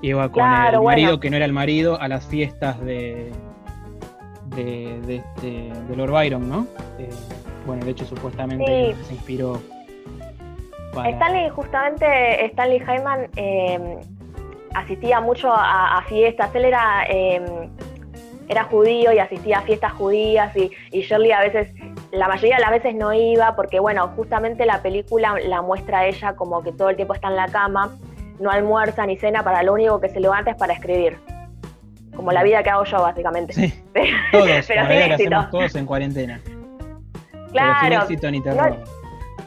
iba 0.01 0.31
con 0.31 0.43
el 0.43 0.81
marido 0.81 1.19
que 1.19 1.29
no 1.29 1.35
era 1.35 1.45
el 1.45 1.53
marido 1.53 1.99
a 1.99 2.07
las 2.07 2.25
fiestas 2.27 2.79
de, 2.85 3.31
de, 4.63 5.01
de, 5.01 5.15
este, 5.17 5.95
Lord 5.95 6.11
Byron, 6.11 6.49
¿no? 6.49 6.67
bueno, 7.65 7.85
de 7.85 7.91
hecho 7.91 8.05
supuestamente 8.05 8.95
se 9.03 9.13
inspiró. 9.13 9.61
Stanley, 11.05 11.49
justamente, 11.49 12.45
Stanley 12.45 12.79
Hyman 12.79 13.29
em, 13.35 13.99
asistía 14.73 15.21
mucho 15.21 15.51
a, 15.53 16.03
fiestas, 16.07 16.53
él 16.55 16.65
era, 16.65 17.05
em, 17.07 17.69
era 18.47 18.63
judío 18.63 19.13
y 19.13 19.19
asistía 19.19 19.59
a 19.59 19.61
fiestas 19.61 19.93
judías 19.93 20.55
y, 20.57 20.71
y 20.91 21.01
Shirley 21.01 21.31
a 21.31 21.41
veces 21.41 21.73
la 22.11 22.27
mayoría 22.27 22.55
de 22.55 22.61
las 22.61 22.71
veces 22.71 22.95
no 22.95 23.13
iba 23.13 23.55
porque, 23.55 23.79
bueno, 23.79 24.07
justamente 24.15 24.65
la 24.65 24.81
película 24.81 25.35
la 25.45 25.61
muestra 25.61 25.99
a 25.99 26.05
ella 26.07 26.35
como 26.35 26.63
que 26.63 26.71
todo 26.71 26.89
el 26.89 26.95
tiempo 26.95 27.13
está 27.13 27.27
en 27.27 27.35
la 27.35 27.47
cama, 27.47 27.95
no 28.39 28.49
almuerza 28.49 29.05
ni 29.05 29.17
cena, 29.17 29.43
para 29.43 29.63
lo 29.63 29.73
único 29.73 29.99
que 29.99 30.09
se 30.09 30.19
levanta 30.19 30.51
es 30.51 30.57
para 30.57 30.73
escribir. 30.73 31.17
Como 32.19 32.33
la 32.33 32.43
vida 32.43 32.61
que 32.61 32.69
hago 32.69 32.83
yo, 32.83 33.01
básicamente. 33.01 33.53
Sí, 33.53 33.73
todos, 34.33 34.49
pero 34.67 34.87
sin 34.87 34.91
éxito. 34.91 35.47
todos 35.51 35.73
en 35.73 35.85
cuarentena. 35.85 36.41
Claro. 38.51 38.75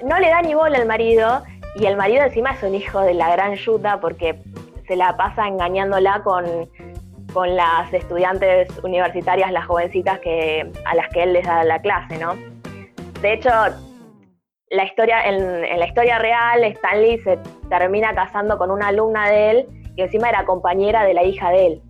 No, 0.03 0.19
le 0.19 0.31
da 0.31 0.40
ni 0.40 0.55
bola 0.55 0.78
al 0.78 0.86
marido 0.86 1.43
y 1.77 1.85
el 1.85 1.99
marido 1.99 2.24
encima 2.24 2.53
es 2.53 2.62
un 2.62 2.74
hijo 2.74 3.03
de 3.03 3.12
la 3.12 3.31
gran 3.31 3.57
yuta 3.57 4.01
porque 4.01 4.39
se 4.89 4.97
la 4.97 5.19
pasa 5.19 5.47
engañándola 5.47 6.23
con, 6.24 6.47
con 7.35 7.55
las 7.55 7.93
estudiantes 7.93 8.70
universitarias, 8.82 9.53
las 9.53 9.66
jovencitas 9.66 10.19
que, 10.20 10.73
a 10.86 10.94
las 10.94 11.11
que 11.11 11.24
él 11.24 11.35
les 11.35 11.44
da 11.44 11.65
la 11.65 11.78
clase, 11.82 12.16
¿no? 12.16 12.36
De 13.20 13.35
hecho, 13.35 13.51
la 14.70 14.85
historia, 14.85 15.28
en, 15.28 15.78
la 15.78 15.86
historia 15.86 16.19
real, 16.19 16.65
Stanley 16.65 17.19
se 17.19 17.39
termina 17.69 18.15
casando 18.15 18.57
con 18.57 18.70
una 18.70 18.89
alumna 18.89 19.28
de 19.28 19.51
él 19.51 19.66
que 19.94 20.05
encima 20.05 20.31
era 20.31 20.47
compañera 20.47 21.05
de 21.05 21.12
la 21.12 21.23
hija 21.23 21.51
de 21.51 21.66
él. 21.66 21.82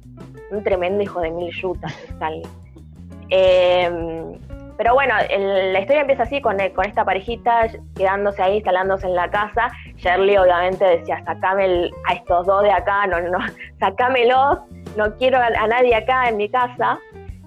Un 0.51 0.63
tremendo 0.63 1.03
hijo 1.03 1.21
de 1.21 1.31
mil 1.31 1.53
yutas, 1.53 1.93
Stanley. 2.11 2.43
Em, 3.31 4.39
pero 4.77 4.95
bueno, 4.95 5.15
la 5.39 5.81
historia 5.81 6.01
empieza 6.01 6.25
así 6.25 6.41
con, 6.41 6.57
con, 6.75 6.87
esta 6.87 7.05
parejita 7.05 7.69
quedándose 7.95 8.43
ahí, 8.43 8.57
instalándose 8.57 9.07
en 9.07 9.15
la 9.15 9.31
casa. 9.31 9.71
Shirley 9.97 10.37
obviamente 10.37 10.85
decía, 10.85 11.23
sacame 11.25 11.91
a 12.09 12.15
estos 12.15 12.47
dos 12.47 12.63
de 12.63 12.73
acá, 12.73 13.07
no, 13.07 13.21
no, 13.21 13.39
sacámelos, 13.79 14.59
no 14.97 15.15
quiero 15.17 15.39
a, 15.39 15.67
nadie 15.67 15.95
acá 15.95 16.29
en 16.29 16.37
mi 16.37 16.49
casa. 16.49 16.99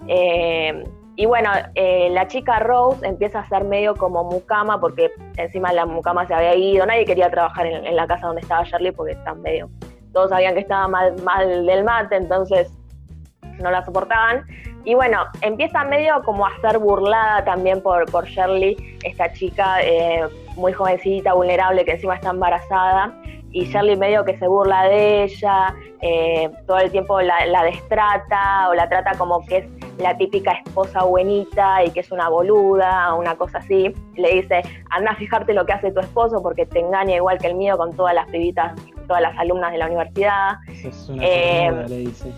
Eh, 0.08 0.84
y 1.18 1.26
bueno, 1.26 1.50
eh, 1.76 2.10
la 2.12 2.28
chica 2.28 2.60
Rose 2.60 3.06
empieza 3.08 3.40
a 3.40 3.48
ser 3.48 3.64
medio 3.64 3.96
como 3.96 4.26
mucama, 4.26 4.80
porque 4.80 5.12
encima 5.38 5.72
la 5.72 5.86
mucama 5.86 6.28
se 6.28 6.34
había 6.34 6.56
ido, 6.56 6.86
nadie 6.86 7.06
quería 7.06 7.30
trabajar 7.30 7.66
en, 7.66 7.96
la 7.96 8.06
casa 8.06 8.28
donde 8.28 8.42
estaba 8.42 8.64
Shirley 8.64 8.92
porque 8.92 9.14
están 9.14 9.42
medio, 9.42 9.70
todos 10.16 10.30
sabían 10.30 10.54
que 10.54 10.62
estaba 10.62 10.88
mal, 10.88 11.14
mal 11.24 11.66
del 11.66 11.84
mate, 11.84 12.16
entonces 12.16 12.72
no 13.60 13.70
la 13.70 13.84
soportaban. 13.84 14.46
Y 14.86 14.96
bueno, 14.96 15.26
empieza 15.42 15.84
medio 15.84 16.24
como 16.24 16.48
a 16.48 16.52
ser 16.62 16.80
burlada 16.80 17.44
también 17.44 17.82
por, 17.82 18.10
por 18.10 18.26
Shirley, 18.26 18.78
esta 19.04 19.32
chica 19.34 19.82
eh, 19.84 20.24
muy 20.56 20.72
jovencita, 20.74 21.34
vulnerable, 21.34 21.84
que 21.84 21.92
encima 21.92 22.16
está 22.16 22.30
embarazada 22.30 23.14
y 23.56 23.64
Shirley 23.68 23.96
medio 23.96 24.26
que 24.26 24.38
se 24.38 24.50
burla 24.50 24.84
de 24.84 25.24
ella, 25.24 25.74
eh, 26.02 26.52
todo 26.68 26.78
el 26.80 26.92
tiempo 26.92 27.22
la, 27.22 27.46
la, 27.46 27.64
destrata 27.64 28.68
o 28.70 28.74
la 28.74 28.90
trata 28.90 29.18
como 29.18 29.46
que 29.46 29.60
es 29.60 29.66
la 29.98 30.18
típica 30.18 30.52
esposa 30.52 31.06
buenita 31.06 31.82
y 31.86 31.92
que 31.92 32.02
es 32.02 32.12
una 32.12 32.28
boluda, 32.28 33.14
una 33.14 33.36
cosa 33.36 33.60
así. 33.60 33.94
Le 34.16 34.42
dice, 34.42 34.62
anda 34.90 35.12
a 35.12 35.16
fijarte 35.16 35.54
lo 35.54 35.66
que 35.66 35.72
hace 35.72 35.94
tu 35.94 36.02
esposo 36.02 36.44
porque 36.44 36.66
te 36.66 36.82
engaña 36.82 37.16
igual 37.16 37.38
que 37.38 37.48
el 37.48 37.56
mío 37.56 37.78
con 37.78 37.96
todas 37.96 38.14
las 38.14 38.28
pibitas, 38.28 38.74
todas 39.08 39.22
las 39.22 39.38
alumnas 39.40 39.72
de 39.72 39.78
la 39.78 39.86
universidad. 39.86 40.58
Eso 40.68 40.90
es 40.90 41.08
una 41.08 41.24
eh, 41.24 41.86
le 41.88 41.98
dice. 42.00 42.34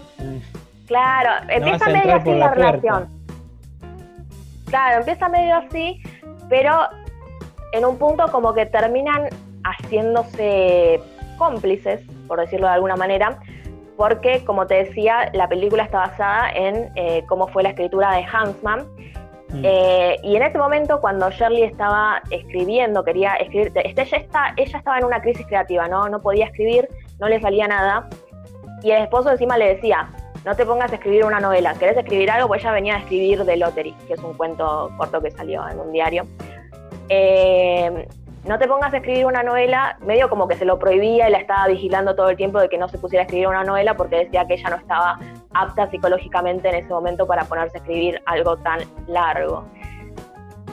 Claro, 0.85 1.31
empieza 1.49 1.89
medio 1.89 2.13
así 2.13 2.31
la, 2.31 2.53
relación. 2.53 3.09
Claro, 4.67 4.99
empieza 4.99 5.29
medio 5.29 5.55
así, 5.55 5.99
pero 6.47 6.77
en 7.73 7.85
un 7.85 7.97
punto 7.97 8.27
como 8.31 8.53
que 8.53 8.67
terminan 8.67 9.29
haciéndose 9.71 11.01
cómplices, 11.37 12.01
por 12.27 12.39
decirlo 12.39 12.67
de 12.67 12.73
alguna 12.73 12.95
manera, 12.95 13.39
porque, 13.97 14.45
como 14.45 14.67
te 14.67 14.75
decía, 14.75 15.31
la 15.33 15.49
película 15.49 15.83
está 15.83 15.99
basada 15.99 16.51
en 16.51 16.91
eh, 16.95 17.23
cómo 17.27 17.47
fue 17.47 17.63
la 17.63 17.69
escritura 17.69 18.15
de 18.15 18.25
Hansman. 18.31 18.85
Mm. 19.49 19.61
Eh, 19.63 20.15
y 20.23 20.35
en 20.35 20.43
ese 20.43 20.57
momento, 20.57 21.01
cuando 21.01 21.29
Shirley 21.31 21.63
estaba 21.63 22.21
escribiendo, 22.29 23.03
quería 23.03 23.33
escribir, 23.35 23.71
este, 23.73 24.01
ella, 24.01 24.17
está, 24.17 24.53
ella 24.55 24.77
estaba 24.77 24.99
en 24.99 25.05
una 25.05 25.21
crisis 25.21 25.45
creativa, 25.47 25.87
¿no? 25.87 26.07
No 26.09 26.21
podía 26.21 26.45
escribir, 26.45 26.87
no 27.19 27.27
le 27.27 27.41
salía 27.41 27.67
nada. 27.67 28.07
Y 28.83 28.91
el 28.91 29.01
esposo 29.03 29.31
encima 29.31 29.57
le 29.57 29.75
decía, 29.75 30.11
no 30.45 30.55
te 30.55 30.65
pongas 30.65 30.91
a 30.91 30.95
escribir 30.95 31.25
una 31.25 31.39
novela, 31.39 31.73
¿querés 31.73 31.97
escribir 31.97 32.29
algo? 32.29 32.47
Pues 32.47 32.61
ella 32.61 32.73
venía 32.73 32.95
a 32.95 32.99
escribir 32.99 33.43
The 33.45 33.57
Lottery, 33.57 33.93
que 34.07 34.13
es 34.13 34.19
un 34.19 34.33
cuento 34.35 34.91
corto 34.95 35.21
que 35.21 35.31
salió 35.31 35.67
en 35.67 35.79
un 35.79 35.91
diario. 35.91 36.27
Eh, 37.09 38.07
no 38.47 38.57
te 38.57 38.67
pongas 38.67 38.93
a 38.93 38.97
escribir 38.97 39.25
una 39.25 39.43
novela, 39.43 39.97
medio 40.01 40.29
como 40.29 40.47
que 40.47 40.55
se 40.55 40.63
lo 40.63 40.79
prohibía 40.79 41.27
y 41.27 41.31
la 41.31 41.39
estaba 41.39 41.67
vigilando 41.67 42.15
todo 42.15 42.29
el 42.29 42.37
tiempo 42.37 42.59
de 42.59 42.69
que 42.69 42.77
no 42.77 42.87
se 42.87 42.97
pusiera 42.97 43.23
a 43.23 43.25
escribir 43.25 43.47
una 43.47 43.63
novela 43.63 43.95
porque 43.97 44.15
decía 44.17 44.47
que 44.47 44.53
ella 44.53 44.69
no 44.69 44.77
estaba 44.77 45.19
apta 45.53 45.89
psicológicamente 45.89 46.69
en 46.69 46.75
ese 46.75 46.87
momento 46.87 47.27
para 47.27 47.43
ponerse 47.43 47.77
a 47.77 47.81
escribir 47.81 48.21
algo 48.25 48.57
tan 48.57 48.79
largo. 49.07 49.65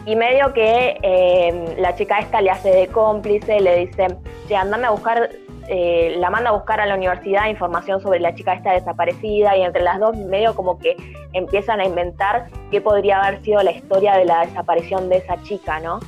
Y 0.07 0.15
medio 0.15 0.53
que 0.53 0.99
em, 1.03 1.79
la 1.79 1.97
chica 1.97 2.19
esta 2.19 2.41
le 2.41 2.51
hace 2.51 2.71
de 2.71 2.87
cómplice, 2.89 3.59
le 3.61 3.87
dice, 3.87 4.07
che, 4.47 4.55
andame 4.55 4.87
a 4.87 4.91
buscar, 4.91 5.31
eh, 5.69 6.15
la 6.19 6.31
manda 6.31 6.51
a 6.51 6.53
buscar 6.53 6.81
a 6.81 6.87
la 6.87 6.95
universidad 6.95 7.49
información 7.49 8.01
sobre 8.01 8.21
la 8.21 8.35
chica 8.35 8.53
esta 8.53 8.73
desaparecida 8.73 9.57
y 9.57 9.63
entre 9.63 9.83
las 9.83 9.99
dos 9.99 10.15
medio 10.17 10.55
como 10.55 10.79
que 10.79 10.97
empiezan 11.33 11.81
a 11.81 11.87
inventar 11.87 12.51
qué 12.71 12.81
podría 12.83 13.21
haber 13.23 13.43
sido 13.43 13.63
la 13.63 13.73
historia 13.73 14.15
de 14.17 14.27
la 14.27 14.45
desaparición 14.45 15.09
de 15.09 15.17
esa 15.17 15.43
chica, 15.43 15.81
¿no? 15.81 15.99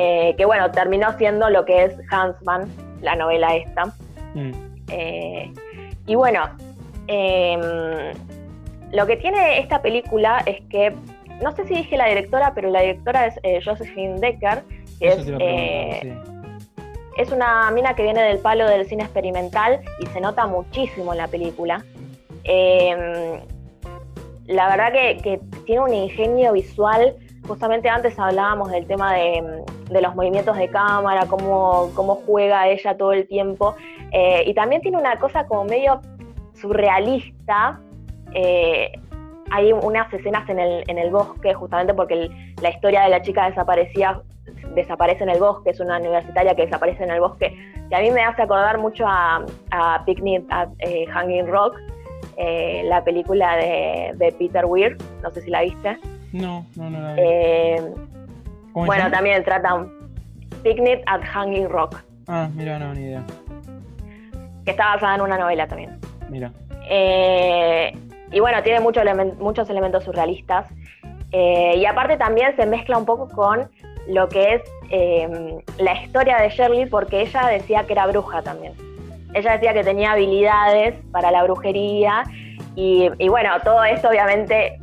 Eh, 0.00 0.36
que 0.38 0.44
bueno, 0.44 0.70
terminó 0.70 1.12
siendo 1.18 1.50
lo 1.50 1.64
que 1.64 1.86
es 1.86 1.92
Hansman, 2.08 2.72
la 3.02 3.16
novela 3.16 3.56
esta. 3.56 3.86
Mm. 4.32 4.52
Eh, 4.92 5.52
y 6.06 6.14
bueno, 6.14 6.48
em, 7.08 7.60
lo 8.92 9.06
que 9.08 9.16
tiene 9.16 9.58
esta 9.58 9.82
película 9.82 10.40
es 10.46 10.60
que, 10.70 10.94
no 11.42 11.50
sé 11.50 11.66
si 11.66 11.74
dije 11.74 11.96
la 11.96 12.06
directora, 12.06 12.52
pero 12.54 12.70
la 12.70 12.82
directora 12.82 13.26
es 13.26 13.40
eh, 13.42 13.60
Josephine 13.64 14.20
Decker, 14.20 14.62
que 15.00 15.08
es, 15.08 15.26
es 17.16 17.32
una 17.32 17.68
mina 17.72 17.94
que 17.96 18.04
viene 18.04 18.22
del 18.22 18.38
palo 18.38 18.68
del 18.68 18.86
cine 18.86 19.02
experimental 19.02 19.80
y 19.98 20.06
se 20.06 20.20
nota 20.20 20.46
muchísimo 20.46 21.10
en 21.10 21.18
la 21.18 21.26
película. 21.26 21.84
Em, 22.44 23.40
la 24.46 24.68
verdad 24.68 24.92
que 24.92 25.40
tiene 25.66 25.82
un 25.82 25.92
ingenio 25.92 26.52
visual 26.52 27.16
justamente 27.48 27.88
antes 27.88 28.16
hablábamos 28.18 28.70
del 28.70 28.86
tema 28.86 29.14
de, 29.14 29.64
los 29.90 30.14
movimientos 30.14 30.56
de 30.56 30.68
cámara, 30.68 31.26
cómo, 31.26 31.90
cómo 31.94 32.16
juega 32.26 32.68
ella 32.68 32.96
todo 32.96 33.12
el 33.12 33.26
tiempo. 33.26 33.74
Eh, 34.12 34.44
y 34.46 34.54
también 34.54 34.82
tiene 34.82 34.98
una 34.98 35.16
cosa 35.16 35.46
como 35.46 35.64
medio 35.64 36.00
surrealista. 36.54 37.80
Eh, 38.34 38.92
hay 39.50 39.72
unas 39.72 40.12
escenas 40.12 40.48
en 40.50 40.58
el, 40.58 40.84
en 40.86 40.98
el 40.98 41.10
bosque, 41.10 41.54
justamente 41.54 41.94
porque 41.94 42.28
la 42.60 42.68
historia 42.68 43.02
de 43.02 43.08
la 43.08 43.22
chica 43.22 43.48
desaparecía, 43.48 44.20
desaparece 44.74 45.24
en 45.24 45.30
el 45.30 45.40
bosque, 45.40 45.70
es 45.70 45.80
una 45.80 45.98
universitaria 45.98 46.54
que 46.54 46.66
desaparece 46.66 47.02
en 47.02 47.10
el 47.10 47.20
bosque, 47.20 47.56
que 47.88 47.96
a 47.96 48.00
mí 48.00 48.10
me 48.10 48.22
hace 48.22 48.42
acordar 48.42 48.76
mucho 48.76 49.06
a, 49.08 49.42
Picnic 50.04 50.44
at 50.50 50.68
eh, 50.80 51.06
Hanging 51.06 51.46
Rock, 51.46 51.76
la 52.84 53.02
película 53.02 53.56
de, 53.56 54.12
de 54.14 54.32
Peter 54.32 54.66
Weir, 54.66 54.96
no 55.22 55.30
sé 55.30 55.40
si 55.40 55.50
la 55.50 55.62
viste. 55.62 55.98
No, 56.32 56.66
no, 56.76 56.90
no. 56.90 57.14
Eh, 57.16 57.82
bueno, 58.72 59.10
también 59.10 59.42
trata 59.44 59.74
un 59.74 60.10
Picnic 60.62 61.02
at 61.06 61.22
Hanging 61.22 61.68
Rock. 61.68 62.02
Ah, 62.26 62.48
mira, 62.54 62.78
no, 62.78 62.94
ni 62.94 63.02
idea. 63.02 63.24
Que 64.64 64.72
está 64.72 64.94
basada 64.94 65.14
en 65.14 65.22
una 65.22 65.38
novela 65.38 65.66
también. 65.66 65.98
Mira. 66.28 66.52
Eh, 66.90 67.92
y 68.30 68.40
bueno, 68.40 68.62
tiene 68.62 68.80
muchos 68.80 69.70
elementos 69.70 70.04
surrealistas. 70.04 70.68
Eh, 71.32 71.74
y 71.76 71.86
aparte 71.86 72.16
también 72.16 72.54
se 72.56 72.66
mezcla 72.66 72.98
un 72.98 73.04
poco 73.04 73.28
con 73.28 73.70
lo 74.08 74.28
que 74.28 74.54
es 74.54 74.62
em, 74.90 75.60
la 75.78 76.02
historia 76.02 76.38
de 76.38 76.48
Shirley, 76.50 76.86
porque 76.86 77.22
ella 77.22 77.46
decía 77.46 77.84
que 77.84 77.92
era 77.92 78.06
bruja 78.06 78.42
también. 78.42 78.72
Ella 79.34 79.52
decía 79.52 79.74
que 79.74 79.84
tenía 79.84 80.12
habilidades 80.12 80.94
para 81.12 81.30
la 81.30 81.44
brujería. 81.44 82.24
Y, 82.74 83.10
y 83.18 83.28
bueno, 83.28 83.50
todo 83.64 83.84
esto 83.84 84.08
obviamente 84.08 84.78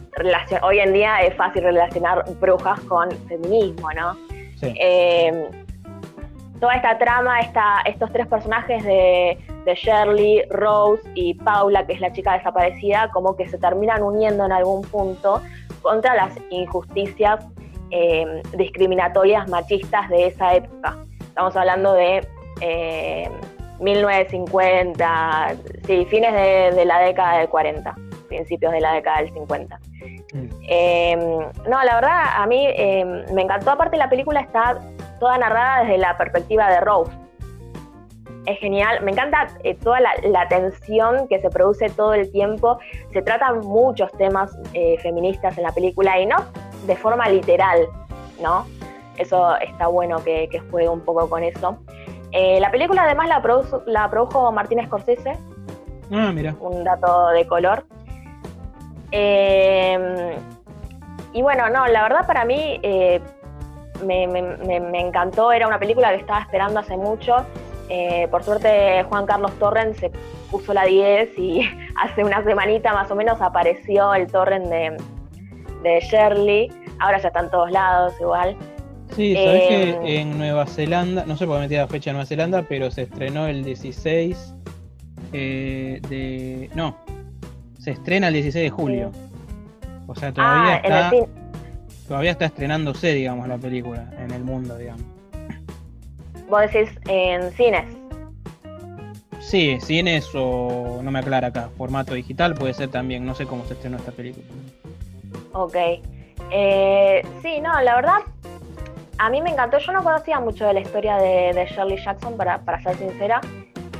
hoy 0.62 0.80
en 0.80 0.94
día 0.94 1.22
es 1.22 1.36
fácil 1.36 1.64
relacionar 1.64 2.24
brujas 2.40 2.80
con 2.82 3.12
feminismo, 3.28 3.90
¿no? 3.92 4.16
Eh, 4.62 5.50
toda 6.60 6.76
esta 6.76 6.98
trama, 6.98 7.42
esta, 7.42 7.82
estos 7.86 8.12
tres 8.12 8.28
personajes 8.28 8.84
de, 8.84 9.38
Shirley, 9.66 10.44
Rose 10.50 11.02
y 11.16 11.34
Paula, 11.34 11.86
que 11.86 11.94
es 11.94 12.00
la 12.00 12.14
chica 12.14 12.34
desaparecida, 12.34 13.10
como 13.12 13.36
que 13.36 13.48
se 13.50 13.58
terminan 13.58 14.04
uniendo 14.04 14.46
en 14.46 14.52
algún 14.52 14.84
punto 14.84 15.42
contra 15.82 16.14
las 16.16 16.38
injusticias 16.52 17.44
eh, 17.90 18.44
discriminatorias 18.56 19.50
machistas 19.50 20.08
de 20.10 20.28
esa 20.28 20.54
época. 20.54 20.98
Estamos 21.20 21.56
hablando 21.56 21.94
de 21.94 22.28
1950, 23.80 25.52
eh, 25.52 25.58
sí, 25.86 26.06
fines 26.06 26.34
de, 26.34 26.72
de 26.76 26.86
la 26.86 27.00
década 27.00 27.40
del 27.40 27.50
40 27.50 27.96
principios 28.28 28.72
de 28.72 28.82
la 28.82 28.94
década 28.94 29.22
del 29.22 29.34
50. 29.34 29.80
Mm. 30.34 30.49
Em, 30.68 31.19
no, 31.19 31.84
la 31.84 31.95
verdad, 31.95 32.23
a 32.36 32.45
mí 32.48 32.65
em, 32.76 33.26
me 33.34 33.41
encantó. 33.41 33.72
Aparte, 33.72 33.98
la 33.98 34.10
película 34.10 34.41
está 34.41 34.80
toda 35.19 35.38
narrada 35.38 35.84
desde 35.84 35.98
la 35.98 36.18
perspectiva 36.18 36.69
de 36.69 36.80
Rose. 36.82 37.11
Es 38.45 38.60
genial, 38.60 39.03
me 39.03 39.11
encanta 39.11 39.48
eh, 39.64 39.73
toda 39.73 39.99
la, 39.99 40.48
tensión 40.48 41.27
que 41.27 41.40
se 41.40 41.49
produce 41.49 41.90
todo 41.90 42.14
el 42.14 42.32
tiempo. 42.32 42.77
Se 43.11 43.22
tratan 43.22 43.60
muchos 43.61 44.11
temas 44.14 44.56
eh, 44.73 44.98
feministas 44.99 45.57
en 45.57 45.64
la 45.64 45.72
película 45.72 46.19
y 46.19 46.27
no 46.27 46.38
de 46.86 46.95
forma 46.95 47.27
literal, 47.27 47.88
¿no? 48.41 48.68
Eso 49.18 49.56
está 49.57 49.88
bueno 49.88 50.23
que, 50.23 50.48
que 50.49 50.60
juegue 50.60 50.90
un 50.90 51.02
poco 51.02 51.27
con 51.27 51.44
eso. 51.44 51.80
Eh, 52.32 52.60
la 52.60 52.69
película 52.69 53.03
además 53.03 53.30
la, 53.30 53.41
la 53.86 54.10
produjo 54.10 54.52
Martín 54.52 54.86
Scorsese. 54.86 55.38
Ah, 56.11 56.32
mira. 56.34 56.53
Un 56.60 56.84
dato 56.84 57.30
de 57.30 57.48
color. 57.48 57.86
Eh, 59.18 60.38
y 61.34 61.42
bueno, 61.42 61.70
no, 61.70 61.88
la 61.88 62.04
verdad 62.04 62.28
para 62.28 62.44
mí 62.44 62.80
eh, 62.84 63.22
me, 64.06 65.00
encantó, 65.00 65.52
era 65.52 65.68
una 65.68 65.80
película 65.80 66.10
que 66.10 66.18
estaba 66.18 66.42
esperando 66.42 66.80
hace 66.80 66.98
mucho. 66.98 67.46
por 68.30 68.44
suerte 68.44 69.04
Juan 69.10 69.26
Carlos 69.26 69.52
Torrent 69.60 69.96
se 69.96 70.12
puso 70.52 70.74
la 70.74 70.84
10 70.84 71.38
y 71.38 71.62
hace 72.04 72.24
una 72.24 72.44
semanita 72.44 72.94
más 72.94 73.10
o 73.12 73.16
menos 73.16 73.42
apareció 73.42 74.14
el 74.14 74.28
Torrent 74.28 74.66
de, 74.68 74.98
de 75.84 76.00
Shirley. 76.02 76.72
Ahora 77.00 77.20
ya 77.20 77.28
están 77.28 77.50
todos 77.52 77.72
lados 77.72 78.14
igual. 78.20 78.58
Sí, 79.16 79.34
sabes 79.36 79.68
que 79.68 79.90
eh, 79.92 80.20
en 80.20 80.38
Nueva 80.38 80.66
Zelanda, 80.66 81.26
no 81.26 81.38
sé 81.38 81.46
por 81.46 81.56
qué 81.56 81.62
metí 81.62 81.76
la 81.76 81.88
fecha 81.88 82.10
en 82.10 82.16
Nueva 82.16 82.26
Zelanda, 82.26 82.66
pero 82.68 82.92
se 82.92 83.04
estrenó 83.04 83.48
el 83.48 83.64
16 83.64 84.56
eh, 85.32 86.02
de. 86.10 86.70
No, 86.74 86.98
se 87.86 87.91
estrena 87.91 88.30
el 88.30 88.34
16 88.34 88.64
de 88.64 88.70
julio. 88.72 89.12
O 90.07 90.16
sea, 90.16 90.34
todavía 90.34 90.82
ah, 90.84 91.12
está. 91.12 91.12
Todavía 92.07 92.32
está 92.32 92.45
estrenándose, 92.45 93.14
digamos, 93.14 93.48
la 93.48 93.60
película 93.60 94.10
en 94.20 94.32
el 94.32 94.44
mundo, 94.44 94.76
digamos. 94.76 95.03
¿Vos 96.49 96.62
decís 96.62 96.90
en 97.07 97.52
cines? 97.52 97.86
Sí, 99.40 99.80
cines 99.80 100.28
o 100.34 100.99
no 101.03 101.12
me 101.12 101.20
aclara 101.20 101.49
acá, 101.49 101.70
formato 101.78 102.16
digital 102.16 102.56
puede 102.56 102.74
ser 102.74 102.90
también, 102.90 103.24
no 103.24 103.36
sé 103.36 103.45
cómo 103.45 103.64
se 103.66 103.74
estrenó 103.74 103.98
esta 103.98 104.12
película. 104.12 104.45
Ok. 105.53 105.76
Eh, 106.52 107.22
sí, 107.44 107.62
no, 107.62 107.80
la 107.82 107.95
verdad 107.95 108.20
a 109.20 109.30
mí 109.30 109.41
me 109.41 109.52
encantó, 109.52 109.78
yo 109.78 109.91
no 109.91 110.03
conocía 110.03 110.40
mucho 110.40 110.66
de 110.66 110.74
la 110.74 110.80
historia 110.80 111.18
de, 111.18 111.68
Shirley 111.70 112.03
Jackson, 112.03 112.36
para, 112.36 112.82
ser 112.82 112.95
sincera. 112.98 113.41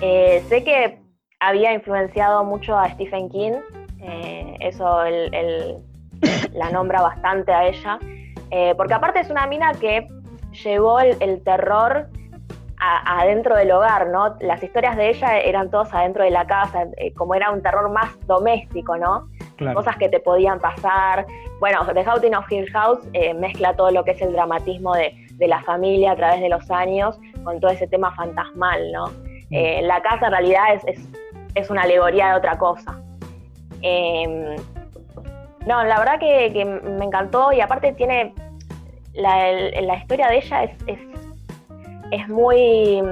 Eh, 0.02 0.44
sé 0.50 0.64
que 0.64 1.00
había 1.40 1.74
influenciado 1.74 2.44
mucho 2.44 2.78
a 2.78 2.90
Stephen 2.90 3.30
King, 3.30 3.54
eh, 4.02 4.58
eso 4.60 5.00
la 6.54 6.70
nombra 6.72 7.02
bastante 7.02 7.52
a 7.52 7.68
ella, 7.68 8.00
eh, 8.52 8.74
porque 8.76 8.94
aparte 8.94 9.20
es 9.20 9.30
una 9.30 9.48
mina 9.48 9.72
que 9.74 10.08
llevó 10.64 11.00
el, 11.00 11.44
terror 11.44 12.08
adentro 12.78 13.56
del 13.56 13.72
hogar, 13.72 14.08
¿no? 14.08 14.36
Las 14.42 14.62
historias 14.62 14.96
de 14.96 15.10
ella 15.10 15.40
eran 15.40 15.72
todas 15.72 15.94
adentro 15.94 16.24
de 16.24 16.30
la 16.30 16.46
casa, 16.46 16.86
como 17.16 17.34
era 17.34 17.50
un 17.52 17.62
terror 17.62 17.90
más 17.90 18.12
doméstico, 18.28 18.98
¿no? 18.98 19.28
Cosas 19.74 19.96
que 19.98 20.10
te 20.10 20.20
podían 20.20 20.60
pasar, 20.60 21.26
bueno, 21.60 21.86
The 21.94 22.04
Haunting 22.04 22.36
of 22.36 22.52
Hill 22.52 22.70
House 22.72 23.00
eh, 23.14 23.34
mezcla 23.34 23.76
todo 23.76 23.92
lo 23.92 24.04
que 24.04 24.12
es 24.12 24.22
el 24.22 24.34
dramatismo 24.34 24.94
de, 24.94 25.16
la 25.40 25.62
familia 25.64 26.12
a 26.12 26.16
través 26.16 26.42
de 26.42 26.50
los 26.50 26.70
años 26.72 27.20
con 27.44 27.60
todo 27.60 27.72
ese 27.72 27.88
tema 27.88 28.14
fantasmal, 28.16 28.92
¿no? 28.92 29.08
Mm. 29.08 29.54
Eh, 29.54 29.82
la 29.84 30.02
casa 30.02 30.28
en 30.28 30.32
realidad 30.32 30.64
es, 31.56 31.70
una 31.70 31.84
alegoría 31.84 32.30
de 32.30 32.36
otra 32.36 32.58
cosa. 32.58 33.00
Em, 33.88 34.56
no, 35.68 35.84
la 35.84 36.00
verdad 36.00 36.20
que, 36.20 36.66
me 36.66 37.06
encantó 37.06 37.54
y 37.54 37.62
aparte 37.62 37.94
tiene, 37.94 38.34
la, 39.14 39.96
historia 39.96 40.28
de 40.28 40.38
ella 40.38 40.64
es, 40.64 40.72
es, 42.10 42.28
muy, 42.28 43.04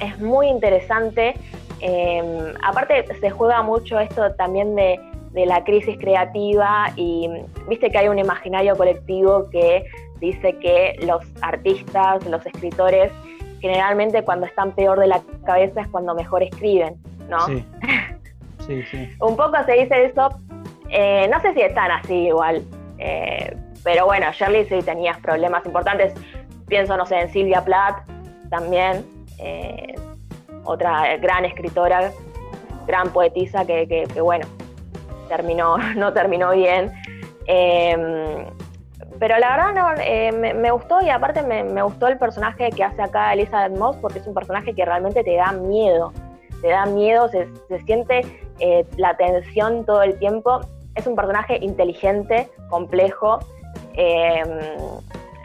es 0.00 0.20
muy 0.20 0.46
interesante. 0.46 1.34
Em, 1.80 2.54
aparte 2.62 3.04
se 3.20 3.30
juega 3.30 3.62
mucho 3.62 3.98
esto 3.98 4.32
también 4.34 4.76
de, 4.76 5.00
de 5.32 5.46
la 5.46 5.64
crisis 5.64 5.98
creativa 5.98 6.92
y 6.94 7.28
viste 7.68 7.90
que 7.90 7.98
hay 7.98 8.08
un 8.08 8.18
imaginario 8.20 8.76
colectivo 8.76 9.50
que 9.50 9.84
dice 10.20 10.56
que 10.60 11.00
los 11.02 11.24
artistas, 11.42 12.24
los 12.26 12.46
escritores, 12.46 13.10
generalmente 13.60 14.22
cuando 14.22 14.46
están 14.46 14.70
peor 14.70 15.00
de 15.00 15.08
la 15.08 15.20
cabeza 15.44 15.80
es 15.80 15.88
cuando 15.88 16.14
mejor 16.14 16.44
escriben, 16.44 16.96
¿no? 17.28 17.44
Sí, 17.46 17.64
un 19.20 19.36
poco 19.36 19.56
se 19.64 19.72
dice 19.72 20.04
eso, 20.06 20.28
eh, 20.88 21.28
no 21.30 21.40
sé 21.40 21.54
si 21.54 21.60
están 21.62 21.90
así 21.90 22.14
igual, 22.26 22.62
eh, 22.98 23.56
pero 23.84 24.06
bueno, 24.06 24.30
Shirley 24.32 24.66
sí 24.66 24.80
tenía 24.82 25.18
problemas 25.22 25.64
importantes, 25.66 26.14
pienso, 26.66 26.96
no 26.96 27.06
sé, 27.06 27.20
en 27.20 27.32
Silvia 27.32 27.64
Plath 27.64 28.06
también, 28.50 29.04
eh, 29.38 29.94
otra 30.64 31.16
gran 31.16 31.44
escritora, 31.44 32.10
gran 32.86 33.10
poetisa 33.10 33.64
que, 33.64 33.86
que 33.86 34.20
bueno, 34.20 34.46
terminó, 35.28 35.78
no 35.96 36.12
terminó 36.12 36.50
bien. 36.52 36.92
Em, 37.46 38.46
pero 39.18 39.38
la 39.38 39.56
verdad 39.56 39.74
no, 39.74 40.02
eh, 40.02 40.32
me, 40.32 40.70
gustó 40.70 41.00
y 41.00 41.08
aparte 41.08 41.42
me, 41.42 41.82
gustó 41.82 42.06
el 42.06 42.18
personaje 42.18 42.70
que 42.70 42.84
hace 42.84 43.02
acá 43.02 43.32
Elizabeth 43.32 43.76
Moss 43.76 43.96
porque 43.96 44.20
es 44.20 44.26
un 44.26 44.34
personaje 44.34 44.74
que 44.74 44.84
realmente 44.84 45.24
te 45.24 45.34
da 45.36 45.52
miedo. 45.52 46.12
Te 46.60 46.68
da 46.68 46.86
miedo, 46.86 47.28
se, 47.28 47.48
siente 47.84 48.20
eh, 48.58 48.86
la 48.96 49.16
tensión 49.16 49.84
todo 49.84 50.02
el 50.02 50.18
tiempo. 50.18 50.60
Es 50.94 51.06
un 51.06 51.14
personaje 51.14 51.58
inteligente, 51.62 52.48
complejo. 52.68 53.38
Em, 53.94 54.48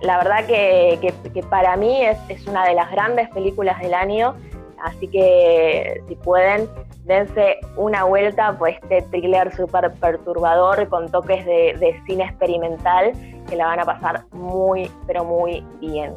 la 0.02 0.18
verdad 0.18 0.46
que, 0.46 1.14
para 1.50 1.78
mí 1.78 2.04
es, 2.04 2.48
una 2.48 2.66
de 2.66 2.74
las 2.74 2.92
grandes 2.92 3.30
películas 3.30 3.80
del 3.80 3.94
año. 3.94 4.36
Así 4.84 5.08
que 5.08 6.02
si 6.08 6.16
pueden, 6.16 6.68
dense 7.06 7.60
una 7.78 8.04
vuelta 8.04 8.58
por 8.58 8.70
este 8.70 9.02
thriller 9.04 9.56
súper 9.56 9.92
perturbador 9.94 10.90
con 10.90 11.10
toques 11.10 11.46
de 11.46 12.02
cine 12.06 12.26
experimental 12.26 13.14
que 13.48 13.56
la 13.56 13.68
van 13.68 13.80
a 13.80 13.86
pasar 13.86 14.26
muy, 14.32 14.90
pero 15.08 15.24
muy 15.24 15.64
bien. 15.80 16.16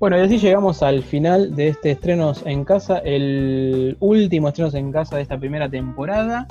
Bueno, 0.00 0.16
y 0.16 0.22
así 0.22 0.38
llegamos 0.38 0.82
al 0.82 1.02
final 1.02 1.54
de 1.54 1.68
este 1.68 1.90
estrenos 1.90 2.42
en 2.46 2.64
casa, 2.64 3.02
el 3.04 3.98
último 4.00 4.48
estrenos 4.48 4.72
en 4.72 4.90
casa 4.90 5.16
de 5.16 5.22
esta 5.22 5.36
primera 5.36 5.68
temporada. 5.68 6.46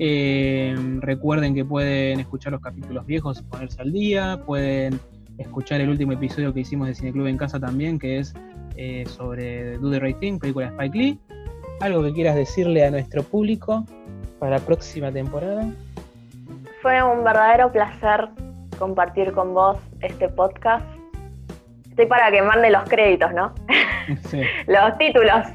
Eh, 0.00 0.74
recuerden 0.98 1.54
que 1.54 1.64
pueden 1.64 2.18
escuchar 2.18 2.50
los 2.50 2.60
capítulos 2.60 3.06
viejos 3.06 3.38
y 3.38 3.42
ponerse 3.44 3.80
al 3.80 3.92
día, 3.92 4.40
pueden 4.44 4.98
escuchar 5.38 5.80
el 5.80 5.88
último 5.88 6.14
episodio 6.14 6.52
que 6.52 6.60
hicimos 6.60 6.88
de 6.88 6.96
Cineclub 6.96 7.28
en 7.28 7.36
casa 7.36 7.60
también, 7.60 7.96
que 7.96 8.18
es 8.18 8.34
eh, 8.74 9.04
sobre 9.06 9.78
Do 9.78 9.88
the 9.88 10.00
Right 10.00 10.18
Thing, 10.18 10.40
película 10.40 10.66
de 10.66 10.72
Spike 10.72 10.98
Lee. 10.98 11.20
¿Algo 11.82 12.02
que 12.02 12.12
quieras 12.12 12.34
decirle 12.34 12.84
a 12.84 12.90
nuestro 12.90 13.22
público 13.22 13.84
para 14.40 14.58
la 14.58 14.66
próxima 14.66 15.12
temporada? 15.12 15.64
Fue 16.82 17.00
un 17.04 17.22
verdadero 17.22 17.70
placer 17.70 18.30
compartir 18.80 19.30
con 19.30 19.54
vos 19.54 19.76
este 20.00 20.28
podcast 20.28 20.99
Estoy 22.00 22.08
para 22.08 22.30
que 22.30 22.40
mande 22.40 22.70
los 22.70 22.84
créditos, 22.84 23.30
¿no? 23.34 23.52
Sí. 24.30 24.40
los 24.66 24.96
títulos. 24.96 25.46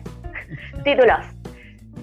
títulos. 0.83 1.17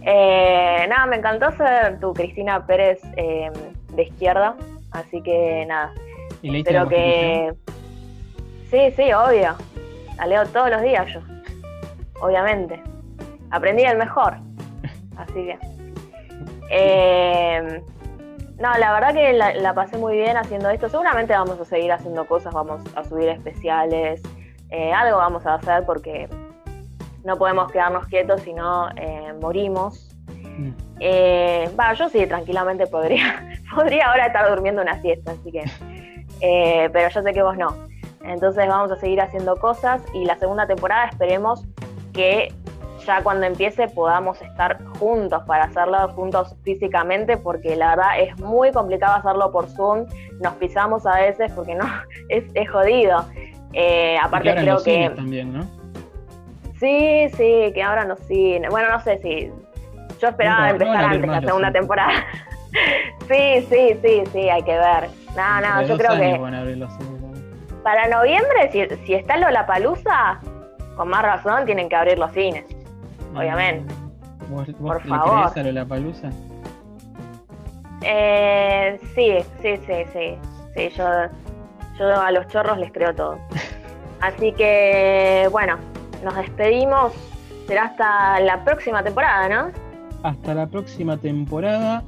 Eh, 0.02 0.84
nada, 0.88 1.06
me 1.06 1.14
encantó 1.14 1.52
ser 1.52 2.00
tu 2.00 2.12
Cristina 2.12 2.66
Pérez 2.66 2.98
em, 3.16 3.52
de 3.94 4.02
izquierda, 4.02 4.56
así 4.90 5.22
que 5.22 5.64
nada. 5.68 5.92
¿Y 6.42 6.56
Espero 6.56 6.88
que. 6.88 7.52
Sí, 8.68 8.90
sí, 8.96 9.12
obvio. 9.12 9.54
La 10.16 10.26
leo 10.26 10.44
todos 10.46 10.70
los 10.70 10.82
días 10.82 11.06
yo. 11.14 11.20
Obviamente. 12.20 12.82
Aprendí 13.52 13.84
el 13.84 13.96
mejor. 13.96 14.38
Así 15.18 15.34
que. 15.34 15.58
Eh, 16.68 17.80
no, 18.62 18.72
la 18.78 18.92
verdad 18.92 19.12
que 19.12 19.32
la, 19.32 19.74
pasé 19.74 19.98
muy 19.98 20.16
bien 20.16 20.36
haciendo 20.36 20.70
esto. 20.70 20.88
Seguramente 20.88 21.32
vamos 21.32 21.60
a 21.60 21.64
seguir 21.64 21.90
haciendo 21.90 22.24
cosas, 22.28 22.54
vamos 22.54 22.80
a 22.94 23.02
subir 23.02 23.28
especiales, 23.28 24.22
eh, 24.70 24.92
algo 24.92 25.18
vamos 25.18 25.44
a 25.46 25.54
hacer 25.54 25.84
porque 25.84 26.28
no 27.24 27.36
podemos 27.36 27.72
quedarnos 27.72 28.06
quietos 28.06 28.40
si 28.42 28.54
no 28.54 28.88
eh, 28.90 29.34
morimos. 29.40 30.16
Mm. 30.28 30.70
Eh, 31.00 31.68
yo 31.98 32.08
sí, 32.08 32.24
tranquilamente 32.28 32.86
podría, 32.86 33.44
podría 33.74 34.06
ahora 34.06 34.26
estar 34.26 34.48
durmiendo 34.48 34.80
una 34.80 35.00
siesta, 35.02 35.32
así 35.32 35.50
que, 35.50 36.88
pero 36.92 37.08
yo 37.08 37.20
sé 37.20 37.32
que 37.32 37.42
vos 37.42 37.58
no. 37.58 37.76
Entonces 38.22 38.68
vamos 38.68 38.92
a 38.92 38.96
seguir 38.96 39.20
haciendo 39.20 39.56
cosas 39.56 40.00
y 40.14 40.24
la 40.24 40.38
segunda 40.38 40.68
temporada 40.68 41.06
esperemos 41.06 41.66
que 42.12 42.54
ya 43.06 43.22
cuando 43.22 43.46
empiece 43.46 43.88
podamos 43.88 44.40
estar 44.42 44.82
juntos 44.98 45.42
para 45.46 45.64
hacerlo 45.64 46.08
juntos 46.10 46.54
físicamente, 46.62 47.36
porque 47.36 47.76
la 47.76 47.96
verdad 47.96 48.20
es 48.20 48.38
muy 48.38 48.70
complicado 48.72 49.16
hacerlo 49.16 49.50
por 49.50 49.68
Zoom, 49.68 50.06
nos 50.40 50.54
pisamos 50.54 51.06
a 51.06 51.16
veces 51.16 51.52
porque 51.52 51.74
no, 51.74 51.86
es, 52.28 52.70
jodido. 52.70 53.24
Eh, 53.72 54.16
aparte 54.22 54.54
creo 54.54 54.82
que... 54.82 55.10
También, 55.10 55.52
¿no? 55.52 55.66
Sí, 56.78 57.28
sí, 57.36 57.70
que 57.74 57.82
ahora 57.82 58.04
no 58.04 58.16
cine. 58.16 58.68
Bueno, 58.68 58.90
no 58.90 59.00
sé 59.00 59.18
si... 59.22 59.50
Yo 60.20 60.28
esperaba 60.28 60.70
empezar 60.70 61.04
antes 61.04 61.28
la 61.28 61.40
segunda 61.40 61.72
temporada. 61.72 62.12
sí, 63.28 63.66
sí, 63.68 63.98
sí, 64.02 64.22
sí, 64.32 64.48
hay 64.48 64.62
que 64.62 64.76
ver. 64.76 65.08
No, 65.36 65.60
no, 65.60 65.82
yo 65.86 65.96
creo 65.96 66.16
que... 66.16 66.98
Para 67.82 68.06
noviembre, 68.06 68.70
si, 68.70 68.86
si 69.06 69.14
está 69.14 69.36
la 69.36 69.66
palusa, 69.66 70.38
con 70.96 71.08
más 71.08 71.22
razón 71.22 71.64
tienen 71.64 71.88
que 71.88 71.96
abrir 71.96 72.18
los 72.18 72.30
cines 72.32 72.64
obviamente. 73.34 73.94
¿Vos, 74.48 74.66
vos 74.78 74.92
Por 74.92 75.02
favor. 75.08 75.58
a 75.58 75.62
la 75.72 75.84
palusa? 75.84 76.30
Eh, 78.02 78.98
sí, 79.14 79.38
sí, 79.60 79.76
sí, 79.86 80.04
sí. 80.12 80.38
Sí, 80.74 80.88
yo, 80.96 81.04
yo 81.98 82.20
a 82.20 82.30
los 82.32 82.46
chorros 82.48 82.78
les 82.78 82.92
creo 82.92 83.14
todo. 83.14 83.38
Así 84.20 84.52
que, 84.52 85.48
bueno, 85.50 85.76
nos 86.24 86.34
despedimos. 86.36 87.12
Será 87.66 87.84
hasta 87.84 88.40
la 88.40 88.64
próxima 88.64 89.02
temporada, 89.02 89.48
¿no? 89.48 89.72
Hasta 90.22 90.54
la 90.54 90.66
próxima 90.66 91.16
temporada. 91.16 92.02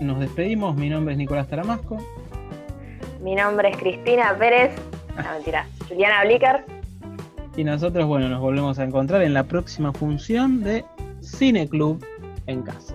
Nos 0.00 0.20
despedimos. 0.20 0.76
Mi 0.76 0.88
nombre 0.88 1.14
es 1.14 1.18
Nicolás 1.18 1.48
Taramasco. 1.48 1.98
Mi 3.20 3.34
nombre 3.34 3.70
es 3.70 3.76
Cristina 3.76 4.34
Pérez. 4.38 4.72
No, 5.16 5.30
mentira. 5.32 5.66
Juliana 5.88 6.24
Blicker. 6.24 6.79
Y 7.56 7.64
nosotros, 7.64 8.06
bueno, 8.06 8.28
nos 8.28 8.40
volvemos 8.40 8.78
a 8.78 8.84
encontrar 8.84 9.22
en 9.22 9.34
la 9.34 9.44
próxima 9.44 9.92
función 9.92 10.62
de 10.62 10.84
Cine 11.20 11.68
Club 11.68 12.04
en 12.46 12.62
casa. 12.62 12.94